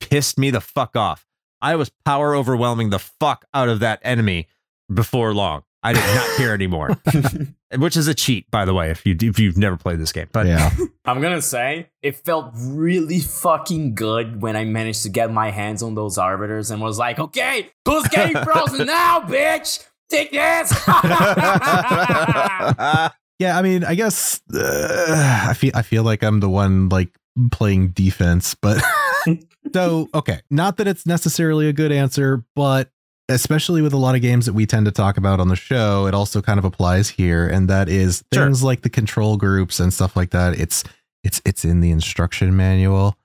pissed 0.01 0.39
me 0.39 0.51
the 0.51 0.61
fuck 0.61 0.97
off. 0.97 1.27
I 1.61 1.77
was 1.77 1.91
power 2.05 2.35
overwhelming 2.35 2.91
the 2.91 2.99
fuck 2.99 3.45
out 3.53 3.69
of 3.69 3.81
that 3.81 4.01
enemy 4.03 4.49
before 4.93 5.35
long. 5.35 5.63
I 5.83 5.95
did 5.95 6.05
not 6.15 6.37
care 6.37 6.53
anymore, 6.53 6.91
which 7.79 7.97
is 7.97 8.07
a 8.07 8.15
cheat, 8.15 8.51
by 8.51 8.65
the 8.65 8.75
way, 8.75 8.91
if 8.91 9.07
you 9.07 9.17
if 9.21 9.39
you've 9.39 9.57
never 9.57 9.77
played 9.77 9.99
this 9.99 10.13
game. 10.13 10.29
But 10.31 10.47
yeah. 10.47 10.71
I'm 11.05 11.21
gonna 11.23 11.41
say 11.41 11.89
it 12.03 12.17
felt 12.17 12.53
really 12.55 13.21
fucking 13.21 13.95
good 13.95 14.43
when 14.43 14.57
I 14.57 14.65
managed 14.65 15.03
to 15.05 15.09
get 15.09 15.33
my 15.33 15.51
hands 15.51 15.83
on 15.83 15.95
those 15.95 16.19
arbiters 16.19 16.71
and 16.71 16.83
was 16.83 16.99
like, 16.99 17.19
okay, 17.19 17.71
who's 17.87 18.07
getting 18.09 18.37
frozen 18.45 18.87
now, 18.87 19.21
bitch? 19.21 19.87
Take 20.11 20.33
this. 20.33 20.73
Yeah, 23.41 23.57
I 23.57 23.63
mean, 23.63 23.85
I 23.85 23.95
guess 23.95 24.43
uh, 24.53 25.47
I 25.49 25.55
feel 25.55 25.71
I 25.75 25.81
feel 25.81 26.03
like 26.03 26.23
I'm 26.23 26.41
the 26.41 26.51
one 26.51 26.91
like 26.91 27.09
playing 27.51 27.93
defense, 27.93 28.55
but 28.55 28.83
so 29.73 30.11
okay, 30.15 30.41
not 30.51 30.77
that 30.77 30.87
it's 30.87 31.07
necessarily 31.07 31.67
a 31.67 31.73
good 31.73 31.91
answer, 31.91 32.45
but 32.55 32.91
especially 33.31 33.83
with 33.83 33.93
a 33.93 33.97
lot 33.97 34.15
of 34.15 34.23
games 34.23 34.47
that 34.47 34.53
we 34.53 34.67
tend 34.67 34.87
to 34.87 34.93
talk 34.93 35.17
about 35.17 35.41
on 35.41 35.49
the 35.49 35.57
show, 35.57 36.07
it 36.07 36.15
also 36.15 36.43
kind 36.43 36.59
of 36.59 36.65
applies 36.65 37.09
here, 37.09 37.47
and 37.47 37.69
that 37.69 37.89
is 37.89 38.23
Sure. 38.33 38.45
things 38.45 38.63
like 38.63 38.83
the 38.83 38.91
control 38.91 39.37
groups 39.37 39.81
and 39.81 39.93
stuff 39.93 40.17
like 40.17 40.31
that. 40.31 40.59
It's 40.59 40.85
it's 41.23 41.41
it's 41.45 41.65
in 41.65 41.81
the 41.81 41.91
instruction 41.91 42.57
manual. 42.57 43.17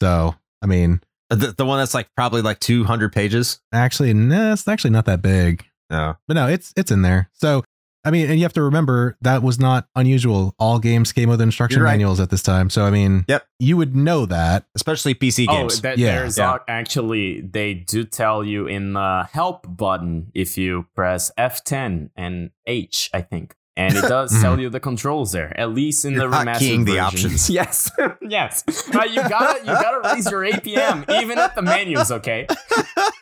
So 0.00 0.34
I 0.62 0.66
mean, 0.66 1.00
uh, 1.30 1.36
the, 1.36 1.52
the 1.52 1.64
one 1.66 1.78
that's 1.78 1.94
like 1.94 2.08
probably 2.16 2.42
like 2.42 2.60
200 2.60 3.12
pages. 3.12 3.60
actually, 3.72 4.12
no, 4.14 4.52
it's 4.52 4.66
actually 4.68 4.90
not 4.90 5.04
that 5.06 5.22
big. 5.22 5.64
No. 5.90 6.16
But 6.26 6.34
no, 6.34 6.48
it's 6.48 6.72
it's 6.76 6.90
in 6.90 7.02
there. 7.02 7.30
So 7.34 7.62
I 8.04 8.10
mean, 8.10 8.28
and 8.28 8.36
you 8.38 8.42
have 8.44 8.52
to 8.54 8.62
remember 8.62 9.16
that 9.20 9.42
was 9.42 9.60
not 9.60 9.86
unusual. 9.94 10.54
All 10.58 10.78
games 10.78 11.12
came 11.12 11.28
with 11.28 11.40
instruction 11.40 11.82
right. 11.82 11.92
manuals 11.92 12.18
at 12.20 12.30
this 12.30 12.42
time. 12.42 12.68
So 12.70 12.84
I 12.84 12.90
mean, 12.90 13.24
Yep. 13.28 13.46
you 13.60 13.76
would 13.76 13.94
know 13.94 14.26
that. 14.26 14.64
Especially 14.74 15.14
PC 15.14 15.46
oh, 15.48 15.52
games. 15.52 15.80
that, 15.82 15.98
Yeah. 15.98 16.16
there's 16.16 16.38
Yeah. 16.38 16.54
ac- 16.54 16.62
actually 16.68 17.40
they 17.42 17.74
do 17.74 18.04
tell 18.04 18.42
you 18.44 18.66
in 18.66 18.94
the 18.94 19.28
help 19.32 19.66
button 19.68 20.30
if 20.34 20.58
you 20.58 20.86
press 20.94 21.30
F10 21.38 22.10
and 22.16 22.50
H, 22.66 23.08
I 23.14 23.20
think. 23.20 23.54
And 23.76 23.96
it 23.96 24.02
does 24.02 24.38
tell 24.42 24.60
you 24.60 24.68
the 24.68 24.80
controls 24.80 25.32
there, 25.32 25.58
at 25.58 25.70
least 25.70 26.04
in 26.04 26.12
You're 26.12 26.28
the 26.28 26.44
not 26.44 26.46
remastered 26.46 26.58
keying 26.58 26.84
the 26.84 26.92
version. 26.92 27.04
options. 27.04 27.48
Yes, 27.50 27.90
yes. 28.20 28.64
Uh, 28.94 29.04
you 29.04 29.16
gotta, 29.28 29.60
you 29.60 29.66
gotta 29.66 30.14
raise 30.14 30.30
your 30.30 30.42
APM 30.42 31.08
even 31.22 31.38
at 31.38 31.54
the 31.54 31.62
menus. 31.62 32.12
Okay. 32.12 32.46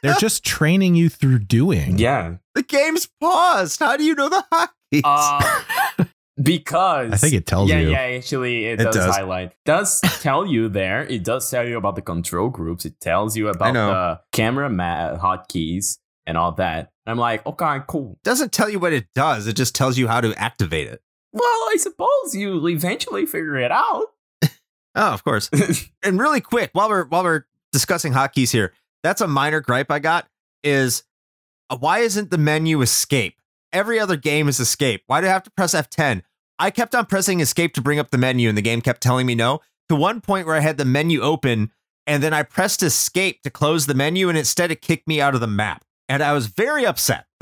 They're 0.03 0.15
just 0.15 0.45
training 0.45 0.97
you 0.97 1.09
through 1.09 1.41
doing. 1.41 1.99
Yeah. 1.99 2.37
the 2.57 2.63
game's 2.65 3.09
paused. 3.21 3.79
How 3.79 3.97
do 3.97 4.03
you 4.05 4.15
know 4.17 4.29
the 4.29 4.45
hotkeys? 4.53 5.03
Uh, 5.05 6.05
because 6.43 7.13
I 7.13 7.17
think 7.17 7.35
it 7.35 7.47
tells 7.47 7.69
yeah, 7.71 7.79
you. 7.81 7.91
Yeah, 7.91 8.07
yeah, 8.09 8.17
actually, 8.17 8.67
it, 8.67 8.81
It 8.81 8.85
does, 8.85 8.97
does. 8.97 9.15
highlight. 9.17 9.53
Does 9.65 10.01
tell 10.21 10.47
you 10.47 10.69
there. 10.69 11.03
It 11.05 11.23
does 11.23 11.49
tell 11.51 11.67
you 11.67 11.77
about 11.77 11.95
the 11.97 12.03
control 12.03 12.49
groups. 12.49 12.85
It 12.85 12.99
tells 13.01 13.37
you 13.37 13.49
about 13.49 13.75
the 13.75 14.21
camera 14.33 14.69
ma- 14.71 15.17
hotkeys 15.17 15.99
and 16.27 16.37
all 16.37 16.53
that. 16.53 16.91
I'm 17.11 17.19
like, 17.19 17.45
okay, 17.47 17.79
cool. 17.87 18.19
doesn't 18.25 18.53
tell 18.53 18.69
you 18.69 18.79
what 18.79 18.93
it 18.93 19.07
does. 19.15 19.47
It 19.47 19.57
just 19.57 19.75
tells 19.75 19.99
you 19.99 20.09
how 20.09 20.21
to 20.21 20.35
activate 20.41 20.89
it. 20.89 21.03
Well, 21.33 21.43
I 21.45 21.77
suppose 21.79 22.35
you 22.35 22.67
eventually 22.69 23.27
figure 23.27 23.57
it 23.57 23.71
out. 23.73 24.07
Oh, 24.97 25.13
of 25.13 25.23
course. 25.23 25.49
and 26.03 26.19
really 26.19 26.41
quick, 26.41 26.71
while 26.73 26.89
we're 26.89 27.05
while 27.05 27.23
we're 27.23 27.45
discussing 27.71 28.13
hotkeys 28.13 28.51
here, 28.51 28.73
that's 29.05 29.21
a 29.21 29.29
minor 29.29 29.61
gripe 29.61 29.89
I 29.89 30.01
got. 30.01 30.27
Is 30.65 31.05
uh, 31.71 31.77
why 31.79 32.01
isn't 32.01 32.33
the 32.33 32.39
menu 32.39 32.83
escape? 32.83 33.41
Every 33.73 34.01
other 34.01 34.17
game 34.17 34.49
is 34.49 34.59
escape. 34.59 35.05
Why 35.07 35.21
do 35.21 35.29
I 35.29 35.31
have 35.31 35.45
to 35.45 35.51
press 35.53 35.75
F10? 35.75 36.23
I 36.59 36.71
kept 36.71 36.97
on 36.97 37.07
pressing 37.07 37.39
escape 37.39 37.73
to 37.75 37.81
bring 37.81 38.01
up 38.01 38.11
the 38.11 38.19
menu, 38.19 38.49
and 38.49 38.59
the 38.59 38.63
game 38.63 38.81
kept 38.81 39.01
telling 39.01 39.27
me 39.27 39.37
no. 39.37 39.61
To 39.91 39.95
one 39.95 40.21
point 40.21 40.47
where 40.47 40.57
I 40.57 40.61
had 40.61 40.77
the 40.77 40.85
menu 40.85 41.21
open, 41.23 41.71
and 42.07 42.21
then 42.21 42.35
I 42.35 42.43
pressed 42.43 42.83
escape 42.83 43.43
to 43.43 43.51
close 43.51 43.87
the 43.87 43.95
menu, 43.95 44.29
and 44.29 44.37
instead 44.37 44.73
it 44.73 44.83
kicked 44.83 45.07
me 45.07 45.21
out 45.21 45.37
of 45.37 45.41
the 45.41 45.47
map, 45.47 45.85
and 46.11 46.23
I 46.23 46.33
was 46.35 46.47
very 46.47 46.85
upset. 46.85 47.25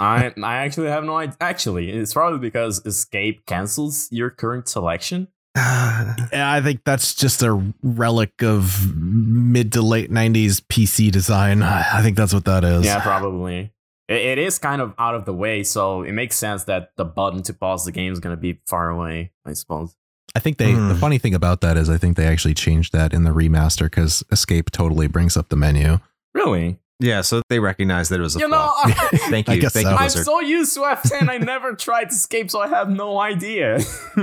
I 0.00 0.32
I 0.42 0.56
actually 0.64 0.88
have 0.88 1.04
no 1.04 1.16
idea. 1.16 1.36
Actually, 1.40 1.90
it's 1.90 2.14
probably 2.14 2.38
because 2.38 2.80
escape 2.86 3.44
cancels 3.46 4.08
your 4.10 4.30
current 4.30 4.68
selection. 4.68 5.28
And 5.58 6.42
I 6.42 6.60
think 6.60 6.82
that's 6.84 7.14
just 7.14 7.42
a 7.42 7.72
relic 7.82 8.42
of 8.42 8.94
mid 8.94 9.72
to 9.72 9.82
late 9.82 10.10
90s 10.10 10.60
PC 10.62 11.10
design. 11.10 11.62
I 11.62 12.02
think 12.02 12.16
that's 12.16 12.34
what 12.34 12.44
that 12.44 12.62
is. 12.64 12.84
Yeah, 12.84 13.00
probably. 13.00 13.72
It, 14.08 14.14
it 14.16 14.38
is 14.38 14.58
kind 14.58 14.82
of 14.82 14.94
out 14.98 15.14
of 15.14 15.24
the 15.24 15.32
way, 15.32 15.62
so 15.62 16.02
it 16.02 16.12
makes 16.12 16.36
sense 16.36 16.64
that 16.64 16.90
the 16.96 17.04
button 17.04 17.42
to 17.44 17.54
pause 17.54 17.84
the 17.84 17.92
game 17.92 18.12
is 18.12 18.20
going 18.20 18.36
to 18.36 18.40
be 18.40 18.60
far 18.66 18.90
away, 18.90 19.32
I 19.44 19.52
suppose. 19.54 19.96
I 20.34 20.40
think 20.40 20.58
they, 20.58 20.72
Hmm. 20.72 20.88
the 20.88 20.94
funny 20.94 21.18
thing 21.18 21.34
about 21.34 21.60
that 21.62 21.76
is 21.78 21.88
I 21.88 21.96
think 21.96 22.16
they 22.16 22.26
actually 22.26 22.54
changed 22.54 22.92
that 22.92 23.14
in 23.14 23.24
the 23.24 23.30
remaster 23.30 23.84
because 23.84 24.22
escape 24.30 24.70
totally 24.70 25.06
brings 25.06 25.36
up 25.36 25.48
the 25.48 25.56
menu. 25.56 25.98
Really? 26.34 26.78
Yeah, 26.98 27.20
so 27.20 27.42
they 27.48 27.58
recognized 27.58 28.10
that 28.10 28.20
it 28.20 28.22
was 28.22 28.36
a 28.36 28.40
You 28.40 28.48
know. 28.48 28.72
I, 28.76 28.92
Thank 29.30 29.48
you, 29.48 29.60
guess 29.60 29.72
thank 29.72 29.86
so. 29.86 29.90
you, 29.90 29.96
I'm 29.96 30.08
so 30.08 30.40
used 30.40 30.74
to 30.74 30.80
F10, 30.80 31.28
I 31.28 31.38
never 31.38 31.74
tried 31.74 32.10
to 32.10 32.14
escape, 32.14 32.50
so 32.50 32.60
I 32.60 32.68
have 32.68 32.88
no 32.88 33.18
idea. 33.18 33.80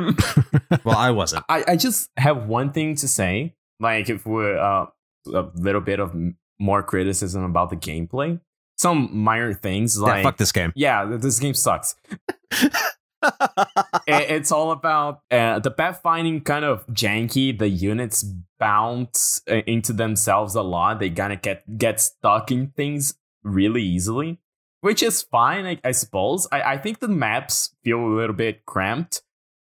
well, 0.84 0.98
I 0.98 1.12
wasn't. 1.12 1.46
I, 1.50 1.64
I 1.68 1.76
just 1.76 2.10
have 2.18 2.48
one 2.48 2.72
thing 2.72 2.96
to 2.96 3.08
say. 3.08 3.56
Like, 3.80 4.10
if 4.10 4.26
we're 4.26 4.58
uh, 4.58 4.88
a 5.34 5.46
little 5.56 5.82
bit 5.82 6.00
of 6.00 6.16
more 6.60 6.82
criticism 6.82 7.44
about 7.44 7.70
the 7.70 7.76
gameplay, 7.76 8.40
some 8.78 9.16
minor 9.16 9.54
things 9.54 10.00
like. 10.00 10.18
yeah, 10.18 10.24
fuck 10.24 10.38
this 10.38 10.52
game. 10.52 10.74
yeah, 10.76 11.06
this 11.06 11.40
game 11.40 11.54
sucks. 11.54 11.96
It- 14.06 14.30
it's 14.32 14.52
all 14.52 14.72
about 14.72 15.22
uh, 15.32 15.60
the 15.60 15.72
pathfinding 15.72 16.44
kind 16.44 16.66
of 16.66 16.86
janky. 16.88 17.58
The 17.58 17.70
units 17.70 18.24
bounce 18.60 19.42
uh, 19.50 19.56
into 19.68 19.94
themselves 19.94 20.56
a 20.56 20.62
lot. 20.62 21.00
They 21.00 21.10
kind 21.10 21.34
of 21.34 21.42
get 21.42 21.78
get 21.78 22.02
stuck 22.02 22.52
in 22.52 22.68
things 22.76 23.16
really 23.44 23.84
easily, 23.84 24.40
which 24.82 25.02
is 25.04 25.22
fine, 25.22 25.66
I, 25.66 25.80
I 25.84 25.92
suppose. 25.92 26.48
I, 26.52 26.62
I 26.74 26.78
think 26.78 27.00
the 27.00 27.08
maps 27.08 27.76
feel 27.84 28.00
a 28.00 28.16
little 28.16 28.36
bit 28.36 28.66
cramped 28.66 29.22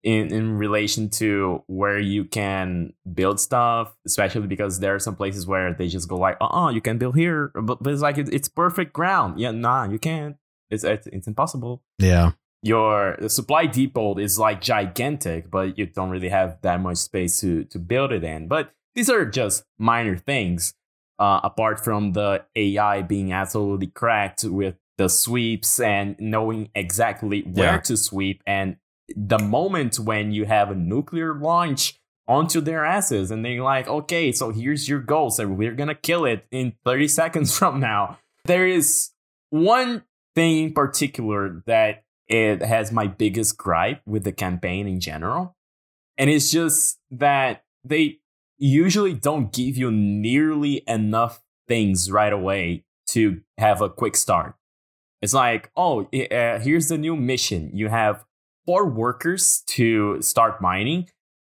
in 0.03 0.33
in 0.33 0.57
relation 0.59 1.09
to 1.11 1.63
where 1.67 1.99
you 1.99 2.25
can 2.25 2.93
build 3.15 3.39
stuff, 3.39 3.95
especially 4.07 4.47
because 4.47 4.81
there 4.81 4.95
are 4.95 4.99
some 4.99 5.15
places 5.17 5.47
where 5.47 5.75
they 5.75 5.89
just 5.89 6.09
go 6.09 6.17
like, 6.17 6.37
"Uh, 6.41 6.47
uh 6.47 6.71
you 6.71 6.81
can 6.81 6.99
build 6.99 7.17
here," 7.17 7.53
but, 7.55 7.83
but 7.83 7.93
it's 7.93 8.03
like 8.03 8.19
it, 8.19 8.33
it's 8.33 8.49
perfect 8.49 8.93
ground. 8.93 9.39
Yeah, 9.39 9.51
nah, 9.53 9.85
you 9.85 9.99
can't. 9.99 10.37
It's 10.71 10.85
it's, 10.85 11.07
it's 11.07 11.27
impossible. 11.29 11.83
Yeah. 11.99 12.33
Your 12.63 13.17
the 13.21 13.29
supply 13.29 13.67
depot 13.67 14.17
is 14.19 14.39
like 14.39 14.61
gigantic, 14.61 15.51
but 15.51 15.77
you 15.79 15.87
don't 15.87 16.11
really 16.11 16.29
have 16.29 16.59
that 16.63 16.81
much 16.81 16.99
space 16.99 17.41
to 17.41 17.65
to 17.65 17.79
build 17.79 18.13
it 18.13 18.23
in. 18.25 18.47
But 18.49 18.73
these 18.95 19.11
are 19.11 19.25
just 19.25 19.65
minor 19.79 20.17
things. 20.17 20.75
Uh, 21.19 21.41
apart 21.45 21.83
from 21.85 22.13
the 22.13 22.45
AI 22.57 23.03
being 23.03 23.33
absolutely 23.33 23.87
cracked 23.89 24.43
with 24.45 24.75
the 24.99 25.09
sweeps 25.09 25.79
and 25.79 26.17
knowing 26.19 26.69
exactly 26.75 27.43
where 27.43 27.75
Yeah. 27.75 27.79
to 27.81 27.97
sweep 27.97 28.43
and 28.47 28.77
the 29.15 29.39
moment 29.39 29.99
when 30.01 30.33
you 30.33 30.47
have 30.47 30.71
a 30.71 30.75
nuclear 30.75 31.35
launch 31.35 32.01
onto 32.27 32.61
their 32.61 32.85
asses 32.85 33.31
and 33.31 33.45
they're 33.45 33.63
like 33.63 33.87
okay 33.89 34.33
so 34.33 34.51
here's 34.51 34.89
your 34.89 35.01
goal, 35.01 35.31
so 35.31 35.47
we're 35.47 35.75
gonna 35.75 35.95
kill 35.95 36.25
it 36.25 36.45
in 36.51 36.73
30 36.85 37.07
seconds 37.21 37.57
from 37.57 37.79
now 37.79 38.19
there 38.47 38.67
is 38.67 39.11
one 39.51 40.03
thing 40.35 40.65
in 40.65 40.73
particular 40.73 41.63
that 41.67 42.02
it 42.29 42.63
has 42.63 42.93
my 42.93 43.07
biggest 43.07 43.57
gripe 43.57 44.01
with 44.07 44.25
the 44.25 44.33
campaign 44.33 44.87
in 44.87 45.01
general 45.01 45.57
and 46.19 46.31
it's 46.31 46.51
just 46.51 46.99
that 47.11 47.65
they 47.85 48.19
usually 48.59 49.15
don't 49.15 49.53
give 49.53 49.77
you 49.77 49.91
nearly 49.91 50.83
enough 50.87 51.41
things 51.67 52.11
right 52.11 52.33
away 52.33 52.85
to 53.07 53.41
have 53.59 53.81
a 53.81 53.89
quick 53.89 54.17
start 54.17 54.55
it's 55.21 55.35
like 55.35 55.71
oh 55.77 56.03
uh, 56.05 56.59
here's 56.59 56.89
the 56.89 56.99
new 56.99 57.17
mission 57.17 57.71
you 57.73 57.89
have 57.89 58.25
four 58.67 58.89
workers 58.89 59.63
to 59.67 60.21
start 60.23 60.61
mining, 60.61 61.09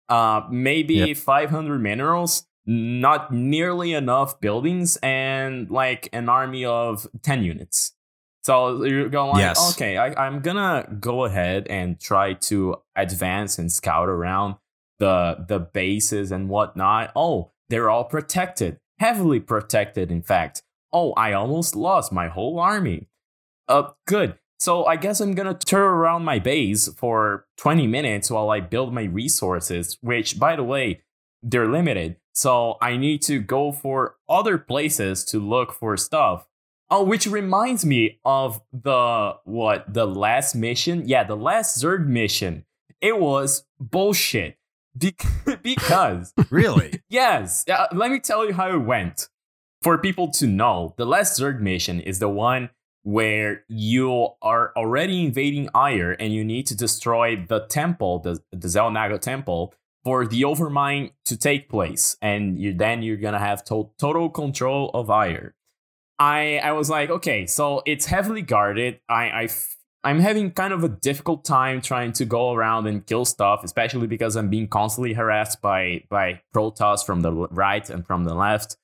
uh, 0.08 0.42
maybe 0.50 0.94
Yep. 0.94 1.16
500 1.16 1.78
minerals, 1.80 2.46
not 2.66 3.32
nearly 3.32 3.92
enough 3.92 4.40
buildings, 4.40 4.96
and 5.02 5.70
like 5.70 6.08
an 6.12 6.28
army 6.28 6.64
of 6.64 7.06
10 7.22 7.42
units. 7.42 7.92
So 8.48 8.82
you're 8.82 9.10
going 9.10 9.32
like, 9.32 9.40
Yes. 9.40 9.74
okay, 9.74 9.98
I, 9.98 10.26
I'm 10.26 10.40
gonna 10.40 10.88
go 11.00 11.26
ahead 11.26 11.66
and 11.68 12.00
try 12.00 12.32
to 12.48 12.76
advance 12.96 13.58
and 13.58 13.70
scout 13.70 14.08
around 14.08 14.54
the 14.98 15.44
the 15.46 15.58
bases 15.58 16.32
and 16.32 16.48
whatnot. 16.48 17.12
Oh, 17.14 17.50
they're 17.68 17.90
all 17.90 18.04
protected, 18.04 18.78
heavily 19.00 19.38
protected, 19.38 20.10
in 20.10 20.22
fact. 20.22 20.62
Oh, 20.94 21.12
I 21.12 21.34
almost 21.34 21.76
lost 21.76 22.10
my 22.10 22.28
whole 22.28 22.58
army. 22.58 23.08
Uh, 23.68 23.90
good. 24.06 24.38
So 24.58 24.86
I 24.86 24.96
guess 24.96 25.20
I'm 25.20 25.34
gonna 25.34 25.52
turn 25.52 25.82
around 25.82 26.24
my 26.24 26.38
base 26.38 26.88
for 26.94 27.44
20 27.58 27.86
minutes 27.86 28.30
while 28.30 28.48
I 28.48 28.60
build 28.60 28.94
my 28.94 29.04
resources, 29.04 29.98
which 30.00 30.38
by 30.38 30.56
the 30.56 30.64
way, 30.64 31.02
they're 31.42 31.68
limited. 31.68 32.16
So 32.32 32.78
I 32.80 32.96
need 32.96 33.20
to 33.24 33.40
go 33.40 33.72
for 33.72 34.16
other 34.26 34.56
places 34.56 35.22
to 35.26 35.38
look 35.38 35.74
for 35.74 35.98
stuff. 35.98 36.46
Oh, 36.90 37.02
which 37.04 37.26
reminds 37.26 37.84
me 37.84 38.18
of 38.24 38.60
the 38.72 39.34
what 39.44 39.92
the 39.92 40.06
last 40.06 40.54
mission? 40.54 41.02
Yeah, 41.06 41.24
the 41.24 41.36
last 41.36 41.82
Zerg 41.82 42.06
mission. 42.06 42.64
It 43.00 43.18
was 43.20 43.64
bullshit. 43.78 44.56
Be- 44.96 45.14
because 45.62 46.32
Really? 46.50 47.02
Yes, 47.10 47.64
uh, 47.68 47.86
let 47.92 48.10
me 48.10 48.20
tell 48.20 48.46
you 48.46 48.54
how 48.54 48.70
it 48.70 48.78
went. 48.78 49.28
For 49.82 49.96
people 49.98 50.28
to 50.32 50.46
know, 50.46 50.94
the 50.96 51.04
last 51.06 51.38
Zerg 51.38 51.60
mission 51.60 52.00
is 52.00 52.18
the 52.18 52.28
one 52.28 52.70
where 53.02 53.64
you 53.68 54.28
are 54.42 54.72
already 54.76 55.24
invading 55.24 55.68
Aiur 55.68 56.16
and 56.18 56.32
you 56.32 56.44
need 56.44 56.66
to 56.66 56.76
destroy 56.76 57.36
the 57.36 57.60
temple, 57.66 58.18
the, 58.18 58.40
the 58.50 58.66
Xel'Naga 58.68 59.20
temple, 59.20 59.72
for 60.04 60.26
the 60.26 60.42
overmind 60.42 61.12
to 61.26 61.36
take 61.36 61.68
place. 61.68 62.16
And 62.20 62.58
you 62.58 62.74
then 62.74 63.02
you're 63.02 63.16
gonna 63.18 63.38
have 63.38 63.62
to- 63.66 63.90
total 63.98 64.30
control 64.30 64.90
of 64.94 65.06
Aiur. 65.08 65.52
I 66.18 66.58
I 66.58 66.72
was 66.72 66.90
like, 66.90 67.10
okay, 67.10 67.46
so 67.46 67.82
it's 67.86 68.06
heavily 68.06 68.42
guarded. 68.42 69.00
I 69.08 69.28
I 69.28 69.42
f- 69.44 69.76
I'm 70.04 70.20
having 70.20 70.52
kind 70.52 70.72
of 70.72 70.84
a 70.84 70.88
difficult 70.88 71.44
time 71.44 71.80
trying 71.80 72.12
to 72.12 72.24
go 72.24 72.52
around 72.52 72.86
and 72.86 73.04
kill 73.04 73.24
stuff, 73.24 73.64
especially 73.64 74.06
because 74.06 74.36
I'm 74.36 74.48
being 74.48 74.68
constantly 74.68 75.12
harassed 75.14 75.60
by 75.60 76.04
by 76.08 76.40
Protoss 76.54 77.04
from 77.04 77.20
the 77.20 77.32
right 77.32 77.88
and 77.90 78.06
from 78.06 78.24
the 78.24 78.34
left. 78.34 78.76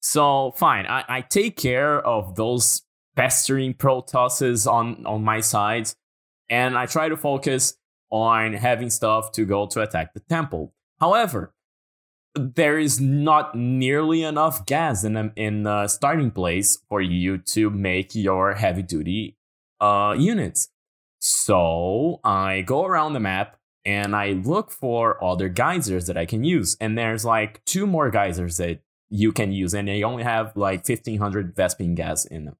So 0.00 0.52
fine, 0.56 0.86
I, 0.86 1.04
I 1.08 1.20
take 1.20 1.56
care 1.56 2.00
of 2.06 2.34
those 2.36 2.82
pestering 3.16 3.74
Protosses 3.74 4.66
on 4.66 5.04
on 5.06 5.22
my 5.24 5.40
side, 5.40 5.90
and 6.48 6.76
I 6.78 6.86
try 6.86 7.08
to 7.08 7.16
focus 7.16 7.74
on 8.10 8.54
having 8.54 8.90
stuff 8.90 9.32
to 9.32 9.44
go 9.44 9.66
to 9.66 9.82
attack 9.82 10.14
the 10.14 10.20
temple. 10.20 10.72
However, 10.98 11.52
there 12.34 12.78
is 12.78 13.00
not 13.00 13.54
nearly 13.54 14.22
enough 14.22 14.66
gas 14.66 15.04
in 15.04 15.32
in 15.36 15.64
the 15.64 15.88
starting 15.88 16.30
place 16.30 16.78
for 16.88 17.00
you 17.00 17.38
to 17.38 17.70
make 17.70 18.14
your 18.14 18.54
heavy 18.54 18.82
duty 18.82 19.36
uh, 19.80 20.14
units. 20.16 20.68
So 21.18 22.20
I 22.24 22.62
go 22.62 22.84
around 22.84 23.12
the 23.12 23.20
map 23.20 23.56
and 23.84 24.14
I 24.14 24.32
look 24.32 24.70
for 24.70 25.22
other 25.22 25.48
geysers 25.48 26.06
that 26.06 26.16
I 26.16 26.26
can 26.26 26.44
use. 26.44 26.76
And 26.80 26.96
there's 26.96 27.24
like 27.24 27.64
two 27.64 27.86
more 27.86 28.10
geysers 28.10 28.58
that 28.58 28.80
you 29.10 29.32
can 29.32 29.52
use, 29.52 29.74
and 29.74 29.88
they 29.88 30.04
only 30.04 30.22
have 30.22 30.56
like 30.56 30.88
1500 30.88 31.54
Vespene 31.54 31.96
gas 31.96 32.24
in 32.24 32.44
them. 32.44 32.56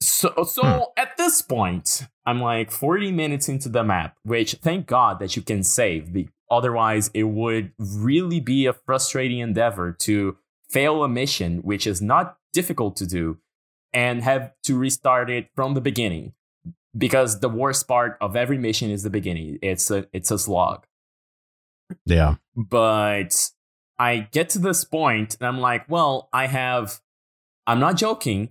So, 0.00 0.44
so 0.44 0.92
at 0.96 1.15
this 1.26 1.42
point, 1.42 2.06
I'm 2.24 2.40
like 2.40 2.70
40 2.70 3.10
minutes 3.12 3.48
into 3.48 3.68
the 3.68 3.82
map, 3.84 4.16
which 4.22 4.54
thank 4.62 4.86
God 4.86 5.18
that 5.18 5.36
you 5.36 5.42
can 5.42 5.62
save. 5.64 6.28
Otherwise, 6.50 7.10
it 7.12 7.24
would 7.24 7.72
really 7.78 8.38
be 8.40 8.66
a 8.66 8.72
frustrating 8.72 9.40
endeavor 9.40 9.92
to 9.92 10.36
fail 10.70 11.02
a 11.02 11.08
mission, 11.08 11.58
which 11.58 11.86
is 11.86 12.00
not 12.00 12.38
difficult 12.52 12.96
to 12.96 13.06
do, 13.06 13.38
and 13.92 14.22
have 14.22 14.52
to 14.64 14.78
restart 14.78 15.28
it 15.30 15.48
from 15.56 15.74
the 15.74 15.80
beginning. 15.80 16.32
Because 16.96 17.40
the 17.40 17.48
worst 17.48 17.86
part 17.88 18.16
of 18.20 18.36
every 18.36 18.56
mission 18.58 18.90
is 18.90 19.02
the 19.02 19.10
beginning. 19.10 19.58
It's 19.60 19.90
a 19.90 20.06
it's 20.14 20.30
a 20.30 20.38
slog 20.38 20.86
Yeah. 22.06 22.36
but 22.54 23.50
I 23.98 24.28
get 24.32 24.48
to 24.50 24.58
this 24.58 24.84
point 24.84 25.36
and 25.40 25.46
I'm 25.46 25.58
like, 25.60 25.88
well, 25.88 26.28
I 26.32 26.46
have, 26.46 27.00
I'm 27.66 27.80
not 27.80 27.96
joking, 27.96 28.50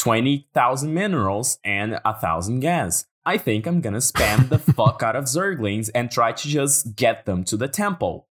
20,000 0.00 0.94
minerals 0.94 1.58
and 1.62 2.00
a 2.04 2.18
thousand 2.18 2.60
gas. 2.60 3.04
I 3.26 3.36
think 3.36 3.66
I'm 3.66 3.82
gonna 3.82 3.98
spam 3.98 4.48
the 4.48 4.58
fuck 4.74 5.02
out 5.02 5.14
of 5.14 5.24
Zerglings 5.24 5.90
and 5.94 6.10
try 6.10 6.32
to 6.32 6.48
just 6.48 6.96
get 6.96 7.26
them 7.26 7.44
to 7.44 7.56
the 7.56 7.68
temple. 7.68 8.26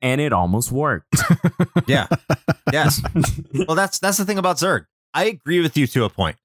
And 0.00 0.20
it 0.20 0.32
almost 0.32 0.70
worked. 0.70 1.14
Yeah. 1.88 2.06
Yes. 2.72 3.02
well, 3.66 3.74
that's 3.74 3.98
that's 3.98 4.16
the 4.16 4.24
thing 4.24 4.38
about 4.38 4.56
Zerg. 4.56 4.86
I 5.12 5.24
agree 5.24 5.60
with 5.60 5.76
you 5.76 5.86
to 5.88 6.04
a 6.04 6.10
point. 6.10 6.36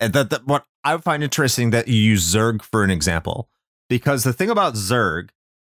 And 0.00 0.12
that, 0.12 0.30
that 0.30 0.46
what 0.46 0.64
I 0.82 0.96
find 0.96 1.22
interesting 1.22 1.70
that 1.70 1.86
you 1.86 1.94
use 1.94 2.34
Zerg 2.34 2.62
for 2.62 2.82
an 2.82 2.90
example, 2.90 3.48
because 3.88 4.24
the 4.24 4.32
thing 4.32 4.50
about 4.50 4.74
Zerg 4.74 5.28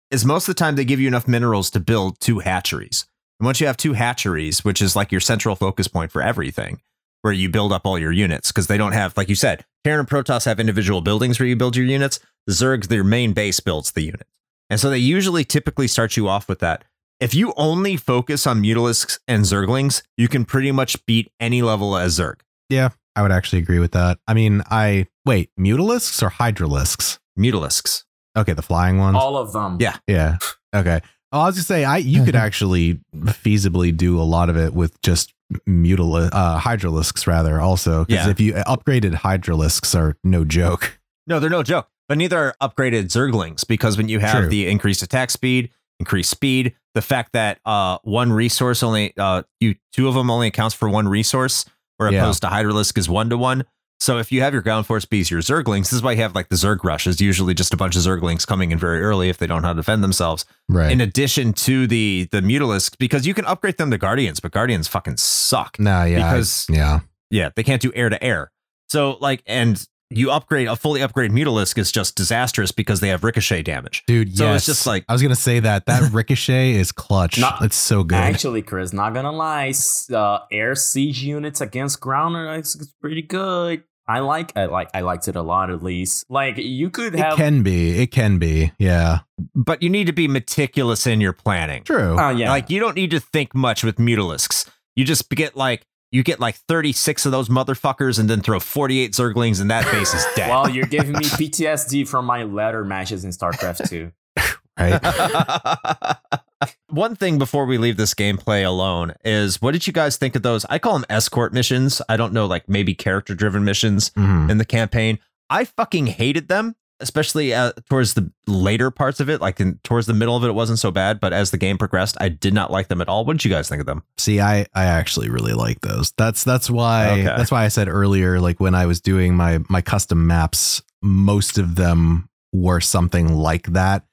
is 0.09 0.25
most 0.25 0.47
of 0.49 0.55
the 0.55 0.59
time 0.59 0.75
they 0.75 0.85
give 0.85 0.99
you 0.99 1.07
enough 1.07 1.27
minerals 1.27 1.69
to 1.71 1.79
build 1.79 2.19
two 2.19 2.39
hatcheries. 2.39 3.05
And 3.39 3.45
once 3.45 3.61
you 3.61 3.67
have 3.67 3.77
two 3.77 3.93
hatcheries, 3.93 4.65
which 4.65 4.81
is 4.81 4.95
like 4.95 5.11
your 5.11 5.21
central 5.21 5.55
focus 5.55 5.87
point 5.87 6.11
for 6.11 6.21
everything, 6.21 6.81
where 7.23 7.33
you 7.33 7.49
build 7.49 7.73
up 7.73 7.85
all 7.85 7.97
your 7.97 8.11
units, 8.11 8.51
because 8.51 8.67
they 8.67 8.77
don't 8.77 8.91
have, 8.91 9.17
like 9.17 9.29
you 9.29 9.35
said, 9.35 9.65
Terran 9.83 10.01
and 10.01 10.07
Protoss 10.07 10.45
have 10.45 10.59
individual 10.59 11.01
buildings 11.01 11.39
where 11.39 11.47
you 11.47 11.55
build 11.55 11.75
your 11.75 11.85
units. 11.85 12.19
The 12.45 12.53
Zerg, 12.53 12.87
their 12.87 13.03
main 13.03 13.33
base 13.33 13.59
builds 13.59 13.91
the 13.91 14.03
unit. 14.03 14.27
And 14.69 14.79
so 14.79 14.89
they 14.89 14.97
usually 14.97 15.43
typically 15.43 15.87
start 15.87 16.15
you 16.15 16.27
off 16.27 16.47
with 16.47 16.59
that. 16.59 16.83
If 17.19 17.33
you 17.33 17.53
only 17.55 17.95
focus 17.95 18.45
on 18.45 18.61
Mutalisks 18.61 19.19
and 19.27 19.43
Zerglings, 19.43 20.03
you 20.17 20.27
can 20.27 20.45
pretty 20.45 20.71
much 20.71 21.05
beat 21.05 21.31
any 21.39 21.61
level 21.61 21.97
as 21.97 22.19
Zerg. 22.19 22.41
Yeah, 22.69 22.89
I 23.15 23.21
would 23.21 23.31
actually 23.31 23.59
agree 23.59 23.79
with 23.79 23.93
that. 23.93 24.19
I 24.27 24.33
mean, 24.33 24.61
I 24.69 25.07
wait, 25.25 25.49
mutalisks 25.57 26.21
or 26.21 26.29
hydralisks? 26.29 27.19
Mutalisks. 27.39 28.03
Okay, 28.35 28.53
the 28.53 28.61
flying 28.61 28.97
ones. 28.97 29.15
All 29.15 29.37
of 29.37 29.53
them. 29.53 29.77
Yeah. 29.79 29.97
Yeah. 30.07 30.37
Okay. 30.75 31.01
Oh, 31.33 31.39
I 31.39 31.45
was 31.47 31.55
just 31.55 31.67
say 31.67 31.83
I 31.83 31.97
you 31.97 32.23
could 32.23 32.35
actually 32.35 32.99
feasibly 33.15 33.95
do 33.95 34.21
a 34.21 34.23
lot 34.23 34.49
of 34.49 34.55
it 34.57 34.73
with 34.73 35.01
just 35.01 35.33
mutal 35.67 36.29
uh 36.31 36.59
hydralisks 36.59 37.27
rather 37.27 37.59
also 37.59 38.05
because 38.05 38.25
Yeah. 38.25 38.31
if 38.31 38.39
you 38.39 38.53
upgraded 38.53 39.13
hydralisks 39.15 39.97
are 39.99 40.15
no 40.23 40.45
joke. 40.45 40.99
No, 41.27 41.39
they're 41.39 41.49
no 41.49 41.63
joke. 41.63 41.87
But 42.07 42.17
neither 42.17 42.37
are 42.37 42.55
upgraded 42.69 43.05
Zerglings 43.05 43.65
because 43.67 43.97
when 43.97 44.09
you 44.09 44.19
have 44.19 44.41
True. 44.41 44.49
the 44.49 44.67
increased 44.67 45.01
attack 45.03 45.31
speed, 45.31 45.69
increased 45.99 46.29
speed, 46.29 46.75
the 46.93 47.01
fact 47.01 47.33
that 47.33 47.59
uh 47.65 47.97
one 48.03 48.31
resource 48.31 48.83
only 48.83 49.13
uh 49.17 49.43
you 49.59 49.75
two 49.91 50.07
of 50.07 50.13
them 50.13 50.29
only 50.29 50.47
accounts 50.47 50.75
for 50.75 50.87
one 50.89 51.07
resource, 51.07 51.65
where 51.97 52.11
Yeah. 52.11 52.21
opposed 52.21 52.41
to 52.41 52.47
Hydralisk 52.47 52.97
is 52.97 53.09
one 53.09 53.29
to 53.29 53.37
one. 53.37 53.63
So 54.03 54.17
if 54.17 54.33
you 54.33 54.41
have 54.41 54.51
your 54.51 54.61
ground 54.61 54.85
force 54.85 55.05
bees, 55.05 55.31
your 55.31 55.39
Zerglings, 55.39 55.83
this 55.83 55.93
is 55.93 56.01
why 56.03 56.11
you 56.11 56.21
have 56.21 56.35
like 56.35 56.49
the 56.49 56.57
Zerg 56.57 56.83
rush 56.83 57.07
is 57.07 57.21
usually 57.21 57.53
just 57.53 57.73
a 57.73 57.77
bunch 57.77 57.95
of 57.95 58.01
Zerglings 58.01 58.45
coming 58.45 58.71
in 58.71 58.77
very 58.77 59.01
early 59.01 59.29
if 59.29 59.37
they 59.37 59.47
don't 59.47 59.61
know 59.61 59.69
how 59.69 59.73
to 59.73 59.79
defend 59.79 60.03
themselves. 60.03 60.43
Right. 60.67 60.91
In 60.91 60.99
addition 60.99 61.53
to 61.53 61.87
the 61.87 62.27
the 62.33 62.41
Mutalisks, 62.41 62.97
because 62.97 63.25
you 63.25 63.33
can 63.33 63.45
upgrade 63.45 63.77
them 63.77 63.91
to 63.91 63.97
Guardians, 63.97 64.41
but 64.41 64.51
Guardians 64.51 64.89
fucking 64.89 65.15
suck. 65.15 65.79
no, 65.79 66.03
yeah. 66.03 66.33
I- 66.35 66.43
yeah. 66.67 66.99
Yeah, 67.31 67.49
they 67.55 67.63
can't 67.63 67.81
do 67.81 67.93
air 67.95 68.09
to 68.09 68.21
air. 68.21 68.51
So 68.89 69.15
like, 69.21 69.41
and 69.47 69.81
you 70.09 70.31
upgrade 70.31 70.67
a 70.67 70.75
fully 70.75 70.99
upgraded 70.99 71.31
Mutalisk 71.31 71.77
is 71.77 71.89
just 71.89 72.15
disastrous 72.17 72.73
because 72.73 72.99
they 72.99 73.07
have 73.07 73.23
ricochet 73.23 73.61
damage. 73.63 74.03
Dude, 74.05 74.35
So 74.37 74.43
yes. 74.43 74.57
it's 74.57 74.65
just 74.65 74.85
like- 74.85 75.05
I 75.07 75.13
was 75.13 75.21
gonna 75.21 75.33
say 75.33 75.61
that 75.61 75.85
that 75.85 76.11
ricochet 76.11 76.73
is 76.73 76.91
clutch. 76.91 77.39
Not- 77.39 77.61
it's 77.63 77.77
so 77.77 78.03
good. 78.03 78.17
Actually, 78.17 78.63
Chris, 78.63 78.91
not 78.91 79.13
gonna 79.13 79.31
lie, 79.31 79.73
uh, 80.13 80.39
air 80.51 80.75
siege 80.75 81.23
units 81.23 81.61
against 81.61 82.01
ground 82.01 82.35
are 82.35 82.53
it's, 82.55 82.75
it's 82.75 82.91
pretty 83.01 83.21
good. 83.21 83.83
I 84.07 84.19
like, 84.19 84.51
I 84.57 84.65
like, 84.65 84.89
I 84.93 85.01
liked 85.01 85.27
it 85.27 85.35
a 85.35 85.41
lot 85.41 85.69
at 85.69 85.81
least. 85.81 86.25
Like 86.29 86.57
you 86.57 86.89
could 86.89 87.15
it 87.15 87.35
can 87.35 87.63
be. 87.63 87.99
It 88.01 88.07
can 88.11 88.37
be. 88.37 88.71
Yeah. 88.77 89.19
But 89.55 89.81
you 89.81 89.89
need 89.89 90.07
to 90.07 90.13
be 90.13 90.27
meticulous 90.27 91.07
in 91.07 91.21
your 91.21 91.33
planning. 91.33 91.83
True. 91.83 92.17
oh 92.19 92.29
yeah, 92.29 92.49
Like 92.49 92.69
you 92.69 92.79
don't 92.79 92.95
need 92.95 93.11
to 93.11 93.19
think 93.19 93.55
much 93.55 93.83
with 93.83 93.95
Mutalisks. 93.97 94.69
You 94.95 95.05
just 95.05 95.29
get 95.29 95.55
like 95.55 95.85
you 96.11 96.21
get 96.21 96.39
like 96.39 96.55
36 96.67 97.25
of 97.25 97.31
those 97.31 97.49
motherfuckers 97.49 98.19
and 98.19 98.29
then 98.29 98.41
throw 98.41 98.59
48 98.59 99.13
Zerglings 99.13 99.59
and 99.61 99.71
that 99.71 99.89
base 99.91 100.13
is 100.13 100.23
dead. 100.35 100.49
well, 100.49 100.69
you're 100.69 100.85
giving 100.85 101.13
me 101.13 101.23
PTSD 101.25 102.07
from 102.07 102.25
my 102.25 102.43
ladder 102.43 102.83
matches 102.85 103.23
in 103.25 103.31
StarCraft 103.31 103.89
2. 103.89 104.11
right. 104.77 106.17
One 106.89 107.15
thing 107.15 107.37
before 107.39 107.65
we 107.65 107.77
leave 107.77 107.97
this 107.97 108.13
gameplay 108.13 108.65
alone 108.65 109.13
is 109.25 109.61
what 109.61 109.71
did 109.71 109.85
you 109.87 109.91
guys 109.93 110.15
think 110.15 110.35
of 110.35 110.43
those? 110.43 110.63
I 110.69 110.79
call 110.79 110.93
them 110.93 111.05
escort 111.09 111.53
missions. 111.53 112.01
I 112.07 112.15
don't 112.17 112.31
know, 112.33 112.45
like 112.45 112.69
maybe 112.69 112.93
character 112.93 113.35
driven 113.35 113.65
missions 113.65 114.11
Mhm. 114.11 114.49
in 114.49 114.57
the 114.59 114.65
campaign. 114.65 115.19
I 115.49 115.65
fucking 115.65 116.07
hated 116.07 116.47
them, 116.47 116.75
especially 117.01 117.53
uh, 117.53 117.73
towards 117.89 118.13
the 118.13 118.31
later 118.47 118.91
parts 118.91 119.19
of 119.19 119.29
it. 119.29 119.41
Like 119.41 119.59
in, 119.59 119.79
towards 119.83 120.07
the 120.07 120.13
middle 120.13 120.37
of 120.37 120.43
it, 120.45 120.47
it 120.49 120.53
wasn't 120.55 120.79
so 120.79 120.89
bad, 120.89 121.19
but 121.19 121.33
as 121.33 121.51
the 121.51 121.57
game 121.57 121.77
progressed, 121.77 122.15
I 122.21 122.29
did 122.29 122.53
not 122.53 122.71
like 122.71 122.87
them 122.87 123.01
at 123.01 123.09
all. 123.09 123.25
What 123.25 123.33
did 123.33 123.43
you 123.45 123.51
guys 123.51 123.67
think 123.67 123.81
of 123.81 123.85
them? 123.85 124.03
See, 124.17 124.39
I 124.39 124.65
I 124.73 124.85
actually 124.85 125.29
really 125.29 125.53
like 125.53 125.81
those. 125.81 126.13
That's 126.17 126.43
that's 126.45 126.69
why 126.69 127.09
Okay. 127.11 127.23
that's 127.23 127.51
why 127.51 127.65
I 127.65 127.67
said 127.67 127.89
earlier, 127.89 128.39
like 128.39 128.59
when 128.61 128.73
I 128.75 128.85
was 128.85 129.01
doing 129.01 129.35
my 129.35 129.59
my 129.67 129.81
custom 129.81 130.27
maps, 130.27 130.81
most 131.01 131.57
of 131.57 131.75
them 131.75 132.29
were 132.53 132.79
something 132.79 133.33
like 133.33 133.67
that 133.73 134.05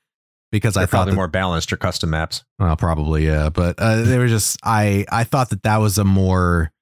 because 0.52 0.76
I 0.76 0.80
They're 0.80 0.86
thought 0.86 0.96
probably 0.98 1.12
that, 1.12 1.16
more 1.16 1.28
balanced 1.28 1.72
or 1.72 1.76
custom 1.76 2.10
maps. 2.10 2.44
well, 2.58 2.76
probably 2.76 3.26
yeah, 3.26 3.48
but 3.50 3.76
uh, 3.78 4.02
they 4.02 4.18
were 4.18 4.28
just 4.28 4.58
I 4.62 5.04
I 5.10 5.24
thought 5.24 5.50
that 5.50 5.62
that 5.62 5.78
was 5.78 5.98
a 5.98 6.04
more 6.04 6.72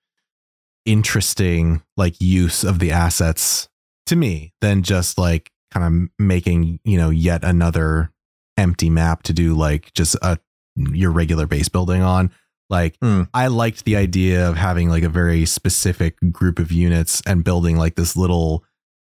interesting 0.86 1.82
like 1.96 2.20
use 2.20 2.64
of 2.64 2.78
the 2.78 2.92
assets 2.92 3.68
to 4.06 4.16
me 4.16 4.52
than 4.60 4.82
just 4.82 5.18
like 5.18 5.50
kind 5.72 5.84
of 6.04 6.10
making 6.18 6.80
you 6.84 6.96
know 6.96 7.10
yet 7.10 7.44
another 7.44 8.10
empty 8.56 8.88
map 8.88 9.22
to 9.22 9.32
do 9.32 9.54
like 9.54 9.92
just 9.92 10.16
a 10.22 10.38
your 10.76 11.10
regular 11.10 11.46
base 11.46 11.68
building 11.68 12.02
on 12.02 12.30
like 12.70 12.96
Hmm. 13.02 13.24
i 13.34 13.48
liked 13.48 13.84
the 13.84 13.96
idea 13.96 14.48
of 14.48 14.56
having 14.56 14.88
like 14.88 15.02
a 15.02 15.08
very 15.10 15.44
specific 15.44 16.16
group 16.32 16.58
of 16.58 16.72
units 16.72 17.20
and 17.26 17.44
building 17.44 17.76
like 17.76 17.96
this 17.96 18.16
little 18.16 18.64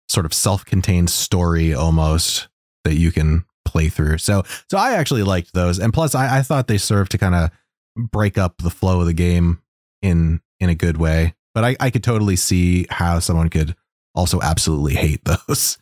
sort 0.10 0.26
of 0.26 0.34
self-contained 0.34 1.10
story 1.10 1.74
almost 1.74 2.50
that 2.84 2.96
you 2.96 3.12
can 3.12 3.46
play 3.70 3.90
through 3.90 4.18
so 4.18 4.44
so 4.70 4.78
i 4.78 4.94
actually 4.94 5.24
liked 5.24 5.54
those 5.54 5.80
and 5.80 5.94
plus 5.94 6.16
i, 6.16 6.40
I 6.40 6.42
thought 6.42 6.68
they 6.68 6.78
served 6.78 7.12
to 7.12 7.18
kind 7.18 7.36
of 7.36 7.52
break 7.96 8.38
up 8.38 8.58
the 8.60 8.70
flow 8.70 9.00
of 9.02 9.06
the 9.06 9.14
game 9.14 9.62
in 10.02 10.42
in 10.60 10.70
a 10.70 10.76
good 10.76 10.98
way 10.98 11.36
but 11.56 11.64
I, 11.64 11.76
I 11.80 11.90
could 11.90 12.04
totally 12.04 12.36
see 12.36 12.86
how 12.90 13.20
someone 13.20 13.50
could 13.50 13.76
also 14.16 14.40
absolutely 14.42 14.94
hate 14.96 15.24
those 15.48 15.78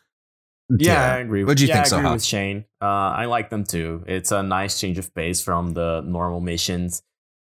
Yeah, 0.69 1.13
I 1.13 1.17
agree. 1.17 1.43
What'd 1.43 1.61
you 1.61 1.67
yeah, 1.67 1.83
think, 1.83 1.93
I 1.93 1.97
agree 1.97 2.09
Soha? 2.09 2.13
with 2.13 2.23
Shane. 2.23 2.65
Uh, 2.81 2.85
I 2.85 3.25
like 3.25 3.49
them 3.49 3.63
too. 3.63 4.03
It's 4.07 4.31
a 4.31 4.43
nice 4.43 4.79
change 4.79 4.97
of 4.97 5.13
pace 5.13 5.41
from 5.41 5.73
the 5.73 6.01
normal 6.05 6.41
missions, 6.41 7.03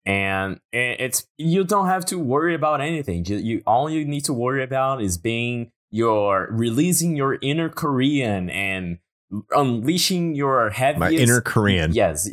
and 0.07 0.61
it's 0.73 1.27
you 1.37 1.65
don't 1.65 1.87
have 1.87 2.05
to 2.07 2.19
worry 2.19 2.55
about 2.55 2.81
anything. 2.81 3.25
You, 3.25 3.37
you 3.37 3.63
all 3.67 3.91
you 3.91 4.05
need 4.05 4.25
to 4.27 4.33
worry 4.33 4.63
about 4.63 5.03
is 5.03 5.19
being 5.19 5.73
your 5.91 6.49
releasing 6.51 7.17
your 7.17 7.39
inner 7.43 7.69
Korean 7.69 8.51
and 8.51 8.99
unleashing 9.51 10.35
your 10.35 10.71
heaviest 10.71 11.01
My 11.01 11.11
inner 11.11 11.41
Korean. 11.41 11.93
Yes. 11.93 12.29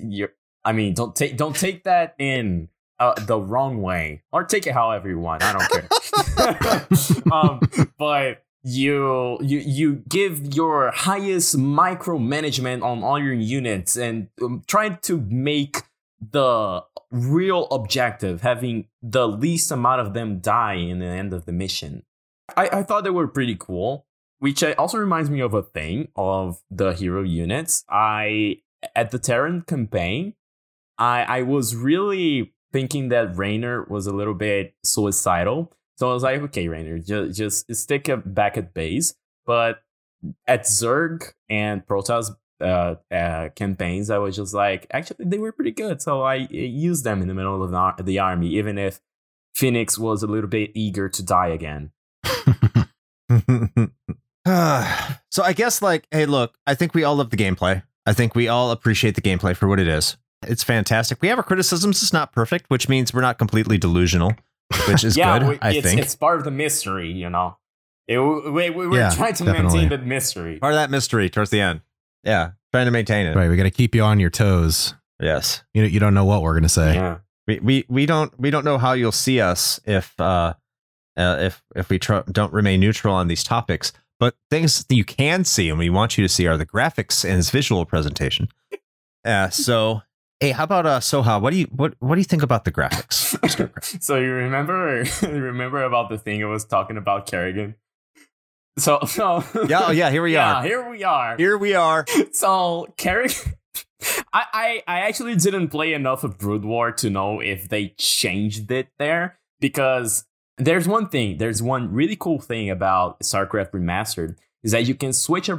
I 0.63 0.71
mean, 0.71 0.93
don't 0.93 1.15
take 1.15 1.37
don't 1.37 1.55
take 1.55 1.83
that 1.83 2.15
in 2.17 2.69
uh, 2.99 3.13
the 3.25 3.37
wrong 3.37 3.81
way, 3.81 4.23
or 4.31 4.43
take 4.43 4.65
it 4.67 4.73
however 4.73 5.09
you 5.09 5.19
want. 5.19 5.43
I 5.43 5.53
don't 5.53 5.69
care. 5.69 7.31
um, 7.31 7.59
but 7.97 8.43
you 8.63 9.37
you 9.41 9.59
you 9.59 9.95
give 10.09 10.55
your 10.55 10.91
highest 10.91 11.55
micromanagement 11.55 12.83
on 12.83 13.03
all 13.03 13.19
your 13.21 13.33
units 13.33 13.95
and 13.95 14.29
um, 14.41 14.63
try 14.65 14.89
to 14.89 15.21
make 15.29 15.83
the 16.31 16.83
real 17.11 17.67
objective 17.67 18.41
having 18.41 18.87
the 19.01 19.27
least 19.27 19.71
amount 19.71 20.01
of 20.01 20.13
them 20.13 20.39
die 20.39 20.73
in 20.73 20.99
the 20.99 21.05
end 21.05 21.31
of 21.31 21.45
the 21.45 21.51
mission. 21.51 22.03
I, 22.57 22.69
I 22.69 22.83
thought 22.83 23.03
they 23.03 23.09
were 23.11 23.27
pretty 23.27 23.55
cool, 23.55 24.07
which 24.45 24.61
uh, 24.61 24.75
also 24.77 24.99
reminds 24.99 25.31
me 25.31 25.39
of 25.39 25.55
a 25.55 25.63
thing 25.63 26.09
of 26.15 26.61
the 26.69 26.93
hero 26.93 27.23
units. 27.23 27.83
I 27.89 28.57
at 28.95 29.09
the 29.09 29.17
Terran 29.17 29.63
campaign, 29.63 30.35
I 30.99 31.23
I 31.23 31.41
was 31.41 31.75
really 31.75 32.53
thinking 32.71 33.09
that 33.09 33.35
Raynor 33.35 33.85
was 33.85 34.05
a 34.05 34.13
little 34.13 34.35
bit 34.35 34.75
suicidal. 34.83 35.73
So 35.97 36.11
I 36.11 36.13
was 36.13 36.21
like, 36.21 36.41
okay, 36.41 36.67
Raynor, 36.67 36.99
just 36.99 37.35
just 37.35 37.75
stick 37.75 38.07
back 38.23 38.55
at 38.55 38.75
base. 38.75 39.15
But 39.47 39.79
at 40.45 40.65
Zerg 40.65 41.33
and 41.49 41.83
Protoss 41.87 42.29
uh, 42.61 42.95
uh, 43.11 43.49
campaigns, 43.55 44.11
I 44.11 44.19
was 44.19 44.35
just 44.35 44.53
like, 44.53 44.85
actually, 44.91 45.25
they 45.25 45.39
were 45.39 45.53
pretty 45.53 45.71
good. 45.71 46.03
So 46.03 46.21
I 46.21 46.47
used 46.51 47.03
them 47.03 47.23
in 47.23 47.27
the 47.27 47.33
middle 47.33 47.63
of 47.63 47.71
the, 47.71 47.77
ar- 47.77 47.95
the 47.99 48.19
army, 48.19 48.49
even 48.49 48.77
if 48.77 49.01
Fenix 49.55 49.97
was 49.97 50.21
a 50.21 50.27
little 50.27 50.49
bit 50.49 50.69
eager 50.75 51.09
to 51.09 51.23
die 51.23 51.47
again. 51.47 51.93
so 55.31 55.43
I 55.43 55.53
guess 55.53 55.81
like, 55.81 56.07
hey, 56.11 56.25
look, 56.25 56.55
I 56.67 56.75
think 56.75 56.93
we 56.93 57.03
all 57.03 57.15
love 57.15 57.29
the 57.31 57.37
gameplay. 57.37 57.83
I 58.05 58.13
think 58.13 58.35
we 58.35 58.47
all 58.47 58.71
appreciate 58.71 59.15
the 59.15 59.21
gameplay 59.21 59.55
for 59.55 59.67
what 59.67 59.79
it 59.79 59.87
is. 59.87 60.17
It's 60.47 60.63
fantastic. 60.63 61.21
We 61.21 61.27
have 61.29 61.39
our 61.39 61.43
criticisms. 61.43 62.03
It's 62.03 62.13
not 62.13 62.31
perfect, 62.31 62.69
which 62.69 62.87
means 62.87 63.13
we're 63.13 63.21
not 63.21 63.39
completely 63.39 63.77
delusional, 63.79 64.35
which 64.87 65.03
is 65.03 65.17
yeah, 65.17 65.39
good. 65.39 65.47
we- 65.47 65.59
I 65.61 65.71
it's, 65.73 65.87
think 65.87 65.99
it's 66.01 66.15
part 66.15 66.37
of 66.37 66.43
the 66.45 66.51
mystery, 66.51 67.11
you 67.11 67.29
know. 67.29 67.57
It, 68.07 68.19
we, 68.19 68.69
we, 68.69 68.87
we're 68.87 68.99
Yeah, 68.99 69.09
trying 69.09 69.33
to 69.33 69.43
definitely. 69.45 69.79
maintain 69.79 69.99
the 69.99 70.05
mystery. 70.05 70.59
part 70.59 70.73
of 70.73 70.77
that 70.77 70.91
mystery 70.91 71.27
towards 71.31 71.49
the 71.49 71.59
end. 71.61 71.81
Yeah, 72.23 72.51
trying 72.71 72.85
to 72.85 72.91
maintain 72.91 73.25
it. 73.25 73.35
right 73.35 73.49
we 73.49 73.55
got 73.57 73.63
to 73.63 73.71
keep 73.71 73.95
you 73.95 74.03
on 74.03 74.19
your 74.19 74.29
toes 74.29 74.93
Yes. 75.19 75.63
you 75.73 75.81
know 75.81 75.87
you 75.87 75.99
don't 75.99 76.13
know 76.13 76.25
what 76.25 76.41
we're 76.41 76.53
gonna 76.55 76.67
say 76.69 76.93
Yeah. 76.95 77.17
We, 77.47 77.59
we 77.59 77.85
we 77.87 78.05
don't 78.05 78.37
we 78.39 78.49
don't 78.51 78.65
know 78.65 78.77
how 78.77 78.93
you'll 78.93 79.11
see 79.11 79.39
us 79.41 79.79
if 79.85 80.19
uh, 80.19 80.53
uh 81.17 81.37
if 81.39 81.63
if 81.75 81.89
we 81.89 81.97
tr- 81.99 82.19
don't 82.31 82.51
remain 82.53 82.79
neutral 82.79 83.13
on 83.15 83.27
these 83.27 83.43
topics. 83.43 83.91
But 84.19 84.35
things 84.49 84.85
that 84.85 84.95
you 84.95 85.03
can 85.03 85.43
see 85.43 85.69
and 85.69 85.77
we 85.77 85.89
want 85.89 86.17
you 86.17 86.23
to 86.23 86.29
see 86.29 86.47
are 86.47 86.57
the 86.57 86.65
graphics 86.65 87.25
and 87.25 87.35
his 87.35 87.49
visual 87.49 87.85
presentation. 87.85 88.47
Uh, 89.25 89.49
so 89.49 90.01
hey, 90.39 90.51
how 90.51 90.63
about 90.63 90.85
uh 90.85 90.99
Soha? 90.99 91.41
What 91.41 91.51
do 91.51 91.57
you 91.57 91.65
what 91.65 91.95
what 91.99 92.15
do 92.15 92.21
you 92.21 92.25
think 92.25 92.43
about 92.43 92.65
the 92.65 92.71
graphics? 92.71 94.01
so 94.01 94.17
you 94.17 94.31
remember 94.31 95.03
you 95.21 95.41
remember 95.41 95.83
about 95.83 96.09
the 96.09 96.17
thing 96.17 96.43
I 96.43 96.47
was 96.47 96.65
talking 96.65 96.97
about 96.97 97.27
Kerrigan? 97.27 97.75
So 98.77 98.99
so 99.05 99.43
yeah, 99.67 99.85
oh, 99.87 99.91
yeah. 99.91 100.09
Here 100.09 100.23
we 100.23 100.33
yeah, 100.33 100.55
are. 100.55 100.63
here 100.63 100.89
we 100.89 101.03
are. 101.03 101.37
Here 101.37 101.57
we 101.57 101.73
are. 101.73 102.05
So 102.31 102.93
Kerrigan 102.97 103.55
I, 104.33 104.45
I 104.53 104.83
I 104.87 104.99
actually 105.01 105.35
didn't 105.35 105.69
play 105.69 105.93
enough 105.93 106.23
of 106.23 106.37
Brood 106.37 106.65
War 106.65 106.91
to 106.93 107.09
know 107.09 107.39
if 107.39 107.69
they 107.69 107.89
changed 107.97 108.71
it 108.71 108.89
there 108.97 109.39
because 109.59 110.25
there's 110.57 110.87
one 110.87 111.09
thing, 111.09 111.37
there's 111.37 111.61
one 111.61 111.93
really 111.93 112.15
cool 112.15 112.39
thing 112.39 112.69
about 112.69 113.19
StarCraft 113.19 113.71
Remastered 113.71 114.35
is 114.63 114.71
that 114.71 114.85
you 114.85 114.95
can 114.95 115.13
switch 115.13 115.49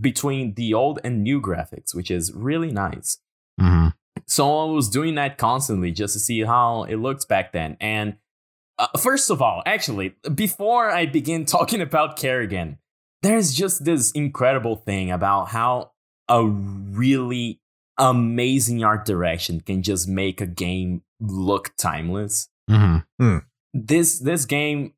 between 0.00 0.54
the 0.54 0.74
old 0.74 0.98
and 1.04 1.22
new 1.22 1.40
graphics, 1.40 1.94
which 1.94 2.10
is 2.10 2.32
really 2.32 2.70
nice. 2.70 3.18
hmm 3.60 3.88
So 4.26 4.68
I 4.68 4.72
was 4.72 4.88
doing 4.88 5.14
that 5.16 5.38
constantly 5.38 5.90
just 5.92 6.14
to 6.14 6.20
see 6.20 6.42
how 6.42 6.84
it 6.84 6.96
looks 6.96 7.24
back 7.24 7.52
then. 7.52 7.76
And 7.80 8.16
uh, 8.78 8.88
first 8.98 9.30
of 9.30 9.42
all, 9.42 9.62
actually, 9.66 10.14
before 10.34 10.90
I 10.90 11.06
begin 11.06 11.44
talking 11.56 11.80
about 11.80 12.16
Kerrigan, 12.16 12.78
there's 13.22 13.54
just 13.54 13.84
this 13.84 14.10
incredible 14.12 14.76
thing 14.76 15.10
about 15.10 15.48
how 15.48 15.92
a 16.28 16.44
really 16.44 17.60
amazing 17.98 18.82
art 18.82 19.04
direction 19.04 19.60
can 19.60 19.82
just 19.82 20.08
make 20.08 20.40
a 20.40 20.46
game 20.46 21.02
look 21.20 21.72
timeless. 21.76 22.48
hmm 22.68 22.98
This 23.74 24.18
this 24.20 24.46
game 24.46 24.94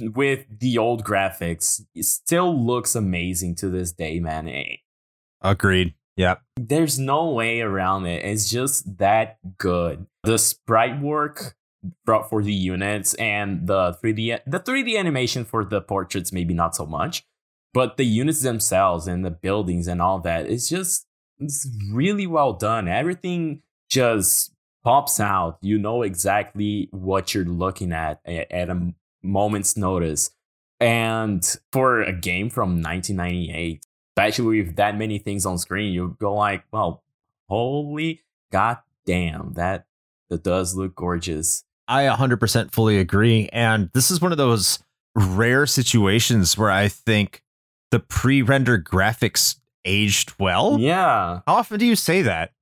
with 0.00 0.46
the 0.60 0.78
old 0.78 1.04
graphics 1.04 1.80
still 2.00 2.56
looks 2.56 2.94
amazing 2.94 3.56
to 3.56 3.68
this 3.68 3.92
day, 3.92 4.20
man. 4.20 4.48
Eh, 4.48 4.76
Agreed. 5.42 5.94
Yep. 6.16 6.42
there's 6.56 6.96
no 6.96 7.30
way 7.30 7.60
around 7.60 8.06
it. 8.06 8.24
It's 8.24 8.48
just 8.48 8.98
that 8.98 9.38
good. 9.58 10.06
The 10.22 10.38
sprite 10.38 11.00
work 11.00 11.56
brought 12.06 12.30
for 12.30 12.40
the 12.40 12.52
units 12.54 13.14
and 13.14 13.66
the 13.66 13.98
3D 14.02 14.38
the 14.46 14.60
3D 14.60 14.96
animation 14.96 15.44
for 15.44 15.64
the 15.64 15.80
portraits 15.80 16.32
maybe 16.32 16.54
not 16.54 16.76
so 16.76 16.86
much, 16.86 17.26
but 17.74 17.96
the 17.96 18.06
units 18.06 18.42
themselves 18.42 19.08
and 19.08 19.24
the 19.24 19.30
buildings 19.32 19.88
and 19.88 20.00
all 20.00 20.20
that 20.20 20.46
it's 20.46 20.68
just 20.68 21.06
it's 21.40 21.68
really 21.92 22.28
well 22.28 22.52
done. 22.52 22.86
Everything 22.86 23.62
just 23.90 24.53
pops 24.84 25.18
out. 25.18 25.58
You 25.62 25.78
know 25.78 26.02
exactly 26.02 26.88
what 26.92 27.34
you're 27.34 27.44
looking 27.44 27.92
at 27.92 28.20
at 28.26 28.70
a 28.70 28.94
moment's 29.22 29.76
notice. 29.76 30.30
And 30.80 31.44
for 31.72 32.02
a 32.02 32.12
game 32.12 32.50
from 32.50 32.82
1998, 32.82 33.84
especially 34.16 34.62
with 34.62 34.76
that 34.76 34.96
many 34.96 35.18
things 35.18 35.46
on 35.46 35.58
screen, 35.58 35.92
you 35.92 36.16
go 36.20 36.34
like, 36.34 36.64
well, 36.70 37.02
holy 37.48 38.22
god 38.52 38.78
damn, 39.06 39.54
that 39.54 39.86
that 40.30 40.42
does 40.42 40.74
look 40.74 40.94
gorgeous. 40.94 41.64
I 41.86 42.04
100% 42.04 42.72
fully 42.72 42.98
agree. 42.98 43.48
And 43.52 43.90
this 43.92 44.10
is 44.10 44.20
one 44.20 44.32
of 44.32 44.38
those 44.38 44.78
rare 45.14 45.66
situations 45.66 46.56
where 46.56 46.70
I 46.70 46.88
think 46.88 47.42
the 47.90 48.00
pre 48.00 48.42
rendered 48.42 48.84
graphics 48.84 49.56
aged 49.84 50.32
well. 50.38 50.78
Yeah. 50.80 51.40
How 51.46 51.54
often 51.54 51.78
do 51.78 51.86
you 51.86 51.96
say 51.96 52.22
that? 52.22 52.52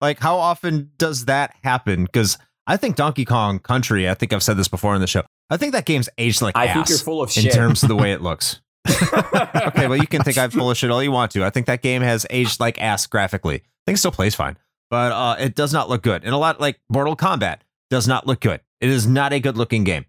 Like, 0.00 0.18
how 0.20 0.36
often 0.36 0.90
does 0.98 1.24
that 1.26 1.54
happen? 1.64 2.04
Because 2.04 2.38
I 2.66 2.76
think 2.76 2.96
Donkey 2.96 3.24
Kong 3.24 3.58
Country, 3.58 4.08
I 4.08 4.14
think 4.14 4.32
I've 4.32 4.42
said 4.42 4.56
this 4.56 4.68
before 4.68 4.94
in 4.94 5.00
the 5.00 5.06
show, 5.06 5.22
I 5.50 5.56
think 5.56 5.72
that 5.72 5.86
game's 5.86 6.08
aged 6.18 6.42
like 6.42 6.56
I 6.56 6.66
ass 6.66 6.74
think 6.74 6.88
you're 6.90 6.98
full 6.98 7.22
of 7.22 7.28
in 7.36 7.44
shit. 7.44 7.52
terms 7.52 7.82
of 7.82 7.88
the 7.88 7.96
way 7.96 8.12
it 8.12 8.20
looks. 8.22 8.60
okay, 8.88 9.86
well, 9.88 9.96
you 9.96 10.06
can 10.06 10.22
think 10.22 10.38
I'm 10.38 10.50
full 10.50 10.70
of 10.70 10.76
shit 10.76 10.90
all 10.90 11.02
you 11.02 11.12
want 11.12 11.32
to. 11.32 11.44
I 11.44 11.50
think 11.50 11.66
that 11.66 11.82
game 11.82 12.02
has 12.02 12.26
aged 12.30 12.60
like 12.60 12.80
ass 12.80 13.06
graphically. 13.06 13.56
I 13.56 13.62
think 13.86 13.96
it 13.96 13.98
still 13.98 14.12
plays 14.12 14.34
fine, 14.34 14.56
but 14.90 15.12
uh, 15.12 15.36
it 15.38 15.54
does 15.54 15.72
not 15.72 15.88
look 15.88 16.02
good. 16.02 16.24
And 16.24 16.32
a 16.34 16.38
lot 16.38 16.60
like 16.60 16.78
Mortal 16.88 17.16
Kombat 17.16 17.58
does 17.90 18.06
not 18.06 18.26
look 18.26 18.40
good. 18.40 18.60
It 18.80 18.88
is 18.90 19.06
not 19.06 19.32
a 19.32 19.40
good 19.40 19.56
looking 19.56 19.84
game. 19.84 20.04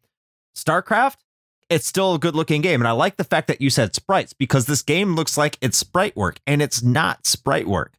StarCraft, 0.55 1.17
it's 1.69 1.87
still 1.87 2.15
a 2.15 2.19
good 2.19 2.35
looking 2.35 2.61
game. 2.61 2.81
And 2.81 2.87
I 2.87 2.91
like 2.91 3.17
the 3.17 3.23
fact 3.23 3.47
that 3.47 3.61
you 3.61 3.69
said 3.69 3.95
sprites 3.95 4.33
because 4.33 4.65
this 4.65 4.81
game 4.81 5.15
looks 5.15 5.37
like 5.37 5.57
it's 5.61 5.77
sprite 5.77 6.15
work 6.15 6.39
and 6.45 6.61
it's 6.61 6.81
not 6.83 7.25
sprite 7.25 7.67
work. 7.67 7.93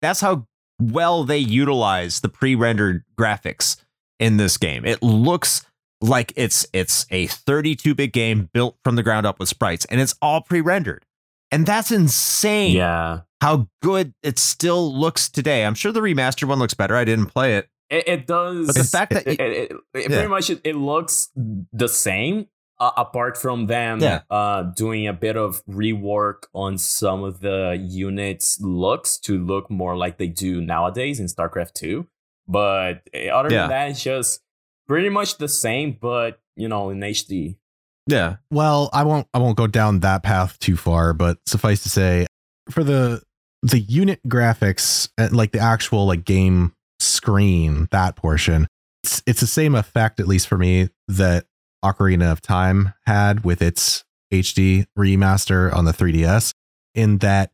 That's 0.00 0.20
how 0.20 0.46
well 0.90 1.24
they 1.24 1.38
utilize 1.38 2.20
the 2.20 2.28
pre 2.28 2.54
rendered 2.54 3.04
graphics 3.18 3.76
in 4.18 4.36
this 4.36 4.56
game. 4.56 4.84
It 4.84 5.02
looks 5.02 5.64
like 6.00 6.32
it's 6.34 6.66
it's 6.72 7.06
a 7.10 7.26
32 7.28 7.94
bit 7.94 8.12
game 8.12 8.48
built 8.52 8.76
from 8.84 8.96
the 8.96 9.02
ground 9.02 9.24
up 9.24 9.38
with 9.38 9.48
sprites 9.48 9.84
and 9.84 10.00
it's 10.00 10.16
all 10.20 10.40
pre-rendered 10.40 11.04
and 11.52 11.64
that's 11.64 11.92
insane 11.92 12.74
yeah. 12.74 13.20
how 13.40 13.68
good 13.82 14.12
it 14.24 14.36
still 14.36 14.92
looks 14.98 15.28
today 15.28 15.64
i'm 15.64 15.74
sure 15.76 15.92
the 15.92 16.00
remastered 16.00 16.48
one 16.48 16.58
looks 16.58 16.74
better 16.74 16.96
i 16.96 17.04
didn't 17.04 17.26
play 17.26 17.54
it 17.56 17.68
It, 17.88 18.08
it 18.08 18.26
does. 18.26 18.66
But 18.66 18.74
the 18.74 18.82
fact 18.82 19.12
that 19.12 19.26
it, 19.28 19.38
it, 19.40 19.70
it- 19.70 19.76
Yeah. 19.94 20.06
pretty 20.08 20.26
much 20.26 20.50
it 20.50 20.74
looks 20.74 21.28
the 21.36 21.88
same, 21.88 22.48
uh, 22.82 22.90
apart 22.96 23.36
from 23.38 23.66
them 23.66 24.00
Yeah. 24.00 24.20
uh, 24.30 24.62
doing 24.76 25.06
a 25.06 25.12
bit 25.12 25.36
of 25.36 25.64
rework 25.66 26.44
on 26.52 26.78
some 26.78 27.22
of 27.22 27.40
the 27.40 27.78
units' 27.80 28.60
looks 28.60 29.18
to 29.20 29.38
look 29.38 29.70
more 29.70 29.96
like 29.96 30.18
they 30.18 30.28
do 30.28 30.60
nowadays 30.60 31.20
in 31.20 31.26
StarCraft 31.26 31.74
Two. 31.74 32.06
But 32.48 33.08
uh, 33.14 33.28
other 33.38 33.50
Yeah. 33.52 33.62
than 33.62 33.70
that, 33.70 33.90
it's 33.90 34.02
just 34.02 34.40
pretty 34.88 35.08
much 35.08 35.38
the 35.38 35.48
same, 35.48 35.96
but 36.00 36.40
you 36.56 36.68
know, 36.68 36.90
in 36.90 37.00
HD. 37.02 37.56
yeah 38.08 38.36
Well, 38.50 38.90
I 38.92 39.04
won't 39.04 39.26
I 39.32 39.38
won't 39.38 39.56
go 39.56 39.66
down 39.68 40.00
that 40.00 40.22
path 40.22 40.58
too 40.58 40.76
far, 40.76 41.12
but 41.14 41.38
suffice 41.46 41.82
to 41.84 41.88
say, 41.88 42.26
for 42.70 42.82
the 42.84 43.22
the 43.62 43.78
unit 43.78 44.20
graphics, 44.26 45.08
uh, 45.18 45.28
like 45.30 45.52
the 45.52 45.60
actual 45.60 46.04
like 46.06 46.24
game 46.24 46.72
screen, 46.98 47.86
that 47.92 48.16
portion, 48.16 48.66
it's, 49.04 49.22
it's 49.26 49.40
the 49.40 49.46
same 49.46 49.74
effect, 49.76 50.18
at 50.20 50.26
least 50.26 50.48
for 50.48 50.58
me, 50.58 50.88
that 51.08 51.46
Ocarina 51.84 52.30
of 52.32 52.40
Time 52.40 52.94
had 53.06 53.44
with 53.44 53.60
its 53.62 54.04
HD 54.32 54.86
remaster 54.98 55.72
on 55.74 55.84
the 55.84 55.92
3DS, 55.92 56.52
in 56.94 57.18
that 57.18 57.52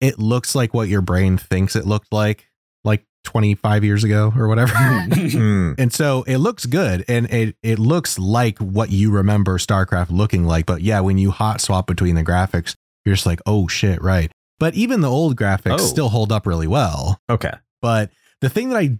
it 0.00 0.18
looks 0.18 0.54
like 0.54 0.72
what 0.74 0.88
your 0.88 1.00
brain 1.02 1.36
thinks 1.38 1.76
it 1.76 1.86
looked 1.86 2.12
like, 2.12 2.48
like 2.84 3.04
25 3.24 3.84
years 3.84 4.04
ago 4.04 4.32
or 4.36 4.48
whatever. 4.48 4.74
Hmm. 4.74 5.72
And 5.78 5.92
so 5.92 6.22
it 6.24 6.38
looks 6.38 6.66
good 6.66 7.04
and 7.08 7.26
it 7.32 7.56
it 7.62 7.78
looks 7.78 8.18
like 8.18 8.58
what 8.58 8.90
you 8.90 9.10
remember 9.10 9.58
StarCraft 9.58 10.10
looking 10.10 10.44
like. 10.44 10.66
But 10.66 10.82
yeah, 10.82 11.00
when 11.00 11.18
you 11.18 11.30
hot 11.30 11.60
swap 11.60 11.86
between 11.86 12.14
the 12.14 12.22
graphics, 12.24 12.74
you're 13.04 13.14
just 13.14 13.26
like, 13.26 13.40
oh 13.46 13.66
shit, 13.68 14.00
right. 14.02 14.30
But 14.58 14.74
even 14.74 15.00
the 15.00 15.10
old 15.10 15.36
graphics 15.36 15.72
Oh. 15.74 15.76
still 15.78 16.08
hold 16.10 16.30
up 16.32 16.46
really 16.46 16.66
well. 16.68 17.18
okay 17.30 17.52
But 17.82 18.10
the 18.40 18.48
thing 18.50 18.68
that 18.70 18.76
I 18.78 18.98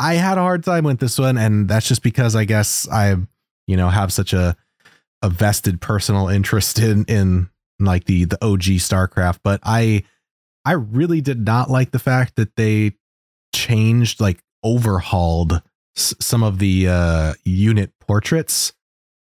I 0.00 0.14
had 0.14 0.38
a 0.38 0.42
hard 0.42 0.64
time 0.64 0.84
with 0.84 0.98
this 1.00 1.18
one, 1.18 1.36
and 1.36 1.68
that's 1.68 1.86
just 1.88 2.02
because 2.02 2.34
I 2.36 2.44
guess 2.44 2.88
I, 2.88 3.16
you 3.68 3.76
know, 3.76 3.88
have 3.90 4.12
such 4.12 4.32
a 4.32 4.56
a 5.22 5.28
vested 5.30 5.80
personal 5.80 6.26
interest 6.28 6.80
in 6.80 7.04
in 7.04 7.48
like 7.78 8.04
the 8.06 8.24
the 8.24 8.44
OG 8.44 8.62
StarCraft. 8.82 9.38
But 9.44 9.60
I 9.62 10.02
I 10.64 10.72
really 10.72 11.20
did 11.20 11.46
not 11.46 11.70
like 11.70 11.92
the 11.92 11.98
fact 12.00 12.34
that 12.36 12.56
they 12.56 12.94
changed 13.54 14.20
like 14.20 14.42
overhauled 14.64 15.62
s- 15.96 16.14
some 16.20 16.42
of 16.42 16.58
the 16.58 16.88
uh 16.88 17.34
unit 17.44 17.92
portraits 18.00 18.72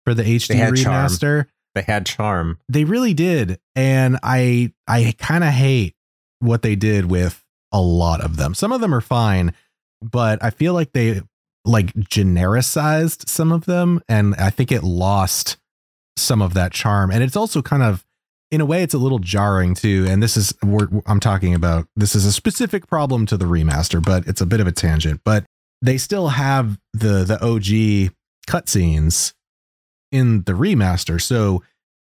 for 0.04 0.14
the 0.14 0.22
HD 0.22 0.54
had 0.54 0.76
charm. 0.76 1.06
remaster 1.08 1.46
they 1.74 1.82
had 1.82 2.06
charm 2.06 2.58
they 2.68 2.84
really 2.84 3.12
did 3.12 3.58
and 3.74 4.18
i 4.22 4.72
i 4.88 5.14
kind 5.18 5.44
of 5.44 5.50
hate 5.50 5.94
what 6.38 6.62
they 6.62 6.74
did 6.76 7.06
with 7.06 7.44
a 7.72 7.80
lot 7.80 8.20
of 8.22 8.36
them 8.36 8.54
some 8.54 8.72
of 8.72 8.80
them 8.80 8.94
are 8.94 9.00
fine 9.02 9.52
but 10.00 10.42
i 10.42 10.48
feel 10.50 10.72
like 10.72 10.92
they 10.92 11.20
like 11.66 11.92
genericized 11.94 13.28
some 13.28 13.52
of 13.52 13.66
them 13.66 14.00
and 14.08 14.34
i 14.36 14.50
think 14.50 14.72
it 14.72 14.82
lost 14.82 15.56
some 16.18 16.40
of 16.40 16.54
that 16.54 16.72
charm. 16.72 17.10
And 17.10 17.22
it's 17.22 17.36
also 17.36 17.60
kind 17.60 17.82
of 17.82 18.02
in 18.50 18.62
a 18.62 18.64
way 18.64 18.82
it's 18.82 18.94
a 18.94 18.98
little 18.98 19.18
jarring 19.18 19.74
too 19.74 20.06
and 20.08 20.22
this 20.22 20.36
is 20.36 20.54
i'm 21.06 21.20
talking 21.20 21.52
about 21.52 21.88
this 21.94 22.14
is 22.14 22.24
a 22.24 22.32
specific 22.32 22.86
problem 22.86 23.26
to 23.26 23.36
the 23.36 23.44
remaster 23.44 24.02
but 24.02 24.26
it's 24.26 24.40
a 24.40 24.46
bit 24.46 24.60
of 24.60 24.66
a 24.66 24.72
tangent 24.72 25.20
but 25.24 25.44
they 25.82 25.98
still 25.98 26.28
have 26.28 26.78
the 26.94 27.24
the 27.24 27.38
og 27.42 28.14
cutscenes 28.48 29.34
in 30.12 30.42
the 30.42 30.52
remaster. 30.52 31.20
So 31.20 31.62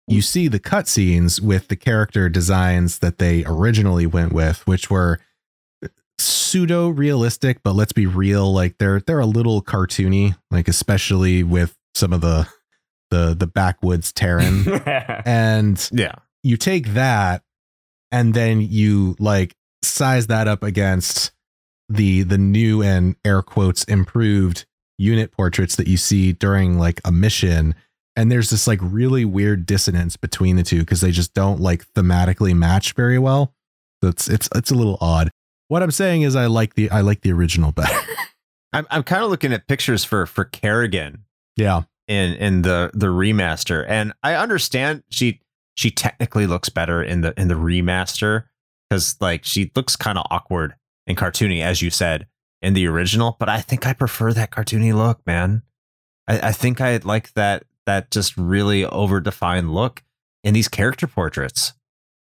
you 0.07 0.21
see 0.21 0.49
the 0.49 0.61
cutscenes 0.61 1.41
with 1.41 1.69
the 1.69 1.77
character 1.77 2.29
designs 2.29 2.99
that 2.99 3.19
they 3.19 3.45
originally 3.47 4.07
went 4.07 4.33
with, 4.33 4.67
which 4.67 4.91
were 4.91 5.21
pseudo 6.19 6.89
realistic, 6.89 7.63
but 7.63 7.75
let's 7.75 7.93
be 7.93 8.07
real, 8.07 8.53
like 8.53 8.79
they're 8.79 9.01
they're 9.01 9.21
a 9.21 9.27
little 9.27 9.63
cartoony, 9.63 10.37
like 10.51 10.69
especially 10.69 11.43
with 11.43 11.77
some 11.95 12.13
of 12.13 12.21
the 12.21 12.49
the 13.11 13.35
the 13.35 13.47
backwoods 13.47 14.13
Terran. 14.13 14.69
and 15.25 15.89
yeah. 15.93 16.15
you 16.43 16.57
take 16.57 16.89
that 16.89 17.43
and 18.11 18.35
then 18.35 18.61
you 18.61 19.17
like 19.19 19.55
size 19.83 20.29
that 20.29 20.49
up 20.49 20.63
against 20.63 21.33
the 21.89 22.23
the 22.23 22.39
new 22.39 22.83
and 22.83 23.17
air 23.25 23.43
quotes 23.43 23.85
improved 23.85 24.67
unit 24.99 25.33
portraits 25.33 25.77
that 25.77 25.89
you 25.89 25.97
see 25.97 26.33
during 26.33 26.79
like 26.79 27.01
a 27.05 27.13
mission. 27.13 27.75
And 28.17 28.31
there's 28.31 28.51
this 28.51 28.69
like 28.69 28.79
really 28.81 29.25
weird 29.25 29.67
dissonance 29.67 30.17
between 30.17 30.55
the 30.55 30.63
two 30.63 30.81
because 30.81 31.01
they 31.01 31.11
just 31.11 31.35
don't 31.35 31.61
like 31.61 31.85
thematically 31.95 32.55
match 32.55 32.93
very 32.93 33.19
well. 33.19 33.53
So 34.03 34.11
it's 34.11 34.29
it's 34.29 34.49
it's 34.55 34.71
a 34.71 34.75
little 34.77 34.99
odd 35.01 35.31
what 35.69 35.83
i'm 35.83 35.91
saying 35.91 36.23
is 36.23 36.37
i 36.37 36.47
like 36.47 36.75
the 36.75 36.91
i 36.91 37.01
like 37.01 37.21
the 37.23 37.33
original 37.33 37.73
better. 37.73 37.99
I'm, 38.75 38.87
I'm 38.91 39.03
kind 39.05 39.23
of 39.23 39.31
looking 39.31 39.53
at 39.53 39.69
pictures 39.69 40.05
for 40.05 40.27
for 40.27 40.45
kerrigan. 40.45 41.25
Yeah. 41.57 41.83
In 42.09 42.35
in 42.35 42.63
the 42.63 42.91
the 42.93 43.07
remaster. 43.07 43.85
And 43.89 44.13
i 44.23 44.35
understand 44.35 45.05
she 45.11 45.41
she 45.77 45.91
technically 45.91 46.47
looks 46.47 46.69
better 46.69 47.03
in 47.03 47.23
the 47.23 47.33
in 47.41 47.49
the 47.49 47.55
remaster 47.55 48.45
because 48.91 49.17
like 49.21 49.45
she 49.45 49.71
looks 49.75 49.97
kind 49.97 50.19
of 50.19 50.27
awkward 50.31 50.75
and 51.07 51.17
cartoony 51.17 51.63
as 51.63 51.83
you 51.83 51.91
said 51.91 52.27
in 52.63 52.75
the 52.75 52.87
original 52.87 53.37
but 53.39 53.49
i 53.49 53.61
think 53.61 53.87
i 53.87 53.93
prefer 53.93 54.33
that 54.33 54.51
cartoony 54.51 54.95
look 54.95 55.25
man. 55.27 55.63
I, 56.27 56.49
I 56.49 56.53
think 56.53 56.81
i 56.81 56.97
like 56.99 57.33
that 57.35 57.65
that 57.87 58.11
just 58.11 58.37
really 58.37 58.83
overdefined 58.83 59.73
look 59.73 60.03
in 60.43 60.55
these 60.55 60.69
character 60.69 61.07
portraits. 61.07 61.75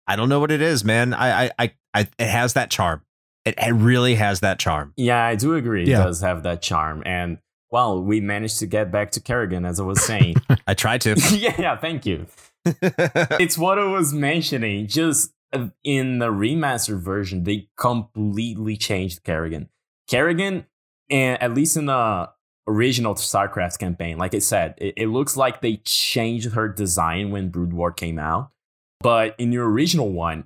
I 0.07 0.15
don't 0.15 0.29
know 0.29 0.39
what 0.39 0.51
it 0.51 0.61
is 0.61 0.83
man. 0.83 1.13
I 1.13 1.45
i 1.45 1.51
i, 1.59 1.73
I 1.93 1.99
it 2.19 2.27
has 2.27 2.53
that 2.53 2.69
charm 2.69 3.01
it, 3.45 3.55
it 3.57 3.71
really 3.73 4.15
has 4.15 4.39
that 4.41 4.59
charm 4.59 4.93
yeah, 4.97 5.23
I 5.25 5.35
do 5.35 5.53
agree. 5.55 5.83
It 5.83 5.89
Yeah. 5.89 6.03
does 6.03 6.21
have 6.21 6.43
that 6.43 6.61
charm. 6.61 7.03
And 7.05 7.37
well, 7.71 8.01
we 8.01 8.21
managed 8.21 8.59
to 8.59 8.65
get 8.67 8.91
back 8.91 9.11
to 9.11 9.19
Kerrigan, 9.19 9.65
as 9.65 9.79
I 9.79 9.83
was 9.83 10.01
saying. 10.03 10.35
i 10.67 10.73
tried 10.73 11.01
to 11.01 11.15
yeah, 11.33 11.55
yeah, 11.59 11.77
thank 11.77 12.05
you. 12.05 12.27
it's 12.65 13.57
what 13.57 13.77
I 13.79 13.85
was 13.85 14.13
mentioning. 14.13 14.87
Just 14.87 15.33
uh, 15.53 15.67
in 15.83 16.19
the 16.19 16.27
remastered 16.27 16.99
version, 16.99 17.43
they 17.43 17.67
completely 17.77 18.77
changed 18.77 19.23
Kerrigan. 19.23 19.69
Kerrigan, 20.09 20.65
and 21.09 21.41
at 21.41 21.53
least 21.53 21.75
in 21.77 21.87
the 21.87 22.29
original 22.67 23.15
StarCraft 23.15 23.77
campaign, 23.79 24.17
like 24.17 24.33
I 24.33 24.39
said, 24.39 24.75
it, 24.77 24.93
it 24.97 25.07
looks 25.07 25.35
like 25.35 25.61
they 25.61 25.77
changed 25.85 26.51
her 26.53 26.67
design 26.67 27.31
when 27.31 27.49
Brood 27.49 27.73
War 27.73 27.91
came 27.91 28.17
out. 28.19 28.51
But 29.01 29.35
in 29.37 29.49
the 29.51 29.57
original 29.57 30.11
one, 30.11 30.45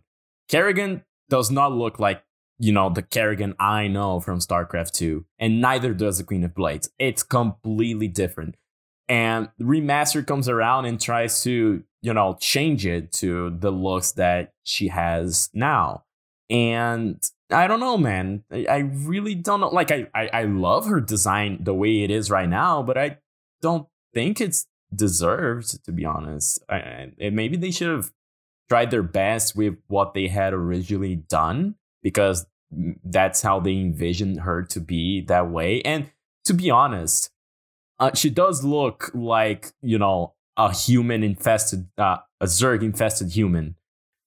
Kerrigan 0.50 1.04
does 1.30 1.52
not 1.52 1.72
look 1.74 2.00
like 2.00 2.24
you 2.60 2.72
know 2.72 2.90
the 2.90 3.02
Kerrigan 3.02 3.56
I 3.60 3.88
know 3.88 4.20
from 4.20 4.40
StarCraft 4.40 4.92
2, 4.92 5.26
and 5.40 5.62
neither 5.62 5.94
does 5.94 6.18
the 6.18 6.24
Queen 6.24 6.44
of 6.44 6.54
Blades. 6.54 6.90
It's 7.00 7.24
completely 7.24 8.08
different. 8.08 8.56
And 9.08 9.50
remaster 9.60 10.26
comes 10.26 10.48
around 10.48 10.86
and 10.86 11.02
tries 11.02 11.42
to 11.44 11.84
you 12.02 12.14
know 12.14 12.38
change 12.40 12.86
it 12.86 13.12
to 13.14 13.50
the 13.58 13.72
looks 13.72 14.12
that 14.14 14.54
she 14.64 14.90
has 14.90 15.50
now. 15.54 16.04
And 16.50 17.24
i 17.52 17.66
don't 17.66 17.80
know 17.80 17.98
man. 17.98 18.44
I, 18.52 18.66
I 18.70 18.78
really 18.78 19.34
don't 19.34 19.62
know. 19.62 19.70
Like 19.70 19.92
I, 19.92 20.08
I 20.14 20.30
i 20.34 20.44
love 20.44 20.86
her 20.86 21.02
design 21.02 21.60
the 21.62 21.74
way 21.74 22.04
it 22.04 22.12
is 22.12 22.30
right 22.30 22.50
now 22.50 22.84
but 22.84 22.98
i 22.98 23.18
don't 23.62 23.88
think 24.14 24.40
it's 24.42 24.66
deserved, 24.94 25.84
to 25.86 25.92
be 25.92 26.06
honest. 26.06 26.64
I, 26.70 27.12
and 27.20 27.36
maybe 27.36 27.58
they 27.58 27.72
should 27.72 27.90
have 27.90 28.12
tried 28.68 28.92
their 28.92 29.04
best 29.04 29.56
with 29.56 29.78
what 29.88 30.14
they 30.14 30.28
had 30.28 30.54
originally 30.54 31.16
done 31.16 31.76
because 32.02 32.46
that's 33.04 33.42
how 33.42 33.60
they 33.60 33.74
envisioned 33.74 34.42
her 34.42 34.64
to 34.64 34.80
be 34.80 35.22
that 35.22 35.50
way. 35.50 35.82
And 35.82 36.12
to 36.46 36.54
be 36.54 36.70
honest, 36.70 37.32
uh, 38.00 38.12
she 38.14 38.30
does 38.30 38.64
look 38.64 39.12
like 39.14 39.72
you 39.82 39.98
know 39.98 40.34
a 40.58 40.74
human 40.74 41.24
infested, 41.24 41.88
uh, 41.98 42.18
a 42.40 42.46
Zerg 42.46 42.84
infested 42.84 43.32
human. 43.32 43.76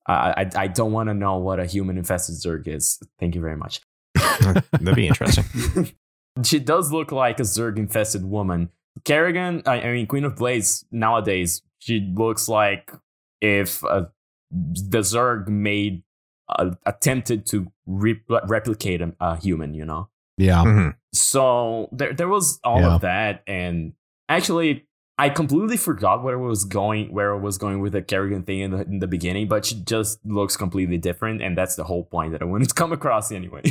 Uh, 0.09 0.35
I 0.37 0.51
I 0.57 0.67
don't 0.67 0.93
want 0.93 1.09
to 1.09 1.15
know 1.15 1.39
what 1.39 1.61
a 1.61 1.67
human 1.67 1.97
infested 1.97 2.35
Zerg 2.37 2.67
is. 2.67 3.01
Thank 3.21 3.35
you 3.35 3.41
very 3.41 3.57
much. 3.57 3.81
That'd 4.15 4.95
be 4.95 5.07
interesting. 5.07 5.93
she 6.45 6.59
does 6.59 6.93
look 6.93 7.13
like 7.13 7.39
a 7.39 7.45
Zerg 7.45 7.79
infested 7.79 8.25
woman. 8.25 8.71
Kerrigan, 9.05 9.63
I, 9.65 9.81
I, 9.81 9.93
mean 9.93 10.07
Queen 10.07 10.25
of 10.25 10.37
Blades 10.37 10.85
nowadays, 10.91 11.63
she 11.79 12.01
looks 12.15 12.47
like 12.47 12.93
if 13.41 13.83
uh, 13.85 14.07
the 14.51 14.99
Zerg 14.99 15.49
made 15.49 16.03
uh, 16.59 16.71
attempted 16.87 17.47
to 17.47 17.71
re- 17.87 18.23
replicate 18.47 19.01
a, 19.03 19.15
a, 19.21 19.37
human, 19.37 19.75
you 19.75 19.85
know. 19.85 20.09
Yeah. 20.39 20.65
Mm-hmm. 20.65 20.89
So 21.13 21.89
there 21.93 22.13
there 22.13 22.29
was 22.29 22.59
all 22.65 22.81
yeah. 22.81 22.95
of 22.95 23.01
that, 23.03 23.43
and 23.47 23.95
actually. 24.29 24.87
I 25.19 25.29
completely 25.29 25.77
forgot 25.77 26.25
where 26.25 26.35
it 26.35 26.41
was 26.41 26.65
going, 26.65 27.13
where 27.13 27.33
it 27.33 27.41
was 27.41 27.59
going 27.59 27.81
with 27.81 27.93
the 27.93 28.03
Kerrigan 28.03 28.43
thing 28.45 28.61
in 28.61 28.71
the, 28.71 28.81
in 28.81 28.99
the 28.99 29.07
beginning, 29.07 29.47
but 29.47 29.67
she 29.67 29.77
just 29.77 30.19
looks 30.25 30.57
completely 30.57 30.97
different, 30.97 31.43
and 31.43 31.57
that's 31.57 31.77
the 31.77 31.85
whole 31.85 32.05
point 32.05 32.33
that 32.33 32.41
I 32.41 32.47
wanted 32.47 32.71
to 32.71 32.75
come 32.75 32.93
across 32.93 33.31
anyway. 33.31 33.63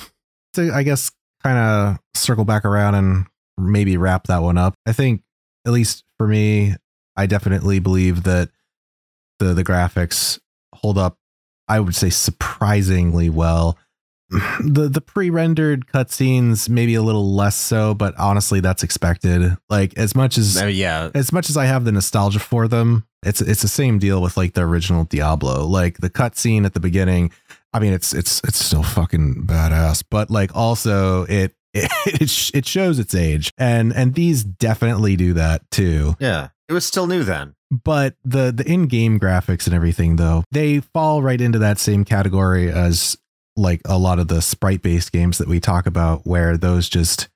to 0.54 0.72
I 0.74 0.82
guess 0.82 1.10
kind 1.42 1.58
of 1.58 1.98
circle 2.14 2.44
back 2.44 2.64
around 2.64 2.96
and 2.96 3.26
maybe 3.56 3.96
wrap 3.96 4.26
that 4.26 4.42
one 4.42 4.58
up. 4.58 4.74
I 4.84 4.92
think 4.92 5.22
at 5.66 5.72
least 5.72 6.04
for 6.18 6.26
me, 6.26 6.74
I 7.16 7.26
definitely 7.26 7.78
believe 7.78 8.24
that 8.24 8.50
the 9.38 9.54
the 9.54 9.64
graphics 9.64 10.38
hold 10.74 10.98
up 10.98 11.18
I 11.70 11.80
would 11.80 11.94
say 11.94 12.10
surprisingly 12.10 13.30
well. 13.30 13.78
The 14.60 14.88
the 14.88 15.00
pre-rendered 15.00 15.86
cutscenes 15.86 16.68
maybe 16.68 16.94
a 16.94 17.02
little 17.02 17.34
less 17.34 17.56
so, 17.56 17.94
but 17.94 18.14
honestly 18.18 18.60
that's 18.60 18.82
expected. 18.82 19.56
Like 19.68 19.96
as 19.96 20.14
much 20.14 20.38
as 20.38 20.60
uh, 20.60 20.66
yeah, 20.66 21.10
as 21.14 21.32
much 21.32 21.50
as 21.50 21.56
I 21.56 21.64
have 21.64 21.84
the 21.84 21.92
nostalgia 21.92 22.38
for 22.38 22.68
them, 22.68 23.06
it's 23.24 23.40
it's 23.40 23.62
the 23.62 23.68
same 23.68 23.98
deal 23.98 24.22
with 24.22 24.36
like 24.36 24.52
the 24.52 24.60
original 24.60 25.04
Diablo. 25.04 25.66
Like 25.66 25.98
the 25.98 26.10
cutscene 26.10 26.64
at 26.64 26.74
the 26.74 26.80
beginning 26.80 27.32
I 27.72 27.78
mean, 27.78 27.92
it's 27.92 28.12
it's 28.12 28.40
it's 28.44 28.64
still 28.64 28.82
fucking 28.82 29.46
badass, 29.46 30.02
but 30.08 30.30
like 30.30 30.54
also 30.56 31.24
it 31.24 31.54
it 31.74 31.90
it, 32.06 32.50
it 32.54 32.66
shows 32.66 32.98
its 32.98 33.14
age, 33.14 33.52
and 33.56 33.92
and 33.92 34.14
these 34.14 34.42
definitely 34.42 35.16
do 35.16 35.34
that 35.34 35.70
too. 35.70 36.16
Yeah, 36.18 36.48
it 36.68 36.72
was 36.72 36.84
still 36.84 37.06
new 37.06 37.22
then. 37.22 37.54
But 37.70 38.16
the 38.24 38.50
the 38.52 38.68
in 38.70 38.86
game 38.86 39.20
graphics 39.20 39.66
and 39.66 39.74
everything 39.74 40.16
though, 40.16 40.44
they 40.50 40.80
fall 40.80 41.22
right 41.22 41.40
into 41.40 41.58
that 41.60 41.78
same 41.78 42.04
category 42.04 42.70
as 42.70 43.16
like 43.56 43.80
a 43.84 43.98
lot 43.98 44.18
of 44.18 44.28
the 44.28 44.42
sprite 44.42 44.82
based 44.82 45.12
games 45.12 45.38
that 45.38 45.48
we 45.48 45.60
talk 45.60 45.86
about, 45.86 46.26
where 46.26 46.56
those 46.56 46.88
just 46.88 47.28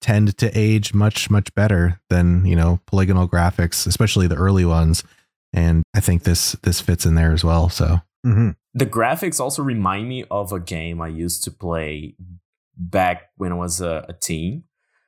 tend 0.00 0.36
to 0.38 0.50
age 0.58 0.94
much 0.94 1.30
much 1.30 1.54
better 1.54 2.00
than 2.08 2.44
you 2.44 2.56
know 2.56 2.80
polygonal 2.86 3.28
graphics, 3.28 3.86
especially 3.86 4.26
the 4.26 4.36
early 4.36 4.64
ones. 4.64 5.04
And 5.52 5.84
I 5.94 6.00
think 6.00 6.24
this 6.24 6.52
this 6.62 6.80
fits 6.80 7.06
in 7.06 7.14
there 7.14 7.32
as 7.32 7.44
well. 7.44 7.68
So. 7.68 8.00
Mm-hmm. 8.26 8.50
The 8.74 8.86
graphics 8.86 9.40
also 9.40 9.62
remind 9.62 10.08
me 10.08 10.24
of 10.30 10.52
a 10.52 10.60
game 10.60 11.00
I 11.00 11.08
used 11.08 11.42
to 11.44 11.50
play 11.50 12.14
back 12.76 13.30
when 13.36 13.50
I 13.52 13.54
was 13.54 13.80
a, 13.80 14.04
a 14.08 14.12
teen. 14.12 14.64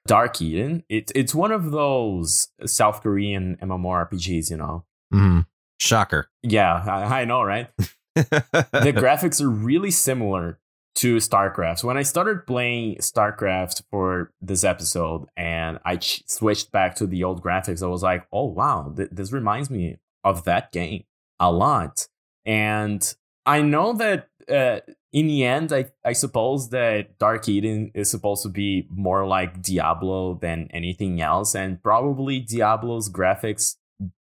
Dark 0.07 0.41
Eden. 0.41 0.85
It, 0.89 1.13
it's 1.15 1.35
one 1.35 1.53
of 1.53 1.71
those 1.71 2.49
South 2.67 3.03
Korean 3.03 3.57
MMORPGs, 3.63 4.51
you 4.51 4.57
know. 4.57 4.85
Mm. 5.13 5.47
Shocker. 5.79 6.29
Yeah, 6.43 6.83
I, 6.87 7.23
I 7.23 7.25
know, 7.25 7.43
right? 7.43 7.69
the 8.15 8.93
graphics 8.95 9.41
are 9.41 9.51
really 9.51 9.91
similar 9.91 10.59
to 10.97 11.17
StarCraft. 11.17 11.85
When 11.85 11.97
I 11.97 12.03
started 12.03 12.47
playing 12.47 12.97
StarCraft 12.97 13.83
for 13.91 14.33
this 14.41 14.65
episode 14.65 15.27
and 15.37 15.79
I 15.85 15.97
ch- 15.97 16.23
switched 16.29 16.71
back 16.71 16.95
to 16.97 17.07
the 17.07 17.25
old 17.25 17.43
graphics, 17.43 17.83
I 17.83 17.87
was 17.87 18.03
like, 18.03 18.27
oh, 18.33 18.45
wow, 18.45 18.93
th- 18.95 19.09
this 19.11 19.33
reminds 19.33 19.71
me 19.71 19.99
of 20.25 20.45
that 20.45 20.71
game 20.73 21.05
a 21.41 21.51
lot. 21.51 22.07
And 22.45 23.15
I 23.47 23.63
know 23.63 23.93
that 23.95 24.29
uh, 24.49 24.81
in 25.13 25.27
the 25.27 25.45
end, 25.45 25.73
I, 25.73 25.87
I 26.05 26.13
suppose 26.13 26.71
that 26.71 27.19
Dark 27.19 27.49
Eden 27.49 27.91
is 27.95 28.11
supposed 28.11 28.43
to 28.45 28.49
be 28.49 28.87
more 28.91 29.27
like 29.27 29.63
Diablo 29.63 30.35
than 30.35 30.69
anything 30.73 31.21
else, 31.21 31.55
and 31.55 31.83
probably 31.83 32.41
Diablo's 32.41 33.11
graphics 33.11 33.77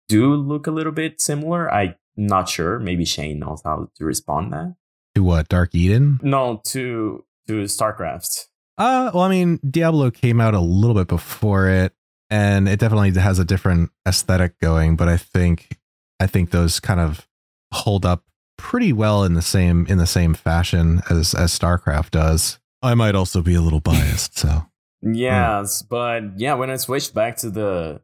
do 0.08 0.34
look 0.34 0.68
a 0.68 0.72
little 0.72 0.92
bit 0.92 1.22
similar. 1.22 1.72
I'm 1.72 1.96
not 2.18 2.50
sure. 2.50 2.80
Maybe 2.80 3.06
Shane 3.06 3.40
knows 3.40 3.62
how 3.64 3.90
to 3.96 4.06
respond 4.06 4.54
that. 4.54 4.76
To 5.16 5.24
what? 5.24 5.50
Dark 5.50 5.76
Eden? 5.76 6.20
No, 6.24 6.62
to 6.66 7.26
to 7.48 7.64
StarCraft. 7.64 8.46
Uh, 8.78 9.12
well, 9.14 9.24
I 9.24 9.30
mean, 9.30 9.60
Diablo 9.70 10.12
came 10.12 10.40
out 10.40 10.54
a 10.54 10.60
little 10.60 10.96
bit 10.96 11.08
before 11.08 11.68
it, 11.68 11.94
and 12.30 12.70
it 12.70 12.80
definitely 12.80 13.12
has 13.20 13.40
a 13.40 13.46
different 13.46 13.92
aesthetic 14.08 14.60
going. 14.60 14.96
But 14.96 15.10
I 15.10 15.18
think 15.18 15.78
I 16.20 16.28
think 16.28 16.52
those 16.52 16.80
kind 16.80 17.00
of 17.00 17.28
hold 17.74 18.06
up 18.06 18.24
pretty 18.60 18.92
well 18.92 19.24
in 19.24 19.34
the 19.34 19.42
same 19.42 19.88
in 19.88 19.98
the 19.98 20.06
same 20.06 20.34
fashion 20.34 21.02
as 21.10 21.34
as 21.34 21.58
StarCraft 21.58 22.12
does. 22.12 22.60
I 22.84 22.94
might 22.94 23.16
also 23.16 23.42
be 23.42 23.56
a 23.56 23.62
little 23.62 23.80
biased, 23.80 24.38
so 24.38 24.66
yes, 25.02 25.82
but 25.82 26.38
yeah, 26.38 26.54
when 26.54 26.70
I 26.70 26.76
switched 26.76 27.14
back 27.14 27.38
to 27.38 27.50
the 27.50 28.02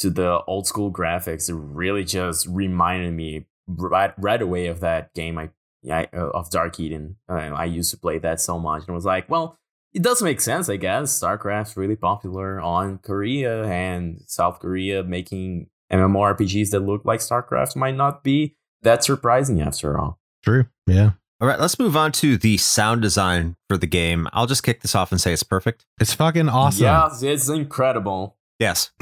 to 0.00 0.10
the 0.10 0.42
old 0.46 0.66
school 0.66 0.92
graphics, 0.92 1.48
it 1.48 1.54
really 1.54 2.04
just 2.04 2.46
reminded 2.48 3.14
me 3.14 3.46
right 3.66 4.12
right 4.18 4.42
away 4.42 4.66
of 4.66 4.80
that 4.80 5.14
game 5.14 5.38
I 5.38 5.50
yeah 5.82 6.06
uh, 6.12 6.30
of 6.30 6.50
Dark 6.50 6.78
Eden. 6.80 7.16
Uh, 7.28 7.34
I 7.34 7.64
used 7.64 7.92
to 7.92 7.96
play 7.96 8.18
that 8.18 8.40
so 8.40 8.58
much, 8.58 8.86
and 8.86 8.94
was 8.94 9.04
like, 9.04 9.30
well, 9.30 9.56
it 9.94 10.02
does 10.02 10.20
make 10.20 10.40
sense, 10.40 10.68
I 10.68 10.76
guess. 10.76 11.18
StarCraft's 11.18 11.76
really 11.76 11.96
popular 11.96 12.60
on 12.60 12.98
Korea 12.98 13.64
and 13.64 14.20
South 14.26 14.58
Korea, 14.58 15.04
making 15.04 15.68
MMORPGs 15.92 16.70
that 16.70 16.80
look 16.80 17.04
like 17.04 17.20
StarCraft 17.20 17.76
might 17.76 17.96
not 17.96 18.24
be 18.24 18.56
that's 18.82 19.06
surprising 19.06 19.60
after 19.60 19.98
all. 19.98 20.18
True. 20.44 20.66
Yeah. 20.86 21.12
All 21.40 21.48
right, 21.48 21.58
let's 21.58 21.78
move 21.78 21.96
on 21.96 22.12
to 22.12 22.36
the 22.36 22.56
sound 22.56 23.02
design 23.02 23.56
for 23.68 23.76
the 23.76 23.86
game. 23.88 24.28
I'll 24.32 24.46
just 24.46 24.62
kick 24.62 24.80
this 24.80 24.94
off 24.94 25.10
and 25.10 25.20
say 25.20 25.32
it's 25.32 25.42
perfect. 25.42 25.84
It's 26.00 26.14
fucking 26.14 26.48
awesome. 26.48 26.84
Yes, 26.84 27.22
it's 27.22 27.48
incredible. 27.48 28.36
Yes. 28.60 28.92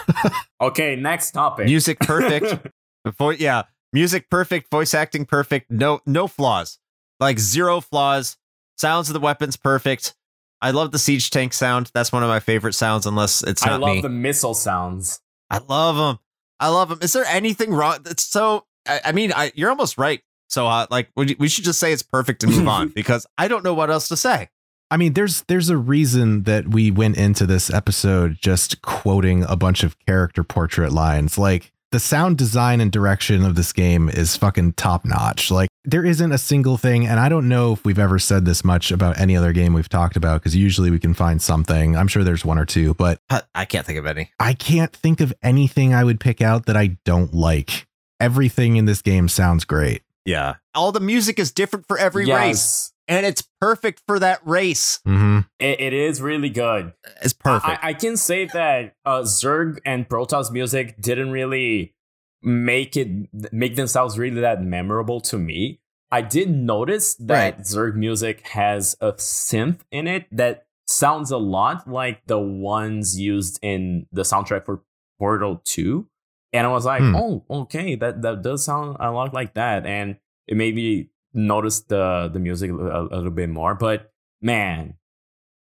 okay, 0.60 0.96
next 0.96 1.30
topic. 1.30 1.64
Music 1.64 1.98
perfect. 2.00 2.68
Vo- 3.18 3.30
yeah, 3.30 3.62
music 3.94 4.28
perfect, 4.28 4.70
voice 4.70 4.92
acting 4.92 5.24
perfect, 5.24 5.70
no 5.70 6.00
no 6.04 6.26
flaws. 6.26 6.78
Like 7.20 7.38
zero 7.38 7.80
flaws. 7.80 8.36
Sounds 8.76 9.08
of 9.08 9.14
the 9.14 9.20
weapons 9.20 9.56
perfect. 9.56 10.14
I 10.60 10.72
love 10.72 10.92
the 10.92 10.98
siege 10.98 11.30
tank 11.30 11.54
sound. 11.54 11.90
That's 11.94 12.12
one 12.12 12.22
of 12.22 12.28
my 12.28 12.40
favorite 12.40 12.74
sounds 12.74 13.06
unless 13.06 13.42
it's 13.42 13.64
not 13.64 13.74
I 13.74 13.76
love 13.76 13.96
me. 13.96 14.02
the 14.02 14.08
missile 14.10 14.54
sounds. 14.54 15.20
I 15.48 15.58
love 15.66 15.96
them. 15.96 16.18
I 16.60 16.68
love 16.68 16.90
them. 16.90 16.98
Is 17.00 17.14
there 17.14 17.24
anything 17.24 17.72
wrong? 17.72 18.00
It's 18.04 18.24
so 18.24 18.66
I, 18.88 19.00
I 19.06 19.12
mean, 19.12 19.32
I, 19.32 19.52
you're 19.54 19.70
almost 19.70 19.98
right. 19.98 20.22
So, 20.48 20.66
uh, 20.66 20.86
like, 20.90 21.10
we, 21.14 21.36
we 21.38 21.48
should 21.48 21.64
just 21.64 21.78
say 21.78 21.92
it's 21.92 22.02
perfect 22.02 22.42
and 22.42 22.56
move 22.56 22.68
on 22.68 22.88
because 22.94 23.26
I 23.36 23.48
don't 23.48 23.62
know 23.62 23.74
what 23.74 23.90
else 23.90 24.08
to 24.08 24.16
say. 24.16 24.48
I 24.90 24.96
mean, 24.96 25.12
there's 25.12 25.42
there's 25.42 25.68
a 25.68 25.76
reason 25.76 26.44
that 26.44 26.68
we 26.68 26.90
went 26.90 27.18
into 27.18 27.44
this 27.44 27.70
episode 27.70 28.38
just 28.40 28.80
quoting 28.80 29.44
a 29.44 29.54
bunch 29.54 29.82
of 29.82 29.98
character 30.06 30.42
portrait 30.42 30.92
lines. 30.92 31.36
Like 31.36 31.72
the 31.90 32.00
sound 32.00 32.38
design 32.38 32.80
and 32.80 32.90
direction 32.90 33.44
of 33.44 33.54
this 33.54 33.72
game 33.72 34.08
is 34.08 34.36
fucking 34.36 34.74
top 34.74 35.04
notch. 35.04 35.50
Like 35.50 35.68
there 35.84 36.04
isn't 36.04 36.32
a 36.32 36.38
single 36.38 36.78
thing, 36.78 37.06
and 37.06 37.20
I 37.20 37.28
don't 37.28 37.48
know 37.48 37.74
if 37.74 37.84
we've 37.84 37.98
ever 37.98 38.18
said 38.18 38.46
this 38.46 38.64
much 38.64 38.90
about 38.90 39.18
any 39.18 39.36
other 39.36 39.52
game 39.52 39.74
we've 39.74 39.88
talked 39.88 40.16
about 40.16 40.40
because 40.40 40.56
usually 40.56 40.90
we 40.90 40.98
can 40.98 41.12
find 41.12 41.40
something. 41.42 41.94
I'm 41.94 42.08
sure 42.08 42.24
there's 42.24 42.44
one 42.44 42.58
or 42.58 42.64
two, 42.66 42.94
but 42.94 43.20
I 43.54 43.64
can't 43.66 43.84
think 43.84 43.98
of 43.98 44.06
any. 44.06 44.30
I 44.40 44.54
can't 44.54 44.94
think 44.94 45.20
of 45.20 45.34
anything 45.42 45.92
I 45.92 46.04
would 46.04 46.20
pick 46.20 46.40
out 46.40 46.64
that 46.66 46.76
I 46.76 46.98
don't 47.04 47.34
like 47.34 47.87
everything 48.20 48.76
in 48.76 48.84
this 48.84 49.02
game 49.02 49.28
sounds 49.28 49.64
great. 49.64 50.02
Yeah. 50.24 50.56
All 50.74 50.92
the 50.92 51.00
music 51.00 51.38
is 51.38 51.52
different 51.52 51.86
for 51.86 51.98
every 51.98 52.26
yes. 52.26 52.40
race. 52.40 52.92
And 53.08 53.24
it's 53.24 53.48
perfect 53.60 54.02
for 54.06 54.18
that 54.18 54.40
race. 54.46 55.00
Mm-hmm. 55.06 55.40
It, 55.58 55.80
it 55.80 55.92
is 55.94 56.20
really 56.20 56.50
good. 56.50 56.92
It's 57.22 57.32
perfect. 57.32 57.82
I, 57.82 57.88
I 57.88 57.94
can 57.94 58.18
say 58.18 58.44
that 58.44 58.94
uh, 59.06 59.20
Zerg 59.20 59.78
and 59.86 60.06
Protoss 60.06 60.52
music 60.52 61.00
didn't 61.00 61.30
really 61.30 61.94
make 62.42 62.96
it 62.96 63.08
make 63.52 63.76
themselves 63.76 64.18
really 64.18 64.42
that 64.42 64.62
memorable 64.62 65.20
to 65.22 65.38
me. 65.38 65.80
I 66.10 66.20
did 66.20 66.50
notice 66.50 67.14
that 67.14 67.34
right. 67.34 67.58
Zerg 67.60 67.94
music 67.94 68.46
has 68.48 68.96
a 69.00 69.12
synth 69.12 69.80
in 69.90 70.06
it 70.06 70.26
that 70.30 70.66
sounds 70.86 71.30
a 71.30 71.38
lot 71.38 71.90
like 71.90 72.26
the 72.26 72.38
ones 72.38 73.18
used 73.18 73.58
in 73.62 74.06
the 74.12 74.22
soundtrack 74.22 74.64
for 74.64 74.82
Portal 75.18 75.60
2 75.64 76.06
and 76.52 76.66
I 76.66 76.70
was 76.70 76.84
like, 76.84 77.02
hmm. 77.02 77.14
oh, 77.16 77.44
okay, 77.50 77.94
that 77.96 78.22
that 78.22 78.42
does 78.42 78.64
sound 78.64 78.96
a 79.00 79.10
lot 79.10 79.34
like 79.34 79.54
that, 79.54 79.86
and 79.86 80.16
it 80.46 80.56
made 80.56 80.74
me 80.74 81.10
notice 81.34 81.80
the 81.80 82.30
the 82.32 82.38
music 82.38 82.70
a, 82.70 82.74
a 82.74 83.02
little 83.16 83.30
bit 83.30 83.48
more. 83.50 83.74
But 83.74 84.12
man, 84.40 84.94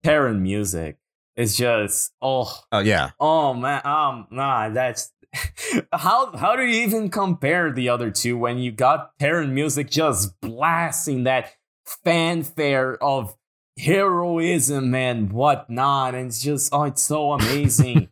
Terran 0.04 0.42
music, 0.44 0.98
is 1.38 1.56
just 1.56 2.12
oh 2.22 2.52
Oh 2.72 2.80
yeah. 2.80 3.12
oh 3.20 3.54
man 3.54 3.82
um 3.86 4.28
nah 4.32 4.70
that's 4.70 5.14
how 5.94 6.36
how 6.36 6.56
do 6.56 6.64
you 6.64 6.82
even 6.84 7.10
compare 7.10 7.72
the 7.72 7.90
other 7.90 8.10
two 8.12 8.38
when 8.38 8.58
you 8.58 8.72
got 8.72 9.18
Terran 9.20 9.54
music 9.54 9.90
just 9.90 10.40
blasting 10.42 11.24
that 11.24 11.54
fanfare 12.04 13.02
of 13.02 13.36
heroism 13.78 14.96
and 14.96 15.32
whatnot 15.32 16.16
and 16.16 16.28
it's 16.28 16.42
just 16.42 16.74
oh 16.74 16.84
it's 16.84 17.02
so 17.04 17.32
amazing 17.40 18.10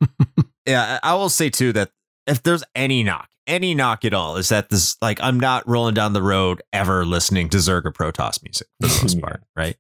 Yeah, 0.68 1.00
I 1.04 1.12
I 1.12 1.16
will 1.16 1.30
say 1.30 1.50
too 1.50 1.74
that 1.74 1.92
if 2.28 2.44
there's 2.44 2.64
any 2.76 3.04
knock, 3.04 3.30
any 3.48 3.76
knock 3.76 4.06
at 4.06 4.14
all, 4.14 4.38
is 4.38 4.50
that 4.50 4.70
this 4.70 4.98
like 5.02 5.20
I'm 5.22 5.40
not 5.40 5.68
rolling 5.68 5.94
down 5.94 6.14
the 6.14 6.24
road 6.24 6.62
ever 6.74 7.06
listening 7.06 7.50
to 7.50 7.58
Zerga 7.58 7.94
Protoss 7.94 8.42
music 8.44 8.68
for 8.82 8.88
the 8.88 9.00
most 9.04 9.22
part, 9.22 9.44
right? 9.56 9.78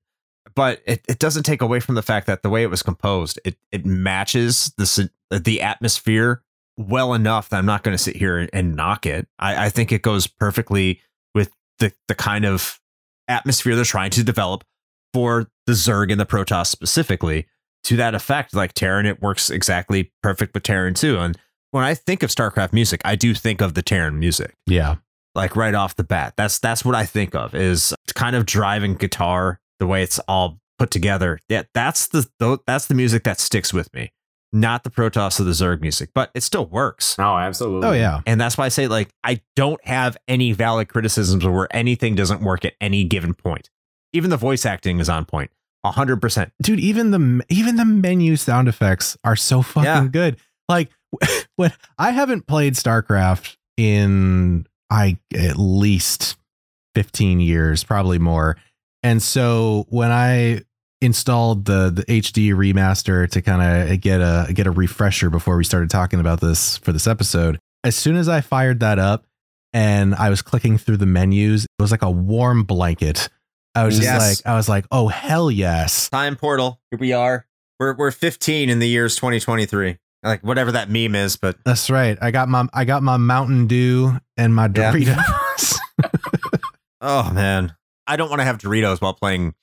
But 0.55 0.81
it, 0.85 1.03
it 1.09 1.19
doesn't 1.19 1.43
take 1.43 1.61
away 1.61 1.79
from 1.79 1.95
the 1.95 2.01
fact 2.01 2.27
that 2.27 2.41
the 2.41 2.49
way 2.49 2.63
it 2.63 2.69
was 2.69 2.83
composed, 2.83 3.39
it 3.43 3.57
it 3.71 3.85
matches 3.85 4.73
the 4.77 5.09
the 5.31 5.61
atmosphere 5.61 6.41
well 6.77 7.13
enough 7.13 7.49
that 7.49 7.57
I'm 7.57 7.65
not 7.65 7.83
going 7.83 7.95
to 7.95 8.03
sit 8.03 8.15
here 8.15 8.37
and, 8.37 8.49
and 8.53 8.75
knock 8.75 9.05
it. 9.05 9.27
I, 9.39 9.65
I 9.65 9.69
think 9.69 9.91
it 9.91 10.01
goes 10.01 10.27
perfectly 10.27 11.01
with 11.33 11.51
the 11.79 11.91
the 12.07 12.15
kind 12.15 12.45
of 12.45 12.79
atmosphere 13.27 13.75
they're 13.75 13.85
trying 13.85 14.11
to 14.11 14.23
develop 14.23 14.63
for 15.13 15.49
the 15.65 15.73
Zerg 15.73 16.11
and 16.11 16.19
the 16.19 16.25
Protoss 16.25 16.67
specifically 16.67 17.47
to 17.85 17.95
that 17.95 18.15
effect. 18.15 18.53
Like 18.53 18.73
Terran, 18.73 19.05
it 19.05 19.21
works 19.21 19.49
exactly 19.49 20.11
perfect 20.21 20.53
with 20.53 20.63
Terran 20.63 20.93
too. 20.93 21.17
And 21.17 21.37
when 21.75 21.83
I 21.83 21.93
think 21.93 22.23
of 22.23 22.29
StarCraft 22.29 22.71
music, 22.71 23.01
I 23.03 23.15
do 23.17 23.33
think 23.33 23.59
of 23.61 23.73
the 23.73 23.81
Terran 23.81 24.17
music. 24.17 24.55
Yeah. 24.65 24.95
Like 25.35 25.57
right 25.57 25.75
off 25.75 25.97
the 25.97 26.05
bat. 26.05 26.33
That's 26.37 26.57
that's 26.59 26.85
what 26.85 26.95
I 26.95 27.05
think 27.05 27.35
of 27.35 27.53
is 27.53 27.93
kind 28.13 28.33
of 28.37 28.45
driving 28.45 28.95
guitar, 28.95 29.59
the 29.79 29.85
way 29.85 30.01
it's 30.01 30.17
all 30.29 30.59
put 30.79 30.89
together. 30.91 31.39
Yeah, 31.49 31.63
that's 31.73 32.07
the 32.07 32.25
tho- 32.39 32.59
that's 32.65 32.85
the 32.87 32.93
music 32.95 33.25
that 33.25 33.41
sticks 33.41 33.73
with 33.73 33.93
me. 33.93 34.13
Not 34.53 34.85
the 34.85 34.89
Protoss 34.89 35.37
or 35.41 35.43
the 35.43 35.51
Zerg 35.51 35.81
music, 35.81 36.11
but 36.15 36.31
it 36.33 36.43
still 36.43 36.65
works. 36.67 37.17
oh 37.19 37.35
absolutely 37.35 37.89
Oh 37.89 37.91
yeah. 37.91 38.21
And 38.25 38.39
that's 38.39 38.57
why 38.57 38.63
I 38.65 38.69
say 38.69 38.87
like 38.87 39.09
I 39.25 39.41
don't 39.57 39.85
have 39.85 40.15
any 40.29 40.53
valid 40.53 40.87
criticisms 40.87 41.43
of 41.43 41.51
where 41.51 41.67
anything 41.75 42.15
doesn't 42.15 42.39
work 42.41 42.63
at 42.63 42.73
any 42.79 43.03
given 43.03 43.33
point. 43.33 43.69
Even 44.13 44.29
the 44.29 44.37
voice 44.37 44.65
acting 44.65 44.99
is 44.99 45.09
on 45.09 45.25
point. 45.25 45.51
100%. 45.85 46.51
dude 46.61 46.79
even 46.79 47.11
the 47.11 47.45
even 47.49 47.75
the 47.75 47.85
menu 47.85 48.37
sound 48.37 48.67
effects 48.69 49.17
are 49.25 49.35
so 49.35 49.61
fucking 49.61 49.83
Yeah. 49.85 50.07
good 50.07 50.37
like 50.69 50.89
when 51.55 51.71
i 51.97 52.11
haven't 52.11 52.47
played 52.47 52.73
starcraft 52.73 53.57
in 53.77 54.65
i 54.89 55.17
at 55.35 55.57
least 55.57 56.35
15 56.95 57.39
years 57.39 57.83
probably 57.83 58.19
more 58.19 58.57
and 59.03 59.21
so 59.21 59.85
when 59.89 60.11
i 60.11 60.61
installed 61.01 61.65
the 61.65 61.89
the 61.89 62.03
hd 62.05 62.53
remaster 62.53 63.29
to 63.29 63.41
kind 63.41 63.91
of 63.91 63.99
get 64.01 64.21
a 64.21 64.51
get 64.53 64.65
a 64.67 64.71
refresher 64.71 65.29
before 65.29 65.57
we 65.57 65.63
started 65.63 65.89
talking 65.89 66.19
about 66.19 66.39
this 66.41 66.77
for 66.77 66.91
this 66.91 67.05
episode 67.07 67.59
as 67.83 67.95
soon 67.95 68.15
as 68.15 68.27
i 68.29 68.41
fired 68.41 68.79
that 68.79 68.97
up 68.97 69.25
and 69.73 70.15
i 70.15 70.29
was 70.29 70.41
clicking 70.41 70.77
through 70.77 70.97
the 70.97 71.05
menus 71.05 71.65
it 71.65 71.81
was 71.81 71.91
like 71.91 72.01
a 72.01 72.09
warm 72.09 72.63
blanket 72.63 73.29
i 73.75 73.85
was 73.85 73.95
just 73.97 74.05
Yes. 74.07 74.21
like 74.39 74.51
i 74.51 74.55
was 74.55 74.69
like 74.69 74.85
oh 74.91 75.07
hell 75.09 75.51
yes 75.51 76.09
Time 76.09 76.37
portal. 76.37 76.79
Here 76.91 76.97
we 76.99 77.11
are. 77.11 77.45
We're 77.77 77.93
we're 77.93 78.11
15 78.11 78.69
in 78.69 78.79
the 78.79 78.87
year's 78.87 79.17
2023. 79.17 79.97
Like 80.25 80.41
whatever 80.43 80.71
that 80.73 80.89
meme 80.89 81.15
is, 81.15 81.37
but 81.37 81.55
That's 81.63 81.89
right. 81.89 82.17
I 82.21 82.31
got 82.31 82.49
my 82.49 82.67
I 82.73 82.83
got 82.83 83.03
my 83.03 83.17
Mountain 83.17 83.67
Dew 83.67 84.19
and 84.37 84.53
my 84.55 84.65
Yeah. 84.65 84.91
Doritos. 84.91 85.77
oh 87.01 87.31
man, 87.31 87.75
I 88.07 88.15
don't 88.15 88.29
want 88.29 88.39
to 88.39 88.43
have 88.45 88.57
Doritos 88.57 89.01
while 89.01 89.13
playing 89.13 89.53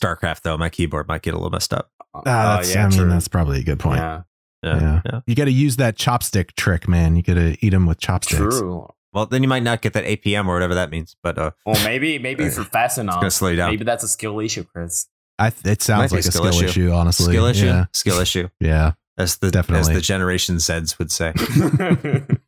StarCraft 0.00 0.42
though. 0.42 0.56
My 0.56 0.68
keyboard 0.68 1.08
might 1.08 1.22
get 1.22 1.34
a 1.34 1.36
little 1.36 1.50
messed 1.50 1.72
up. 1.74 1.90
Ah, 2.14 2.22
that's, 2.58 2.76
I 2.76 2.82
mean, 2.88 2.90
true. 2.98 3.08
that's 3.08 3.28
probably 3.28 3.58
a 3.60 3.64
good 3.64 3.80
point. 3.80 3.98
yeah 3.98 4.22
Yeah, 4.62 4.80
Yeah. 4.80 5.00
yeah. 5.04 5.20
You 5.26 5.34
got 5.34 5.46
to 5.46 5.52
use 5.52 5.76
that 5.76 5.96
chopstick 5.96 6.52
trick, 6.52 6.86
man. 6.88 7.16
You 7.16 7.22
got 7.22 7.34
to 7.34 7.56
eat 7.60 7.70
them 7.70 7.86
with 7.86 7.98
chopsticks. 7.98 8.60
true 8.60 8.88
Well, 9.12 9.26
then 9.26 9.42
you 9.42 9.48
might 9.48 9.64
not 9.64 9.82
get 9.82 9.94
that 9.94 10.04
APM 10.04 10.46
or 10.46 10.54
whatever 10.54 10.74
that 10.76 10.90
means, 10.90 11.16
but 11.24 11.38
uh, 11.38 11.50
well 11.66 11.82
maybe 11.84 12.18
maybe 12.20 12.44
if 12.46 12.54
you're 12.56 12.64
fast 12.64 12.98
enough 12.98 13.16
gonna 13.16 13.30
slow 13.32 13.48
you 13.48 13.56
down. 13.56 13.70
maybe 13.70 13.84
that's 13.84 14.04
a 14.04 14.08
skill 14.08 14.38
issue 14.40 14.62
chris 14.64 15.08
I, 15.36 15.52
it 15.64 15.82
sounds 15.82 16.12
Might 16.12 16.16
be 16.16 16.16
like 16.18 16.24
a 16.26 16.28
a 16.28 16.30
skill, 16.30 16.52
skill 16.52 16.68
issue. 16.68 16.80
issue. 16.86 16.92
honestly. 16.92 17.32
Skill 17.34 17.46
issue. 17.46 17.66
Yeah. 17.66 17.84
Skill 17.92 18.20
issue. 18.20 18.48
Yeah. 18.60 18.92
As 19.16 19.36
the 19.36 19.50
Definitely. 19.50 19.80
as 19.92 19.96
the 19.96 20.00
Generation 20.00 20.56
Zeds 20.56 20.98
would 20.98 21.12
say. 21.12 21.32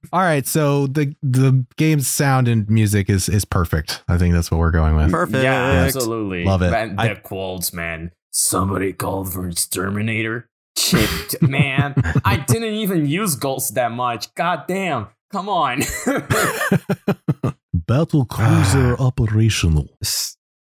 All 0.13 0.21
right. 0.21 0.47
So 0.47 0.89
the 0.89 1.15
the 1.23 1.65
game's 1.77 2.09
sound 2.09 2.49
and 2.49 2.69
music 2.69 3.09
is 3.09 3.29
is 3.29 3.45
perfect. 3.45 4.03
I 4.09 4.19
think 4.19 4.35
that's 4.35 4.51
what 4.51 4.59
we're 4.59 4.73
going 4.73 4.97
with. 4.97 5.13
Perfect. 5.13 5.45
Yeah, 5.45 5.55
absolutely. 5.85 6.45
Love 6.45 6.63
it. 6.63 6.71
Man, 6.71 6.97
I- 6.99 7.09
the 7.15 7.21
quotes, 7.21 7.73
man. 7.73 8.11
Somebody 8.33 8.93
called 8.93 9.33
for 9.33 9.49
exterminator. 9.49 10.49
Chipped, 10.77 11.41
man. 11.49 11.95
I 12.25 12.37
didn't 12.37 12.75
even 12.75 13.07
use 13.07 13.35
ghosts 13.37 13.71
that 13.73 13.93
much. 13.93 14.35
God 14.35 14.65
damn. 14.67 15.07
Come 15.33 15.49
on. 15.49 15.81
Battle 17.73 18.25
cruiser 18.25 18.97
operational. 18.99 19.89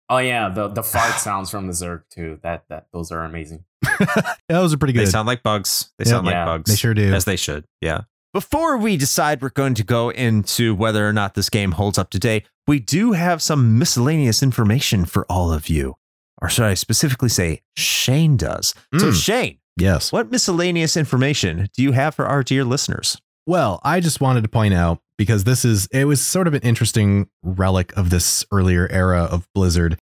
oh 0.09 0.17
yeah, 0.19 0.49
the 0.49 0.67
the 0.67 0.83
fart 0.83 1.13
sounds 1.15 1.49
from 1.49 1.67
the 1.67 1.73
Zerg 1.73 2.03
too. 2.09 2.39
That 2.43 2.65
that 2.69 2.87
those 2.93 3.11
are 3.11 3.23
amazing. 3.23 3.63
Those 4.49 4.73
are 4.73 4.77
pretty 4.77 4.93
good. 4.93 5.05
They 5.07 5.09
sound 5.11 5.27
like 5.27 5.43
bugs. 5.43 5.91
They 5.97 6.03
Yep. 6.05 6.11
sound 6.11 6.25
like 6.25 6.33
Yeah, 6.33 6.45
bugs. 6.45 6.69
they 6.71 6.75
sure 6.77 6.93
do. 6.93 7.13
As 7.13 7.25
they 7.25 7.35
should. 7.35 7.65
Yeah. 7.81 8.01
Before 8.33 8.77
we 8.77 8.97
decide 8.97 9.41
we're 9.41 9.49
going 9.49 9.75
to 9.75 9.83
go 9.83 10.09
into 10.09 10.75
whether 10.75 11.07
or 11.07 11.13
not 11.13 11.35
this 11.35 11.49
game 11.49 11.71
holds 11.73 11.97
up 11.97 12.09
today, 12.09 12.43
we 12.67 12.79
do 12.79 13.13
have 13.13 13.41
some 13.41 13.79
miscellaneous 13.79 14.43
information 14.43 15.05
for 15.05 15.25
all 15.29 15.53
of 15.53 15.69
you. 15.69 15.95
Or 16.41 16.49
should 16.49 16.65
I 16.65 16.73
specifically 16.73 17.29
say 17.29 17.61
Shane 17.77 18.35
does? 18.35 18.73
So, 18.97 19.07
Mm. 19.07 19.23
Shane, 19.23 19.57
yes. 19.77 20.11
what 20.11 20.31
miscellaneous 20.31 20.97
information 20.97 21.69
do 21.75 21.81
you 21.81 21.93
have 21.93 22.13
for 22.13 22.25
our 22.25 22.43
dear 22.43 22.65
listeners? 22.65 23.17
Well, 23.47 23.79
I 23.83 23.99
just 24.01 24.19
wanted 24.19 24.41
to 24.41 24.49
point 24.49 24.73
out 24.73 24.99
because 25.17 25.45
this 25.45 25.63
is 25.63 25.87
it 25.93 26.05
was 26.05 26.19
sort 26.19 26.47
of 26.47 26.53
an 26.55 26.61
interesting 26.61 27.29
relic 27.43 27.95
of 27.95 28.09
this 28.09 28.43
earlier 28.51 28.87
era 28.91 29.21
of 29.23 29.47
Blizzard 29.55 29.97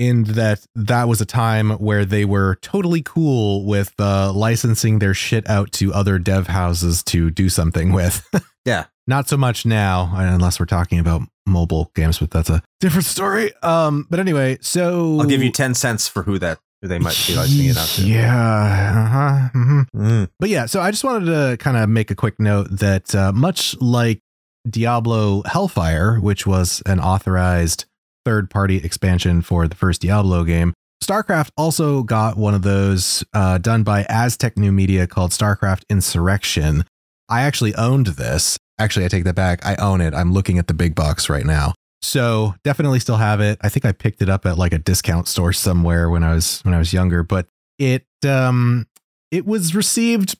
in 0.00 0.24
that 0.24 0.64
that 0.74 1.06
was 1.08 1.20
a 1.20 1.26
time 1.26 1.72
where 1.72 2.06
they 2.06 2.24
were 2.24 2.56
totally 2.62 3.02
cool 3.02 3.66
with 3.66 3.92
uh, 4.00 4.32
licensing 4.32 4.98
their 4.98 5.12
shit 5.12 5.48
out 5.48 5.70
to 5.72 5.92
other 5.92 6.18
dev 6.18 6.46
houses 6.46 7.02
to 7.04 7.30
do 7.30 7.48
something 7.48 7.92
with. 7.92 8.26
Yeah. 8.66 8.84
Not 9.06 9.26
so 9.26 9.38
much 9.38 9.64
now, 9.64 10.12
unless 10.14 10.60
we're 10.60 10.66
talking 10.66 10.98
about 10.98 11.22
mobile 11.46 11.90
games, 11.94 12.18
but 12.18 12.30
that's 12.30 12.50
a 12.50 12.62
different 12.78 13.06
story. 13.06 13.52
Um, 13.62 14.06
but 14.10 14.20
anyway, 14.20 14.58
so 14.60 15.18
I'll 15.18 15.26
give 15.26 15.42
you 15.42 15.50
10 15.50 15.72
cents 15.72 16.06
for 16.06 16.24
who 16.24 16.38
that 16.40 16.58
who 16.82 16.88
they 16.88 16.98
might 16.98 17.18
be 17.26 17.34
licensing 17.36 17.66
it 17.66 17.76
out 17.78 17.88
to. 17.88 18.06
Yeah. 18.06 19.02
Uh-huh. 19.06 19.58
mhm. 19.58 19.86
Mm. 19.96 20.28
But 20.38 20.50
yeah, 20.50 20.66
so 20.66 20.82
I 20.82 20.90
just 20.90 21.04
wanted 21.04 21.24
to 21.26 21.56
kind 21.56 21.78
of 21.78 21.88
make 21.88 22.10
a 22.10 22.14
quick 22.14 22.38
note 22.38 22.68
that 22.70 23.14
uh, 23.14 23.32
much 23.32 23.80
like 23.80 24.20
Diablo 24.68 25.42
Hellfire, 25.46 26.20
which 26.20 26.46
was 26.46 26.82
an 26.84 27.00
authorized 27.00 27.86
third 28.24 28.50
party 28.50 28.78
expansion 28.78 29.42
for 29.42 29.68
the 29.68 29.74
first 29.74 30.00
Diablo 30.00 30.44
game, 30.44 30.72
StarCraft 31.02 31.50
also 31.56 32.02
got 32.02 32.36
one 32.36 32.54
of 32.54 32.62
those 32.62 33.24
uh, 33.32 33.58
done 33.58 33.82
by 33.82 34.04
Aztech 34.04 34.56
New 34.56 34.72
Media 34.72 35.06
called 35.06 35.30
StarCraft 35.30 35.82
Insurrection. 35.88 36.84
I 37.28 37.42
actually 37.42 37.74
owned 37.74 38.08
this. 38.08 38.58
Actually, 38.78 39.04
I 39.04 39.08
take 39.08 39.24
that 39.24 39.34
back. 39.34 39.64
I 39.64 39.76
own 39.76 40.00
it. 40.00 40.14
I'm 40.14 40.32
looking 40.32 40.58
at 40.58 40.66
the 40.66 40.74
big 40.74 40.94
box 40.94 41.28
right 41.28 41.44
now. 41.44 41.74
So 42.02 42.54
definitely 42.64 42.98
still 42.98 43.16
have 43.16 43.40
it. 43.40 43.58
I 43.60 43.68
think 43.68 43.84
I 43.84 43.92
picked 43.92 44.22
it 44.22 44.28
up 44.28 44.46
at 44.46 44.58
like 44.58 44.72
a 44.72 44.78
discount 44.78 45.28
store 45.28 45.52
somewhere 45.52 46.08
when 46.08 46.24
I 46.24 46.34
was 46.34 46.60
when 46.62 46.74
I 46.74 46.78
was 46.78 46.92
younger, 46.92 47.22
but 47.22 47.46
it 47.78 48.06
um 48.26 48.86
it 49.30 49.46
was 49.46 49.74
received 49.74 50.38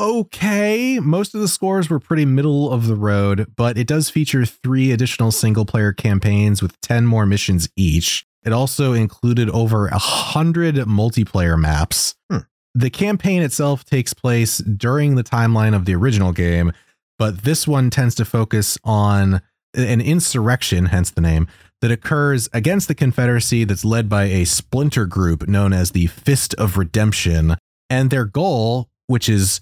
okay. 0.00 0.98
Most 0.98 1.34
of 1.34 1.40
the 1.40 1.48
scores 1.48 1.90
were 1.90 2.00
pretty 2.00 2.24
middle 2.24 2.72
of 2.72 2.86
the 2.86 2.96
road, 2.96 3.52
but 3.54 3.76
it 3.76 3.86
does 3.86 4.08
feature 4.08 4.46
three 4.46 4.90
additional 4.90 5.30
single 5.30 5.66
player 5.66 5.92
campaigns 5.92 6.62
with 6.62 6.80
10 6.80 7.06
more 7.06 7.26
missions 7.26 7.68
each. 7.76 8.24
It 8.42 8.52
also 8.52 8.94
included 8.94 9.50
over 9.50 9.88
a 9.88 9.98
hundred 9.98 10.76
multiplayer 10.76 11.60
maps. 11.60 12.14
Hmm. 12.30 12.38
The 12.74 12.88
campaign 12.88 13.42
itself 13.42 13.84
takes 13.84 14.14
place 14.14 14.58
during 14.58 15.16
the 15.16 15.24
timeline 15.24 15.74
of 15.74 15.84
the 15.84 15.94
original 15.94 16.32
game, 16.32 16.72
but 17.18 17.42
this 17.42 17.68
one 17.68 17.90
tends 17.90 18.14
to 18.14 18.24
focus 18.24 18.78
on 18.82 19.42
an 19.74 20.00
insurrection, 20.00 20.86
hence 20.86 21.10
the 21.10 21.20
name, 21.20 21.46
that 21.82 21.90
occurs 21.90 22.48
against 22.52 22.88
the 22.88 22.94
Confederacy 22.94 23.64
that's 23.64 23.84
led 23.84 24.08
by 24.08 24.24
a 24.24 24.44
splinter 24.44 25.04
group 25.04 25.46
known 25.46 25.72
as 25.72 25.90
the 25.90 26.06
Fist 26.06 26.54
of 26.54 26.78
Redemption. 26.78 27.56
And 27.88 28.10
their 28.10 28.24
goal, 28.24 28.88
which 29.06 29.28
is 29.28 29.60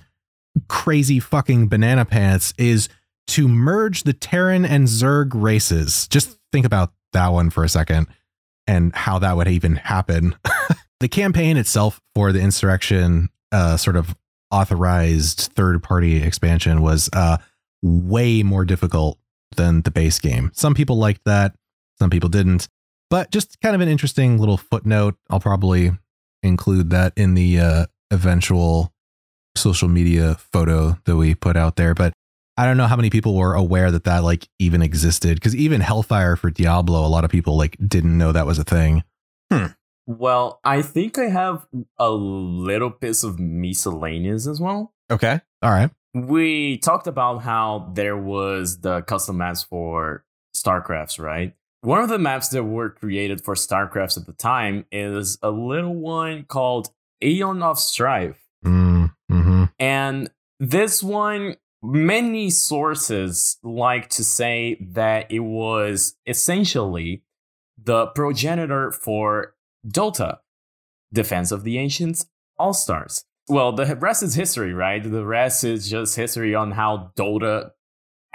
crazy 0.68 1.20
fucking 1.20 1.68
banana 1.68 2.04
pants, 2.04 2.52
is 2.58 2.88
to 3.28 3.46
merge 3.46 4.04
the 4.04 4.12
Terran 4.12 4.64
and 4.64 4.86
Zerg 4.86 5.30
races. 5.34 6.08
Just 6.08 6.38
think 6.52 6.66
about 6.66 6.92
that 7.12 7.28
one 7.28 7.50
for 7.50 7.64
a 7.64 7.68
second 7.68 8.06
and 8.66 8.94
how 8.94 9.18
that 9.18 9.36
would 9.36 9.48
even 9.48 9.76
happen. 9.76 10.34
the 11.00 11.08
campaign 11.08 11.56
itself 11.56 12.00
for 12.14 12.32
the 12.32 12.40
insurrection, 12.40 13.28
uh, 13.52 13.76
sort 13.76 13.96
of 13.96 14.14
authorized 14.50 15.50
third 15.54 15.82
party 15.82 16.22
expansion, 16.22 16.82
was 16.82 17.08
uh, 17.12 17.38
way 17.82 18.42
more 18.42 18.64
difficult 18.64 19.18
than 19.56 19.82
the 19.82 19.90
base 19.90 20.18
game. 20.18 20.50
Some 20.54 20.74
people 20.74 20.96
liked 20.96 21.22
that, 21.24 21.54
some 21.98 22.10
people 22.10 22.28
didn't. 22.28 22.68
But 23.10 23.30
just 23.30 23.60
kind 23.60 23.74
of 23.74 23.80
an 23.80 23.88
interesting 23.88 24.38
little 24.38 24.58
footnote. 24.58 25.16
I'll 25.30 25.40
probably 25.40 25.92
include 26.42 26.90
that 26.90 27.14
in 27.16 27.34
the 27.34 27.58
uh, 27.58 27.86
eventual 28.10 28.92
social 29.58 29.88
media 29.88 30.36
photo 30.52 30.98
that 31.04 31.16
we 31.16 31.34
put 31.34 31.56
out 31.56 31.76
there, 31.76 31.94
but 31.94 32.12
I 32.58 32.64
don't 32.64 32.76
know 32.76 32.86
how 32.86 32.96
many 32.96 33.08
people 33.08 33.36
were 33.36 33.54
aware 33.54 33.92
that 33.92 34.02
that 34.04 34.24
like 34.24 34.48
even 34.58 34.82
existed 34.82 35.36
because 35.36 35.54
even 35.54 35.80
Hellfire 35.80 36.34
for 36.34 36.50
Diablo, 36.50 37.06
a 37.06 37.08
lot 37.08 37.24
of 37.24 37.30
people 37.30 37.56
like 37.56 37.76
didn't 37.86 38.18
know 38.18 38.32
that 38.32 38.46
was 38.46 38.58
a 38.58 38.64
thing. 38.64 39.04
Hmm. 39.50 39.66
Well, 40.06 40.58
I 40.64 40.82
think 40.82 41.18
I 41.18 41.28
have 41.28 41.66
a 41.98 42.10
little 42.10 42.90
piece 42.90 43.22
of 43.22 43.38
miscellaneous 43.38 44.48
as 44.48 44.60
well. 44.60 44.92
Okay. 45.10 45.40
All 45.62 45.70
right. 45.70 45.90
We 46.14 46.78
talked 46.78 47.06
about 47.06 47.42
how 47.42 47.92
there 47.94 48.16
was 48.16 48.80
the 48.80 49.02
custom 49.02 49.36
maps 49.36 49.62
for 49.62 50.24
StarCrafts, 50.56 51.22
right? 51.22 51.54
One 51.82 52.02
of 52.02 52.08
the 52.08 52.18
maps 52.18 52.48
that 52.48 52.64
were 52.64 52.90
created 52.90 53.44
for 53.44 53.54
StarCrafts 53.54 54.18
at 54.18 54.26
the 54.26 54.32
time 54.32 54.84
is 54.90 55.38
a 55.42 55.50
little 55.50 55.94
one 55.94 56.44
called 56.44 56.88
Aeon 57.22 57.62
of 57.62 57.78
Strife. 57.78 58.40
Mm, 58.64 59.12
hmm 59.30 59.47
And 59.78 60.30
this 60.58 61.02
one, 61.02 61.56
many 61.82 62.50
sources 62.50 63.58
like 63.62 64.08
to 64.10 64.24
say 64.24 64.76
that 64.92 65.30
it 65.30 65.40
was 65.40 66.16
essentially 66.26 67.22
the 67.82 68.06
progenitor 68.08 68.90
for 68.90 69.54
Dota, 69.86 70.38
Defense 71.12 71.52
of 71.52 71.62
the 71.64 71.78
Ancients 71.78 72.26
All 72.58 72.74
Stars. 72.74 73.24
Well, 73.48 73.72
the 73.72 73.96
rest 73.96 74.22
is 74.22 74.34
history, 74.34 74.74
right? 74.74 75.02
The 75.02 75.24
rest 75.24 75.64
is 75.64 75.88
just 75.88 76.16
history 76.16 76.54
on 76.54 76.72
how 76.72 77.12
Dota 77.16 77.70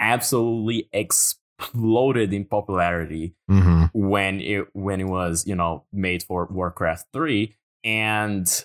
absolutely 0.00 0.88
exploded 0.92 2.32
in 2.32 2.44
popularity 2.44 3.34
hmm 3.48 3.84
when 3.92 4.40
it 4.40 4.66
when 4.72 5.00
it 5.00 5.06
was 5.06 5.46
you 5.46 5.54
know 5.54 5.84
made 5.92 6.22
for 6.22 6.48
Warcraft 6.50 7.06
3 7.12 7.54
and 7.84 8.64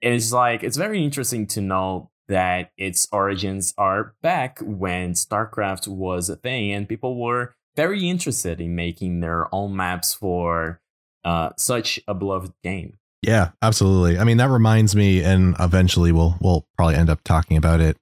it's 0.00 0.32
like 0.32 0.62
it's 0.62 0.76
very 0.76 1.02
interesting 1.02 1.46
to 1.48 1.60
know 1.60 2.10
that 2.28 2.72
its 2.76 3.08
origins 3.10 3.72
are 3.78 4.14
back 4.22 4.58
when 4.60 5.14
StarCraft 5.14 5.88
was 5.88 6.28
a 6.28 6.36
thing 6.36 6.72
and 6.72 6.88
people 6.88 7.18
were 7.18 7.54
very 7.74 8.08
interested 8.08 8.60
in 8.60 8.74
making 8.74 9.20
their 9.20 9.52
own 9.54 9.74
maps 9.74 10.12
for 10.12 10.80
uh, 11.24 11.50
such 11.56 12.00
a 12.08 12.14
beloved 12.14 12.52
game. 12.62 12.98
Yeah, 13.22 13.50
absolutely. 13.62 14.18
I 14.18 14.24
mean, 14.24 14.36
that 14.36 14.48
reminds 14.48 14.94
me, 14.94 15.22
and 15.22 15.56
eventually 15.58 16.12
we'll 16.12 16.36
we'll 16.40 16.66
probably 16.76 16.94
end 16.94 17.10
up 17.10 17.22
talking 17.24 17.56
about 17.56 17.80
it 17.80 17.96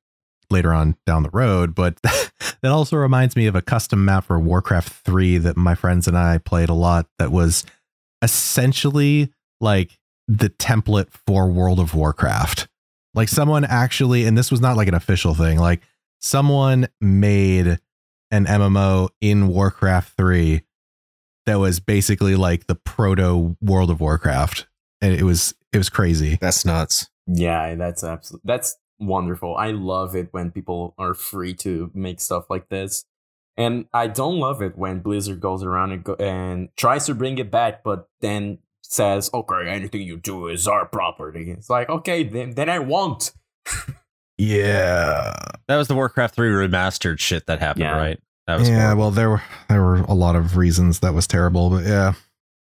later 0.50 0.72
on 0.72 0.96
down 1.06 1.22
the 1.22 1.30
road. 1.30 1.74
But 1.74 2.00
that 2.02 2.70
also 2.70 2.96
reminds 2.96 3.36
me 3.36 3.46
of 3.46 3.54
a 3.54 3.62
custom 3.62 4.04
map 4.04 4.24
for 4.24 4.38
Warcraft 4.38 4.88
three 5.04 5.38
that 5.38 5.56
my 5.56 5.74
friends 5.74 6.06
and 6.06 6.16
I 6.16 6.38
played 6.38 6.68
a 6.68 6.74
lot. 6.74 7.06
That 7.18 7.32
was 7.32 7.64
essentially 8.22 9.32
like 9.60 9.98
the 10.28 10.50
template 10.50 11.10
for 11.10 11.48
World 11.48 11.80
of 11.80 11.94
Warcraft. 11.94 12.68
Like 13.14 13.28
someone 13.28 13.64
actually, 13.64 14.24
and 14.24 14.36
this 14.36 14.50
was 14.50 14.60
not 14.60 14.76
like 14.76 14.88
an 14.88 14.94
official 14.94 15.34
thing. 15.34 15.58
Like 15.58 15.82
someone 16.20 16.88
made 17.00 17.78
an 18.30 18.46
MMO 18.46 19.08
in 19.20 19.48
Warcraft 19.48 20.16
three 20.16 20.62
that 21.46 21.58
was 21.58 21.80
basically 21.80 22.34
like 22.34 22.66
the 22.66 22.74
proto 22.74 23.56
World 23.60 23.90
of 23.90 24.00
Warcraft 24.00 24.66
and 25.00 25.14
it 25.14 25.22
was 25.22 25.54
it 25.72 25.78
was 25.78 25.88
crazy. 25.88 26.38
That's 26.40 26.64
nuts. 26.64 27.08
Yeah, 27.26 27.74
that's 27.74 28.04
absolutely 28.04 28.46
that's 28.46 28.76
wonderful. 28.98 29.56
I 29.56 29.70
love 29.70 30.16
it 30.16 30.28
when 30.32 30.50
people 30.50 30.94
are 30.98 31.14
free 31.14 31.54
to 31.54 31.90
make 31.94 32.20
stuff 32.20 32.44
like 32.50 32.68
this. 32.68 33.04
And 33.58 33.86
I 33.94 34.06
don't 34.06 34.38
love 34.38 34.60
it 34.60 34.76
when 34.76 35.00
Blizzard 35.00 35.40
goes 35.40 35.62
around 35.62 35.92
and, 35.92 36.04
go, 36.04 36.14
and 36.14 36.68
tries 36.76 37.06
to 37.06 37.14
bring 37.14 37.38
it 37.38 37.50
back, 37.50 37.82
but 37.82 38.08
then 38.20 38.58
says, 38.92 39.30
"Okay, 39.34 39.68
anything 39.68 40.02
you 40.02 40.16
do 40.16 40.48
is 40.48 40.66
our 40.68 40.86
property." 40.86 41.50
It's 41.50 41.68
like, 41.70 41.88
okay, 41.88 42.22
then 42.24 42.54
then 42.54 42.68
I 42.68 42.78
won't. 42.78 43.32
Yeah. 44.38 45.34
That 45.68 45.76
was 45.76 45.88
the 45.88 45.94
Warcraft 45.94 46.34
3 46.34 46.50
remastered 46.50 47.18
shit 47.18 47.46
that 47.46 47.58
happened, 47.60 47.84
Yeah. 47.84 47.96
right? 47.96 48.20
That 48.46 48.58
was 48.58 48.68
Yeah, 48.68 48.80
horrible. 48.82 49.00
well 49.00 49.10
there 49.10 49.30
were 49.30 49.42
there 49.68 49.82
were 49.82 49.96
a 50.02 50.14
lot 50.14 50.36
of 50.36 50.56
reasons 50.56 51.00
that 51.00 51.14
was 51.14 51.26
terrible, 51.26 51.70
but 51.70 51.84
yeah. 51.84 52.12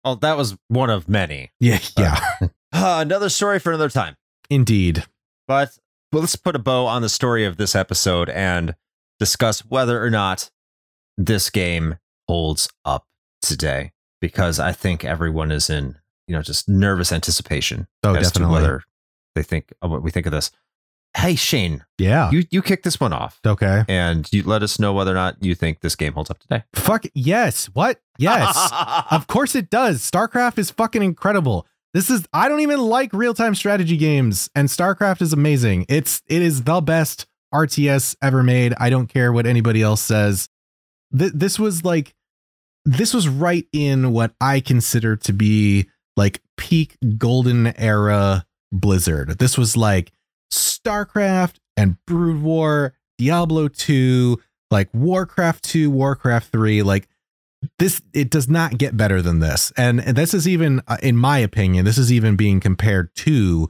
well, 0.03 0.15
that 0.17 0.37
was 0.37 0.55
one 0.67 0.89
of 0.89 1.09
many. 1.09 1.51
Yeah, 1.59 1.79
yeah. 1.97 2.19
Uh, 2.73 2.97
another 2.99 3.29
story 3.29 3.57
for 3.57 3.69
another 3.71 3.87
time. 3.89 4.17
Indeed. 4.49 5.05
But 5.47 5.77
well, 6.11 6.19
let's 6.21 6.35
put 6.35 6.57
a 6.57 6.59
bow 6.59 6.85
on 6.87 7.01
the 7.01 7.07
story 7.07 7.45
of 7.45 7.55
this 7.55 7.73
episode 7.73 8.29
and 8.29 8.75
discuss 9.17 9.61
whether 9.61 10.03
or 10.03 10.09
not 10.09 10.49
this 11.17 11.49
game 11.49 11.95
holds 12.27 12.67
up 12.83 13.05
today. 13.41 13.93
Because 14.19 14.59
I 14.59 14.73
think 14.73 15.05
everyone 15.05 15.51
is 15.53 15.69
in, 15.69 15.95
you 16.27 16.35
know, 16.35 16.41
just 16.41 16.67
nervous 16.69 17.11
anticipation 17.11 17.87
Oh, 18.03 18.13
as 18.15 18.31
definitely. 18.31 18.55
to 18.57 18.61
whether 18.61 18.83
they 19.35 19.43
think 19.43 19.73
of 19.81 19.91
what 19.91 20.03
we 20.03 20.11
think 20.11 20.25
of 20.25 20.31
this. 20.31 20.51
Hey 21.17 21.35
Shane, 21.35 21.85
Yeah. 21.97 22.29
you 22.31 22.43
you 22.51 22.61
kick 22.61 22.83
this 22.83 22.99
one 22.99 23.13
off 23.13 23.39
okay. 23.47 23.85
and 23.87 24.27
you 24.33 24.43
let 24.43 24.61
us 24.63 24.79
know 24.79 24.91
whether 24.91 25.11
or 25.11 25.15
not 25.15 25.41
you 25.41 25.55
think 25.55 25.79
this 25.79 25.95
game 25.95 26.11
holds 26.13 26.29
up 26.29 26.39
today. 26.39 26.63
Fuck 26.73 27.05
yes. 27.13 27.67
What? 27.67 28.01
Yes. 28.17 28.69
of 29.11 29.27
course 29.27 29.55
it 29.55 29.69
does. 29.69 30.01
StarCraft 30.01 30.57
is 30.57 30.71
fucking 30.71 31.01
incredible. 31.01 31.67
This 31.93 32.09
is 32.09 32.27
I 32.33 32.49
don't 32.49 32.59
even 32.59 32.81
like 32.81 33.13
real-time 33.13 33.55
strategy 33.55 33.95
games 33.95 34.49
and 34.55 34.67
StarCraft 34.67 35.21
is 35.21 35.31
amazing. 35.31 35.85
It's 35.87 36.21
it 36.27 36.41
is 36.41 36.63
the 36.63 36.81
best 36.81 37.27
RTS 37.53 38.17
ever 38.21 38.43
made. 38.43 38.73
I 38.77 38.89
don't 38.89 39.07
care 39.07 39.31
what 39.31 39.45
anybody 39.45 39.81
else 39.81 40.01
says. 40.01 40.49
Th- 41.17 41.31
this 41.33 41.57
was 41.57 41.85
like 41.85 42.13
this 42.83 43.13
was 43.13 43.29
right 43.29 43.65
in 43.71 44.11
what 44.11 44.33
I 44.41 44.59
consider 44.59 45.15
to 45.15 45.31
be 45.31 45.89
like 46.15 46.41
peak 46.57 46.97
golden 47.17 47.67
era 47.77 48.45
Blizzard. 48.71 49.37
This 49.39 49.57
was 49.57 49.75
like 49.75 50.11
StarCraft 50.51 51.55
and 51.77 51.97
Brood 52.05 52.41
War, 52.41 52.93
Diablo 53.17 53.67
2, 53.67 54.39
like 54.71 54.89
Warcraft 54.93 55.63
2, 55.63 55.89
Warcraft 55.91 56.51
3, 56.51 56.83
like 56.83 57.07
this 57.79 58.01
it 58.13 58.29
does 58.29 58.47
not 58.47 58.77
get 58.77 58.95
better 58.95 59.21
than 59.21 59.39
this. 59.39 59.71
And, 59.75 59.99
and 59.99 60.15
this 60.15 60.33
is 60.33 60.47
even 60.47 60.81
uh, 60.87 60.97
in 61.01 61.17
my 61.17 61.39
opinion, 61.39 61.85
this 61.85 61.97
is 61.97 62.11
even 62.11 62.35
being 62.35 62.59
compared 62.59 63.13
to 63.15 63.69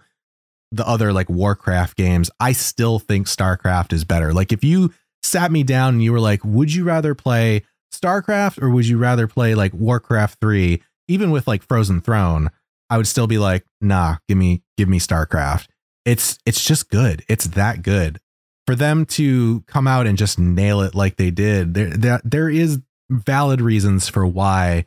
the 0.72 0.88
other 0.88 1.14
like 1.14 1.30
Warcraft 1.30 1.96
games. 1.96 2.30
I 2.40 2.52
still 2.52 3.00
think 3.00 3.28
StarCraft 3.28 3.94
is 3.94 4.04
better. 4.04 4.34
Like 4.34 4.52
if 4.52 4.64
you 4.64 4.94
sat 5.24 5.52
me 5.52 5.64
down 5.64 5.96
and 5.96 6.04
you 6.04 6.12
were 6.12 6.20
like, 6.20 6.44
"Would 6.44 6.74
you 6.74 6.84
rather 6.84 7.16
play 7.16 7.64
StarCraft 7.94 8.62
or 8.62 8.70
would 8.70 8.88
you 8.88 8.98
rather 8.98 9.28
play 9.28 9.56
like 9.56 9.74
Warcraft 9.74 10.40
3 10.42 10.82
even 11.08 11.32
with 11.32 11.48
like 11.48 11.64
Frozen 11.64 12.02
Throne?" 12.02 12.50
I 12.90 12.98
would 12.98 13.08
still 13.08 13.28
be 13.28 13.38
like, 13.38 13.66
"Nah, 13.82 14.18
give 14.28 14.38
me 14.38 14.64
give 14.78 14.90
me 14.90 15.00
StarCraft." 15.00 15.68
It's 16.06 16.38
it's 16.46 16.64
just 16.64 16.90
good. 16.90 17.24
It's 17.28 17.46
that 17.46 17.82
good. 17.82 18.20
For 18.66 18.76
them 18.76 19.06
to 19.06 19.62
come 19.68 19.88
out 19.88 20.08
and 20.08 20.18
just 20.18 20.40
nail 20.40 20.82
it 20.82 20.96
like 20.96 21.18
they 21.18 21.32
did, 21.32 21.74
there 21.74 21.90
there, 21.90 22.22
there 22.24 22.50
is 22.50 22.80
valid 23.10 23.62
reasons 23.62 24.10
for 24.10 24.26
why 24.26 24.86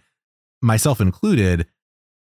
myself 0.63 1.01
included 1.01 1.67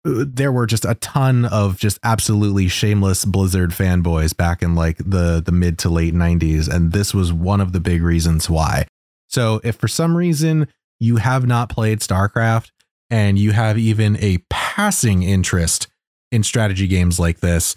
uh, 0.06 0.26
there 0.28 0.52
were 0.52 0.66
just 0.66 0.86
a 0.86 0.96
ton 0.96 1.46
of 1.46 1.78
just 1.78 2.00
absolutely 2.04 2.68
shameless 2.68 3.26
blizzard 3.26 3.72
fanboys 3.72 4.36
back 4.36 4.62
in 4.62 4.76
like 4.76 4.98
the 4.98 5.42
the 5.44 5.52
mid 5.52 5.78
to 5.80 5.90
late 5.90 6.14
90s 6.14 6.68
and 6.68 6.92
this 6.92 7.14
was 7.14 7.32
one 7.32 7.62
of 7.62 7.72
the 7.72 7.80
big 7.80 8.02
reasons 8.02 8.50
why 8.50 8.86
so 9.28 9.62
if 9.64 9.76
for 9.76 9.88
some 9.88 10.16
reason 10.16 10.68
you 11.00 11.18
have 11.18 11.48
not 11.48 11.70
played 11.70 12.00
starcraft 12.00 12.72
and 13.10 13.38
you 13.40 13.52
have 13.52 13.78
even 13.78 14.18
a 14.18 14.38
passing 14.50 15.24
interest 15.24 15.88
in 16.32 16.44
strategy 16.44 16.88
games 16.88 17.20
like 17.20 17.40
this 17.40 17.76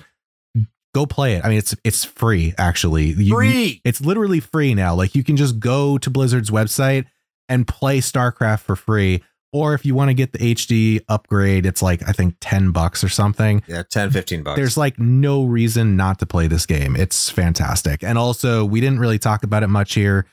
go 0.93 1.07
play 1.07 1.35
it 1.35 1.45
i 1.45 1.49
mean 1.49 1.59
it's 1.59 1.73
it's 1.85 2.05
free 2.05 2.53
actually 2.59 3.05
You- 3.13 3.35
Free. 3.37 3.81
it's 3.85 4.01
literally 4.01 4.41
free 4.41 4.75
now. 4.75 4.95
Like 4.95 5.15
you 5.15 5.23
can 5.23 5.37
just 5.37 5.61
go 5.61 5.99
to 5.99 6.11
Blizzard's 6.11 6.51
website 6.51 7.05
and 7.49 7.67
play 7.67 7.99
StarCraft 8.01 8.61
for 8.61 8.75
free. 8.77 9.23
Or 9.53 9.75
if 9.75 9.85
you 9.85 9.97
want 9.97 10.11
to 10.11 10.15
get 10.15 10.33
the 10.33 10.39
HD 10.39 11.01
upgrade, 11.09 11.67
it's 11.67 11.83
like 11.83 12.09
I 12.09 12.13
think 12.13 12.37
10 12.41 12.71
bucks 12.71 13.03
or 13.03 13.09
something. 13.09 13.63
Yeah, 13.67 13.83
10, 13.89 14.11
15 14.13 14.43
bucks. 14.45 14.57
There's 14.57 14.77
like 14.77 14.97
no 14.99 15.45
reason 15.45 15.97
not 15.97 16.21
to 16.21 16.27
play 16.27 16.47
this 16.47 16.67
game. 16.67 16.95
It's 16.95 17.29
fantastic. 17.31 18.05
And 18.05 18.17
also, 18.17 18.65
we 18.65 18.81
didn't 18.81 19.01
really 19.01 19.19
talk 19.19 19.43
about 19.43 19.65
it 19.65 19.67
much 19.69 19.95
here, 19.95 20.27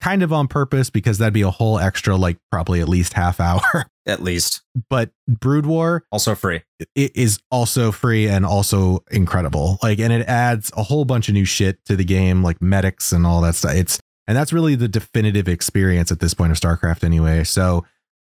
kind 0.00 0.24
of 0.24 0.32
on 0.32 0.48
purpose 0.48 0.90
because 0.90 1.18
that'd 1.18 1.32
be 1.34 1.42
a 1.42 1.50
whole 1.52 1.78
extra, 1.78 2.16
like 2.16 2.38
probably 2.50 2.80
at 2.80 2.88
least 2.88 3.12
half 3.12 3.38
hour. 3.40 3.62
at 4.08 4.22
least 4.22 4.62
but 4.88 5.10
Brood 5.28 5.66
War 5.66 6.04
also 6.10 6.34
free. 6.34 6.62
it 6.94 7.14
is 7.16 7.38
also 7.50 7.92
free 7.92 8.28
and 8.28 8.46
also 8.46 9.04
incredible. 9.10 9.78
Like, 9.82 9.98
and 9.98 10.12
it 10.12 10.26
adds 10.28 10.70
a 10.76 10.82
whole 10.82 11.04
bunch 11.04 11.28
of 11.28 11.34
new 11.34 11.44
shit 11.44 11.84
to 11.86 11.96
the 11.96 12.04
game, 12.04 12.42
like 12.42 12.62
medics 12.62 13.12
and 13.12 13.26
all 13.26 13.40
that 13.42 13.54
stuff. 13.54 13.74
It's 13.74 14.00
and 14.26 14.36
that's 14.36 14.52
really 14.52 14.74
the 14.74 14.88
definitive 14.88 15.48
experience 15.48 16.12
at 16.12 16.20
this 16.20 16.34
point 16.34 16.52
of 16.52 16.58
StarCraft, 16.58 17.02
anyway. 17.02 17.44
So 17.44 17.84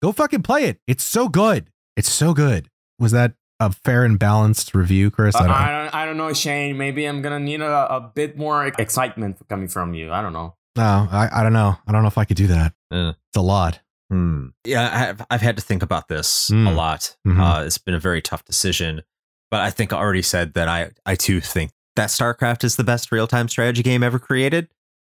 go 0.02 0.11
fucking 0.11 0.41
play 0.43 0.64
it. 0.65 0.80
It's 0.88 1.03
so 1.03 1.27
good. 1.27 1.69
It's 1.98 2.10
so 2.11 2.34
good. 2.34 2.69
Was 2.98 3.11
that 3.11 3.34
a 3.60 3.72
fair 3.72 4.03
and 4.06 4.18
balanced 4.18 4.73
review, 4.73 5.11
Chris? 5.11 5.35
Uh, 5.35 5.39
I 5.39 5.48
don't. 5.48 5.52
I 5.56 5.84
don't, 5.84 5.95
I 5.95 6.06
don't 6.06 6.18
know, 6.18 6.34
Shane. 6.34 6.77
Maybe 6.77 7.06
I'm 7.06 7.22
gonna 7.22 7.39
need 7.39 7.61
a, 7.61 7.95
a 7.95 8.11
bit 8.14 8.38
more 8.38 8.65
excitement 8.68 9.38
coming 9.49 9.68
from 9.68 9.93
you. 9.93 10.11
I 10.11 10.22
don't 10.22 10.34
know. 10.34 10.56
no, 10.76 11.07
I, 11.11 11.30
I 11.31 11.43
don't 11.43 11.53
know. 11.53 11.76
I 11.85 11.91
don't 11.91 12.02
know 12.02 12.07
if 12.07 12.18
I 12.18 12.26
could 12.26 12.38
do 12.38 12.48
that. 12.48 12.73
Uh. 12.89 13.14
It's 13.30 13.38
a 13.38 13.41
lot. 13.41 13.80
Hmm. 14.12 14.48
Yeah, 14.66 14.84
I 14.94 14.98
have, 14.98 15.26
I've 15.32 15.42
had 15.42 15.56
to 15.56 15.62
think 15.62 15.82
about 15.84 16.10
this 16.10 16.50
Hmm. 16.50 16.68
a 16.68 16.74
lot. 16.74 17.16
Mhm. 17.26 17.40
Uh, 17.40 17.64
it's 17.66 17.78
been 17.78 17.94
a 17.96 18.00
very 18.00 18.22
tough 18.22 18.44
decision, 18.44 19.04
but 19.50 19.62
I 19.62 19.70
think 19.70 19.94
I 19.94 19.98
already 19.98 20.22
said 20.22 20.54
that 20.56 20.68
I, 20.68 20.92
I 21.06 21.16
too 21.16 21.40
think 21.40 21.72
that 21.96 22.10
StarCraft 22.10 22.64
is 22.66 22.76
the 22.76 22.84
best 22.84 23.12
real 23.12 23.26
time 23.28 23.48
strategy 23.48 23.84
game 23.84 24.04
ever 24.04 24.20
created. 24.20 24.68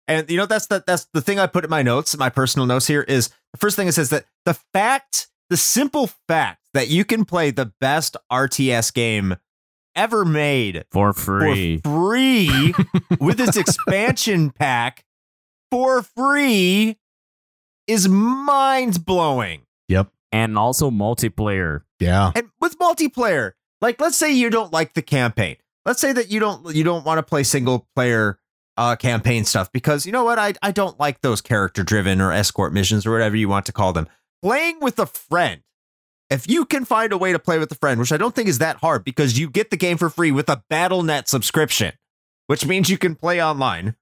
And 0.07 0.30
you 0.30 0.38
know 0.38 0.45
that's 0.45 0.68
the 0.68 0.84
that's 0.86 1.07
the 1.14 1.22
thing 1.22 1.40
I 1.40 1.48
put 1.48 1.64
in 1.64 1.69
my 1.69 1.82
notes, 1.84 2.15
my 2.18 2.30
personal 2.30 2.65
notes 2.68 2.86
here 2.88 3.02
is 3.02 3.30
the 3.53 3.57
first 3.60 3.76
thing 3.76 3.88
it 3.88 3.94
says 3.94 4.10
that 4.10 4.26
the 4.45 4.56
fact, 4.73 5.28
the 5.49 5.57
simple 5.57 6.07
fact 6.28 6.60
that 6.73 6.88
you 6.90 7.03
can 7.06 7.23
play 7.26 7.52
the 7.52 7.72
best 7.80 8.18
RTS 8.32 8.94
game 8.94 9.36
ever 9.95 10.26
made 10.26 10.86
For 10.91 11.14
free. 11.14 11.78
for 11.84 11.90
free 12.11 12.73
with 13.19 13.40
its 13.40 13.57
expansion 13.57 14.49
pack 14.52 15.06
for 15.69 16.02
free 16.02 16.98
is 17.88 18.08
mind 18.08 19.06
blowing. 19.06 19.62
Yep. 19.88 20.08
and 20.32 20.58
also 20.58 20.90
multiplayer. 20.90 21.82
Yeah. 21.99 22.32
And 22.36 22.49
with 22.62 22.80
multiplayer, 22.80 23.52
like 23.82 23.99
let's 23.99 24.16
say 24.16 24.32
you 24.32 24.49
don't 24.49 24.72
like 24.72 24.94
the 24.94 25.02
campaign. 25.02 25.58
Let's 25.86 25.99
say 25.99 26.14
that 26.14 26.32
you 26.32 26.40
don't 26.40 26.74
you 26.76 26.84
don't 26.84 27.03
want 27.06 27.18
to 27.18 27.24
play 27.24 27.44
single 27.44 27.88
player 27.95 28.40
uh, 28.78 28.95
campaign 28.95 29.44
stuff 29.44 29.72
because 29.72 30.06
you 30.06 30.12
know 30.12 30.24
what 30.24 30.40
I 30.40 30.53
I 30.62 30.72
don't 30.72 30.98
like 30.99 31.22
those 31.22 31.41
character 31.41 31.84
driven 31.84 32.22
or 32.22 32.32
escort 32.32 32.72
missions 32.72 33.06
or 33.06 33.12
whatever 33.12 33.36
you 33.36 33.49
want 33.49 33.66
to 33.66 33.74
call 33.74 33.91
them. 33.91 34.08
Playing 34.41 34.80
with 34.80 34.98
a 34.98 35.06
friend. 35.06 35.62
If 36.30 36.49
you 36.49 36.64
can 36.64 36.86
find 36.86 37.12
a 37.12 37.18
way 37.18 37.34
to 37.34 37.40
play 37.40 37.60
with 37.60 37.70
a 37.74 37.76
friend, 37.76 37.99
which 37.99 38.14
I 38.14 38.18
don't 38.18 38.34
think 38.34 38.48
is 38.48 38.60
that 38.60 38.78
hard 38.78 39.03
because 39.03 39.38
you 39.38 39.49
get 39.49 39.70
the 39.70 39.76
game 39.78 39.98
for 39.98 40.10
free 40.10 40.32
with 40.32 40.49
a 40.49 40.64
BattleNet 40.72 41.28
subscription, 41.28 41.91
which 42.48 42.66
means 42.66 42.90
you 42.90 42.98
can 42.98 43.16
play 43.16 43.44
online. 43.44 43.98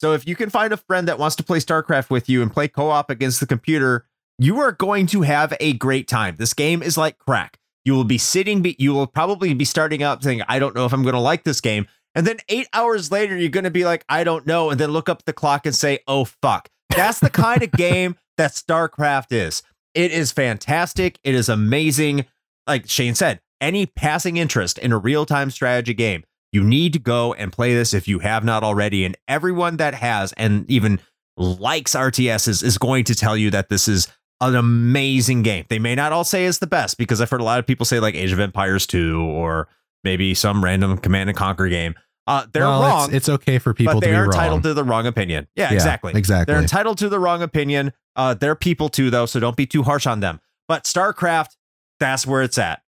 So 0.00 0.12
if 0.14 0.26
you 0.26 0.34
can 0.34 0.48
find 0.48 0.72
a 0.72 0.78
friend 0.78 1.06
that 1.08 1.18
wants 1.18 1.36
to 1.36 1.42
play 1.42 1.58
StarCraft 1.58 2.08
with 2.08 2.28
you 2.28 2.40
and 2.40 2.52
play 2.52 2.68
co-op 2.68 3.10
against 3.10 3.38
the 3.40 3.46
computer, 3.46 4.06
you 4.38 4.58
are 4.58 4.72
going 4.72 5.06
to 5.08 5.22
have 5.22 5.54
a 5.60 5.74
great 5.74 6.08
time. 6.08 6.36
This 6.38 6.54
game 6.54 6.82
is 6.82 6.96
like 6.96 7.18
crack. 7.18 7.58
You 7.84 7.92
will 7.94 8.04
be 8.04 8.18
sitting, 8.18 8.64
you 8.78 8.94
will 8.94 9.06
probably 9.06 9.52
be 9.52 9.64
starting 9.64 10.02
up 10.02 10.22
saying, 10.22 10.42
I 10.48 10.58
don't 10.58 10.74
know 10.74 10.86
if 10.86 10.92
I'm 10.92 11.02
going 11.02 11.14
to 11.14 11.20
like 11.20 11.44
this 11.44 11.60
game. 11.60 11.86
And 12.14 12.26
then 12.26 12.38
eight 12.48 12.68
hours 12.72 13.10
later, 13.10 13.36
you're 13.36 13.50
going 13.50 13.64
to 13.64 13.70
be 13.70 13.84
like, 13.84 14.04
I 14.08 14.24
don't 14.24 14.46
know. 14.46 14.70
And 14.70 14.80
then 14.80 14.90
look 14.90 15.08
up 15.08 15.24
the 15.24 15.32
clock 15.32 15.66
and 15.66 15.74
say, 15.74 16.00
oh, 16.08 16.24
fuck. 16.24 16.68
That's 16.88 17.20
the 17.20 17.30
kind 17.30 17.62
of 17.62 17.70
game 17.72 18.16
that 18.36 18.52
StarCraft 18.52 19.32
is. 19.32 19.62
It 19.94 20.12
is 20.12 20.32
fantastic. 20.32 21.18
It 21.22 21.34
is 21.34 21.48
amazing. 21.48 22.26
Like 22.66 22.88
Shane 22.88 23.14
said, 23.14 23.40
any 23.60 23.86
passing 23.86 24.36
interest 24.38 24.78
in 24.78 24.92
a 24.92 24.98
real 24.98 25.26
time 25.26 25.50
strategy 25.50 25.94
game, 25.94 26.24
you 26.52 26.64
need 26.64 26.92
to 26.94 26.98
go 26.98 27.32
and 27.34 27.52
play 27.52 27.74
this 27.74 27.94
if 27.94 28.08
you 28.08 28.18
have 28.20 28.44
not 28.44 28.62
already. 28.64 29.04
And 29.04 29.16
everyone 29.28 29.76
that 29.78 29.94
has 29.94 30.32
and 30.34 30.68
even 30.70 31.00
likes 31.36 31.94
RTSs 31.94 32.62
is 32.62 32.76
going 32.78 33.04
to 33.04 33.14
tell 33.14 33.36
you 33.36 33.50
that 33.50 33.68
this 33.68 33.86
is 33.88 34.08
an 34.40 34.56
amazing 34.56 35.42
game. 35.42 35.64
They 35.68 35.78
may 35.78 35.94
not 35.94 36.12
all 36.12 36.24
say 36.24 36.46
it's 36.46 36.58
the 36.58 36.66
best 36.66 36.98
because 36.98 37.20
I've 37.20 37.30
heard 37.30 37.40
a 37.40 37.44
lot 37.44 37.58
of 37.58 37.66
people 37.66 37.86
say 37.86 38.00
like 38.00 38.14
Age 38.14 38.32
of 38.32 38.40
Empires 38.40 38.86
2 38.86 39.20
or 39.20 39.68
maybe 40.02 40.34
some 40.34 40.64
random 40.64 40.96
Command 40.98 41.28
and 41.30 41.36
Conquer 41.36 41.68
game. 41.68 41.94
Uh, 42.26 42.46
they're 42.52 42.62
Well, 42.62 42.82
wrong, 42.82 43.04
It's, 43.08 43.14
it's 43.16 43.28
okay 43.28 43.58
for 43.58 43.74
people 43.74 43.94
but 43.94 44.00
to 44.00 44.06
they 44.06 44.12
be 44.12 44.16
are 44.16 44.22
wrong. 44.24 44.32
entitled 44.32 44.62
to 44.64 44.74
the 44.74 44.84
wrong 44.84 45.06
opinion. 45.06 45.46
Yeah, 45.56 45.68
Yeah, 45.68 45.74
exactly. 45.74 46.12
exactly. 46.14 46.52
They're 46.52 46.62
entitled 46.62 46.98
to 46.98 47.08
the 47.08 47.18
wrong 47.18 47.42
opinion. 47.42 47.92
Uh, 48.16 48.34
they're 48.34 48.54
people 48.54 48.88
too, 48.88 49.10
though, 49.10 49.26
so 49.26 49.40
don't 49.40 49.56
be 49.56 49.66
too 49.66 49.82
harsh 49.82 50.06
on 50.06 50.20
them. 50.20 50.40
But 50.68 50.84
StarCraft, 50.84 51.56
that's 51.98 52.26
where 52.26 52.42
it's 52.42 52.58
at. 52.58 52.82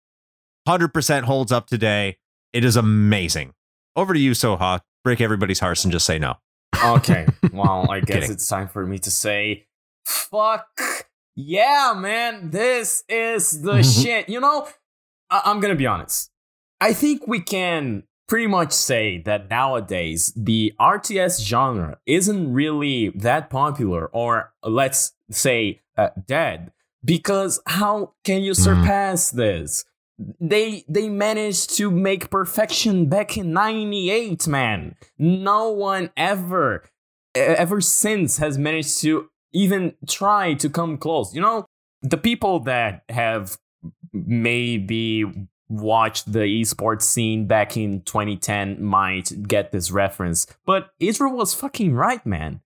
100% 0.69 1.23
holds 1.23 1.53
up 1.53 1.67
today. 1.67 2.19
It 2.53 2.65
is 2.65 2.77
amazing. 2.77 3.53
Over 3.97 4.15
to 4.15 4.21
you, 4.21 4.33
Soha. 4.33 4.81
Break 5.05 5.21
everybody's 5.21 5.61
hearts 5.61 5.85
and 5.85 5.93
just 5.93 6.07
say 6.07 6.19
no. 6.19 6.35
Okay, 6.85 7.27
well, 7.53 7.91
I 7.91 8.01
guess 8.01 8.29
it's 8.31 8.47
time 8.49 8.69
for 8.69 8.87
me 8.87 8.99
to 9.01 9.11
say, 9.11 9.67
fuck 10.05 10.67
yeah, 11.37 11.95
man, 11.97 12.51
this 12.51 13.03
is 13.09 13.63
the 13.63 13.83
shit. 14.03 14.29
You 14.29 14.41
know, 14.41 14.69
I- 15.31 15.43
I'm 15.47 15.61
gonna 15.61 15.75
be 15.75 15.87
honest. 15.87 16.31
I 16.81 16.93
think 16.93 17.27
we 17.27 17.41
can 17.41 18.05
pretty 18.29 18.47
much 18.47 18.73
say 18.73 19.21
that 19.23 19.51
nowadays 19.51 20.33
the 20.37 20.73
RTS 20.81 21.43
genre 21.45 21.99
isn't 22.07 22.53
really 22.53 23.09
that 23.11 23.51
popular, 23.51 24.07
or 24.07 24.53
let's 24.63 25.13
say 25.31 25.81
uh, 25.97 26.11
dead. 26.27 26.73
Because 27.05 27.61
how 27.67 28.13
can 28.25 28.43
you 28.43 28.53
Mhm. 28.53 28.63
surpass 28.65 29.31
this? 29.31 29.85
They 30.41 30.85
they 30.89 31.09
managed 31.09 31.77
to 31.77 31.91
make 31.91 32.31
perfection 32.31 33.07
back 33.07 33.37
in 33.37 33.53
'98, 33.53 34.47
man. 34.47 34.97
No 35.19 35.71
one 35.71 36.11
ever 36.17 36.85
ever 37.35 37.81
since 37.81 38.39
has 38.39 38.59
managed 38.59 39.01
to 39.01 39.31
even 39.53 39.95
try 40.07 40.55
to 40.55 40.69
come 40.69 40.99
close. 40.99 41.35
You 41.35 41.41
know, 41.41 41.67
the 42.03 42.17
people 42.17 42.61
that 42.61 43.05
have 43.09 43.59
maybe 44.13 45.25
watched 45.69 46.33
the 46.33 46.41
esports 46.41 47.03
scene 47.03 47.47
back 47.47 47.77
in 47.77 48.03
2010 48.03 48.83
might 48.83 49.47
get 49.47 49.71
this 49.71 49.91
reference, 49.91 50.47
but 50.67 50.91
Idra 51.01 51.33
was 51.33 51.55
fucking 51.55 51.95
right, 51.95 52.25
man. 52.27 52.61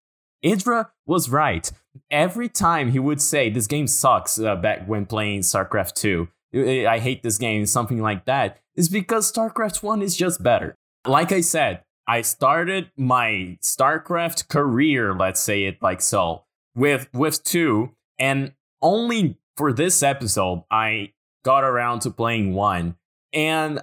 Idra 0.45 0.89
was 1.07 1.29
right. 1.29 1.71
Every 2.11 2.49
time 2.49 2.91
he 2.91 2.99
would 2.99 3.21
say 3.21 3.51
this 3.51 3.67
game 3.67 3.87
sucks 3.87 4.41
uh, 4.41 4.57
back 4.57 4.87
when 4.87 5.07
playing 5.07 5.41
StarCraft 5.41 5.95
2, 5.95 6.29
I 6.55 6.99
hate 6.99 7.23
this 7.23 7.39
game, 7.39 7.67
something 7.67 8.01
like 8.01 8.27
that, 8.27 8.59
is 8.77 8.89
because 8.89 9.31
StarCraft 9.31 9.83
1 9.83 10.03
is 10.03 10.17
just 10.17 10.43
better. 10.43 10.77
Like 11.07 11.33
I 11.33 11.41
said, 11.41 11.83
I 12.07 12.23
started 12.23 12.91
my 12.97 13.59
StarCraft 13.63 14.49
career, 14.49 15.15
let's 15.15 15.41
say 15.41 15.65
it 15.65 15.83
like 15.83 16.01
so, 16.01 16.45
with 16.75 17.09
with 17.13 17.43
2 17.45 17.91
and 18.19 18.53
only 18.83 19.39
for 19.57 19.73
this 19.73 20.03
episode 20.03 20.65
I 20.71 21.13
got 21.45 21.65
around 21.65 22.01
to 22.01 22.11
playing 22.11 22.55
1 22.55 22.97
and 23.33 23.83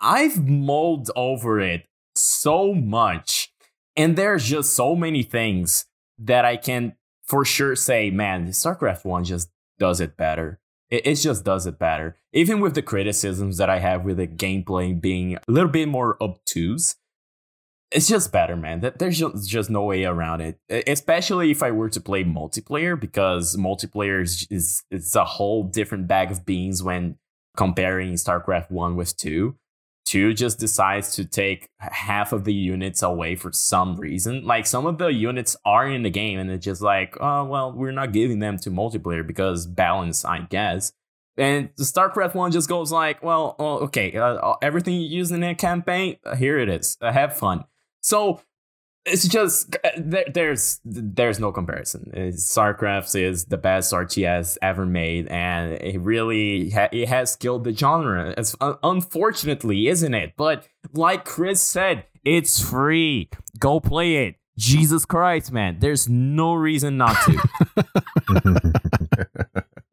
I've 0.00 0.46
mulled 0.46 1.10
over 1.16 1.60
it 1.60 1.86
so 2.14 2.72
much 2.74 3.52
and 3.96 4.16
there's 4.16 4.44
just 4.44 4.74
so 4.74 4.94
many 4.94 5.22
things 5.22 5.86
that 6.18 6.44
I 6.44 6.56
can 6.56 6.94
for 7.24 7.44
sure 7.44 7.74
say, 7.74 8.10
man, 8.10 8.48
StarCraft 8.48 9.04
1 9.04 9.24
just 9.24 9.50
does 9.78 10.00
it 10.00 10.16
better. 10.16 10.60
It, 10.90 11.06
it 11.06 11.14
just 11.16 11.44
does 11.44 11.66
it 11.66 11.78
better. 11.78 12.16
Even 12.32 12.60
with 12.60 12.74
the 12.74 12.82
criticisms 12.82 13.56
that 13.56 13.70
I 13.70 13.78
have 13.78 14.04
with 14.04 14.18
the 14.18 14.26
gameplay 14.26 14.98
being 15.00 15.36
a 15.36 15.40
little 15.48 15.70
bit 15.70 15.88
more 15.88 16.16
obtuse, 16.22 16.96
it's 17.92 18.08
just 18.08 18.32
better, 18.32 18.56
man. 18.56 18.80
That 18.80 18.98
there's 18.98 19.18
just, 19.18 19.70
no 19.70 19.84
way 19.84 20.04
around 20.04 20.40
it. 20.40 20.58
Especially 20.86 21.50
if 21.50 21.62
I 21.62 21.70
were 21.70 21.88
to 21.90 22.00
play 22.00 22.24
multiplayer, 22.24 22.98
because 22.98 23.56
multiplayer 23.56 24.22
is, 24.22 24.46
is 24.50 24.82
it's 24.90 25.14
a 25.14 25.24
whole 25.24 25.62
different 25.62 26.08
bag 26.08 26.30
of 26.30 26.44
beans 26.44 26.82
when 26.82 27.16
comparing 27.56 28.14
StarCraft 28.14 28.70
One 28.70 28.96
with 28.96 29.16
Two. 29.16 29.56
Two 30.06 30.32
just 30.34 30.60
decides 30.60 31.16
to 31.16 31.24
take 31.24 31.68
half 31.78 32.32
of 32.32 32.44
the 32.44 32.54
units 32.54 33.02
away 33.02 33.34
for 33.34 33.52
some 33.52 33.96
reason. 33.96 34.46
Like 34.46 34.64
some 34.64 34.86
of 34.86 34.98
the 34.98 35.08
units 35.08 35.56
are 35.64 35.88
in 35.88 36.04
the 36.04 36.10
game, 36.10 36.38
and 36.38 36.48
it's 36.48 36.64
just 36.64 36.80
like, 36.80 37.16
oh 37.20 37.44
well, 37.44 37.72
we're 37.72 37.90
not 37.90 38.12
giving 38.12 38.38
them 38.38 38.56
to 38.58 38.70
multiplayer 38.70 39.26
because 39.26 39.66
balance, 39.66 40.24
I 40.24 40.46
guess. 40.48 40.92
And 41.36 41.70
the 41.76 41.82
StarCraft 41.82 42.34
one 42.34 42.52
just 42.52 42.68
goes 42.68 42.92
like, 42.92 43.20
well, 43.20 43.56
well 43.58 43.78
okay, 43.80 44.16
uh, 44.16 44.54
everything 44.62 44.94
you 44.94 45.08
use 45.08 45.32
in 45.32 45.42
a 45.42 45.56
campaign, 45.56 46.18
uh, 46.24 46.36
here 46.36 46.58
it 46.60 46.68
is. 46.68 46.96
Uh, 47.00 47.10
have 47.10 47.36
fun. 47.36 47.64
So 48.00 48.40
it's 49.06 49.26
just 49.28 49.76
uh, 49.84 49.90
there, 49.96 50.24
there's 50.32 50.80
there's 50.84 51.38
no 51.40 51.52
comparison. 51.52 52.10
Uh, 52.14 52.18
StarCraft 52.32 53.18
is 53.20 53.44
the 53.46 53.56
best 53.56 53.92
RTS 53.92 54.58
ever 54.62 54.84
made, 54.84 55.28
and 55.28 55.72
it 55.74 56.00
really 56.00 56.70
ha- 56.70 56.88
it 56.92 57.08
has 57.08 57.36
killed 57.36 57.64
the 57.64 57.74
genre. 57.74 58.34
It's 58.36 58.54
un- 58.60 58.78
unfortunately, 58.82 59.88
isn't 59.88 60.14
it? 60.14 60.34
But 60.36 60.66
like 60.92 61.24
Chris 61.24 61.62
said, 61.62 62.04
it's 62.24 62.60
free. 62.60 63.30
Go 63.58 63.80
play 63.80 64.26
it. 64.26 64.36
Jesus 64.58 65.04
Christ, 65.04 65.52
man! 65.52 65.78
There's 65.80 66.08
no 66.08 66.54
reason 66.54 66.96
not 66.96 67.16
to. 67.24 68.72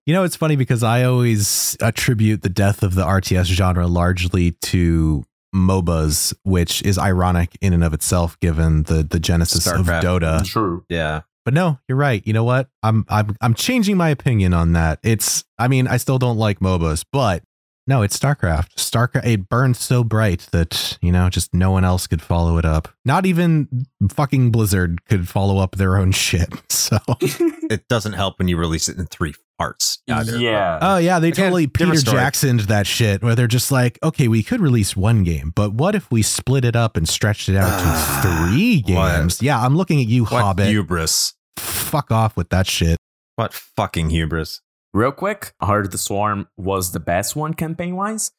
You 0.05 0.13
know, 0.13 0.23
it's 0.25 0.35
funny 0.35 0.57
because 0.57 0.83
I 0.83 1.03
always 1.03 1.77
attribute 1.79 2.41
the 2.41 2.49
death 2.49 2.83
of 2.83 2.93
the 2.93 3.05
RTS 3.05 3.45
genre 3.45 3.87
largely 3.87 4.51
to 4.63 5.23
MOBAs, 5.53 6.33
which 6.43 6.81
is 6.83 6.97
ironic 6.97 7.57
in 7.61 7.73
and 7.73 7.83
of 7.83 7.93
itself, 7.93 8.39
given 8.39 8.83
the 8.83 9.03
the 9.03 9.19
genesis 9.19 9.67
Starcraft. 9.67 9.79
of 9.79 10.03
Dota. 10.03 10.45
True. 10.45 10.85
Yeah. 10.89 11.21
But 11.45 11.53
no, 11.53 11.79
you're 11.89 11.97
right. 11.97 12.25
You 12.25 12.33
know 12.33 12.43
what? 12.45 12.69
I'm 12.83 13.05
I'm 13.09 13.35
I'm 13.41 13.53
changing 13.53 13.97
my 13.97 14.09
opinion 14.09 14.53
on 14.53 14.73
that. 14.73 14.99
It's 15.03 15.43
I 15.57 15.67
mean, 15.67 15.87
I 15.87 15.97
still 15.97 16.17
don't 16.17 16.37
like 16.37 16.59
MOBAs, 16.59 17.03
but 17.11 17.43
no, 17.85 18.01
it's 18.01 18.17
StarCraft. 18.17 18.75
StarCraft 18.75 19.25
it 19.25 19.49
burned 19.49 19.75
so 19.75 20.05
bright 20.05 20.47
that, 20.53 20.97
you 21.01 21.11
know, 21.11 21.29
just 21.29 21.53
no 21.53 21.69
one 21.71 21.83
else 21.83 22.07
could 22.07 22.21
follow 22.21 22.57
it 22.57 22.63
up. 22.63 22.87
Not 23.03 23.25
even 23.25 23.85
fucking 24.09 24.51
Blizzard 24.51 25.03
could 25.05 25.27
follow 25.27 25.57
up 25.57 25.75
their 25.75 25.97
own 25.97 26.11
shit. 26.13 26.49
So 26.69 26.97
It 27.19 27.87
doesn't 27.89 28.13
help 28.13 28.39
when 28.39 28.47
you 28.47 28.55
release 28.55 28.87
it 28.87 28.97
in 28.97 29.05
three 29.07 29.33
parts. 29.57 29.99
either. 30.09 30.37
Yeah. 30.37 30.79
Oh 30.81 30.97
yeah, 30.97 31.19
they 31.19 31.29
Again, 31.29 31.45
totally 31.45 31.67
Peter. 31.67 31.93
Jacksoned 31.95 32.61
that 32.61 32.87
shit 32.87 33.23
where 33.23 33.35
they're 33.35 33.47
just 33.47 33.71
like, 33.71 33.99
okay, 34.03 34.27
we 34.27 34.43
could 34.43 34.59
release 34.61 34.95
one 34.95 35.23
game, 35.23 35.51
but 35.55 35.73
what 35.73 35.95
if 35.95 36.09
we 36.11 36.21
split 36.21 36.65
it 36.65 36.75
up 36.75 36.97
and 36.97 37.07
stretched 37.07 37.49
it 37.49 37.55
out 37.55 37.69
Ah, 37.71 38.21
to 38.23 38.51
three 38.51 38.77
what? 38.93 39.15
games? 39.17 39.41
Yeah, 39.41 39.59
I'm 39.61 39.75
looking 39.77 39.99
at 40.01 40.07
you, 40.07 40.25
What 40.25 40.41
Hobbit. 40.43 40.67
hubris. 40.67 41.33
Fuck 41.57 42.11
off 42.11 42.35
with 42.35 42.49
that 42.49 42.67
shit. 42.67 42.97
What 43.35 43.53
fucking 43.53 44.09
hubris. 44.09 44.61
Real 44.93 45.11
quick, 45.11 45.53
Heart 45.61 45.85
of 45.85 45.91
the 45.91 45.97
Swarm 45.97 46.47
was 46.57 46.91
the 46.91 46.99
best 46.99 47.35
one 47.35 47.53
campaign 47.53 47.95
wise, 47.95 48.31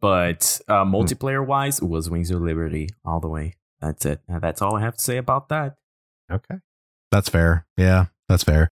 But 0.00 0.60
uh, 0.68 0.84
multiplayer 0.84 1.46
wise, 1.46 1.78
it 1.78 1.86
was 1.88 2.10
Wings 2.10 2.30
of 2.30 2.42
Liberty 2.42 2.88
all 3.04 3.20
the 3.20 3.28
way. 3.28 3.54
That's 3.80 4.04
it. 4.04 4.20
And 4.28 4.42
that's 4.42 4.60
all 4.60 4.76
I 4.76 4.80
have 4.80 4.96
to 4.96 5.02
say 5.02 5.16
about 5.16 5.48
that. 5.48 5.76
Okay. 6.30 6.56
That's 7.10 7.28
fair. 7.28 7.66
Yeah, 7.76 8.06
that's 8.28 8.44
fair. 8.44 8.68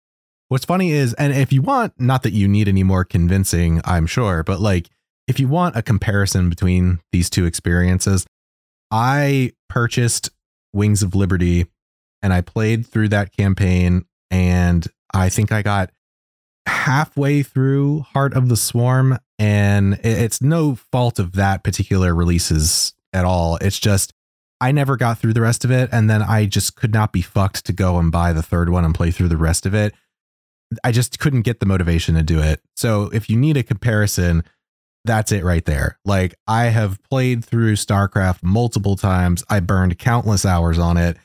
What's 0.52 0.65
funny 0.65 0.91
is, 0.91 1.14
and 1.14 1.32
if 1.32 1.53
you 1.53 1.61
want, 1.61 1.94
not 1.98 2.23
that 2.23 2.34
you 2.34 2.45
need 2.45 2.68
any 2.68 2.84
more 2.84 3.06
convincing, 3.06 3.80
I'm 3.86 4.06
sure, 4.06 4.44
but 4.44 4.60
like 4.60 4.90
if 5.26 5.40
you 5.40 5.48
want 5.48 5.78
a 5.78 5.82
comparison 5.82 6.49
between 6.49 6.99
these 7.14 7.30
two 7.30 7.45
experiences, 7.45 8.26
I 8.91 9.53
purchased 9.69 10.30
Wings 10.73 11.03
of 11.03 11.15
Liberty 11.15 11.68
and 12.22 12.34
I 12.34 12.41
played 12.41 12.86
through 12.86 13.07
that 13.07 13.32
campaign 13.32 14.03
and 14.30 14.86
I 15.14 15.30
think 15.30 15.53
I 15.53 15.61
got 15.61 15.91
halfway 16.65 17.44
through 17.44 18.02
Heart 18.02 18.34
of 18.34 18.49
the 18.49 18.57
Swarm 18.57 19.19
and 19.40 20.02
it's 20.03 20.41
no 20.41 20.76
fault 20.76 21.18
of 21.18 21.32
that 21.36 21.64
particular 21.64 22.14
releases 22.14 22.94
at 23.14 23.23
all. 23.23 23.56
It's 23.61 23.80
just 23.80 24.11
I 24.60 24.73
never 24.73 24.98
got 24.98 25.18
through 25.18 25.32
the 25.32 25.40
rest 25.40 25.64
of 25.64 25.72
it 25.72 25.88
and 25.94 26.10
then 26.10 26.22
I 26.22 26.45
just 26.45 26.76
could 26.76 26.91
not 26.94 27.14
be 27.14 27.22
fucked 27.22 27.64
to 27.68 27.72
go 27.72 27.98
and 27.99 28.11
buy 28.11 28.34
the 28.34 28.44
third 28.44 28.68
one 28.68 28.84
and 28.84 28.94
play 28.94 29.11
through 29.11 29.30
the 29.30 29.38
rest 29.38 29.65
of 29.65 29.73
it. 29.73 29.95
I 30.84 30.91
just 30.91 31.19
couldn't 31.19 31.41
get 31.41 31.60
the 31.60 31.65
motivation 31.65 32.15
to 32.15 32.23
do 32.23 32.39
it. 32.39 32.61
So 32.76 33.10
if 33.14 33.30
you 33.30 33.38
need 33.38 33.57
a 33.57 33.64
comparison, 33.64 34.43
that's 35.06 35.31
it 35.31 35.43
right 35.43 35.65
there. 35.65 35.98
Like 36.06 36.35
I 36.48 36.65
have 36.65 37.02
played 37.10 37.43
through 37.43 37.73
StarCraft 37.73 38.43
multiple 38.43 38.95
times. 38.95 39.43
I 39.49 39.60
burned 39.60 39.98
countless 39.98 40.45
hours 40.45 40.80
on 40.80 40.98
it. 40.98 41.18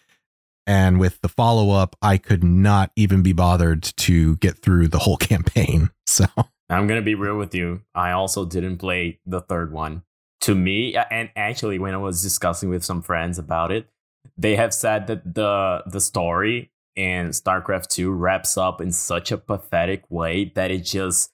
And 0.67 0.99
with 0.99 1.21
the 1.21 1.29
follow 1.29 1.71
up, 1.71 1.95
I 2.03 2.19
could 2.19 2.43
not 2.43 2.91
even 2.97 3.23
be 3.23 3.33
bothered 3.33 3.85
to 3.85 4.37
get 4.37 4.59
through 4.59 4.89
the 4.89 4.99
whole 4.99 5.17
campaign. 5.19 5.91
So 6.07 6.27
I'm 6.69 6.87
going 6.87 7.01
to 7.01 7.05
be 7.05 7.15
real 7.15 7.37
with 7.37 7.55
you. 7.55 7.83
I 7.95 8.13
also 8.13 8.45
didn't 8.45 8.79
play 8.79 9.21
the 9.27 9.41
third 9.41 9.73
one. 9.73 10.03
To 10.41 10.55
me, 10.55 10.95
and 10.95 11.31
actually, 11.35 11.79
when 11.79 11.95
I 11.95 11.97
was 11.97 12.23
discussing 12.23 12.69
with 12.69 12.85
some 12.85 13.03
friends 13.03 13.39
about 13.39 13.73
it, 13.73 13.89
they 14.37 14.55
have 14.55 14.73
said 14.73 15.07
that 15.09 15.35
the 15.35 15.83
the 15.87 16.01
story 16.01 16.71
in 16.97 17.29
StarCraft 17.29 17.89
2 17.89 18.11
wraps 18.11 18.57
up 18.57 18.81
in 18.81 18.91
such 18.91 19.31
a 19.31 19.39
pathetic 19.39 20.05
way 20.11 20.53
that 20.55 20.71
it 20.71 20.85
just 20.85 21.31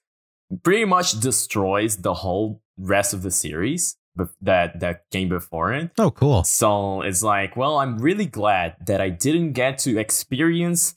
pretty 0.63 0.85
much 0.85 1.19
destroys 1.19 1.97
the 1.97 2.13
whole 2.13 2.61
rest 2.77 3.13
of 3.13 3.23
the 3.23 3.31
series 3.31 3.97
that 4.41 4.79
that 4.79 5.09
came 5.11 5.29
before 5.29 5.73
it. 5.73 5.91
Oh, 5.97 6.11
cool. 6.11 6.43
So 6.43 7.01
it's 7.01 7.23
like, 7.23 7.55
well, 7.57 7.77
I'm 7.77 7.97
really 7.97 8.25
glad 8.25 8.75
that 8.85 9.01
I 9.01 9.09
didn't 9.09 9.53
get 9.53 9.77
to 9.79 9.97
experience 9.97 10.95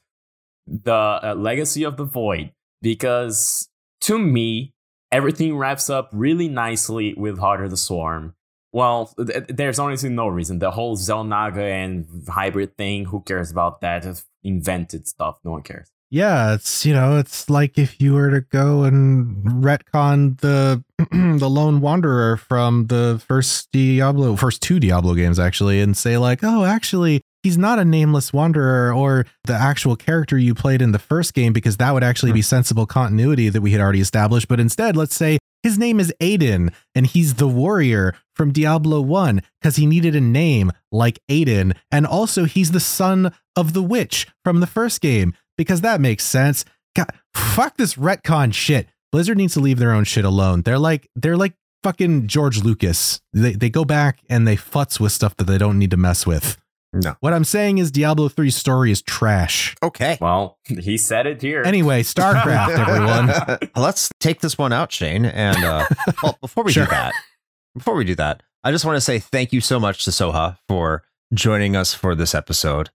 the 0.66 0.92
uh, 0.92 1.34
Legacy 1.36 1.84
of 1.84 1.96
the 1.96 2.04
Void 2.04 2.52
because 2.82 3.68
to 4.02 4.18
me, 4.18 4.74
everything 5.10 5.56
wraps 5.56 5.88
up 5.88 6.10
really 6.12 6.48
nicely 6.48 7.14
with 7.14 7.38
Heart 7.38 7.64
of 7.64 7.70
the 7.70 7.76
Swarm. 7.76 8.34
Well, 8.72 9.14
th- 9.16 9.46
there's 9.48 9.78
honestly 9.78 10.10
no 10.10 10.28
reason. 10.28 10.58
The 10.58 10.70
whole 10.70 10.96
Xel'Naga 10.96 11.70
and 11.70 12.06
hybrid 12.28 12.76
thing, 12.76 13.06
who 13.06 13.22
cares 13.22 13.50
about 13.50 13.80
that? 13.80 14.04
Invented 14.46 15.08
stuff. 15.08 15.38
No 15.44 15.50
one 15.52 15.62
cares. 15.62 15.90
Yeah, 16.08 16.54
it's 16.54 16.86
you 16.86 16.94
know, 16.94 17.18
it's 17.18 17.50
like 17.50 17.78
if 17.78 18.00
you 18.00 18.14
were 18.14 18.30
to 18.30 18.40
go 18.40 18.84
and 18.84 19.44
retcon 19.44 20.40
the 20.40 20.84
the 21.10 21.50
lone 21.50 21.80
wanderer 21.80 22.36
from 22.36 22.86
the 22.86 23.20
first 23.26 23.70
Diablo, 23.72 24.36
first 24.36 24.62
two 24.62 24.78
Diablo 24.78 25.14
games 25.14 25.40
actually, 25.40 25.80
and 25.80 25.96
say 25.96 26.16
like, 26.16 26.40
oh, 26.44 26.64
actually, 26.64 27.22
he's 27.42 27.58
not 27.58 27.80
a 27.80 27.84
nameless 27.84 28.32
wanderer 28.32 28.94
or 28.94 29.26
the 29.44 29.54
actual 29.54 29.96
character 29.96 30.38
you 30.38 30.54
played 30.54 30.80
in 30.80 30.92
the 30.92 30.98
first 31.00 31.34
game 31.34 31.52
because 31.52 31.76
that 31.78 31.92
would 31.92 32.04
actually 32.04 32.32
be 32.32 32.40
hmm. 32.40 32.44
sensible 32.44 32.86
continuity 32.86 33.48
that 33.48 33.60
we 33.60 33.72
had 33.72 33.80
already 33.80 34.00
established. 34.00 34.46
But 34.46 34.60
instead, 34.60 34.96
let's 34.96 35.14
say 35.14 35.38
his 35.66 35.78
name 35.78 35.98
is 35.98 36.14
Aidan 36.20 36.70
and 36.94 37.08
he's 37.08 37.34
the 37.34 37.48
warrior 37.48 38.14
from 38.36 38.52
Diablo 38.52 39.00
1 39.00 39.42
because 39.60 39.74
he 39.74 39.84
needed 39.84 40.14
a 40.14 40.20
name 40.20 40.70
like 40.92 41.18
Aidan. 41.28 41.74
And 41.90 42.06
also, 42.06 42.44
he's 42.44 42.70
the 42.70 42.78
son 42.78 43.34
of 43.56 43.72
the 43.72 43.82
witch 43.82 44.28
from 44.44 44.60
the 44.60 44.68
first 44.68 45.00
game 45.00 45.34
because 45.58 45.80
that 45.80 46.00
makes 46.00 46.22
sense. 46.22 46.64
God, 46.94 47.10
fuck 47.34 47.76
this 47.76 47.96
retcon 47.96 48.54
shit. 48.54 48.86
Blizzard 49.10 49.38
needs 49.38 49.54
to 49.54 49.60
leave 49.60 49.80
their 49.80 49.90
own 49.90 50.04
shit 50.04 50.24
alone. 50.24 50.62
They're 50.62 50.78
like 50.78 51.08
they're 51.16 51.36
like 51.36 51.54
fucking 51.82 52.28
George 52.28 52.62
Lucas. 52.62 53.20
They 53.32 53.54
they 53.54 53.68
go 53.68 53.84
back 53.84 54.20
and 54.30 54.46
they 54.46 54.56
futz 54.56 55.00
with 55.00 55.10
stuff 55.10 55.36
that 55.38 55.48
they 55.48 55.58
don't 55.58 55.80
need 55.80 55.90
to 55.90 55.96
mess 55.96 56.24
with. 56.24 56.56
No. 57.02 57.16
What 57.20 57.32
I'm 57.32 57.44
saying 57.44 57.78
is 57.78 57.90
Diablo 57.90 58.28
3's 58.28 58.56
story 58.56 58.90
is 58.90 59.02
trash. 59.02 59.74
Okay. 59.82 60.18
Well, 60.20 60.58
he 60.64 60.96
said 60.96 61.26
it 61.26 61.42
here. 61.42 61.62
Anyway, 61.62 62.02
StarCraft, 62.02 62.78
everyone. 62.78 63.70
Let's 63.76 64.08
take 64.20 64.40
this 64.40 64.56
one 64.56 64.72
out, 64.72 64.92
Shane. 64.92 65.24
And 65.26 65.64
uh, 65.64 65.86
well, 66.22 66.38
before 66.40 66.64
we 66.64 66.72
Sure. 66.72 66.84
do 66.84 66.90
that, 66.90 67.12
before 67.76 67.94
we 67.94 68.04
do 68.04 68.14
that, 68.16 68.42
I 68.64 68.70
just 68.72 68.84
want 68.84 68.96
to 68.96 69.00
say 69.00 69.18
thank 69.18 69.52
you 69.52 69.60
so 69.60 69.78
much 69.78 70.04
to 70.04 70.10
Soha 70.10 70.58
for 70.68 71.02
joining 71.34 71.76
us 71.76 71.92
for 71.94 72.14
this 72.14 72.34
episode. 72.34 72.90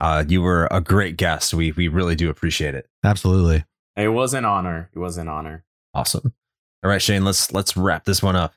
Uh, 0.00 0.24
you 0.26 0.42
were 0.42 0.66
a 0.70 0.80
great 0.80 1.16
guest. 1.16 1.54
We 1.54 1.70
we 1.72 1.86
really 1.88 2.16
do 2.16 2.28
appreciate 2.30 2.74
it. 2.74 2.88
Absolutely. 3.04 3.64
it 3.96 4.08
was 4.08 4.34
an 4.34 4.44
honor. 4.44 4.90
It 4.94 4.98
was 4.98 5.16
an 5.18 5.28
honor. 5.28 5.64
Awesome. 5.94 6.34
All 6.82 6.90
right, 6.90 7.00
Shane. 7.00 7.24
Let's 7.24 7.52
let's 7.52 7.76
wrap 7.76 8.04
this 8.04 8.22
one 8.22 8.34
up. 8.36 8.54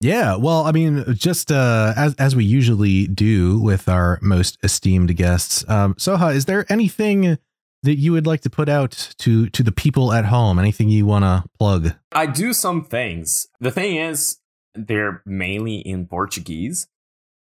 Yeah, 0.00 0.36
well, 0.36 0.66
I 0.66 0.72
mean, 0.72 1.04
just 1.14 1.52
uh, 1.52 1.92
as 1.94 2.14
as 2.14 2.34
we 2.34 2.44
usually 2.44 3.06
do 3.06 3.60
with 3.60 3.86
our 3.88 4.18
most 4.22 4.58
esteemed 4.62 5.14
guests, 5.14 5.68
um, 5.68 5.94
Soha, 5.94 6.34
is 6.34 6.46
there 6.46 6.64
anything 6.72 7.38
that 7.82 7.96
you 7.96 8.12
would 8.12 8.26
like 8.26 8.40
to 8.42 8.50
put 8.50 8.70
out 8.70 9.12
to 9.18 9.50
to 9.50 9.62
the 9.62 9.72
people 9.72 10.12
at 10.12 10.24
home? 10.24 10.58
Anything 10.58 10.88
you 10.88 11.04
want 11.04 11.24
to 11.24 11.44
plug? 11.58 11.92
I 12.12 12.26
do 12.26 12.54
some 12.54 12.82
things. 12.82 13.48
The 13.60 13.70
thing 13.70 13.96
is, 13.96 14.38
they're 14.74 15.22
mainly 15.26 15.76
in 15.76 16.06
Portuguese. 16.06 16.88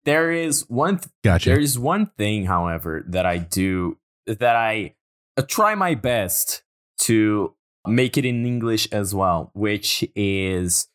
There 0.03 0.31
is 0.31 0.69
one. 0.69 0.99
Th- 0.99 1.09
Gotcha. 1.23 1.49
There 1.49 1.59
is 1.59 1.80
one 1.80 2.11
thing, 2.15 2.45
however, 2.45 3.03
that 3.07 3.26
I 3.26 3.39
do 3.39 3.97
that 4.27 4.55
I 4.55 4.93
uh, 5.35 5.41
try 5.41 5.73
my 5.73 5.95
best 5.95 6.61
to 6.99 7.55
make 7.88 8.17
it 8.17 8.26
in 8.26 8.45
English 8.45 8.88
as 8.91 9.15
well, 9.15 9.49
which 9.55 10.03
is 10.15 10.88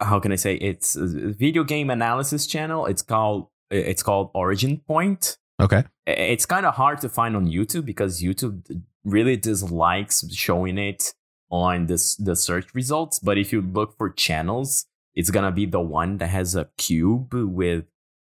how 0.00 0.18
can 0.18 0.32
I 0.32 0.36
say 0.36 0.54
it's 0.54 0.96
a 0.96 1.06
video 1.06 1.64
game 1.64 1.90
analysis 1.90 2.46
channel. 2.46 2.86
It's 2.86 3.02
called 3.02 3.48
it's 3.70 4.02
called 4.02 4.30
Origin 4.34 4.78
Point. 4.78 5.38
okay. 5.60 5.84
It's 6.06 6.46
kind 6.46 6.66
of 6.66 6.74
hard 6.74 7.00
to 7.02 7.08
find 7.08 7.36
on 7.36 7.46
YouTube 7.46 7.84
because 7.84 8.20
YouTube 8.20 8.82
really 9.04 9.36
dislikes 9.36 10.24
showing 10.32 10.78
it 10.78 11.14
on 11.50 11.86
this 11.86 12.16
the 12.16 12.34
search 12.34 12.74
results. 12.74 13.18
But 13.18 13.38
if 13.38 13.52
you 13.52 13.60
look 13.60 13.96
for 13.96 14.10
channels, 14.10 14.86
it's 15.14 15.30
gonna 15.30 15.52
be 15.52 15.66
the 15.66 15.80
one 15.80 16.18
that 16.18 16.28
has 16.28 16.56
a 16.56 16.68
cube 16.76 17.34
with 17.34 17.84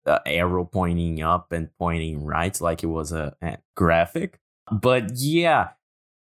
the 0.05 0.23
arrow 0.27 0.65
pointing 0.65 1.23
up 1.23 1.53
and 1.53 1.69
pointing 1.79 2.25
right, 2.25 2.59
like 2.61 2.83
it 2.83 2.87
was 2.87 3.13
a, 3.13 3.37
a 3.43 3.59
graphic. 3.77 4.41
But 4.71 5.13
yeah, 5.15 5.71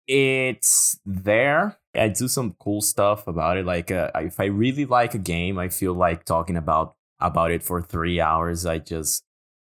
it's 0.09 0.99
there. 1.05 1.79
I 1.95 2.09
do 2.09 2.29
some 2.29 2.57
cool 2.59 2.81
stuff 2.81 3.27
about 3.27 3.59
it. 3.59 3.67
Like 3.67 3.91
uh, 3.91 4.11
if 4.17 4.41
I 4.41 4.47
really 4.47 4.87
like 4.87 5.15
a 5.15 5.19
game, 5.19 5.59
I 5.59 5.69
feel 5.69 5.93
like 5.93 6.25
talking 6.25 6.57
about 6.57 6.97
about 7.21 7.51
it 7.51 7.63
for 7.63 7.83
three 7.83 8.21
hours. 8.21 8.65
I 8.67 8.79
just 8.79 9.25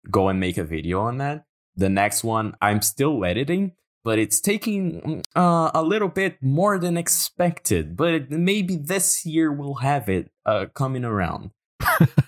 go 0.10 0.30
and 0.30 0.40
make 0.40 0.58
a 0.58 0.64
video 0.64 1.02
on 1.02 1.18
that. 1.18 1.46
The 1.76 1.90
next 1.90 2.24
one, 2.24 2.56
I'm 2.62 2.82
still 2.82 3.24
editing, 3.26 3.74
but 4.04 4.20
it's 4.20 4.40
taking 4.40 5.26
uh, 5.36 5.72
a 5.74 5.84
little 5.84 6.10
bit 6.10 6.38
more 6.42 6.78
than 6.80 6.98
expected. 6.98 7.96
But 7.96 8.32
maybe 8.32 8.76
this 8.76 9.26
year 9.26 9.52
we'll 9.52 9.76
have 9.76 10.08
it 10.10 10.32
uh, 10.46 10.68
coming 10.74 11.04
around. 11.04 11.52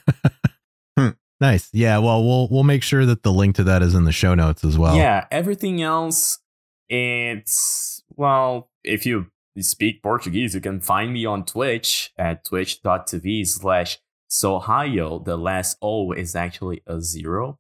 Nice. 1.42 1.70
Yeah. 1.72 2.00
Well, 2.00 2.24
we'll 2.24 2.48
we'll 2.50 2.64
make 2.64 2.84
sure 2.84 3.06
that 3.06 3.24
the 3.24 3.32
link 3.32 3.56
to 3.56 3.64
that 3.64 3.82
is 3.82 3.96
in 3.96 4.04
the 4.04 4.12
show 4.12 4.36
notes 4.36 4.64
as 4.66 4.78
well. 4.78 4.96
Yeah, 4.96 5.26
everything 5.32 5.82
else, 5.82 6.40
it's 6.90 8.04
well, 8.16 8.70
if 8.84 9.06
you 9.06 9.28
speak 9.60 10.02
Portuguese, 10.02 10.56
you 10.56 10.62
can 10.62 10.80
find 10.80 11.14
me 11.14 11.26
on 11.26 11.46
Twitch 11.46 12.12
at 12.18 12.44
twitch.tv 12.44 13.48
slash 13.48 14.00
Sohayo. 14.30 15.24
The 15.24 15.38
last 15.38 15.78
O 15.82 16.12
is 16.12 16.36
actually 16.36 16.82
a 16.88 17.02
zero. 17.02 17.60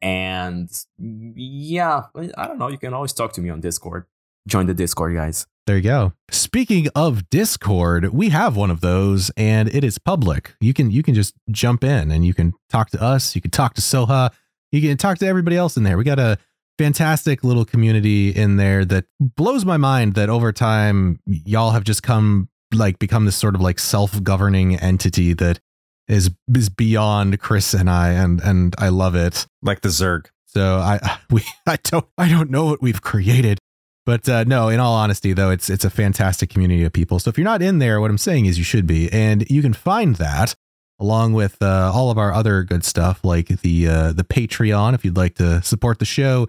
And 0.00 0.70
yeah, 0.98 2.02
I 2.36 2.46
don't 2.46 2.58
know. 2.58 2.68
You 2.68 2.78
can 2.78 2.94
always 2.94 3.12
talk 3.12 3.32
to 3.34 3.40
me 3.40 3.50
on 3.50 3.60
Discord. 3.60 4.06
Join 4.46 4.66
the 4.66 4.74
Discord, 4.74 5.14
guys. 5.14 5.46
There 5.66 5.76
you 5.76 5.82
go. 5.82 6.12
Speaking 6.30 6.88
of 6.94 7.28
Discord, 7.28 8.10
we 8.10 8.30
have 8.30 8.56
one 8.56 8.70
of 8.70 8.80
those 8.80 9.30
and 9.36 9.68
it 9.68 9.84
is 9.84 9.98
public. 9.98 10.54
You 10.60 10.72
can 10.72 10.90
you 10.90 11.02
can 11.02 11.14
just 11.14 11.34
jump 11.50 11.84
in 11.84 12.10
and 12.10 12.24
you 12.24 12.32
can 12.32 12.54
talk 12.70 12.88
to 12.90 13.02
us, 13.02 13.34
you 13.34 13.42
can 13.42 13.50
talk 13.50 13.74
to 13.74 13.82
Soha, 13.82 14.30
you 14.72 14.80
can 14.80 14.96
talk 14.96 15.18
to 15.18 15.26
everybody 15.26 15.56
else 15.56 15.76
in 15.76 15.82
there. 15.82 15.98
We 15.98 16.04
got 16.04 16.18
a 16.18 16.38
fantastic 16.78 17.42
little 17.44 17.64
community 17.64 18.30
in 18.30 18.56
there 18.56 18.84
that 18.84 19.04
blows 19.20 19.64
my 19.64 19.76
mind 19.76 20.14
that 20.14 20.30
over 20.30 20.52
time 20.52 21.20
y'all 21.26 21.72
have 21.72 21.84
just 21.84 22.02
come 22.02 22.48
like 22.72 22.98
become 22.98 23.24
this 23.24 23.36
sort 23.36 23.54
of 23.54 23.60
like 23.60 23.78
self-governing 23.78 24.76
entity 24.76 25.32
that 25.34 25.58
is 26.06 26.30
is 26.54 26.68
beyond 26.68 27.40
Chris 27.40 27.74
and 27.74 27.90
I 27.90 28.10
and 28.10 28.40
and 28.40 28.74
I 28.78 28.88
love 28.88 29.14
it. 29.14 29.46
Like 29.62 29.82
the 29.82 29.88
Zerg. 29.88 30.26
So 30.46 30.76
I 30.76 31.18
we 31.30 31.44
I 31.66 31.76
don't 31.82 32.06
I 32.16 32.28
don't 32.28 32.50
know 32.50 32.64
what 32.66 32.80
we've 32.80 33.02
created. 33.02 33.58
But 34.06 34.26
uh, 34.26 34.44
no, 34.44 34.70
in 34.70 34.80
all 34.80 34.94
honesty, 34.94 35.34
though, 35.34 35.50
it's 35.50 35.68
it's 35.68 35.84
a 35.84 35.90
fantastic 35.90 36.48
community 36.48 36.82
of 36.84 36.94
people. 36.94 37.18
So 37.18 37.28
if 37.28 37.36
you're 37.36 37.44
not 37.44 37.60
in 37.60 37.78
there, 37.78 38.00
what 38.00 38.10
I'm 38.10 38.16
saying 38.16 38.46
is 38.46 38.56
you 38.56 38.64
should 38.64 38.86
be, 38.86 39.12
and 39.12 39.44
you 39.50 39.60
can 39.60 39.74
find 39.74 40.16
that 40.16 40.54
along 40.98 41.34
with 41.34 41.60
uh, 41.60 41.92
all 41.94 42.10
of 42.10 42.16
our 42.16 42.32
other 42.32 42.62
good 42.62 42.84
stuff 42.84 43.22
like 43.22 43.48
the 43.48 43.86
uh, 43.86 44.12
the 44.12 44.24
Patreon 44.24 44.94
if 44.94 45.04
you'd 45.04 45.16
like 45.16 45.34
to 45.34 45.62
support 45.62 45.98
the 45.98 46.06
show 46.06 46.48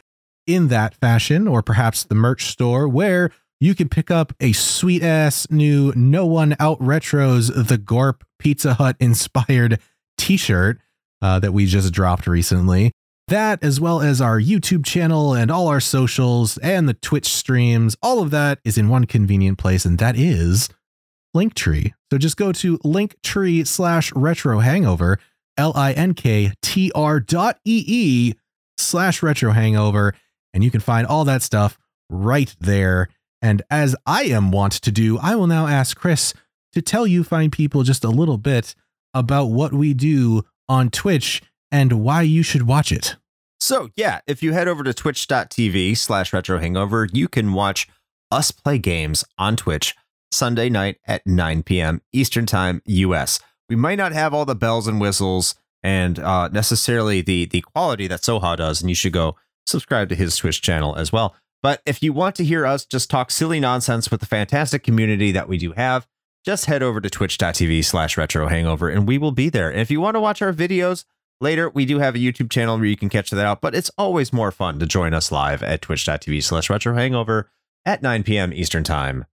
in 0.56 0.68
that 0.70 0.96
fashion, 0.96 1.48
or 1.48 1.62
perhaps 1.62 2.04
the 2.04 2.16
merch 2.16 2.46
store 2.46 2.88
where 2.88 3.32
you 3.60 3.76
can 3.76 3.90
pick 3.90 4.10
up 4.10 4.34
a 4.40 4.54
sweet 4.54 5.04
ass 5.04 5.48
new 5.50 5.94
No 5.96 6.26
One 6.26 6.56
Out 6.60 6.80
Retros 6.80 7.68
the 7.68 7.78
Gorp 7.78 8.24
Pizza 8.40 8.76
Hut 8.76 8.96
inspired 9.00 9.80
T-shirt 10.18 10.80
uh, 11.22 11.40
that 11.40 11.52
we 11.52 11.66
just 11.66 11.94
dropped 11.94 12.26
recently. 12.26 12.92
That, 13.28 13.64
as 13.64 13.80
well 13.80 14.02
as 14.02 14.22
our 14.22 14.40
YouTube 14.40 14.86
channel 14.86 15.36
and 15.36 15.52
all 15.52 15.68
our 15.68 15.80
socials 15.80 16.58
and 16.60 16.90
the 16.90 16.96
Twitch 16.96 17.28
streams, 17.28 17.96
all 18.02 18.24
of 18.24 18.32
that 18.32 18.60
is 18.64 18.78
in 18.78 18.90
one 18.90 19.06
convenient 19.06 19.60
place, 19.60 19.86
and 19.86 20.00
that 20.00 20.18
is 20.18 20.70
Linktree. 21.36 21.92
So 22.12 22.18
just 22.18 22.38
go 22.38 22.52
to 22.54 22.80
linktree 22.80 23.68
slash 23.68 24.12
retro 24.16 24.60
hangover, 24.60 25.20
L 25.58 25.74
I 25.76 25.92
N 25.92 26.14
K 26.16 26.54
T 26.62 26.92
R 26.96 27.20
dot 27.20 27.60
E 27.66 27.84
E 27.86 28.34
slash 28.78 29.22
retro 29.22 29.52
hangover, 29.52 30.16
and 30.54 30.64
you 30.64 30.72
can 30.72 30.82
find 30.82 31.06
all 31.06 31.26
that 31.26 31.42
stuff 31.42 31.78
right 32.10 32.56
there. 32.60 33.10
And 33.42 33.62
as 33.70 33.96
I 34.06 34.24
am 34.24 34.52
wont 34.52 34.74
to 34.74 34.92
do, 34.92 35.18
I 35.20 35.36
will 35.36 35.48
now 35.48 35.68
ask 35.68 35.98
Chris 35.98 36.34
to 36.74 36.82
tell 36.82 37.08
you 37.08 37.24
fine 37.24 37.52
people 37.52 37.84
just 37.84 38.04
a 38.04 38.10
little 38.10 38.38
bit 38.38 38.76
about 39.14 39.46
what 39.46 39.74
we 39.74 39.94
do 39.94 40.44
on 40.68 40.90
Twitch 40.90 41.42
and 41.72 42.04
why 42.04 42.22
you 42.22 42.44
should 42.44 42.68
watch 42.68 42.92
it. 42.92 43.16
So, 43.60 43.90
yeah, 43.96 44.22
if 44.28 44.42
you 44.42 44.54
head 44.54 44.68
over 44.68 44.84
to 44.84 44.94
twitch.tv 44.94 45.98
slash 45.98 46.32
retro 46.32 46.60
hangover, 46.60 47.08
you 47.12 47.28
can 47.28 47.54
watch 47.54 47.88
us 48.32 48.52
play 48.52 48.78
games 48.78 49.26
on 49.38 49.56
Twitch 49.56 49.96
Sunday 50.32 50.70
night 50.70 50.98
at 51.06 51.26
9 51.26 51.64
p.m. 51.64 52.02
Eastern 52.14 52.46
Time, 52.46 52.82
US. 52.86 53.40
We 53.68 53.76
might 53.76 53.98
not 53.98 54.12
have 54.14 54.34
all 54.34 54.46
the 54.46 54.56
bells 54.56 54.88
and 54.88 55.02
whistles 55.02 55.56
and 55.84 56.20
uh, 56.20 56.50
necessarily 56.50 57.22
the, 57.22 57.46
the 57.46 57.62
quality 57.62 58.08
that 58.08 58.22
Soha 58.22 58.58
does, 58.58 58.82
and 58.82 58.90
you 58.90 58.96
should 58.96 59.14
go 59.14 59.36
subscribe 59.70 60.10
to 60.10 60.16
his 60.16 60.36
Twitch 60.38 60.62
channel 60.62 60.96
as 60.96 61.12
well. 61.12 61.36
But 61.62 61.82
if 61.86 62.02
you 62.02 62.14
want 62.14 62.36
to 62.36 62.44
hear 62.44 62.66
us 62.66 62.86
just 62.86 63.10
talk 63.10 63.32
silly 63.32 63.60
nonsense 63.60 64.10
with 64.10 64.20
the 64.20 64.26
fantastic 64.26 64.84
community 64.84 65.32
that 65.32 65.50
we 65.50 65.58
do 65.58 65.74
have, 65.74 66.08
just 66.46 66.66
head 66.66 66.82
over 66.82 67.02
to 67.02 67.10
twitch.tv 67.10 67.84
slash 67.84 68.18
retro 68.18 68.48
hangover 68.48 68.90
and 68.90 69.08
we 69.08 69.18
will 69.18 69.34
be 69.34 69.50
there. 69.50 69.70
And 69.70 69.82
if 69.82 69.91
you 69.91 70.00
want 70.00 70.16
to 70.16 70.22
watch 70.22 70.41
our 70.41 70.54
videos, 70.54 71.04
Later, 71.41 71.70
we 71.70 71.86
do 71.86 72.00
have 72.00 72.16
a 72.16 72.20
YouTube 72.20 72.52
channel 72.52 72.78
where 72.78 72.86
you 72.86 72.98
can 72.98 73.10
catch 73.10 73.30
that 73.30 73.46
out, 73.46 73.62
but 73.62 73.74
it's 73.74 73.91
always 73.98 74.34
more 74.34 74.52
fun 74.52 74.78
to 74.80 74.86
join 74.86 75.14
us 75.14 75.32
live 75.32 75.64
at 75.64 75.82
twitch.tv 75.82 76.44
slash 76.44 76.70
retro 76.70 76.94
hangover 76.94 77.50
at 77.86 78.02
9 78.02 78.24
p.m. 78.24 78.52
Eastern 78.52 78.84
Time 78.84 79.26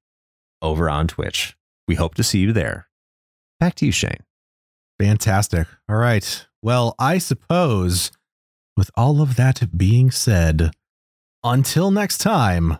over 0.62 0.88
on 0.88 1.08
Twitch. 1.08 1.56
We 1.88 1.96
hope 1.96 2.14
to 2.14 2.22
see 2.22 2.38
you 2.38 2.52
there. 2.52 2.88
Back 3.58 3.74
to 3.76 3.86
you, 3.86 3.92
Shane. 3.92 4.22
Fantastic. 5.00 5.66
All 5.88 5.96
right. 5.96 6.46
Well, 6.62 6.94
I 6.98 7.18
suppose 7.18 8.12
with 8.76 8.90
all 8.94 9.20
of 9.22 9.36
that 9.36 9.76
being 9.76 10.10
said, 10.10 10.70
until 11.42 11.90
next 11.90 12.18
time, 12.18 12.78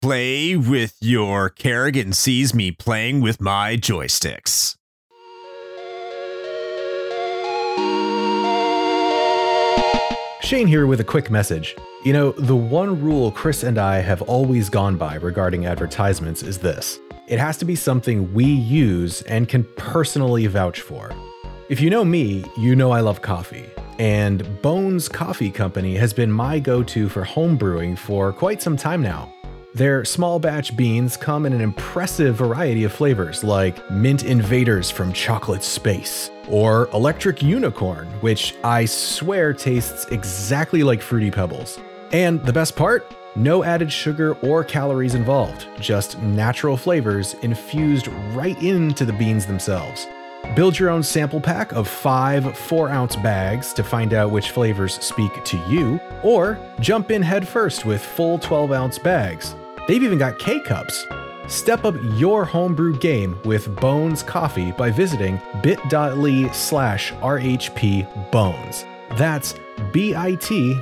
play 0.00 0.56
with 0.56 0.96
your 1.00 1.48
Kerrigan 1.48 2.12
sees 2.12 2.54
me 2.54 2.70
playing 2.70 3.20
with 3.20 3.40
my 3.40 3.76
joysticks. 3.76 4.76
Shane 10.42 10.66
here 10.66 10.86
with 10.86 11.00
a 11.00 11.04
quick 11.04 11.30
message. 11.30 11.74
You 12.04 12.12
know, 12.12 12.32
the 12.32 12.54
one 12.54 13.00
rule 13.00 13.32
Chris 13.32 13.62
and 13.62 13.78
I 13.78 14.00
have 14.00 14.20
always 14.20 14.68
gone 14.68 14.98
by 14.98 15.14
regarding 15.14 15.64
advertisements 15.64 16.42
is 16.42 16.58
this 16.58 17.00
it 17.26 17.38
has 17.38 17.56
to 17.56 17.64
be 17.64 17.74
something 17.74 18.34
we 18.34 18.44
use 18.44 19.22
and 19.22 19.48
can 19.48 19.64
personally 19.78 20.46
vouch 20.46 20.82
for. 20.82 21.10
If 21.70 21.80
you 21.80 21.88
know 21.88 22.04
me, 22.04 22.44
you 22.58 22.76
know 22.76 22.90
I 22.90 23.00
love 23.00 23.22
coffee, 23.22 23.70
and 23.98 24.60
Bones 24.60 25.08
Coffee 25.08 25.50
Company 25.50 25.96
has 25.96 26.12
been 26.12 26.30
my 26.30 26.58
go 26.58 26.82
to 26.82 27.08
for 27.08 27.24
home 27.24 27.56
brewing 27.56 27.96
for 27.96 28.34
quite 28.34 28.60
some 28.60 28.76
time 28.76 29.00
now. 29.00 29.32
Their 29.72 30.04
small 30.04 30.38
batch 30.38 30.76
beans 30.76 31.16
come 31.16 31.46
in 31.46 31.54
an 31.54 31.62
impressive 31.62 32.36
variety 32.36 32.84
of 32.84 32.92
flavors 32.92 33.42
like 33.42 33.90
Mint 33.90 34.24
Invaders 34.24 34.90
from 34.90 35.10
Chocolate 35.14 35.62
Space, 35.62 36.30
or 36.50 36.90
Electric 36.92 37.42
Unicorn, 37.42 38.08
which 38.20 38.54
I 38.62 38.84
swear 38.84 39.54
tastes 39.54 40.04
exactly 40.10 40.82
like 40.82 41.00
Fruity 41.00 41.30
Pebbles. 41.30 41.80
And 42.12 42.44
the 42.44 42.52
best 42.52 42.76
part? 42.76 43.10
No 43.36 43.64
added 43.64 43.90
sugar 43.90 44.34
or 44.42 44.64
calories 44.64 45.14
involved, 45.14 45.66
just 45.80 46.20
natural 46.20 46.76
flavors 46.76 47.34
infused 47.40 48.08
right 48.34 48.62
into 48.62 49.06
the 49.06 49.14
beans 49.14 49.46
themselves. 49.46 50.06
Build 50.54 50.78
your 50.78 50.90
own 50.90 51.02
sample 51.02 51.40
pack 51.40 51.72
of 51.72 51.88
five 51.88 52.56
4 52.56 52.88
ounce 52.88 53.16
bags 53.16 53.72
to 53.74 53.82
find 53.82 54.14
out 54.14 54.30
which 54.30 54.50
flavors 54.50 54.94
speak 55.02 55.44
to 55.44 55.56
you, 55.68 56.00
or 56.22 56.58
jump 56.80 57.10
in 57.10 57.22
headfirst 57.22 57.84
with 57.84 58.00
full 58.00 58.38
12 58.38 58.72
ounce 58.72 58.98
bags. 58.98 59.56
They've 59.88 60.02
even 60.02 60.18
got 60.18 60.38
K 60.38 60.60
cups. 60.60 61.06
Step 61.46 61.84
up 61.84 61.94
your 62.14 62.44
homebrew 62.44 62.98
game 62.98 63.38
with 63.44 63.74
Bones 63.76 64.22
Coffee 64.22 64.72
by 64.72 64.90
visiting 64.90 65.40
bit.ly 65.62 66.50
slash 66.52 67.12
RHP 67.14 68.30
Bones. 68.30 68.84
That's 69.18 69.54
bit.ly 69.92 70.72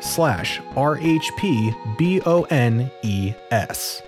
slash 0.00 0.60
RHP 0.60 1.98
B 1.98 2.20
O 2.26 2.42
N 2.44 2.90
E 3.02 3.34
S. 3.50 4.02